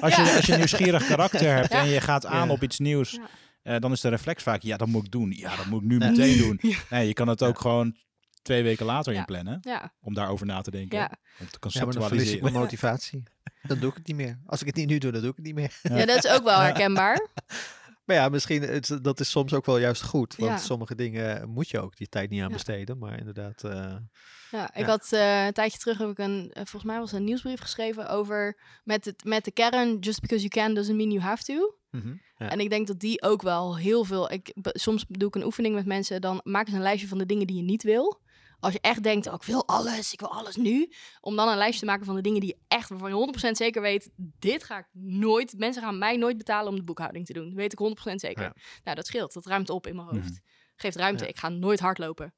Als 0.00 0.16
je, 0.16 0.32
als 0.36 0.46
je 0.46 0.52
een 0.52 0.58
nieuwsgierig 0.58 1.06
karakter 1.06 1.54
hebt 1.54 1.72
Ja. 1.72 1.80
en 1.80 1.88
je 1.88 2.00
gaat 2.00 2.26
aan 2.26 2.46
Ja. 2.46 2.52
op 2.52 2.62
iets 2.62 2.78
nieuws, 2.78 3.18
Eh, 3.62 3.76
dan 3.78 3.92
is 3.92 4.00
de 4.00 4.08
reflex 4.08 4.42
vaak, 4.42 4.62
ja, 4.62 4.76
dat 4.76 4.88
moet 4.88 5.04
ik 5.04 5.10
doen. 5.10 5.30
Ja, 5.36 5.56
dat 5.56 5.66
moet 5.66 5.82
ik 5.82 5.88
nu 5.88 5.98
Ja. 5.98 6.08
meteen 6.10 6.36
doen. 6.38 6.58
Ja. 6.70 6.76
Nee, 6.90 7.06
je 7.06 7.12
kan 7.12 7.28
het 7.28 7.42
ook 7.42 7.54
Ja. 7.54 7.60
gewoon 7.60 7.96
twee 8.42 8.62
weken 8.62 8.86
later 8.86 9.12
Ja. 9.12 9.18
inplannen, 9.18 9.58
Ja, 9.60 9.92
om 10.00 10.14
daarover 10.14 10.46
na 10.46 10.60
te 10.60 10.70
denken. 10.70 10.98
ja. 10.98 11.10
Om 11.40 11.46
te 11.50 11.58
Ja, 11.68 11.84
maar 11.84 11.94
dan 11.94 12.02
verlies 12.08 12.30
ik 12.32 12.40
conceptualiseren. 12.40 12.52
motivatie. 12.60 13.22
Dan 13.62 13.78
doe 13.78 13.90
ik 13.90 13.96
het 13.96 14.06
niet 14.06 14.16
meer. 14.16 14.38
Als 14.46 14.60
ik 14.60 14.66
het 14.66 14.76
niet 14.76 14.88
nu 14.88 14.98
doe, 14.98 15.12
dan 15.12 15.20
doe 15.20 15.30
ik 15.30 15.36
het 15.36 15.44
niet 15.44 15.54
meer. 15.54 15.78
ja, 15.82 16.06
dat 16.06 16.24
is 16.24 16.30
ook 16.30 16.44
wel 16.44 16.60
herkenbaar. 16.60 17.26
Maar 18.04 18.16
ja, 18.16 18.28
misschien 18.28 18.62
het, 18.62 18.98
dat 19.02 19.20
is 19.20 19.30
soms 19.30 19.54
ook 19.54 19.66
wel 19.66 19.78
juist 19.78 20.02
goed. 20.02 20.36
Want 20.36 20.50
Ja. 20.50 20.56
sommige 20.56 20.94
dingen 20.94 21.48
moet 21.48 21.68
je 21.68 21.80
ook 21.80 21.96
die 21.96 22.08
tijd 22.08 22.30
niet 22.30 22.40
aan 22.42 22.46
Ja. 22.48 22.52
besteden. 22.52 22.98
Maar 22.98 23.18
inderdaad, 23.18 23.64
eh, 23.64 23.96
Ja, 24.50 24.74
ik 24.74 24.84
had 24.86 25.12
eh, 25.12 25.46
een 25.46 25.52
tijdje 25.52 25.78
terug 25.78 25.98
heb 25.98 26.08
ik 26.10 26.18
een, 26.18 26.50
eh, 26.52 26.54
volgens 26.54 26.84
mij 26.84 26.98
was 26.98 27.12
een 27.12 27.24
nieuwsbrief 27.24 27.60
geschreven 27.60 28.08
over 28.08 28.58
met, 28.84 29.04
het, 29.04 29.24
met 29.24 29.44
de 29.44 29.50
kern, 29.50 29.98
just 29.98 30.20
because 30.20 30.46
you 30.46 30.48
can 30.66 30.74
doesn't 30.74 30.96
mean 30.96 31.10
you 31.10 31.20
have 31.22 31.42
to. 31.44 31.74
mhm, 31.90 32.14
ja. 32.36 32.50
En 32.50 32.60
ik 32.60 32.70
denk 32.70 32.86
dat 32.86 33.00
die 33.00 33.22
ook 33.22 33.42
wel 33.42 33.76
heel 33.76 34.04
veel. 34.04 34.32
Ik, 34.32 34.52
soms 34.62 35.04
doe 35.08 35.28
ik 35.28 35.34
een 35.34 35.44
oefening 35.44 35.74
met 35.74 35.86
mensen, 35.86 36.20
dan 36.20 36.40
maken 36.44 36.70
ze 36.70 36.76
een 36.76 36.82
lijstje 36.82 37.08
van 37.08 37.18
de 37.18 37.26
dingen 37.26 37.46
die 37.46 37.56
je 37.56 37.62
niet 37.62 37.82
wil. 37.82 38.20
Als 38.62 38.72
je 38.72 38.80
echt 38.80 39.02
denkt, 39.02 39.26
oh, 39.26 39.34
ik 39.34 39.42
wil 39.42 39.66
alles, 39.66 40.12
ik 40.12 40.20
wil 40.20 40.32
alles 40.32 40.56
nu. 40.56 40.92
Om 41.20 41.36
dan 41.36 41.48
een 41.48 41.56
lijstje 41.56 41.80
te 41.80 41.86
maken 41.86 42.04
van 42.04 42.14
de 42.14 42.20
dingen 42.20 42.40
die 42.40 42.48
je 42.48 42.62
echt, 42.68 42.88
waarvan 42.88 43.10
je 43.10 43.48
100% 43.48 43.50
zeker 43.50 43.82
weet, 43.82 44.10
dit 44.16 44.64
ga 44.64 44.78
ik 44.78 44.86
nooit, 44.92 45.58
mensen 45.58 45.82
gaan 45.82 45.98
mij 45.98 46.16
nooit 46.16 46.36
betalen 46.36 46.68
om 46.68 46.76
de 46.76 46.84
boekhouding 46.84 47.26
te 47.26 47.32
doen. 47.32 47.44
Dat 47.44 47.54
weet 47.54 47.72
ik 47.72 48.10
100% 48.10 48.14
zeker. 48.14 48.42
Ja. 48.42 48.54
Nou, 48.84 48.96
dat 48.96 49.06
scheelt. 49.06 49.32
Dat 49.32 49.46
ruimt 49.46 49.70
op 49.70 49.86
in 49.86 49.96
mijn 49.96 50.08
hoofd. 50.08 50.30
Mhm. 50.30 50.38
Geeft 50.76 50.96
ruimte. 50.96 51.24
Ja. 51.24 51.30
Ik 51.30 51.36
ga 51.36 51.48
nooit 51.48 51.80
hardlopen. 51.80 52.34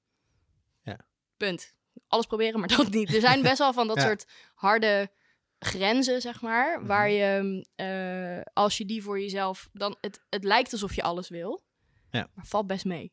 Ja. 0.83 0.99
Punt. 1.37 1.75
Alles 2.09 2.27
proberen, 2.27 2.61
maar 2.61 2.69
dat 2.77 2.91
niet. 2.91 3.15
Er 3.15 3.21
zijn 3.21 3.43
best 3.43 3.59
wel 3.59 3.73
van 3.73 3.87
dat 3.87 4.01
soort 4.01 4.27
harde 4.55 5.11
grenzen, 5.59 6.21
zeg 6.21 6.41
maar. 6.41 6.79
Mhm. 6.79 6.87
Waar 6.87 7.11
je, 7.11 7.65
eh, 7.75 8.53
als 8.53 8.79
je 8.79 8.85
die 8.85 9.03
voor 9.03 9.21
jezelf... 9.21 9.69
Dan, 9.73 9.97
het, 10.01 10.21
het 10.31 10.45
lijkt 10.45 10.73
alsof 10.73 10.95
je 10.95 11.03
alles 11.03 11.29
wil. 11.29 11.65
Ja. 12.11 12.29
Maar 12.35 12.47
valt 12.47 12.67
best 12.67 12.85
mee, 12.85 13.13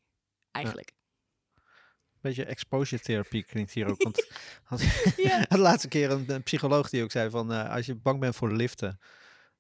eigenlijk. 0.51 0.91
Beetje 2.21 2.45
exposure 2.45 3.01
therapie 3.01 3.43
klinkt 3.43 3.71
hier 3.71 3.87
ook. 3.87 4.03
Want 4.03 4.25
had- 4.63 4.81
Ja. 5.17 5.45
de 5.49 5.57
laatste 5.57 5.87
keer 5.87 6.11
een, 6.11 6.23
een 6.27 6.43
psycholoog 6.43 6.89
die 6.89 7.03
ook 7.03 7.11
zei 7.11 7.29
van 7.29 7.53
eh, 7.53 7.69
als 7.75 7.85
je 7.85 7.95
bang 7.95 8.19
bent 8.19 8.35
voor 8.35 8.49
de 8.49 8.55
liften, 8.55 8.99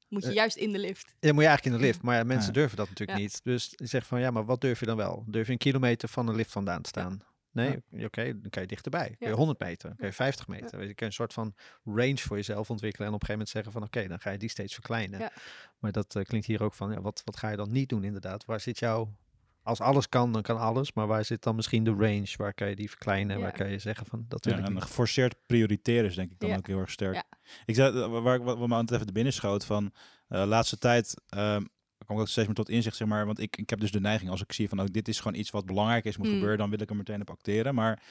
Moet 0.09 0.23
je 0.23 0.29
Eh, 0.29 0.35
juist 0.35 0.55
in 0.57 0.71
de 0.71 0.79
lift. 0.79 1.13
dan 1.19 1.33
moet 1.33 1.43
je 1.43 1.47
eigenlijk 1.49 1.75
in 1.75 1.81
de 1.81 1.87
lift. 1.87 2.01
Maar 2.01 2.15
ja, 2.17 2.23
mensen 2.23 2.53
Ja. 2.53 2.59
durven 2.59 2.77
dat 2.77 2.89
natuurlijk 2.89 3.17
Ja. 3.17 3.23
niet. 3.23 3.39
Dus 3.43 3.73
je 3.75 3.85
zegt 3.85 4.07
van 4.07 4.19
ja, 4.19 4.31
maar 4.31 4.45
wat 4.45 4.61
durf 4.61 4.79
je 4.79 4.85
dan 4.85 4.97
wel? 4.97 5.23
Durf 5.27 5.45
je 5.45 5.51
een 5.51 5.57
kilometer 5.57 6.09
van 6.09 6.25
de 6.25 6.33
lift 6.33 6.51
vandaan 6.51 6.81
te 6.81 6.89
staan? 6.89 7.21
Nee, 7.53 7.83
oké, 8.05 8.23
dan 8.41 8.49
kan 8.49 8.61
je 8.61 8.67
dichterbij. 8.67 9.05
Kun 9.07 9.15
je 9.19 9.27
Ja. 9.27 9.31
100 9.33 9.59
meter, 9.59 9.93
kun 9.97 10.07
je 10.07 10.13
50 10.13 10.47
meter. 10.47 10.77
Weet 10.77 10.87
Je 10.87 10.93
kan 10.93 11.07
een 11.07 11.13
soort 11.13 11.33
van 11.33 11.55
range 11.83 12.17
voor 12.17 12.35
jezelf 12.37 12.69
ontwikkelen 12.69 13.07
en 13.07 13.13
op 13.13 13.21
een 13.21 13.27
gegeven 13.27 13.31
moment 13.31 13.49
zeggen 13.49 13.71
van 13.71 13.83
oké, 13.83 14.07
dan 14.07 14.19
ga 14.19 14.29
je 14.31 14.37
die 14.37 14.49
steeds 14.49 14.73
verkleinen. 14.73 15.19
Ja. 15.19 15.31
Maar 15.79 15.91
dat 15.91 16.15
eh, 16.15 16.23
klinkt 16.23 16.47
hier 16.47 16.63
ook 16.63 16.73
van, 16.73 16.91
ja, 16.91 17.01
wat, 17.01 17.21
wat 17.25 17.37
ga 17.37 17.49
je 17.49 17.55
dan 17.57 17.71
niet 17.71 17.89
doen 17.89 18.03
inderdaad? 18.03 18.45
Waar 18.45 18.59
zit 18.59 18.79
jouw, 18.79 19.15
als 19.63 19.79
alles 19.79 20.09
kan, 20.09 20.31
dan 20.33 20.41
kan 20.41 20.57
alles. 20.59 20.93
Maar 20.93 21.07
waar 21.07 21.25
zit 21.25 21.43
dan 21.43 21.55
misschien 21.55 21.83
de 21.83 21.91
range? 21.91 22.33
Waar 22.37 22.53
kan 22.53 22.69
je 22.69 22.75
die 22.75 22.89
verkleinen? 22.89 23.35
Ja. 23.37 23.41
Waar 23.41 23.51
kan 23.51 23.69
je 23.71 23.79
zeggen 23.79 24.05
van, 24.05 24.25
dat 24.27 24.45
wil 24.45 24.53
Ja, 24.53 24.59
ik 24.59 24.65
en 24.65 24.73
niet. 24.73 24.81
geforceerd 24.83 25.35
prioriteren 25.45 26.05
is 26.09 26.15
denk 26.15 26.31
ik 26.31 26.39
dan 26.39 26.49
Ja. 26.49 26.55
ook 26.57 26.67
heel 26.67 26.79
erg 26.79 26.91
sterk. 26.91 27.13
Ja. 27.13 27.23
Ik 27.65 27.75
zei, 27.75 28.01
eh, 28.01 28.21
waar 28.23 28.35
ik 28.35 28.41
wat, 28.41 28.57
wat 28.57 28.67
me 28.67 28.73
altijd 28.73 28.91
even 28.91 29.05
te 29.07 29.13
binnen 29.13 29.33
schoot 29.33 29.65
van 29.65 29.91
eh 30.27 30.43
laatste 30.45 30.77
tijd 30.77 31.21
ehm 31.29 31.63
kom 32.05 32.15
ik 32.15 32.21
ook 32.21 32.27
steeds 32.31 32.47
meer 32.47 32.55
tot 32.55 32.69
inzicht, 32.69 32.95
zeg 32.95 33.07
maar. 33.07 33.25
Want 33.25 33.39
ik, 33.39 33.57
ik 33.57 33.69
heb 33.69 33.79
dus 33.79 33.91
de 33.91 33.99
neiging, 33.99 34.31
als 34.31 34.41
ik 34.41 34.51
zie 34.51 34.69
van 34.69 34.79
ook 34.79 34.93
dit 34.93 35.07
is 35.07 35.19
gewoon 35.19 35.39
iets 35.39 35.49
wat 35.49 35.65
belangrijk 35.65 36.05
is, 36.05 36.17
moet 36.17 36.27
Mm. 36.27 36.33
gebeuren, 36.33 36.57
dan 36.57 36.69
wil 36.69 36.81
ik 36.81 36.89
er 36.89 36.95
meteen 36.95 37.21
op 37.21 37.29
acteren. 37.29 37.75
Maar 37.75 38.03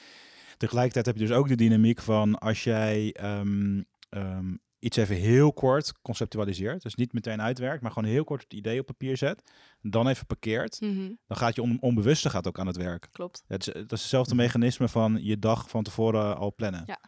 tegelijkertijd 0.57 1.05
heb 1.05 1.15
je 1.17 1.21
dus 1.27 1.31
ook 1.35 1.47
de 1.47 1.55
dynamiek 1.55 2.01
van 2.01 2.39
als 2.39 2.63
jij 2.63 3.11
ehm, 3.13 3.81
ehm, 4.09 4.55
iets 4.81 4.97
even 4.97 5.15
heel 5.15 5.53
kort 5.53 5.93
conceptualiseert, 6.01 6.81
dus 6.81 6.95
niet 6.95 7.13
meteen 7.13 7.41
uitwerkt, 7.41 7.81
maar 7.81 7.91
gewoon 7.91 8.09
heel 8.09 8.23
kort 8.23 8.43
het 8.43 8.53
idee 8.53 8.79
op 8.79 8.85
papier 8.85 9.17
zet, 9.17 9.51
dan 9.81 10.07
even 10.07 10.25
parkeert, 10.25 10.81
Mhm, 10.81 11.11
dan 11.27 11.37
gaat 11.37 11.55
je 11.55 11.61
on- 11.61 11.77
onbewuste 11.81 12.29
gaat 12.29 12.47
ook 12.47 12.59
aan 12.59 12.67
het 12.67 12.77
werk. 12.77 13.07
Klopt. 13.11 13.43
Het 13.47 13.67
is, 13.67 13.73
dat 13.73 13.91
is 13.91 13.99
hetzelfde 14.01 14.35
mechanisme 14.35 14.87
van 14.87 15.17
je 15.23 15.39
dag 15.39 15.69
van 15.69 15.83
tevoren 15.83 16.37
al 16.37 16.53
plannen. 16.55 16.83
Ja. 16.85 16.99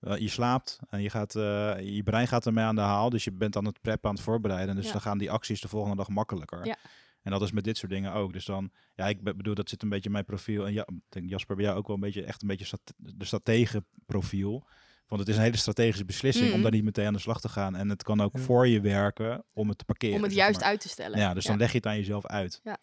Eh, 0.00 0.16
je 0.18 0.28
slaapt 0.28 0.78
en 0.88 1.02
je, 1.02 1.10
gaat, 1.10 1.34
eh, 1.34 1.74
je 1.80 2.02
brein 2.02 2.28
gaat 2.28 2.46
ermee 2.46 2.64
aan 2.64 2.74
de 2.74 2.80
haal. 2.80 3.10
Dus 3.10 3.24
je 3.24 3.32
bent 3.32 3.56
aan 3.56 3.64
het 3.64 3.80
preppen, 3.80 4.08
aan 4.08 4.14
het 4.14 4.24
voorbereiden. 4.24 4.74
Dus 4.76 4.86
Ja. 4.86 4.92
dan 4.92 5.00
gaan 5.00 5.18
die 5.18 5.30
acties 5.30 5.60
de 5.60 5.68
volgende 5.68 5.96
dag 5.96 6.08
makkelijker. 6.08 6.66
Ja. 6.66 6.76
En 7.22 7.30
dat 7.32 7.42
is 7.42 7.52
met 7.52 7.64
dit 7.64 7.76
soort 7.76 7.92
dingen 7.92 8.12
ook. 8.12 8.32
Dus 8.32 8.44
dan, 8.44 8.70
ja, 8.94 9.06
ik 9.08 9.22
be- 9.22 9.34
bedoel, 9.34 9.54
dat 9.54 9.68
zit 9.68 9.82
een 9.82 9.88
beetje 9.88 10.04
in 10.06 10.12
mijn 10.12 10.24
profiel. 10.24 10.66
En 10.66 10.72
ja, 10.72 10.82
ik 10.86 10.94
denk 11.08 11.28
Jasper, 11.30 11.56
bij 11.56 11.64
jou 11.64 11.76
ook 11.78 11.86
wel 11.86 11.96
een 11.96 12.02
beetje, 12.02 12.24
echt 12.24 12.42
een 12.42 12.48
beetje 12.48 12.64
strate- 12.64 12.92
de 12.96 13.24
stratege 13.24 13.84
profiel. 14.06 14.64
Want 15.08 15.20
het 15.20 15.30
is 15.30 15.36
een 15.36 15.42
hele 15.42 15.56
strategische 15.56 16.04
beslissing 16.04 16.46
om 16.46 16.52
Mhm. 16.52 16.62
daar 16.62 16.70
niet 16.70 16.84
meteen 16.84 17.06
aan 17.06 17.12
de 17.12 17.18
slag 17.18 17.40
te 17.40 17.48
gaan. 17.48 17.76
En 17.76 17.88
het 17.88 18.02
kan 18.02 18.20
ook 18.20 18.36
Ja. 18.36 18.42
voor 18.42 18.66
je 18.68 18.80
werken 18.80 19.44
om 19.52 19.68
het 19.68 19.78
te 19.78 19.84
parkeren. 19.84 20.16
Om 20.16 20.22
het 20.22 20.32
zeg 20.32 20.40
juist 20.40 20.60
maar. 20.60 20.68
uit 20.68 20.80
te 20.80 20.88
stellen. 20.88 21.18
Ja, 21.18 21.34
dus 21.34 21.44
dan 21.44 21.56
leg 21.58 21.70
je 21.70 21.76
het 21.76 21.86
aan 21.86 21.96
jezelf 21.96 22.26
uit. 22.26 22.60
Ja. 22.62 22.78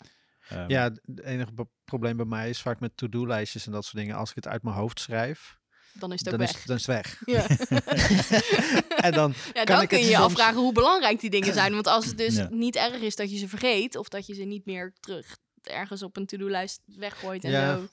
Ehm, 0.49 0.69
Ja, 0.69 0.83
het 0.83 1.21
enige 1.23 1.51
probleem 1.85 2.17
bij 2.17 2.25
mij 2.25 2.49
is 2.49 2.61
vaak 2.61 2.79
met 2.79 2.97
to-do-lijstjes 2.97 3.65
en 3.65 3.71
dat 3.71 3.83
soort 3.85 3.95
dingen. 3.97 4.15
Als 4.15 4.29
ik 4.29 4.35
het 4.35 4.47
uit 4.47 4.63
mijn 4.63 4.75
hoofd 4.75 4.99
schrijf, 4.99 5.57
Dan 5.93 6.11
is 6.13 6.19
het 6.19 6.33
ook 6.33 6.37
dan 6.39 6.47
weg. 6.47 6.57
is, 6.57 6.65
dan 6.65 6.75
is 6.75 6.85
het 6.87 6.95
weg. 6.95 7.21
Ja. 7.35 7.45
en 9.07 9.11
dan 9.11 9.33
Ja, 9.53 9.63
kan 9.63 9.65
dan 9.65 9.81
ik 9.81 9.87
kun 9.87 9.97
je 9.97 10.03
het 10.03 10.13
je 10.13 10.17
soms- 10.19 10.33
afvragen 10.33 10.59
hoe 10.61 10.73
belangrijk 10.73 11.19
die 11.19 11.29
dingen 11.29 11.53
zijn. 11.53 11.73
Want 11.73 11.87
als 11.87 12.05
het 12.05 12.17
dus 12.17 12.35
Ja. 12.35 12.47
niet 12.51 12.75
erg 12.75 13.01
is 13.01 13.15
dat 13.15 13.31
je 13.31 13.37
ze 13.37 13.47
vergeet, 13.47 13.95
of 13.95 14.07
dat 14.09 14.25
je 14.25 14.33
ze 14.33 14.43
niet 14.43 14.65
meer 14.65 14.93
terug 14.99 15.37
ergens 15.63 16.03
op 16.03 16.17
een 16.17 16.25
to-do-lijst 16.25 16.81
weggooit 16.85 17.43
en 17.43 17.51
Ja. 17.51 17.75
zo. 17.75 17.87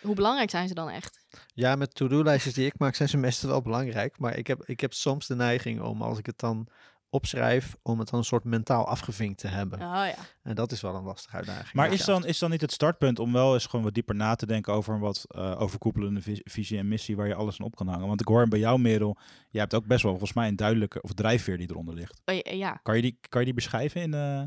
Hoe 0.00 0.14
belangrijk 0.14 0.50
zijn 0.50 0.68
ze 0.68 0.74
dan 0.74 0.88
echt? 0.88 1.26
Ja, 1.54 1.76
met 1.76 1.94
to-do-lijstjes 1.94 2.54
die 2.54 2.66
ik 2.66 2.78
maak 2.78 2.94
zijn 2.94 3.08
ze 3.08 3.16
meestal 3.26 3.50
wel 3.50 3.62
belangrijk. 3.62 4.18
Maar 4.18 4.36
ik 4.36 4.46
heb, 4.46 4.64
ik 4.64 4.80
heb 4.80 4.92
soms 4.92 5.26
de 5.26 5.34
neiging 5.36 5.80
om, 5.80 6.02
als 6.02 6.18
ik 6.18 6.26
het 6.26 6.38
dan 6.38 6.68
opschrijf 7.10 7.76
om 7.82 7.98
het 7.98 8.10
dan 8.10 8.18
een 8.18 8.24
soort 8.24 8.44
mentaal 8.44 8.86
afgevinkt 8.86 9.38
te 9.38 9.48
hebben. 9.48 9.78
Oh 9.78 9.84
ja. 9.86 10.14
En 10.42 10.54
dat 10.54 10.72
is 10.72 10.80
wel 10.80 10.94
een 10.94 11.02
lastige 11.04 11.36
uitdaging. 11.36 11.72
Maar 11.72 11.92
is 11.92 12.04
dan, 12.04 12.26
is 12.26 12.38
dan 12.38 12.50
niet 12.50 12.60
het 12.60 12.72
startpunt 12.72 13.18
om 13.18 13.32
wel 13.32 13.54
eens 13.54 13.66
gewoon 13.66 13.84
wat 13.84 13.94
dieper 13.94 14.14
na 14.14 14.34
te 14.34 14.46
denken 14.46 14.72
over 14.72 14.94
een 14.94 15.00
wat 15.00 15.24
eh, 15.28 15.60
overkoepelende 15.60 16.22
vis- 16.22 16.40
visie 16.44 16.78
en 16.78 16.88
missie 16.88 17.16
waar 17.16 17.26
je 17.26 17.34
alles 17.34 17.60
aan 17.60 17.66
op 17.66 17.76
kan 17.76 17.88
hangen? 17.88 18.06
Want 18.08 18.20
ik 18.20 18.28
hoor 18.28 18.48
bij 18.48 18.58
jou, 18.58 18.78
Merel, 18.80 19.16
jij 19.50 19.60
hebt 19.60 19.74
ook 19.74 19.86
best 19.86 20.02
wel 20.02 20.10
volgens 20.12 20.32
mij 20.32 20.48
een 20.48 20.56
duidelijke 20.56 21.02
of 21.02 21.12
drijfveer 21.12 21.58
die 21.58 21.70
eronder 21.70 21.94
ligt. 21.94 22.20
Oh, 22.24 22.34
ja, 22.34 22.52
ja. 22.52 22.80
Kan 22.82 22.96
je 22.96 23.02
die, 23.02 23.18
kan 23.28 23.40
je 23.40 23.46
die 23.46 23.54
beschrijven 23.54 24.00
in, 24.00 24.14
eh, 24.14 24.42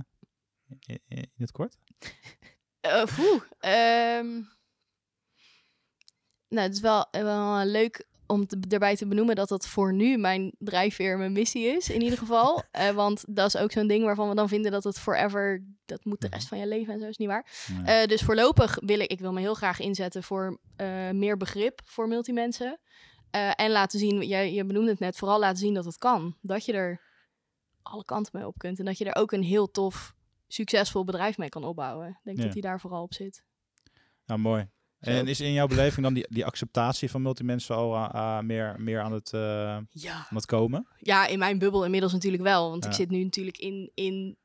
in, 0.86 1.00
in 1.08 1.30
het 1.36 1.52
kort? 1.52 1.78
Eh, 2.82 3.04
oeh, 3.20 3.42
ehm, 3.60 4.28
nou, 6.52 6.68
het 6.68 6.76
is 6.76 6.82
wel, 6.82 7.06
eh, 7.12 7.22
wel 7.22 7.66
leuk 7.66 8.06
om 8.26 8.48
te, 8.48 8.60
erbij 8.70 8.96
te 8.96 9.08
benoemen 9.08 9.36
dat 9.36 9.50
dat 9.50 9.68
voor 9.68 9.94
nu 9.94 10.18
mijn 10.18 10.54
drijfveer, 10.60 11.18
mijn 11.18 11.32
missie 11.32 11.66
is, 11.66 11.90
in 11.90 12.02
ieder 12.02 12.18
geval. 12.18 12.62
Eh, 12.72 12.90
want 12.90 13.24
dat 13.28 13.48
is 13.48 13.62
ook 13.62 13.72
zo'n 13.72 13.88
ding 13.88 14.04
waarvan 14.04 14.30
we 14.30 14.36
dan 14.36 14.48
vinden 14.48 14.72
dat 14.72 14.84
het 14.84 15.00
forever, 15.00 15.64
dat 15.86 16.06
moet 16.06 16.22
de 16.22 16.28
rest 16.28 16.48
van 16.48 16.58
je 16.58 16.68
leven 16.68 16.94
en 16.94 17.00
zo, 17.00 17.08
is 17.08 17.18
niet 17.18 17.28
waar. 17.28 17.46
Nee. 17.84 18.02
Eh, 18.02 18.08
dus 18.08 18.22
voorlopig 18.22 18.78
wil 18.86 19.00
ik, 19.00 19.12
ik 19.12 19.20
wil 19.20 19.34
me 19.34 19.40
heel 19.40 19.54
graag 19.54 19.80
inzetten 19.80 20.24
voor 20.24 20.60
eh, 20.76 21.10
meer 21.10 21.38
begrip 21.38 21.82
voor 21.86 22.08
multimensen. 22.08 22.80
Eh, 23.32 23.52
en 23.56 23.72
laten 23.72 24.00
zien, 24.00 24.22
jij, 24.22 24.54
je 24.54 24.66
benoemde 24.66 24.90
het 24.92 25.00
net, 25.00 25.18
vooral 25.18 25.40
laten 25.40 25.58
zien 25.58 25.74
dat 25.74 25.86
het 25.86 25.98
kan. 25.98 26.36
Dat 26.42 26.66
je 26.66 26.74
er 26.74 27.02
alle 27.82 28.06
kanten 28.06 28.32
mee 28.38 28.48
op 28.48 28.58
kunt. 28.58 28.80
En 28.80 28.86
dat 28.86 28.98
je 28.98 29.06
er 29.06 29.16
ook 29.22 29.32
een 29.32 29.44
heel 29.44 29.72
tof, 29.72 30.14
succesvol 30.48 31.04
bedrijf 31.04 31.38
mee 31.38 31.50
kan 31.50 31.64
opbouwen. 31.64 32.08
Ik 32.08 32.18
denk 32.24 32.38
Ja. 32.38 32.44
dat 32.44 32.54
die 32.54 32.62
daar 32.62 32.80
vooral 32.80 33.04
op 33.04 33.14
zit. 33.14 33.44
Nou, 34.26 34.40
mooi. 34.40 34.68
En 35.02 35.28
is 35.28 35.40
in 35.40 35.54
jouw 35.54 35.68
beleving 35.68 36.04
dan 36.06 36.14
die, 36.14 36.26
die 36.30 36.46
acceptatie 36.46 37.10
van 37.10 37.22
multimensen 37.22 37.76
al 37.76 37.98
ah, 37.98 38.14
ah, 38.14 38.44
meer, 38.44 38.76
meer 38.78 39.02
aan, 39.02 39.12
het, 39.12 39.34
eh, 39.34 39.78
Ja. 39.90 40.14
aan 40.14 40.36
het 40.36 40.46
komen? 40.46 40.88
Ja, 40.98 41.26
in 41.28 41.40
mijn 41.40 41.58
bubbel 41.60 41.86
inmiddels 41.86 42.14
natuurlijk 42.14 42.44
wel. 42.44 42.70
Want 42.70 42.86
ik 42.86 42.94
zit 42.94 43.10
nu 43.10 43.24
natuurlijk 43.24 43.58
in, 43.58 43.92
in 43.94 44.38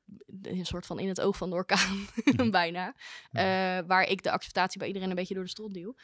een 0.42 0.66
soort 0.66 0.86
van 0.86 0.98
in 0.98 1.08
het 1.08 1.20
oog 1.20 1.36
van 1.36 1.50
de 1.50 1.56
orkaan, 1.56 2.06
bijna. 2.50 2.94
Eh, 3.30 3.44
waar 3.86 4.08
ik 4.08 4.22
de 4.22 4.30
acceptatie 4.30 4.78
bij 4.78 4.86
iedereen 4.88 5.08
een 5.10 5.14
beetje 5.16 5.34
door 5.34 5.44
de 5.44 5.50
strot 5.50 5.74
duw. 5.74 5.94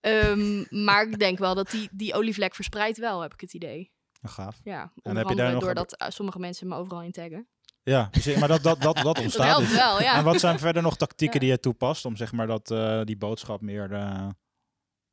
Ehm, 0.00 0.64
maar 0.84 1.08
ik 1.08 1.18
denk 1.18 1.38
wel 1.38 1.54
dat 1.54 1.70
die, 1.70 1.88
die 1.92 2.14
olievlek 2.14 2.54
verspreidt 2.54 2.98
wel, 2.98 3.20
heb 3.20 3.32
ik 3.34 3.40
het 3.40 3.54
idee. 3.54 3.90
Gaaf. 4.22 4.60
Ja, 4.64 4.92
heb 5.02 5.28
je 5.28 5.34
daar 5.34 5.52
nog- 5.52 5.62
doordat 5.62 5.96
eh, 5.96 6.08
sommige 6.08 6.38
mensen 6.38 6.68
me 6.68 6.74
overal 6.76 7.02
in 7.02 7.12
taggen. 7.12 7.46
Ja, 7.82 8.08
dus- 8.10 8.34
maar 8.36 8.48
dat, 8.48 8.62
dat, 8.62 8.80
dat, 8.80 8.94
dat 8.96 9.04
Dat 9.04 9.18
ontstaat 9.24 9.46
helpt 9.46 9.66
dus. 9.68 9.76
wel, 9.76 10.00
ja. 10.00 10.16
En 10.16 10.24
wat 10.24 10.40
zijn 10.40 10.58
verder 10.58 10.82
nog 10.82 10.96
tactieken 10.96 11.40
die 11.40 11.48
je 11.48 11.60
toepast 11.60 12.04
om 12.04 12.16
zeg 12.16 12.32
maar 12.32 12.46
dat, 12.46 12.70
eh, 12.70 13.02
die 13.04 13.16
boodschap 13.16 13.60
meer 13.60 13.92
eh, 13.92 14.28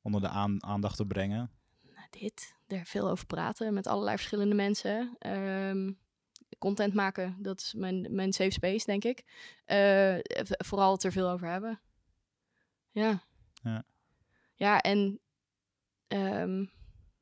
onder 0.01 0.21
de 0.21 0.27
aan- 0.27 0.63
aandacht 0.63 0.95
te 0.97 1.05
brengen? 1.05 1.51
Nou, 1.81 2.07
dit, 2.09 2.55
er 2.67 2.85
veel 2.85 3.09
over 3.09 3.25
praten 3.25 3.73
met 3.73 3.87
allerlei 3.87 4.15
verschillende 4.17 4.55
mensen. 4.55 5.15
Ehm, 5.19 5.91
content 6.57 6.93
maken, 6.93 7.35
dat 7.39 7.59
is 7.59 7.73
mijn, 7.73 8.07
mijn 8.15 8.33
safe 8.33 8.51
space, 8.51 8.85
denk 8.85 9.03
ik. 9.03 9.23
Eh, 9.65 10.15
vooral 10.65 10.91
het 10.91 11.03
er 11.03 11.11
veel 11.11 11.29
over 11.29 11.47
hebben. 11.47 11.81
Ja. 12.91 13.23
Ja. 13.63 13.83
Ja, 14.55 14.79
en 14.81 15.19
ehm, 16.07 16.59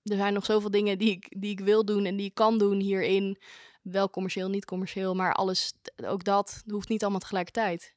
er 0.04 0.18
zijn 0.18 0.34
nog 0.34 0.45
zoveel 0.45 0.72
dingen 0.72 0.98
die 0.98 1.10
ik, 1.12 1.36
die 1.41 1.52
ik 1.52 1.60
wil 1.60 1.86
doen 1.86 2.06
en 2.06 2.16
die 2.16 2.26
ik 2.26 2.34
kan 2.34 2.58
doen 2.58 2.80
hierin. 2.80 3.38
Wel 3.92 4.10
commercieel, 4.10 4.50
niet 4.50 4.66
commercieel, 4.66 5.16
maar 5.16 5.34
alles, 5.34 5.74
ook 6.06 6.24
dat, 6.24 6.64
hoeft 6.68 6.90
niet 6.90 7.02
allemaal 7.02 7.20
tegelijkertijd. 7.20 7.96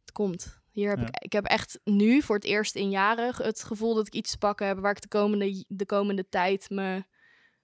Het 0.00 0.12
komt. 0.12 0.62
Hier 0.70 0.88
heb 0.88 0.98
Ja. 0.98 1.06
ik, 1.06 1.18
ik 1.22 1.32
heb 1.32 1.44
echt 1.44 1.80
nu 1.84 2.22
voor 2.22 2.34
het 2.34 2.44
eerst 2.44 2.74
in 2.74 2.90
jaren 2.90 3.34
het 3.36 3.62
gevoel 3.62 3.94
dat 3.94 4.06
ik 4.06 4.14
iets 4.14 4.30
te 4.30 4.38
pakken 4.38 4.66
heb 4.66 4.78
waar 4.78 4.90
ik 4.90 5.00
de 5.00 5.08
komende, 5.08 5.64
de 5.68 5.86
komende 5.86 6.28
tijd 6.28 6.70
me 6.70 7.04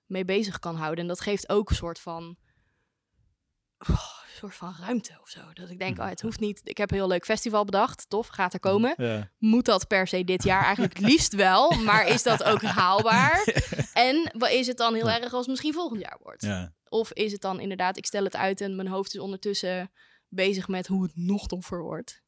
mee 0.06 0.24
bezig 0.24 0.58
kan 0.58 0.76
houden. 0.76 1.00
En 1.00 1.08
dat 1.08 1.20
geeft 1.20 1.48
ook 1.48 1.70
een 1.70 1.76
soort 1.76 2.00
van, 2.00 2.36
oh, 3.78 4.19
soort 4.40 4.54
van 4.54 4.74
ruimte 4.80 5.18
of 5.22 5.28
zo. 5.28 5.40
Dat 5.52 5.70
ik 5.70 5.78
denk, 5.78 5.96
Mhm. 5.96 6.02
oh, 6.04 6.08
het 6.08 6.20
hoeft 6.20 6.40
niet. 6.40 6.60
Ik 6.64 6.76
heb 6.76 6.90
een 6.90 6.96
heel 6.96 7.08
leuk 7.08 7.24
festival 7.24 7.64
bedacht. 7.64 8.04
Tof, 8.08 8.26
gaat 8.26 8.52
er 8.54 8.60
komen. 8.60 8.94
Ja. 8.96 9.30
Moet 9.38 9.64
dat 9.64 9.86
per 9.86 10.06
se 10.06 10.24
dit 10.24 10.42
jaar? 10.42 10.62
Eigenlijk 10.64 10.96
het 10.98 11.06
liefst 11.06 11.34
wel. 11.34 11.70
Maar 11.70 12.06
is 12.06 12.22
dat 12.22 12.42
ook 12.44 12.62
haalbaar? 12.80 13.44
En 13.94 14.30
wat 14.38 14.50
is 14.50 14.66
het 14.66 14.76
dan 14.76 14.94
heel 14.94 15.10
erg 15.10 15.22
als 15.32 15.40
het 15.40 15.46
misschien 15.48 15.72
volgend 15.72 16.00
jaar 16.00 16.18
wordt? 16.22 16.42
Ja. 16.42 16.72
Of 16.88 17.12
is 17.12 17.32
het 17.32 17.40
dan 17.40 17.60
inderdaad, 17.60 17.96
ik 17.96 18.06
stel 18.06 18.24
het 18.24 18.36
uit 18.36 18.60
en 18.60 18.76
mijn 18.76 18.88
hoofd 18.88 19.14
is 19.14 19.20
ondertussen 19.20 19.90
bezig 20.28 20.68
met 20.68 20.86
hoe 20.86 21.02
het 21.02 21.12
nog 21.16 21.46
toffer 21.46 21.82
wordt? 21.82 22.22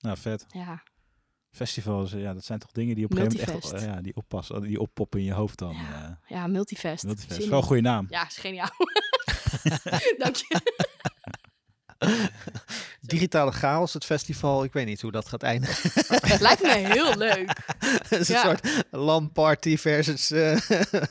Nou, 0.00 0.16
vet. 0.18 0.46
Ja, 0.48 0.82
Festivals, 1.50 2.10
ja, 2.10 2.32
dat 2.34 2.44
zijn 2.44 2.58
toch 2.58 2.72
dingen 2.72 2.94
die 2.94 3.04
op 3.04 3.10
een 3.10 3.16
gegeven 3.16 3.46
moment 3.46 3.64
echt 3.72 3.82
eh, 3.82 3.86
ja, 3.88 4.00
die 4.00 4.16
oppassen, 4.16 4.62
die 4.62 4.80
oppoppen 4.80 5.20
in 5.20 5.26
je 5.26 5.32
hoofd 5.32 5.58
dan. 5.58 5.74
Ja. 5.74 6.18
eh. 6.24 6.30
ja 6.36 6.46
Multifest. 6.46 7.02
Wel 7.48 7.58
een 7.58 7.62
goede 7.62 7.82
naam. 7.82 8.06
Ja, 8.10 8.26
is 8.26 8.36
geniaal. 8.36 8.68
Dank 10.22 10.36
je. 10.36 10.60
Digitale 13.00 13.52
chaos, 13.52 13.92
het 13.92 14.04
festival, 14.04 14.64
ik 14.64 14.72
weet 14.72 14.86
niet 14.86 15.00
hoe 15.00 15.12
dat 15.12 15.28
gaat 15.28 15.42
eindigen. 15.42 15.90
Lijkt 16.40 16.62
me 16.62 16.68
heel 16.74 17.16
leuk. 17.16 17.56
Het 18.08 18.20
is 18.20 18.28
een 18.28 18.34
Ja. 18.34 18.42
soort 18.42 18.84
LAN-party 18.90 19.76
versus 19.76 20.30
eh, 20.30 20.56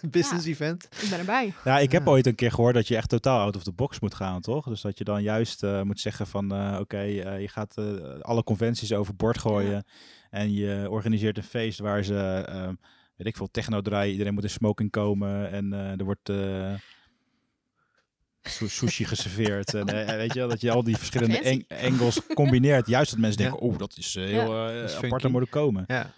business 0.09 0.45
event. 0.45 0.87
Ik 1.01 1.09
ben 1.09 1.19
erbij. 1.19 1.53
Ja, 1.63 1.79
ik 1.79 1.91
heb 1.91 2.05
Ja. 2.05 2.11
ooit 2.11 2.25
een 2.27 2.35
keer 2.35 2.51
gehoord 2.51 2.73
dat 2.75 2.87
je 2.87 2.95
echt 2.95 3.09
totaal 3.09 3.39
out 3.39 3.55
of 3.55 3.63
the 3.63 3.71
box 3.71 3.99
moet 3.99 4.13
gaan, 4.15 4.41
toch? 4.41 4.65
Dus 4.65 4.81
dat 4.81 4.97
je 4.97 5.03
dan 5.03 5.21
juist 5.23 5.63
eh, 5.63 5.81
moet 5.81 5.99
zeggen 5.99 6.27
van, 6.27 6.53
eh, 6.55 6.77
oké, 6.79 6.97
eh, 6.97 7.39
je 7.41 7.47
gaat 7.47 7.77
eh, 7.77 7.85
alle 8.21 8.43
conventies 8.43 8.93
overboord 8.93 9.37
gooien. 9.37 9.85
En 10.29 10.53
je 10.53 10.87
organiseert 10.89 11.37
een 11.37 11.43
feest 11.43 11.79
waar 11.79 12.03
ze, 12.03 12.15
weet 13.15 13.27
ik 13.27 13.37
veel, 13.37 13.51
techno 13.51 13.81
draaien. 13.81 14.11
Iedereen 14.11 14.33
moet 14.33 14.43
in 14.43 14.49
smoking 14.49 14.91
komen 14.91 15.51
en 15.51 15.73
eh, 15.73 15.99
er 15.99 16.03
wordt 16.03 16.29
eh, 16.29 16.73
sushi 18.43 19.05
geserveerd. 19.05 19.73
en 19.73 19.87
eh, 20.07 20.15
weet 20.15 20.33
je 20.33 20.39
wel, 20.39 20.49
dat 20.49 20.61
je 20.61 20.71
al 20.71 20.83
die 20.83 20.97
verschillende 20.97 21.33
Fancy. 21.35 21.65
eng- 21.67 21.91
angles 21.91 22.19
combineert. 22.33 22.87
Juist 22.87 23.11
dat 23.11 23.19
mensen 23.19 23.43
Ja. 23.43 23.49
denken, 23.49 23.67
oeh, 23.67 23.77
dat 23.77 23.97
is 23.97 24.15
eh, 24.15 24.23
heel 24.23 24.67
eh, 24.67 24.79
Dat 24.81 24.89
is 24.89 24.95
apart, 24.95 25.21
daar 25.21 25.31
moet 25.31 25.49
komen. 25.49 25.83
Ja. 25.87 26.11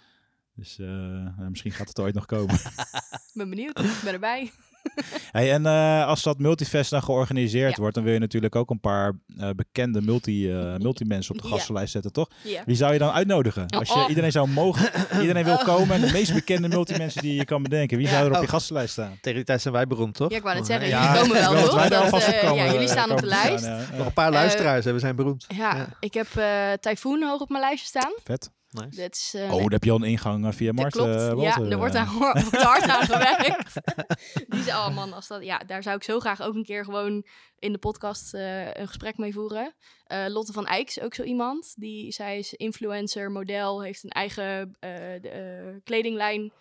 Dus 0.54 0.78
eh, 0.78 0.86
nou, 0.86 1.50
misschien 1.50 1.72
gaat 1.72 1.88
het 1.88 1.98
ooit 1.98 2.14
nog 2.14 2.26
komen. 2.26 2.54
Ik 3.26 3.32
ben 3.42 3.48
benieuwd. 3.50 3.78
Ik 3.80 4.00
ben 4.04 4.12
erbij. 4.12 4.50
Hey, 5.32 5.52
en 5.52 5.66
eh, 5.66 6.06
als 6.06 6.22
dat 6.22 6.38
multifest 6.38 6.90
dan 6.90 7.02
georganiseerd 7.02 7.70
Ja. 7.70 7.80
wordt, 7.80 7.94
dan 7.94 8.04
wil 8.04 8.12
je 8.12 8.18
natuurlijk 8.18 8.54
ook 8.56 8.70
een 8.70 8.80
paar 8.80 9.12
eh, 9.38 9.50
bekende 9.56 10.00
multi, 10.02 10.52
eh 10.52 10.74
multimensen 10.86 11.34
op 11.34 11.42
de 11.42 11.48
gastenlijst 11.48 11.92
zetten, 11.92 12.12
toch? 12.12 12.28
Ja. 12.42 12.62
Wie 12.66 12.76
zou 12.76 12.92
je 12.92 12.98
dan 12.98 13.10
uitnodigen? 13.10 13.66
Als 13.68 13.88
je 13.88 13.94
Oh. 13.94 14.08
iedereen 14.08 14.32
zou 14.32 14.48
mogen, 14.48 14.90
iedereen 15.22 15.44
wil 15.44 15.56
komen 15.58 15.94
en 15.94 16.00
de 16.00 16.12
meest 16.12 16.34
bekende 16.34 16.68
multimensen 16.68 17.22
die 17.22 17.34
je 17.34 17.44
kan 17.44 17.62
bedenken, 17.62 17.96
wie 17.96 18.06
Ja. 18.06 18.12
zou 18.12 18.24
er 18.24 18.30
op 18.30 18.36
je 18.36 18.42
Oh. 18.46 18.48
gastenlijst 18.52 18.92
staan? 18.92 19.18
Tegen 19.20 19.34
die 19.36 19.44
tijd 19.44 19.62
zijn 19.62 19.74
wij 19.74 19.86
beroemd, 19.86 20.14
toch? 20.14 20.30
Ja, 20.30 20.36
ik 20.36 20.42
wou 20.42 20.54
net 20.56 20.66
zeggen, 20.66 20.88
Ja, 20.88 21.02
jullie 21.14 21.20
komen 21.20 21.36
wel, 21.52 21.62
toch? 21.64 21.74
wij 21.74 21.88
Dat, 21.88 22.10
komen, 22.40 22.64
ja, 22.64 22.72
jullie 22.72 22.88
staan 22.88 23.10
op 23.10 23.16
de 23.20 23.22
komen 23.22 23.38
lijst. 23.46 23.64
staan, 23.64 23.76
ja. 23.78 23.86
Ja. 23.90 23.96
Nog 23.96 24.06
een 24.06 24.12
paar 24.12 24.30
luisteraars 24.32 24.84
hè, 24.84 24.92
we 24.92 24.98
zijn 24.98 25.16
beroemd. 25.16 25.44
Ja, 25.48 25.76
Ja. 25.76 25.86
ik 26.00 26.14
heb 26.14 26.26
eh 26.36 26.72
Typhoon 26.80 27.22
hoog 27.22 27.40
op 27.40 27.48
mijn 27.48 27.62
lijstje 27.62 27.86
staan. 27.86 28.12
Vet. 28.24 28.50
Nice. 28.84 29.00
Dat 29.00 29.12
is, 29.14 29.32
eh, 29.36 29.52
Oh, 29.52 29.60
daar 29.60 29.70
heb 29.70 29.84
je 29.84 29.90
al 29.90 29.96
een 29.96 30.02
ingang 30.08 30.46
eh, 30.46 30.52
via 30.52 30.72
Mart. 30.72 30.92
klopt. 30.92 31.10
eh, 31.10 31.32
ja, 31.42 31.60
er 31.60 31.76
wordt, 31.76 31.94
aan, 31.94 32.14
wordt 32.18 32.56
hard 32.62 32.82
aan 32.88 33.02
gewerkt. 33.16 33.72
Die 34.52 34.62
zei, 34.62 34.76
oh 34.88 34.94
man, 34.94 35.12
als 35.12 35.26
dat, 35.26 35.44
ja, 35.44 35.58
daar 35.58 35.82
zou 35.82 35.96
ik 35.96 36.02
zo 36.02 36.20
graag 36.20 36.42
ook 36.42 36.54
een 36.54 36.64
keer 36.64 36.84
gewoon 36.84 37.26
in 37.58 37.72
de 37.72 37.78
podcast 37.78 38.34
eh, 38.34 38.74
een 38.74 38.86
gesprek 38.86 39.16
mee 39.18 39.32
voeren. 39.32 39.74
Eh, 40.04 40.24
Lotte 40.28 40.52
van 40.52 40.66
Eyck 40.66 40.88
is 40.88 41.00
ook 41.00 41.14
zo 41.14 41.22
iemand. 41.22 41.74
Die, 41.76 42.12
zij 42.12 42.38
is 42.38 42.54
influencer, 42.54 43.30
model, 43.30 43.82
heeft 43.82 44.04
een 44.04 44.10
eigen 44.10 44.76
eh, 44.80 44.90
de, 45.20 45.28
eh, 45.28 45.80
kledinglijn. 45.84 46.52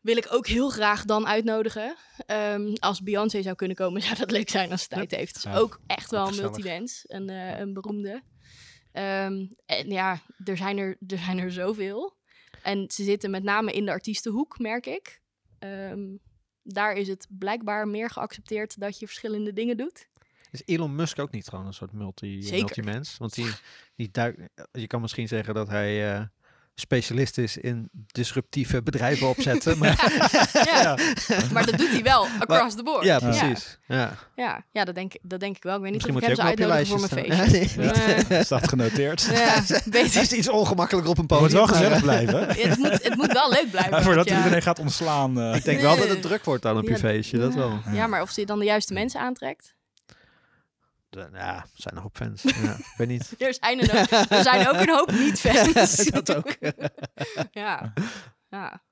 Wil 0.00 0.16
ik 0.16 0.26
ook 0.30 0.46
heel 0.46 0.68
graag 0.70 1.04
dan 1.04 1.26
uitnodigen. 1.26 1.96
Ehm, 2.26 2.72
als 2.78 3.02
Beyoncé 3.02 3.42
zou 3.42 3.54
kunnen 3.54 3.76
komen, 3.76 4.02
zou 4.02 4.16
dat 4.16 4.30
leuk 4.30 4.50
zijn 4.50 4.70
als 4.70 4.82
ze 4.82 4.88
tijd 4.88 5.10
heeft. 5.10 5.34
Dus 5.34 5.42
Ja, 5.42 5.56
ook 5.56 5.80
echt 5.86 6.10
wel 6.10 6.28
een 6.28 6.36
multimens, 6.36 7.04
een, 7.06 7.28
eh, 7.30 7.58
een 7.58 7.72
beroemde. 7.72 8.22
Ehm, 8.94 9.46
en 9.66 9.90
ja, 9.90 10.20
er 10.44 10.56
zijn 10.56 10.78
er, 10.78 10.96
er 11.06 11.18
zijn 11.18 11.38
er 11.38 11.52
zoveel. 11.52 12.16
En 12.62 12.90
ze 12.90 13.02
zitten 13.04 13.30
met 13.30 13.42
name 13.42 13.72
in 13.72 13.84
de 13.84 13.90
artiestenhoek, 13.90 14.58
merk 14.58 14.86
ik. 14.86 15.20
Ehm, 15.58 16.16
daar 16.62 16.92
is 16.92 17.08
het 17.08 17.26
blijkbaar 17.30 17.88
meer 17.88 18.10
geaccepteerd 18.10 18.80
dat 18.80 18.98
je 18.98 19.06
verschillende 19.06 19.52
dingen 19.52 19.76
doet. 19.76 20.08
Is 20.50 20.62
Elon 20.64 20.94
Musk 20.94 21.18
ook 21.18 21.30
niet 21.30 21.48
gewoon 21.48 21.66
een 21.66 21.74
soort 21.74 21.92
multi, 21.92 22.48
multimens? 22.50 23.16
Want 23.18 23.34
die, 23.34 23.50
die 23.96 24.10
je 24.72 24.86
kan 24.86 25.00
misschien 25.00 25.28
zeggen 25.28 25.54
dat 25.54 25.68
hij 25.68 26.14
eh, 26.14 26.24
specialist 26.74 27.38
is 27.38 27.56
in 27.56 27.88
disruptieve 27.92 28.82
bedrijven 28.82 29.28
opzetten. 29.28 29.78
maar, 29.78 30.12
Ja, 30.74 30.96
maar 31.52 31.66
dat 31.66 31.78
doet 31.78 31.90
hij 31.90 32.02
wel, 32.02 32.26
across 32.38 32.76
the 32.76 32.82
board. 32.82 33.04
ja, 33.04 33.18
precies. 33.18 33.78
Ja. 33.86 34.12
Ja, 34.34 34.64
ja 34.72 34.84
dat, 34.84 34.94
denk, 34.94 35.14
ik- 35.14 35.20
dat 35.22 35.40
denk 35.40 35.56
ik 35.56 35.62
wel. 35.62 35.74
Ik 35.76 35.82
weet 35.82 35.92
niet 35.92 36.06
Misschien 36.06 36.30
of 36.32 36.36
moet 36.36 36.38
ik 36.38 36.44
hem 36.44 36.56
zou 36.56 36.66
wel 36.66 36.76
op 36.76 36.86
je 36.88 36.92
uitnodigen 36.94 37.18
voor 37.18 37.26
mijn 37.26 37.42
staan. 37.42 37.60
feestje. 37.60 38.02
Nee, 38.28 38.38
niet. 38.38 38.46
Staat 38.46 38.68
genoteerd. 38.68 39.22
Ja, 39.32 39.62
beter. 39.84 40.20
is 40.22 40.32
iets 40.32 40.48
ongemakkelijk 40.48 41.06
op 41.08 41.18
een 41.18 41.24
Het 41.28 41.30
podium. 41.38 41.42
moet 41.42 41.52
wel 41.52 41.66
gezellig 41.66 41.96
eh, 41.96 42.02
blijven. 42.02 42.46
het, 42.68 42.78
moet, 42.78 43.02
het 43.02 43.14
moet 43.16 43.32
wel 43.32 43.50
leuk 43.50 43.70
blijven. 43.70 44.02
Voordat 44.02 44.28
ja. 44.28 44.36
iedereen 44.36 44.62
gaat 44.62 44.78
ontslaan. 44.78 45.40
eh. 45.40 45.54
Ik 45.54 45.64
denk 45.64 45.80
wel 45.80 45.96
dat 45.96 46.08
het 46.08 46.22
druk 46.22 46.44
wordt 46.44 46.66
aan 46.66 46.76
op 46.76 46.88
je 46.88 46.96
feestje, 46.98 47.38
dat 47.38 47.54
wel. 47.54 47.78
Ja, 47.92 48.06
maar 48.06 48.22
of 48.22 48.30
ze 48.30 48.44
dan 48.44 48.58
de 48.58 48.64
juiste 48.64 48.92
mensen 48.92 49.20
aantrekt. 49.20 49.74
De- 51.14 51.28
Ja, 51.32 51.54
er 51.56 51.68
zijn 51.74 51.94
nog 51.94 52.04
op 52.04 52.16
fans. 52.16 52.42
Ja, 52.62 52.72
ik 52.74 52.94
weet 52.96 53.08
niet. 53.08 53.34
Er 53.40 53.54
zijn 53.54 53.80
er, 53.80 54.00
ook- 54.00 54.30
er 54.30 54.42
zijn 54.42 54.68
ook 54.68 54.74
een 54.80 54.90
hoop 54.90 55.10
niet-fans. 55.10 55.96
dat 56.10 56.34
ook. 56.34 56.56
ja. 57.62 57.92
ja. 58.48 58.82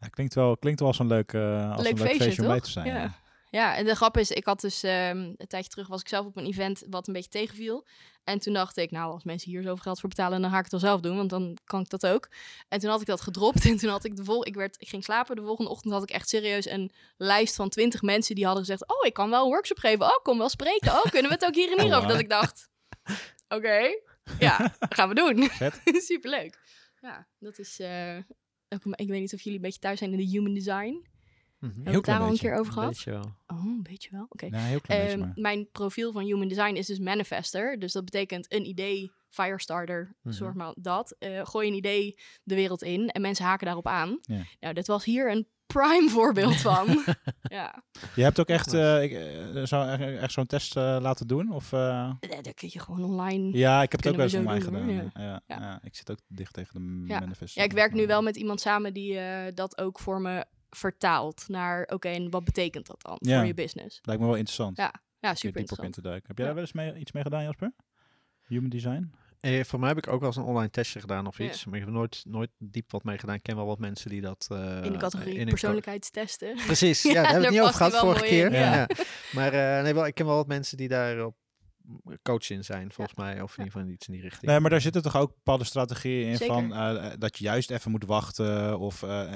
Ja, 0.00 0.08
klinkt 0.10 0.34
wel, 0.34 0.56
klinkt 0.56 0.78
wel 0.80 0.88
als 0.88 0.98
een 0.98 1.06
leuk, 1.06 1.32
eh, 1.32 1.72
als 1.72 1.82
Leuk 1.82 1.92
een 1.92 1.98
leuk 1.98 2.06
feestje, 2.06 2.24
feestje 2.24 2.42
om 2.42 2.48
bij 2.48 2.60
te 2.60 2.70
zijn. 2.70 2.86
Ja. 2.86 3.12
Ja. 3.50 3.76
en 3.76 3.84
de 3.84 3.94
grap 3.94 4.16
is, 4.16 4.30
ik 4.30 4.44
had 4.44 4.60
dus 4.60 4.82
ehm, 4.82 5.18
een 5.36 5.46
tijdje 5.48 5.70
terug 5.70 5.86
was 5.88 6.00
ik 6.00 6.08
zelf 6.08 6.26
op 6.26 6.36
een 6.36 6.46
event 6.46 6.82
wat 6.90 7.06
een 7.06 7.12
beetje 7.12 7.30
tegenviel. 7.30 7.86
En 8.24 8.38
toen 8.38 8.52
dacht 8.52 8.76
ik, 8.76 8.90
nou, 8.90 9.12
als 9.12 9.24
mensen 9.24 9.50
hier 9.50 9.62
zoveel 9.62 9.82
geld 9.82 10.00
voor 10.00 10.08
betalen, 10.08 10.40
dan 10.40 10.50
ga 10.50 10.56
ik 10.56 10.62
het 10.62 10.70
wel 10.70 10.80
zelf 10.80 11.00
doen, 11.00 11.16
want 11.16 11.30
dan 11.30 11.56
kan 11.64 11.80
ik 11.80 11.88
dat 11.88 12.06
ook. 12.06 12.28
En 12.68 12.78
toen 12.78 12.90
had 12.90 13.00
ik 13.00 13.06
dat 13.06 13.20
gedropt 13.20 13.64
en 13.64 13.76
toen 13.76 13.90
had 13.90 14.04
ik 14.04 14.16
de 14.16 14.24
vol, 14.24 14.46
ik 14.46 14.54
werd, 14.54 14.76
ik 14.80 14.88
ging 14.88 15.04
slapen. 15.04 15.36
De 15.36 15.42
volgende 15.42 15.70
ochtend 15.70 15.92
had 15.92 16.02
ik 16.02 16.10
echt 16.10 16.28
serieus 16.28 16.66
een 16.68 16.90
lijst 17.16 17.54
van 17.54 17.68
twintig 17.68 18.02
mensen 18.02 18.34
die 18.34 18.44
hadden 18.44 18.64
gezegd, 18.64 18.88
oh, 18.88 19.06
ik 19.06 19.12
kan 19.12 19.30
wel 19.30 19.42
een 19.42 19.50
workshop 19.50 19.78
geven, 19.78 20.06
oh, 20.06 20.22
kom 20.22 20.38
wel 20.38 20.48
spreken, 20.48 20.92
oh, 20.92 21.02
kunnen 21.04 21.30
we 21.30 21.36
het 21.36 21.44
ook 21.46 21.54
hier 21.54 21.76
en 21.76 21.82
hier 21.84 21.96
over? 21.96 22.08
Dat 22.08 22.18
ik 22.18 22.28
dacht, 22.28 22.68
oké, 23.56 23.98
ja, 24.38 24.76
gaan 24.78 25.08
we 25.08 25.14
doen. 25.14 25.48
Superleuk. 26.02 26.58
Ja, 27.00 27.26
dat 27.38 27.58
is. 27.58 27.78
een- 27.78 28.26
ik 28.68 29.08
weet 29.08 29.20
niet 29.20 29.34
of 29.34 29.40
jullie 29.40 29.58
een 29.58 29.64
beetje 29.64 29.80
thuis 29.80 29.98
zijn 29.98 30.10
in 30.10 30.16
de 30.16 30.24
human 30.24 30.54
design. 30.54 31.06
Mhm. 31.58 31.82
We 31.82 31.90
het 31.90 32.04
daar 32.04 32.16
al 32.18 32.24
een 32.24 32.30
beetje. 32.30 32.48
keer 32.48 32.58
over 32.58 32.72
gehad? 32.72 32.88
Weet 32.88 33.02
je 33.02 33.10
wel. 33.10 33.34
Oh, 33.46 33.64
een 33.64 33.82
beetje 33.82 34.08
wel. 34.12 34.26
Oké. 34.28 34.46
Nee, 34.46 34.60
heel 34.60 34.80
klein 34.80 35.00
beetje 35.00 35.16
Ehm, 35.16 35.26
maar. 35.26 35.32
mijn 35.36 35.68
profiel 35.72 36.12
van 36.12 36.22
Human 36.24 36.48
Design 36.48 36.74
is 36.74 36.86
dus 36.86 36.98
manifester. 36.98 37.78
Dus 37.78 37.92
dat 37.92 38.04
betekent 38.04 38.52
een 38.52 38.66
idee, 38.66 39.12
firestarter, 39.28 40.16
Mhm. 40.22 40.34
soort 40.34 40.54
maar 40.54 40.72
dat. 40.76 41.16
Eh, 41.18 41.46
gooi 41.46 41.68
een 41.68 41.74
idee 41.74 42.18
de 42.42 42.54
wereld 42.54 42.82
in 42.82 43.08
en 43.08 43.20
mensen 43.20 43.44
haken 43.44 43.66
daarop 43.66 43.86
aan. 43.86 44.18
Nou, 44.60 44.74
dit 44.74 44.86
was 44.86 45.04
hier 45.04 45.30
een 45.30 45.46
prime 45.66 46.08
voorbeeld 46.16 46.56
van. 46.56 46.86
ja, 47.42 47.82
Je 48.14 48.22
hebt 48.22 48.40
ook 48.40 48.48
echt, 48.48 48.72
eh, 48.72 49.02
ik, 49.02 49.12
eh, 49.12 49.62
zou 49.64 49.88
echt, 49.88 50.00
echt 50.20 50.32
zo'n 50.32 50.46
test 50.46 50.74
laten 50.74 51.26
doen? 51.26 51.52
Of, 51.52 51.72
eh? 51.72 52.10
Eh, 52.20 52.42
dat 52.42 52.54
kun 52.54 52.68
je 52.72 52.78
gewoon 52.80 53.04
online. 53.04 53.56
Ja, 53.58 53.82
ik 53.82 53.92
heb 53.92 54.00
het 54.02 54.10
ook 54.10 54.16
wel 54.16 54.24
eens 54.24 54.34
online 54.34 54.60
gedaan. 54.60 54.86
doen, 54.86 54.94
Ja. 54.94 55.10
Ja, 55.14 55.42
Ja. 55.46 55.56
ja, 55.60 55.78
ik 55.82 55.96
zit 55.96 56.10
ook 56.10 56.18
dicht 56.26 56.52
tegen 56.52 56.74
de 57.06 57.12
Ja. 57.12 57.18
manifest. 57.20 57.54
Ja, 57.54 57.62
ik 57.62 57.72
werk 57.72 57.92
nu 57.92 58.06
wel 58.06 58.22
met 58.22 58.36
iemand 58.36 58.60
samen 58.60 58.94
die 58.94 59.18
eh, 59.18 59.52
dat 59.54 59.78
ook 59.78 59.98
voor 59.98 60.20
me 60.20 60.44
vertaalt 60.70 61.44
naar, 61.48 61.82
oké, 61.92 62.08
en 62.08 62.30
wat 62.30 62.44
betekent 62.44 62.86
dat 62.86 63.02
dan 63.02 63.16
Ja. 63.20 63.36
voor 63.38 63.46
je 63.46 63.54
business? 63.54 63.98
Lijkt 64.02 64.20
me 64.20 64.26
wel 64.26 64.36
interessant. 64.36 64.76
Ja, 64.76 64.92
Ja, 65.20 65.34
super 65.34 65.54
in 65.54 65.60
interessant. 65.60 65.94
te 65.94 66.02
duiken. 66.02 66.28
Heb 66.28 66.36
jij 66.38 66.46
Ja. 66.46 66.52
daar 66.54 66.62
wel 66.64 66.70
eens 66.72 66.92
mee, 66.92 67.00
iets 67.00 67.12
mee 67.12 67.22
gedaan, 67.22 67.42
Jasper? 67.42 67.72
Human 68.46 68.68
design? 68.70 69.12
Eh, 69.40 69.64
voor 69.64 69.78
mij 69.78 69.88
heb 69.88 69.98
ik 69.98 70.08
ook 70.08 70.18
wel 70.18 70.28
eens 70.28 70.36
een 70.36 70.42
online 70.44 70.70
testje 70.70 71.00
gedaan 71.00 71.26
of 71.26 71.38
Ja. 71.38 71.44
iets. 71.44 71.64
Maar 71.64 71.74
ik 71.78 71.84
heb 71.84 71.94
nooit, 71.94 72.22
nooit 72.28 72.50
diep 72.58 72.90
wat 72.90 73.04
mee 73.04 73.18
gedaan. 73.18 73.34
Ik 73.34 73.42
ken 73.42 73.56
wel 73.56 73.66
wat 73.66 73.78
mensen 73.78 74.10
die 74.10 74.20
dat... 74.20 74.46
eh, 74.50 74.84
In 74.84 74.92
de 74.92 74.98
categorie 74.98 75.32
in 75.34 75.38
een 75.40 75.44
co- 75.44 75.50
persoonlijkheidstesten. 75.50 76.54
Precies, 76.66 77.02
ja, 77.02 77.08
Ja, 77.12 77.14
daar 77.22 77.24
hebben 77.32 77.40
we 77.40 77.46
het 77.46 77.54
niet 77.56 77.74
over 77.74 77.74
gehad 77.86 77.96
vorige 78.04 78.24
keer. 78.24 78.46
in, 78.46 78.52
ja. 78.52 78.74
Ja. 78.74 78.88
Maar 79.32 79.52
eh, 79.52 79.82
nee, 79.82 79.94
wel, 79.94 80.06
ik 80.06 80.14
ken 80.14 80.26
wel 80.26 80.36
wat 80.36 80.46
mensen 80.46 80.76
die 80.76 80.88
daar 80.88 81.24
op 81.24 81.36
coach 82.22 82.50
in 82.50 82.64
zijn, 82.64 82.92
volgens 82.92 83.16
mij. 83.16 83.40
Of 83.40 83.52
in 83.58 83.64
ieder 83.64 83.72
geval 83.78 83.92
iets 83.94 84.06
in 84.06 84.12
die 84.12 84.22
richting. 84.22 84.50
Nee, 84.50 84.60
maar 84.60 84.70
daar 84.70 84.80
zitten 84.80 85.02
toch 85.02 85.16
ook 85.16 85.34
bepaalde 85.34 85.64
strategieën 85.64 86.28
in 86.28 86.36
Zeker. 86.36 86.54
van 86.54 86.72
eh, 86.74 87.06
eh, 87.06 87.12
dat 87.18 87.38
je 87.38 87.44
juist 87.44 87.70
even 87.70 87.90
moet 87.90 88.04
wachten. 88.04 88.78
Of, 88.78 89.02
eh, 89.02 89.32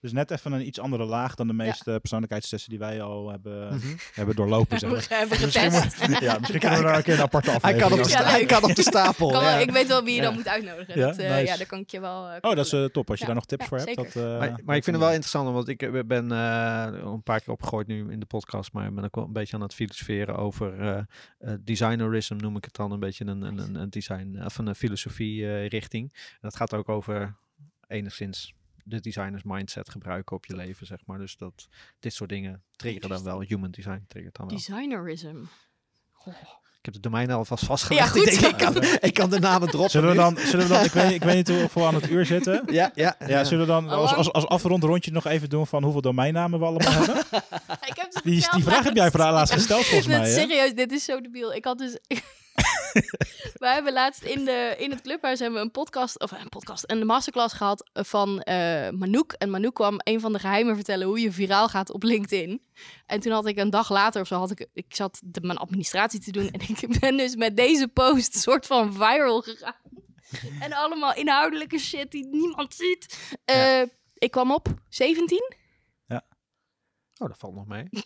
dus 0.00 0.12
net 0.12 0.30
even 0.30 0.52
een 0.52 0.66
iets 0.66 0.80
andere 0.80 1.04
laag 1.04 1.34
dan 1.34 1.46
de 1.46 1.52
meeste 1.52 1.98
persoonlijkheidstesten 2.00 2.70
die 2.70 2.78
wij 2.78 3.02
al 3.02 3.30
hebben, 3.30 3.74
Mhm. 3.74 3.86
hebben 4.14 4.36
doorlopen. 4.36 4.78
Zeg 4.78 4.90
maar. 4.90 5.06
hebben 5.08 5.40
Misschien 5.40 5.72
moet- 5.72 6.20
ja, 6.20 6.38
misschien 6.38 6.60
kunnen 6.64 6.78
we 6.78 6.84
daar 6.84 6.96
een 6.96 7.02
keer 7.02 7.14
een 7.14 7.20
aparte 7.20 7.50
Hij 7.50 7.56
aflevering 7.58 7.88
kan, 7.90 7.98
op 7.98 8.04
de 8.04 8.10
Ja, 8.10 8.18
sta- 8.18 8.30
hij 8.30 8.44
kan 8.46 8.62
op 8.64 8.74
de 8.74 8.82
stapel. 8.82 9.30
Kan 9.30 9.40
wel- 9.42 9.50
ja. 9.50 9.58
Ik 9.58 9.70
weet 9.70 9.86
wel 9.86 10.04
wie 10.04 10.14
je 10.14 10.20
dan 10.20 10.30
Ja. 10.30 10.36
moet 10.36 10.48
uitnodigen. 10.48 10.98
Ja, 10.98 11.06
dat, 11.06 11.16
eh, 11.18 11.30
nice. 11.30 11.44
Ja, 11.44 11.56
daar 11.56 11.66
kan 11.66 11.78
ik 11.78 11.90
je 11.90 12.00
wel... 12.00 12.22
Oh, 12.40 12.54
dat 12.54 12.58
is 12.66 12.72
eh, 12.72 12.84
top. 12.84 13.10
Als 13.10 13.18
je 13.18 13.26
Ja. 13.26 13.26
daar 13.26 13.34
nog 13.34 13.46
tips 13.46 13.62
Ja, 13.62 13.68
voor 13.68 13.78
hebt. 13.78 13.96
Dat, 13.96 14.06
eh, 14.16 14.38
Maar, 14.38 14.60
maar 14.64 14.76
ik 14.76 14.84
vind 14.84 14.96
het 14.96 15.04
wel 15.04 15.08
interessant, 15.14 15.50
want 15.52 15.68
ik 15.68 16.06
ben 16.06 16.32
eh, 16.32 16.86
een 16.92 17.22
paar 17.22 17.40
keer 17.40 17.52
opgegooid 17.52 17.86
nu 17.86 18.10
in 18.12 18.20
de 18.20 18.26
podcast, 18.26 18.72
maar 18.72 18.86
ik 18.86 18.94
ben 18.94 19.04
ook 19.04 19.14
wel 19.14 19.24
een 19.24 19.32
beetje 19.32 19.56
aan 19.56 19.62
het 19.62 19.74
filosoferen 19.74 20.36
over 20.36 21.06
designerism, 21.62 22.36
noem 22.36 22.56
ik 22.56 22.64
het 22.64 22.74
dan, 22.74 22.92
een 22.92 23.00
beetje 23.00 23.24
een, 23.24 23.42
een, 23.42 23.58
een, 23.58 23.74
een 23.74 23.90
design, 23.90 24.42
of 24.44 24.58
een 24.58 24.74
filosofie 24.74 25.46
eh, 25.46 25.66
richting. 25.68 26.12
En 26.12 26.38
dat 26.40 26.56
gaat 26.56 26.74
ook 26.74 26.88
over 26.88 27.36
enigszins 27.86 28.54
de 28.84 29.00
designers 29.00 29.42
mindset 29.42 29.90
gebruiken 29.90 30.36
op 30.36 30.46
je 30.46 30.56
leven, 30.56 30.86
zeg 30.86 31.06
maar. 31.06 31.18
Dus 31.18 31.36
dat 31.36 31.68
dit 31.98 32.12
soort 32.12 32.30
dingen 32.30 32.62
triggeren 32.76 33.08
dan 33.08 33.22
wel, 33.24 33.40
human 33.40 33.70
design 33.70 34.04
triggert 34.08 34.36
dan 34.36 34.46
wel. 34.46 34.56
Designerism. 34.56 35.42
Ik 36.86 36.92
heb 36.92 37.02
de 37.02 37.08
domein 37.08 37.30
alvast 37.30 37.64
vastgelegd. 37.64 38.10
goed. 38.10 38.26
Ik, 38.32 38.40
denk, 38.40 38.52
ik, 38.52 38.58
kan, 38.58 38.82
ik 39.00 39.14
kan 39.14 39.30
de 39.30 39.38
namen 39.38 39.68
droppen 39.68 39.90
Zullen 39.90 40.10
we 40.10 40.16
dan, 40.16 40.38
zullen 40.44 40.66
we 40.68 40.72
dan 40.72 40.84
ik, 40.84 40.92
weet, 40.92 41.10
ik 41.10 41.22
weet 41.22 41.34
niet 41.34 41.48
hoeveel 41.48 41.82
we 41.82 41.88
aan 41.88 41.94
het 41.94 42.10
uur 42.10 42.26
zitten. 42.26 42.62
Ja, 42.72 42.90
ja, 42.94 43.16
Ja, 43.26 43.44
zullen 43.44 43.66
we 43.66 43.72
dan 43.72 43.88
als, 43.88 44.14
als, 44.14 44.32
als 44.32 44.46
afrond 44.46 44.82
rondje 44.82 45.10
nog 45.10 45.26
even 45.26 45.48
doen 45.48 45.66
van 45.66 45.82
hoeveel 45.82 46.00
domeinnamen 46.00 46.58
we 46.58 46.64
allemaal 46.64 46.92
hebben? 46.92 47.16
Ik 47.90 47.96
heb 47.96 48.22
Die, 48.22 48.46
die 48.54 48.62
vraag 48.62 48.84
heb 48.84 48.96
jij 48.96 49.10
voor 49.10 49.20
laatst 49.20 49.54
gesteld 49.54 49.84
volgens 49.84 50.08
mij. 50.08 50.28
Hè? 50.28 50.32
serieus, 50.34 50.74
dit 50.74 50.92
is 50.92 51.04
zo 51.04 51.20
debiel. 51.20 51.52
Ik 51.54 51.64
had 51.64 51.78
dus... 51.78 51.98
We 53.62 53.66
hebben 53.68 53.92
laatst 53.92 54.22
in, 54.22 54.44
de, 54.44 54.74
in 54.78 54.90
het 54.90 55.00
clubhuis 55.00 55.38
hebben 55.38 55.58
we 55.58 55.64
een 55.64 55.70
podcast, 55.70 56.20
of 56.20 56.30
een 56.30 56.48
podcast, 56.48 56.84
een 56.86 57.06
masterclass 57.06 57.54
gehad 57.54 57.90
van 57.92 58.40
eh 58.40 58.90
Manouk. 58.90 59.32
En 59.32 59.50
Manouk 59.50 59.74
kwam 59.74 59.94
een 59.98 60.20
van 60.20 60.32
de 60.32 60.38
geheimen 60.38 60.74
vertellen 60.74 61.06
hoe 61.06 61.20
je 61.20 61.32
viraal 61.32 61.68
gaat 61.68 61.90
op 61.90 62.02
LinkedIn. 62.02 62.64
En 63.06 63.20
toen 63.20 63.32
had 63.32 63.46
ik 63.46 63.58
een 63.58 63.70
dag 63.70 63.90
later 63.90 64.20
of 64.20 64.26
zo, 64.26 64.38
had 64.38 64.50
ik, 64.50 64.66
ik 64.72 64.94
zat 64.94 65.20
de, 65.24 65.40
mijn 65.40 65.58
administratie 65.58 66.20
te 66.20 66.30
doen. 66.32 66.50
En 66.54 66.60
ik 66.60 67.00
ben 67.00 67.16
dus 67.16 67.34
met 67.36 67.56
deze 67.56 67.88
post 67.88 68.36
soort 68.36 68.66
van 68.66 68.92
viral 68.92 69.40
gegaan. 69.40 69.80
En 70.60 70.72
allemaal 70.72 71.14
inhoudelijke 71.14 71.78
shit 71.78 72.10
die 72.10 72.26
niemand 72.26 72.74
ziet. 72.74 73.36
Eh, 73.44 73.82
Ik 74.14 74.30
kwam 74.30 74.52
op 74.52 74.68
17. 74.88 75.52
Oh, 77.18 77.28
dat 77.28 77.38
valt 77.38 77.54
nog 77.54 77.66
mee. 77.66 77.88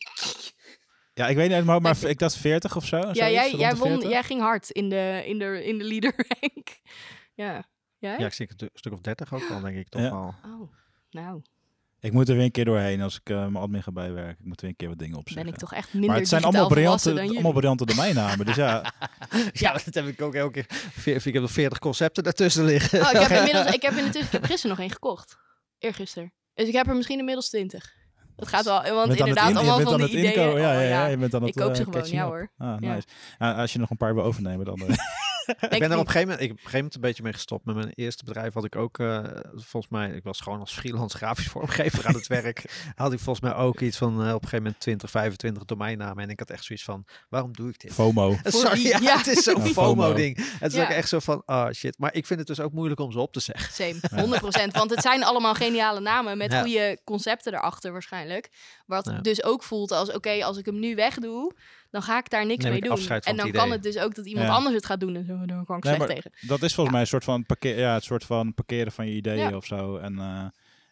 Ja, 1.18 1.28
ik 1.28 1.36
weet 1.36 1.50
niet, 1.50 1.64
maar, 1.64 1.80
maar 1.80 1.96
ik 2.04 2.18
dacht 2.18 2.36
40 2.36 2.76
of 2.76 2.86
zo. 2.86 2.96
Ja, 2.96 3.02
zoiets, 3.02 3.18
jij, 3.20 3.50
jij, 3.54 3.74
won, 3.76 3.88
40. 3.88 4.10
jij 4.10 4.22
ging 4.22 4.40
hard 4.40 4.70
in 4.70 4.88
de, 4.88 5.22
in 5.26 5.38
de, 5.38 5.64
in 5.64 5.78
de 5.78 5.84
leader 5.84 6.14
rank. 6.16 6.68
ja. 7.44 7.66
Jij? 7.98 8.16
Ja, 8.18 8.26
ik 8.26 8.32
zie 8.32 8.46
een 8.50 8.56
tu- 8.56 8.68
stuk 8.74 8.92
of 8.92 9.00
30 9.00 9.32
ook 9.34 9.50
al, 9.50 9.60
denk 9.60 9.76
ik 9.76 9.88
toch 9.88 10.00
Ja. 10.02 10.10
wel. 10.10 10.34
Oh, 10.44 10.72
nou, 11.10 11.42
Ik 12.00 12.12
moet 12.12 12.28
er 12.28 12.34
weer 12.34 12.44
een 12.44 12.50
keer 12.50 12.64
doorheen 12.64 13.00
als 13.00 13.16
ik 13.16 13.30
eh, 13.30 13.36
mijn 13.36 13.56
admin 13.56 13.82
ga 13.82 13.92
bijwerken. 13.92 14.36
Ik 14.40 14.46
moet 14.46 14.60
weer 14.60 14.70
een 14.70 14.76
keer 14.76 14.88
wat 14.88 14.98
dingen 14.98 15.16
opzeggen. 15.18 15.44
ben 15.44 15.52
ik 15.54 15.58
toch 15.60 15.74
echt 15.74 15.92
minder 15.92 16.10
maar 16.10 16.18
het 16.18 16.28
zijn 16.28 16.42
allemaal 16.42 16.68
briljante, 16.68 17.20
allemaal 17.20 17.52
briljante 17.52 17.84
domeinnamen. 17.86 18.46
Dus 18.46 18.54
ja, 18.64 18.92
Ja, 19.52 19.72
dat 19.72 19.94
heb 19.94 20.06
ik 20.06 20.22
ook 20.22 20.34
elke 20.34 20.52
keer. 20.52 20.66
Veer- 20.92 21.26
Ik 21.26 21.32
heb 21.32 21.42
nog 21.42 21.50
40 21.50 21.78
concepten 21.78 22.22
daartussen 22.22 22.64
liggen. 22.64 23.00
Oh, 23.00 23.10
ik 23.12 23.16
heb 23.28 23.30
inmiddels, 23.38 23.74
ik 23.74 23.82
heb 23.82 23.92
in 23.92 24.04
de 24.04 24.10
tussen, 24.10 24.26
ik 24.26 24.32
heb 24.32 24.44
gisteren 24.44 24.70
nog 24.76 24.78
één 24.86 24.90
gekocht. 24.94 25.36
Eergisteren. 25.78 26.32
Dus 26.54 26.68
ik 26.68 26.74
heb 26.74 26.86
er 26.86 26.96
misschien 26.96 27.18
inmiddels 27.18 27.48
20. 27.48 27.96
Dat 28.38 28.48
gaat 28.48 28.64
wel, 28.64 28.82
want 28.94 29.08
het 29.08 29.18
inderdaad 29.18 29.50
in- 29.50 29.56
allemaal 29.56 29.80
van 29.80 29.96
die 29.96 30.02
het 30.02 30.12
ideeën. 30.12 30.40
Ja, 30.40 30.52
oh, 30.52 30.58
ja, 30.58 30.80
ja, 30.80 31.06
je 31.06 31.16
bent 31.16 31.34
aan 31.34 31.42
het 31.42 31.56
Ik 31.56 31.62
koop 31.62 31.74
ze 31.74 31.80
eh, 31.80 31.86
gewoon, 31.86 32.00
catching 32.00 32.20
ja 32.20 32.26
hoor. 32.26 32.50
Ah, 32.58 32.78
nice. 32.78 33.06
Als 33.38 33.72
je 33.72 33.78
nog 33.78 33.90
een 33.90 33.96
paar 33.96 34.14
wil 34.14 34.24
overnemen, 34.24 34.64
dan... 34.64 34.80
ik 35.48 35.78
ben 35.78 35.90
er 35.90 35.98
op 35.98 36.06
een 36.06 36.12
gegeven 36.12 36.20
moment, 36.20 36.40
ik 36.40 36.48
heb 36.48 36.50
op 36.50 36.64
een 36.64 36.70
gegeven 36.70 36.76
moment 36.78 36.94
een 36.94 37.00
beetje 37.00 37.22
mee 37.22 37.32
gestopt. 37.32 37.64
Met 37.64 37.74
mijn 37.74 37.92
eerste 37.94 38.24
bedrijf 38.24 38.54
had 38.54 38.64
ik 38.64 38.76
ook, 38.76 38.98
eh, 38.98 39.24
volgens 39.54 39.92
mij, 39.92 40.10
ik 40.10 40.22
was 40.24 40.40
gewoon 40.40 40.60
als 40.60 40.72
freelance 40.72 41.16
grafisch 41.16 41.46
vormgever 41.48 42.06
aan 42.06 42.14
het 42.14 42.26
werk. 42.42 42.64
Had 42.94 43.12
ik 43.12 43.18
volgens 43.20 43.40
mij 43.50 43.54
ook 43.54 43.80
iets 43.80 43.96
van 43.96 44.12
eh, 44.12 44.18
op 44.28 44.42
een 44.42 44.48
gegeven 44.48 44.56
moment 44.62 44.80
20, 44.80 45.10
25 45.10 45.64
domeinnamen. 45.64 46.22
En 46.24 46.30
ik 46.30 46.38
had 46.38 46.50
echt 46.50 46.64
zoiets 46.64 46.84
van, 46.84 47.04
waarom 47.28 47.52
doe 47.52 47.68
ik 47.68 47.80
dit? 47.80 47.92
FOMO. 47.92 48.36
Sorry, 48.44 48.86
ja, 48.86 48.98
Ja. 48.98 49.16
het 49.16 49.26
is 49.26 49.42
zo'n 49.42 49.64
Ja, 49.64 49.70
FOMO. 49.70 50.02
FOMO-ding. 50.02 50.36
Het 50.58 50.72
is 50.72 50.78
Ja. 50.78 50.84
ook 50.84 50.90
echt 50.90 51.08
zo 51.08 51.18
van, 51.18 51.42
oh 51.46 51.70
shit. 51.72 51.98
Maar 51.98 52.14
ik 52.14 52.26
vind 52.26 52.38
het 52.38 52.48
dus 52.48 52.60
ook 52.60 52.72
moeilijk 52.72 53.00
om 53.00 53.12
ze 53.12 53.18
op 53.20 53.32
te 53.32 53.40
zeggen. 53.40 53.72
Same, 53.72 54.26
100%. 54.70 54.72
Want 54.76 54.90
het 54.90 55.02
zijn 55.02 55.24
allemaal 55.24 55.54
geniale 55.54 56.00
namen 56.00 56.38
met 56.38 56.52
Ja. 56.52 56.60
goede 56.60 57.00
concepten 57.04 57.54
erachter 57.54 57.92
waarschijnlijk. 57.92 58.48
Wat 58.86 59.04
Ja. 59.06 59.20
dus 59.20 59.42
ook 59.44 59.62
voelt 59.62 59.92
als, 59.92 60.12
oké, 60.12 60.44
als 60.44 60.56
ik 60.56 60.66
hem 60.66 60.78
nu 60.78 60.94
wegdoe, 60.94 61.52
dan 61.90 62.02
ga 62.02 62.18
ik 62.18 62.30
daar 62.30 62.46
niks 62.46 62.62
Neem 62.62 62.68
mee 62.72 62.78
ik 62.80 62.84
doen. 62.86 62.94
afscheid 62.96 63.22
van 63.24 63.32
En 63.32 63.38
dan 63.38 63.46
het 63.46 63.56
kan 63.56 63.70
het 63.70 63.82
dus 63.82 63.98
ook 63.98 64.14
dat 64.14 64.26
iemand 64.26 64.46
Ja. 64.46 64.52
anders 64.54 64.74
het 64.74 64.86
gaat 64.86 65.00
doen 65.00 65.16
en 65.16 65.24
zo, 65.24 65.36
daar 65.46 65.64
kan 65.64 65.76
ik 65.76 65.84
Nee, 65.84 65.94
slecht 65.94 65.98
maar- 65.98 66.22
tegen. 66.22 66.48
Dat 66.48 66.62
is 66.62 66.74
volgens 66.74 66.90
mij 66.94 67.00
een 67.00 67.10
soort 67.10 67.24
van, 67.24 67.46
parkeer, 67.46 67.78
ja, 67.78 67.94
het 67.94 68.04
soort 68.04 68.24
van 68.24 68.54
parkeren 68.54 68.92
van 68.92 69.06
je 69.06 69.12
ideeën 69.14 69.48
Ja. 69.50 69.56
of 69.56 69.66
zo. 69.66 69.96
En, 69.96 70.18
eh, 70.18 70.44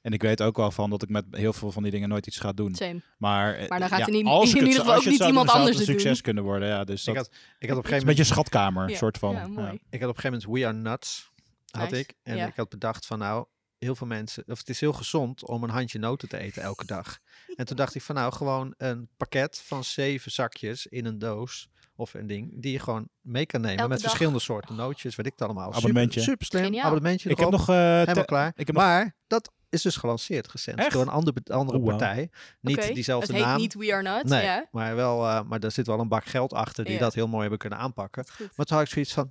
en 0.02 0.12
ik 0.12 0.22
weet 0.22 0.42
ook 0.42 0.56
wel 0.56 0.70
van 0.70 0.90
dat 0.90 1.02
ik 1.02 1.08
met 1.08 1.24
heel 1.30 1.52
veel 1.52 1.72
van 1.72 1.82
die 1.82 1.92
dingen 1.92 2.08
nooit 2.08 2.26
iets 2.26 2.38
ga 2.38 2.52
doen. 2.52 2.74
Same. 2.74 3.00
Maar, 3.18 3.54
eh, 3.54 3.68
Maar 3.68 3.78
dan 3.78 3.88
gaat 3.88 3.98
ja, 3.98 4.06
er 4.06 4.12
niet- 4.12 4.26
als 4.26 4.50
in 4.54 4.56
ik 4.56 4.62
ieder 4.66 4.80
geval 4.80 4.96
ook 4.96 5.04
niet 5.04 5.20
iemand 5.20 5.50
anders 5.50 5.70
het 5.70 5.78
het 5.78 5.86
succes 5.86 6.12
doen. 6.12 6.22
kunnen 6.22 6.44
worden. 6.44 6.68
Ja, 6.68 6.84
dus 6.84 7.06
Ik 7.06 7.14
dat 7.14 7.16
had, 7.16 7.26
ik 7.26 7.68
had 7.68 7.78
op 7.78 7.84
een 7.84 7.90
gegeven 7.90 7.90
moment 7.90 8.04
beetje 8.06 8.20
een 8.20 8.28
schatkamer, 8.28 8.90
Ja. 8.90 8.96
soort 8.96 9.18
van. 9.18 9.34
Ja, 9.34 9.46
mooi. 9.46 9.78
Ik 9.90 10.00
had 10.00 10.08
op 10.10 10.16
een 10.16 10.22
gegeven 10.22 10.30
moment 10.32 10.44
We 10.44 10.66
Are 10.66 10.76
Nuts, 10.76 11.30
had 11.70 11.90
Nice. 11.90 12.02
ik. 12.02 12.14
En 12.22 12.36
Ja. 12.36 12.46
ik 12.46 12.56
had 12.56 12.68
bedacht 12.68 13.06
van 13.06 13.18
nou, 13.18 13.46
heel 13.86 13.96
veel 13.96 14.06
mensen, 14.06 14.44
of 14.46 14.58
het 14.58 14.68
is 14.68 14.80
heel 14.80 14.92
gezond 14.92 15.46
om 15.46 15.62
een 15.62 15.70
handje 15.70 15.98
noten 15.98 16.28
te 16.28 16.38
eten 16.38 16.62
elke 16.62 16.86
dag. 16.86 17.18
En 17.56 17.64
toen 17.66 17.76
dacht 17.76 17.94
ik 17.94 18.02
van 18.02 18.14
nou, 18.14 18.32
gewoon 18.32 18.74
een 18.76 19.08
pakket 19.16 19.62
van 19.64 19.84
zeven 19.84 20.30
zakjes 20.32 20.86
in 20.86 21.04
een 21.06 21.18
doos 21.18 21.68
of 21.96 22.14
een 22.14 22.26
ding, 22.26 22.50
die 22.62 22.72
je 22.72 22.78
gewoon 22.78 23.08
mee 23.20 23.46
kan 23.46 23.60
nemen 23.60 23.76
Elke 23.78 23.88
met 23.88 23.98
dag. 23.98 24.06
verschillende 24.08 24.38
soorten 24.40 24.74
nootjes, 24.76 25.14
weet 25.16 25.26
ik 25.26 25.32
het 25.32 25.42
allemaal. 25.42 25.72
Abonnementje. 25.72 26.20
Super, 26.20 26.32
super 26.32 26.46
slim, 26.46 26.64
Geniaal. 26.64 26.84
abonnementje 26.84 27.30
Ik 27.30 27.38
heb 27.38 27.50
nog... 27.50 27.68
eh, 27.68 27.76
helemaal 27.76 28.24
klaar. 28.24 28.52
ik 28.56 28.66
heb 28.66 28.76
nog- 28.76 28.84
maar 28.84 29.14
dat 29.26 29.52
is 29.68 29.82
dus 29.82 29.96
gelanceerd 29.96 30.52
recent 30.52 30.78
Echt? 30.78 30.92
door 30.92 31.02
een 31.02 31.08
andere, 31.08 31.36
andere 31.46 31.80
partij. 31.80 32.30
Niet 32.60 32.94
diezelfde 32.94 33.26
Het 33.26 33.36
heet 33.36 33.44
naam. 33.46 33.58
niet 33.60 33.74
We 33.74 33.92
Are 33.92 34.02
Not. 34.02 34.24
Nee, 34.24 34.60
maar, 34.70 34.94
wel, 34.96 35.26
eh, 35.28 35.42
maar 35.42 35.60
daar 35.60 35.70
zit 35.72 35.86
wel 35.86 36.00
een 36.00 36.08
bak 36.08 36.24
geld 36.24 36.52
achter 36.52 36.84
die 36.84 36.98
dat 36.98 37.14
heel 37.14 37.26
mooi 37.28 37.40
hebben 37.40 37.58
kunnen 37.58 37.78
aanpakken. 37.78 38.24
Maar 38.56 38.66
toen 38.66 38.76
had 38.76 38.86
ik 38.86 38.92
zoiets 38.92 39.12
van, 39.12 39.30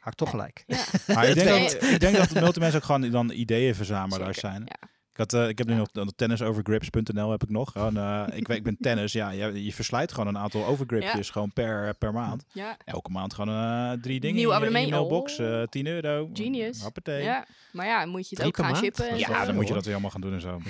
had 0.00 0.12
ik 0.12 0.18
toch 0.18 0.30
gelijk. 0.30 0.64
Ja. 0.66 0.84
Maar 1.14 1.28
ik 1.28 1.34
denk, 1.44 1.70
dat, 1.70 1.82
ik 1.82 2.00
denk 2.00 2.16
dat 2.16 2.30
multimensen 2.32 2.78
ook 2.78 2.84
gewoon 2.84 3.10
dan 3.10 3.30
ideeënverzamelaars 3.30 4.38
Zeker, 4.38 4.50
zijn. 4.50 4.62
ja. 4.66 4.88
Had, 5.20 5.32
eh, 5.32 5.48
ik 5.48 5.58
heb 5.58 5.66
nu 5.66 5.74
nog 5.74 5.88
tennisovergrips.nl 6.16 7.30
heb 7.30 7.42
ik 7.42 7.50
nog. 7.50 7.72
Gewoon, 7.72 7.96
eh, 7.96 8.22
ik, 8.32 8.46
weet- 8.48 8.56
ik 8.56 8.62
ben 8.62 8.76
tennis, 8.86 9.12
ja, 9.12 9.30
je, 9.30 9.64
je 9.64 9.72
verslijt 9.72 10.12
gewoon 10.12 10.26
een 10.26 10.38
aantal 10.38 10.66
overgripjes 10.66 11.30
gewoon 11.30 11.52
per, 11.52 11.94
per 11.94 12.12
maand. 12.12 12.44
Ja, 12.52 12.76
Elke 12.84 13.10
maand 13.10 13.34
gewoon 13.34 13.54
eh, 13.54 13.92
drie 14.02 14.20
dingen 14.20 14.36
Nieuw 14.36 14.54
abonnement. 14.54 14.90
mailbox, 14.90 15.38
Oh. 15.38 15.60
eh 15.60 15.66
10 15.68 15.86
euro. 15.86 16.30
Genius. 16.32 16.82
Hoppatee. 16.82 17.22
ja. 17.22 17.46
Maar 17.72 17.86
ja, 17.86 18.06
moet 18.06 18.20
je 18.22 18.28
het 18.28 18.38
Drie 18.38 18.46
ook 18.48 18.56
gaan 18.56 18.64
maand? 18.64 18.76
shippen. 18.84 19.18
Ja, 19.18 19.44
dan 19.44 19.54
moet 19.54 19.68
je 19.68 19.74
dat 19.74 19.82
weer 19.84 19.92
allemaal 19.92 20.10
gaan 20.10 20.20
doen 20.20 20.32
en 20.32 20.40
zo. 20.40 20.60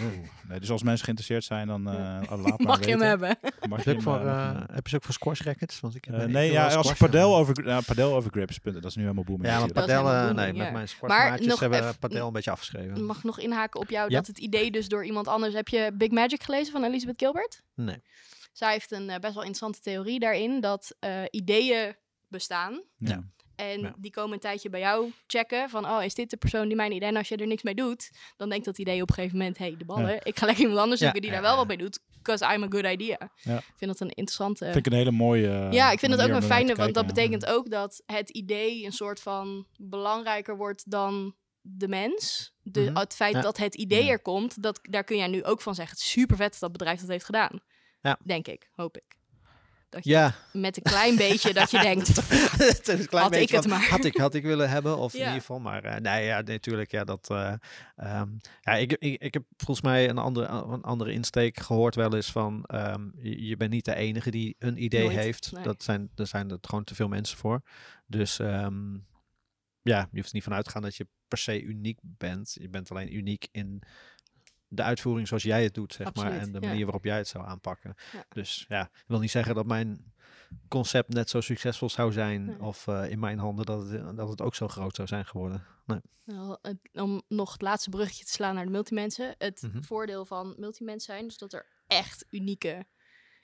Nee, 0.48 0.60
dus 0.60 0.70
als 0.70 0.82
mensen 0.82 1.04
geïnteresseerd 1.04 1.44
zijn, 1.44 1.66
dan 1.66 1.88
eh 1.88 1.94
laat 2.28 2.38
maar 2.40 2.56
Mag 2.70 2.78
je 2.84 2.90
hem 2.90 2.98
weten. 2.98 3.06
hebben? 3.08 3.36
Mag 3.68 3.78
Heb 3.78 3.86
je 3.86 3.90
hem, 3.92 4.02
voor, 4.02 4.20
heb 4.72 4.82
je 4.84 4.88
ze 4.90 4.96
ook 4.96 5.04
voor 5.04 5.14
squash 5.14 5.40
rackets? 5.40 5.80
Want 5.80 5.94
ik 5.94 6.04
heb 6.04 6.26
nee, 6.28 6.52
ja, 6.52 6.64
als 6.64 6.72
squash 6.72 6.98
padel 6.98 7.36
over, 7.36 7.66
ja, 7.66 7.80
padel 7.80 8.14
over 8.14 8.30
grips, 8.30 8.58
punten, 8.58 8.82
dat 8.82 8.90
is 8.90 8.96
nu 8.96 9.02
helemaal 9.02 9.24
booming. 9.24 9.48
Ja, 9.48 9.58
maar 9.58 9.72
padel, 9.72 10.32
nee, 10.34 10.52
met 10.52 10.72
mijn 10.72 10.88
nog 11.46 11.60
hebben 11.60 11.98
padel 11.98 12.26
een 12.26 12.32
beetje 12.32 12.50
afgeschreven. 12.50 13.04
Mag 13.04 13.16
ik 13.16 13.24
nog 13.24 13.38
inhaken 13.40 13.80
op 13.80 13.90
jou 13.90 14.10
Ja. 14.10 14.16
dat 14.16 14.26
het 14.26 14.38
idee 14.40 14.70
dus 14.70 14.88
door 14.88 15.04
iemand 15.04 15.28
anders... 15.28 15.54
Heb 15.54 15.68
je 15.68 15.90
Big 15.94 16.10
Magic 16.10 16.42
gelezen 16.42 16.72
van 16.72 16.84
Elizabeth 16.84 17.18
Gilbert? 17.18 17.62
Nee. 17.74 18.02
Zij 18.52 18.72
heeft 18.72 18.90
een 18.90 19.10
eh, 19.10 19.18
best 19.18 19.34
wel 19.34 19.44
interessante 19.44 19.80
theorie 19.80 20.18
daarin 20.18 20.60
dat 20.60 20.96
eh, 20.98 21.22
ideeën 21.30 21.96
bestaan. 22.28 22.82
Ja. 22.96 23.24
En 23.56 23.80
Ja. 23.80 23.94
die 23.98 24.10
komen 24.10 24.32
een 24.32 24.38
tijdje 24.40 24.70
bij 24.70 24.80
jou 24.80 25.12
checken 25.26 25.70
van, 25.70 25.86
oh, 25.86 26.04
is 26.04 26.14
dit 26.14 26.30
de 26.30 26.36
persoon 26.36 26.66
die 26.66 26.76
mijn 26.76 26.92
idee... 26.92 27.08
En 27.08 27.16
als 27.16 27.28
je 27.28 27.36
er 27.36 27.46
niks 27.46 27.62
mee 27.62 27.74
doet, 27.74 28.10
dan 28.36 28.48
denkt 28.48 28.64
dat 28.64 28.78
idee 28.78 29.02
op 29.02 29.08
een 29.08 29.14
gegeven 29.14 29.38
moment... 29.38 29.58
hey, 29.58 29.74
de 29.78 29.84
ballen, 29.84 30.20
ik 30.22 30.38
ga 30.38 30.46
lekker 30.46 30.62
iemand 30.64 30.80
anders 30.82 31.00
Ja, 31.00 31.06
zoeken 31.06 31.22
die 31.22 31.30
ja, 31.30 31.36
daar 31.36 31.46
wel 31.46 31.52
ja. 31.60 31.66
wat 31.66 31.68
mee 31.68 31.76
doet. 31.86 32.00
Because 32.22 32.54
I'm 32.54 32.62
a 32.62 32.66
good 32.68 32.84
idea. 32.84 33.30
Ja. 33.42 33.56
Ik 33.56 33.74
vind 33.76 33.90
dat 33.90 34.00
een 34.00 34.08
interessante... 34.08 34.64
Vind 34.64 34.76
ik 34.76 34.86
een 34.86 34.98
hele 34.98 35.10
mooie. 35.10 35.48
eh, 35.48 35.72
ja, 35.72 35.90
ik 35.90 35.98
vind 35.98 36.12
dat 36.16 36.22
ook 36.22 36.34
een 36.36 36.42
fijne, 36.42 36.74
want 36.74 36.94
dat 36.94 37.06
betekent 37.06 37.46
ook 37.46 37.70
dat 37.70 38.02
het 38.06 38.30
idee 38.30 38.84
een 38.84 38.92
soort 38.92 39.20
van 39.20 39.66
belangrijker 39.78 40.56
wordt 40.56 40.90
dan 40.90 41.34
de 41.62 41.88
mens. 41.88 42.52
De, 42.62 42.80
Mhm. 42.80 42.96
Het 42.96 43.14
feit 43.14 43.34
Ja. 43.34 43.40
dat 43.40 43.56
het 43.56 43.74
idee 43.74 44.04
Ja. 44.04 44.10
er 44.10 44.20
komt, 44.22 44.62
dat, 44.62 44.78
daar 44.82 45.04
kun 45.04 45.16
jij 45.16 45.26
nu 45.28 45.44
ook 45.44 45.60
van 45.60 45.74
zeggen. 45.74 45.94
Het 45.96 46.04
super 46.04 46.36
vet 46.36 46.50
dat 46.50 46.60
dat 46.60 46.72
bedrijf 46.72 47.00
dat 47.00 47.08
heeft 47.08 47.24
gedaan. 47.24 47.60
Ja. 48.00 48.18
Denk 48.24 48.46
ik, 48.48 48.70
hoop 48.74 48.96
ik. 48.96 49.18
Dat 49.88 50.04
je 50.04 50.10
Ja, 50.10 50.34
met 50.52 50.76
een 50.76 50.82
klein 50.82 51.16
beetje 51.26 51.52
dat 51.52 51.70
je 51.70 51.78
denkt, 51.80 52.06
het 52.16 52.88
is 52.88 52.98
een 52.98 53.06
klein 53.06 53.24
Had 53.24 53.32
ik 53.34 53.38
beetje 53.40 53.56
het 53.56 53.66
van, 53.66 53.78
maar. 53.78 53.88
Had 53.88 54.04
ik, 54.04 54.16
had 54.16 54.34
ik 54.34 54.42
willen 54.42 54.70
hebben, 54.70 54.96
of 54.98 55.12
in 55.12 55.18
ieder 55.18 55.34
geval. 55.34 55.60
Maar 55.60 55.84
eh, 55.84 56.00
nee, 56.00 56.24
ja, 56.24 56.40
natuurlijk, 56.40 56.90
ja, 56.90 57.04
dat... 57.04 57.30
eh, 57.30 57.52
ehm, 57.96 58.28
ja, 58.60 58.72
ik, 58.72 58.92
ik, 58.92 59.22
ik 59.22 59.34
heb 59.34 59.42
volgens 59.56 59.80
mij 59.80 60.08
een 60.08 60.18
andere, 60.18 60.46
een 60.48 60.82
andere 60.82 61.12
insteek 61.12 61.60
gehoord 61.60 61.94
wel 61.94 62.14
eens 62.14 62.30
van... 62.32 62.64
ehm, 62.66 63.08
je, 63.16 63.46
je 63.46 63.56
bent 63.56 63.70
niet 63.70 63.84
de 63.84 63.94
enige 63.94 64.30
die 64.30 64.56
een 64.58 64.82
idee 64.82 65.04
Nooit, 65.04 65.16
heeft. 65.16 65.52
nee. 65.52 65.62
Dat 65.64 65.82
zijn, 65.82 66.10
er 66.14 66.26
zijn 66.26 66.50
er 66.50 66.58
gewoon 66.60 66.84
te 66.84 66.94
veel 66.94 67.08
mensen 67.08 67.38
voor. 67.38 67.62
Dus 68.06 68.38
ehm, 68.38 68.94
ja, 69.82 69.98
je 70.10 70.16
hoeft 70.16 70.28
er 70.28 70.34
niet 70.34 70.44
van 70.44 70.54
uit 70.54 70.64
te 70.64 70.70
gaan 70.70 70.82
dat 70.82 70.96
je 70.96 71.06
per 71.30 71.38
se 71.38 71.62
uniek 71.62 71.98
bent. 72.02 72.56
Je 72.60 72.68
bent 72.68 72.90
alleen 72.90 73.16
uniek 73.16 73.48
in 73.52 73.82
de 74.68 74.82
uitvoering 74.82 75.28
zoals 75.28 75.42
jij 75.42 75.62
het 75.62 75.74
doet, 75.74 75.92
zeg 75.92 76.14
maar. 76.14 76.32
En 76.32 76.52
de 76.52 76.60
ja. 76.60 76.66
manier 76.68 76.84
waarop 76.84 77.04
jij 77.04 77.16
het 77.16 77.28
zou 77.28 77.46
aanpakken. 77.46 77.94
Ja. 78.12 78.24
Dus 78.28 78.64
ja, 78.68 78.82
ik 78.82 79.04
wil 79.06 79.18
niet 79.18 79.30
zeggen 79.30 79.54
dat 79.54 79.66
mijn 79.66 80.12
concept 80.68 81.12
net 81.12 81.30
zo 81.30 81.40
succesvol 81.40 81.88
zou 81.90 82.12
zijn. 82.12 82.44
Nee. 82.44 82.60
Of 82.62 82.86
eh, 82.86 83.10
in 83.10 83.18
mijn 83.18 83.38
handen 83.38 83.66
dat 83.66 83.88
het, 83.88 84.16
dat 84.16 84.28
het 84.28 84.40
ook 84.40 84.54
zo 84.54 84.68
groot 84.68 84.96
zou 84.96 85.08
zijn 85.08 85.26
geworden. 85.26 85.64
Nee. 85.86 86.00
Nou, 86.24 86.56
het- 86.62 86.88
om 86.92 87.22
nog 87.28 87.52
het 87.52 87.62
laatste 87.62 87.90
bruggetje 87.90 88.24
te 88.24 88.30
slaan 88.32 88.54
naar 88.54 88.64
de 88.64 88.70
multimensen. 88.70 89.34
Het 89.38 89.62
Mhm. 89.62 89.82
voordeel 89.82 90.24
van 90.24 90.54
multimens 90.58 91.04
zijn, 91.04 91.24
dus 91.24 91.38
dat 91.38 91.52
er 91.52 91.66
echt 91.86 92.26
unieke 92.30 92.86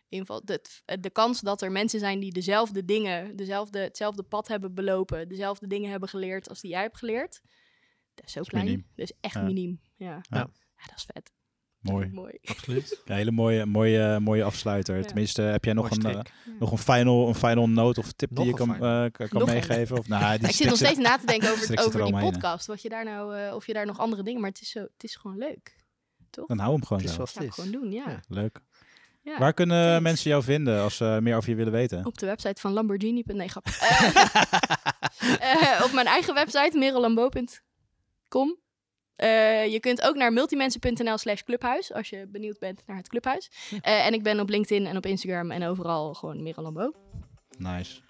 inval... 0.09 0.45
De, 0.45 0.61
de 1.01 1.11
kans 1.11 1.41
dat 1.41 1.63
er 1.63 1.73
mensen 1.73 1.99
zijn 2.01 2.21
die 2.21 2.33
dezelfde 2.33 2.85
dingen, 2.85 3.37
dezelfde, 3.37 3.79
hetzelfde 3.79 4.23
pad 4.23 4.49
hebben 4.49 4.75
belopen, 4.75 5.29
dezelfde 5.29 5.67
dingen 5.67 5.91
hebben 5.91 6.09
geleerd 6.09 6.49
als 6.49 6.61
die 6.61 6.71
jij 6.71 6.83
hebt 6.83 6.97
geleerd, 6.99 7.41
dat 8.17 8.25
is 8.27 8.33
zo 8.33 8.41
is 8.41 8.49
klein. 8.49 8.65
miniem. 8.65 8.87
Is 8.95 9.13
echt 9.21 9.35
Ja. 9.35 9.43
miniem. 9.43 9.81
Ja. 9.97 10.07
Ja. 10.07 10.21
Ja. 10.29 10.49
dat 10.87 10.97
is 10.97 11.05
vet. 11.13 11.33
Mooi. 11.81 12.11
Mooi. 12.13 12.39
Absoluut. 12.45 13.01
Ja, 13.05 13.15
hele 13.15 13.31
mooie, 13.31 13.67
mooie, 13.67 14.21
mooie 14.21 14.45
afsluiter. 14.45 14.97
Ja. 14.97 15.03
Tenminste, 15.03 15.43
heb 15.43 15.65
jij 15.65 15.73
nog 15.75 15.91
Mooi 15.91 16.15
een, 16.17 16.25
eh, 16.25 16.33
nog 16.59 16.71
een 16.71 16.79
final, 16.79 17.29
een 17.29 17.35
final 17.35 17.69
note 17.69 18.01
of 18.01 18.13
tip 18.13 18.31
Nog 18.31 18.39
die 18.39 18.53
je 18.53 18.59
kan, 18.59 18.75
eh, 18.75 19.05
kan 19.13 19.29
kan 19.29 19.45
meegeven? 19.45 19.99
Of, 19.99 20.09
nou, 20.09 20.39
die 20.39 20.49
ik 20.49 20.55
zit 20.55 20.67
nog 20.69 20.77
steeds 20.77 20.99
na 20.99 21.17
te 21.19 21.27
denken 21.27 21.51
over, 21.53 21.79
over 21.87 22.01
er 22.01 22.07
die 22.07 22.21
podcast. 22.31 22.67
Wat 22.67 22.83
je 22.83 22.89
daar 22.89 23.05
nou, 23.05 23.37
eh, 23.39 23.55
of 23.55 23.67
je 23.67 23.73
daar 23.73 23.87
nog 23.87 23.99
andere 23.99 24.23
dingen, 24.23 24.41
maar 24.41 24.51
het 24.51 24.61
is, 24.61 24.71
zo, 24.71 24.81
het 24.81 25.05
is 25.05 25.17
gewoon 25.17 25.37
leuk. 25.39 25.85
Dan 26.47 26.59
hou 26.59 26.73
hem 26.73 26.85
gewoon 26.85 27.03
zo. 27.03 27.09
zoals 27.09 27.33
Dat 27.33 27.43
het 27.45 27.53
zou 27.55 27.67
ik 27.67 27.73
is. 27.73 27.81
gewoon 27.81 27.91
doen, 27.91 27.93
ja. 27.93 28.11
Ja. 28.11 28.21
Leuk. 28.29 28.61
Ja. 29.23 29.39
Waar 29.39 29.53
kunnen 29.55 29.87
thanks. 29.87 30.03
mensen 30.03 30.31
jou 30.31 30.43
vinden 30.43 30.81
als 30.81 30.97
ze 30.97 31.19
meer 31.23 31.37
over 31.37 31.51
je 31.51 31.57
willen 31.57 31.73
weten? 31.73 32.07
Op 32.07 32.19
de 32.19 32.27
website 32.27 32.61
van 32.61 32.73
Lamborghini. 32.73 33.23
Nee, 33.27 33.49
grap. 33.49 33.67
Op 35.85 35.93
mijn 35.93 36.07
eigen 36.07 36.35
website, 36.35 36.79
Eh, 39.17 39.67
je 39.73 39.81
kunt 39.81 40.03
ook 40.03 40.15
naar 40.15 40.33
multimensen.nl 40.33 41.19
slash 41.19 41.43
clubhuis, 41.43 41.93
als 41.93 42.09
je 42.09 42.27
benieuwd 42.29 42.59
bent 42.59 42.83
naar 42.87 42.97
het 42.97 43.09
clubhuis. 43.09 43.51
Eh, 43.81 44.07
en 44.07 44.13
ik 44.13 44.23
ben 44.23 44.41
op 44.41 44.49
LinkedIn 44.49 44.87
en 44.87 44.97
op 44.97 45.07
Instagram 45.07 45.51
en 45.51 45.65
overal 45.65 46.15
gewoon 46.15 46.43
Merelambo. 46.43 46.93
Nice. 47.59 48.05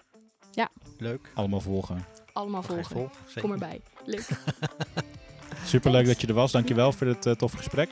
Leuk. 0.97 1.31
Allemaal 1.33 1.61
volgen. 1.61 2.05
Allemaal 2.33 2.63
volgen. 2.63 3.09
Kom 3.41 3.51
erbij. 3.51 3.81
Leuk. 4.05 4.27
Superleuk 5.65 6.05
dat 6.05 6.21
je 6.21 6.27
er 6.27 6.33
was. 6.33 6.51
Dankjewel 6.51 6.91
voor 6.91 7.07
dit 7.07 7.25
eh, 7.25 7.33
toffe 7.33 7.57
gesprek. 7.57 7.89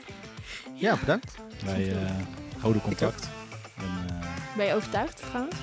Ja, 0.74 0.96
bedankt. 0.96 1.36
Wij 1.64 1.92
eh, 1.92 2.10
houden 2.58 2.82
contact. 2.82 3.28
En, 3.76 4.20
eh, 4.20 4.56
Ben 4.56 4.66
je 4.66 4.74
overtuigd 4.74 5.16
trouwens? 5.16 5.56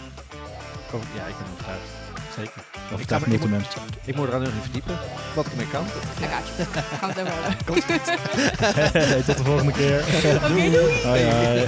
Oh, 0.94 1.02
ja, 1.16 1.26
ik 1.26 1.38
ben 1.38 1.48
overtuigd. 1.52 2.03
Zeker. 2.38 2.52
overtuigd 2.94 3.26
ik, 3.26 3.32
ga 3.40 3.46
me- 3.46 3.50
multimen. 3.50 3.60
ik, 3.60 3.76
moet, 3.82 3.98
ik 4.06 4.16
moet 4.16 4.28
er 4.28 4.34
aan 4.34 4.42
nog 4.42 4.50
in 4.54 4.62
verdiepen. 4.62 4.98
Wat 5.36 5.46
ik 5.46 5.52
ermee 5.52 5.68
kan. 5.70 5.86
Ja, 6.22 6.28
gaatje. 6.28 6.82
Gaan 7.00 7.14
we 7.14 7.20
het 7.20 7.30
over 7.30 7.34
hebben. 7.44 9.26
Tot 9.26 9.38
de 9.38 9.44
volgende 9.44 9.72
keer. 9.72 10.00
Oké, 10.16 10.48
doei. 10.48 10.78
Hoi, 11.04 11.24
hoi. 11.32 11.68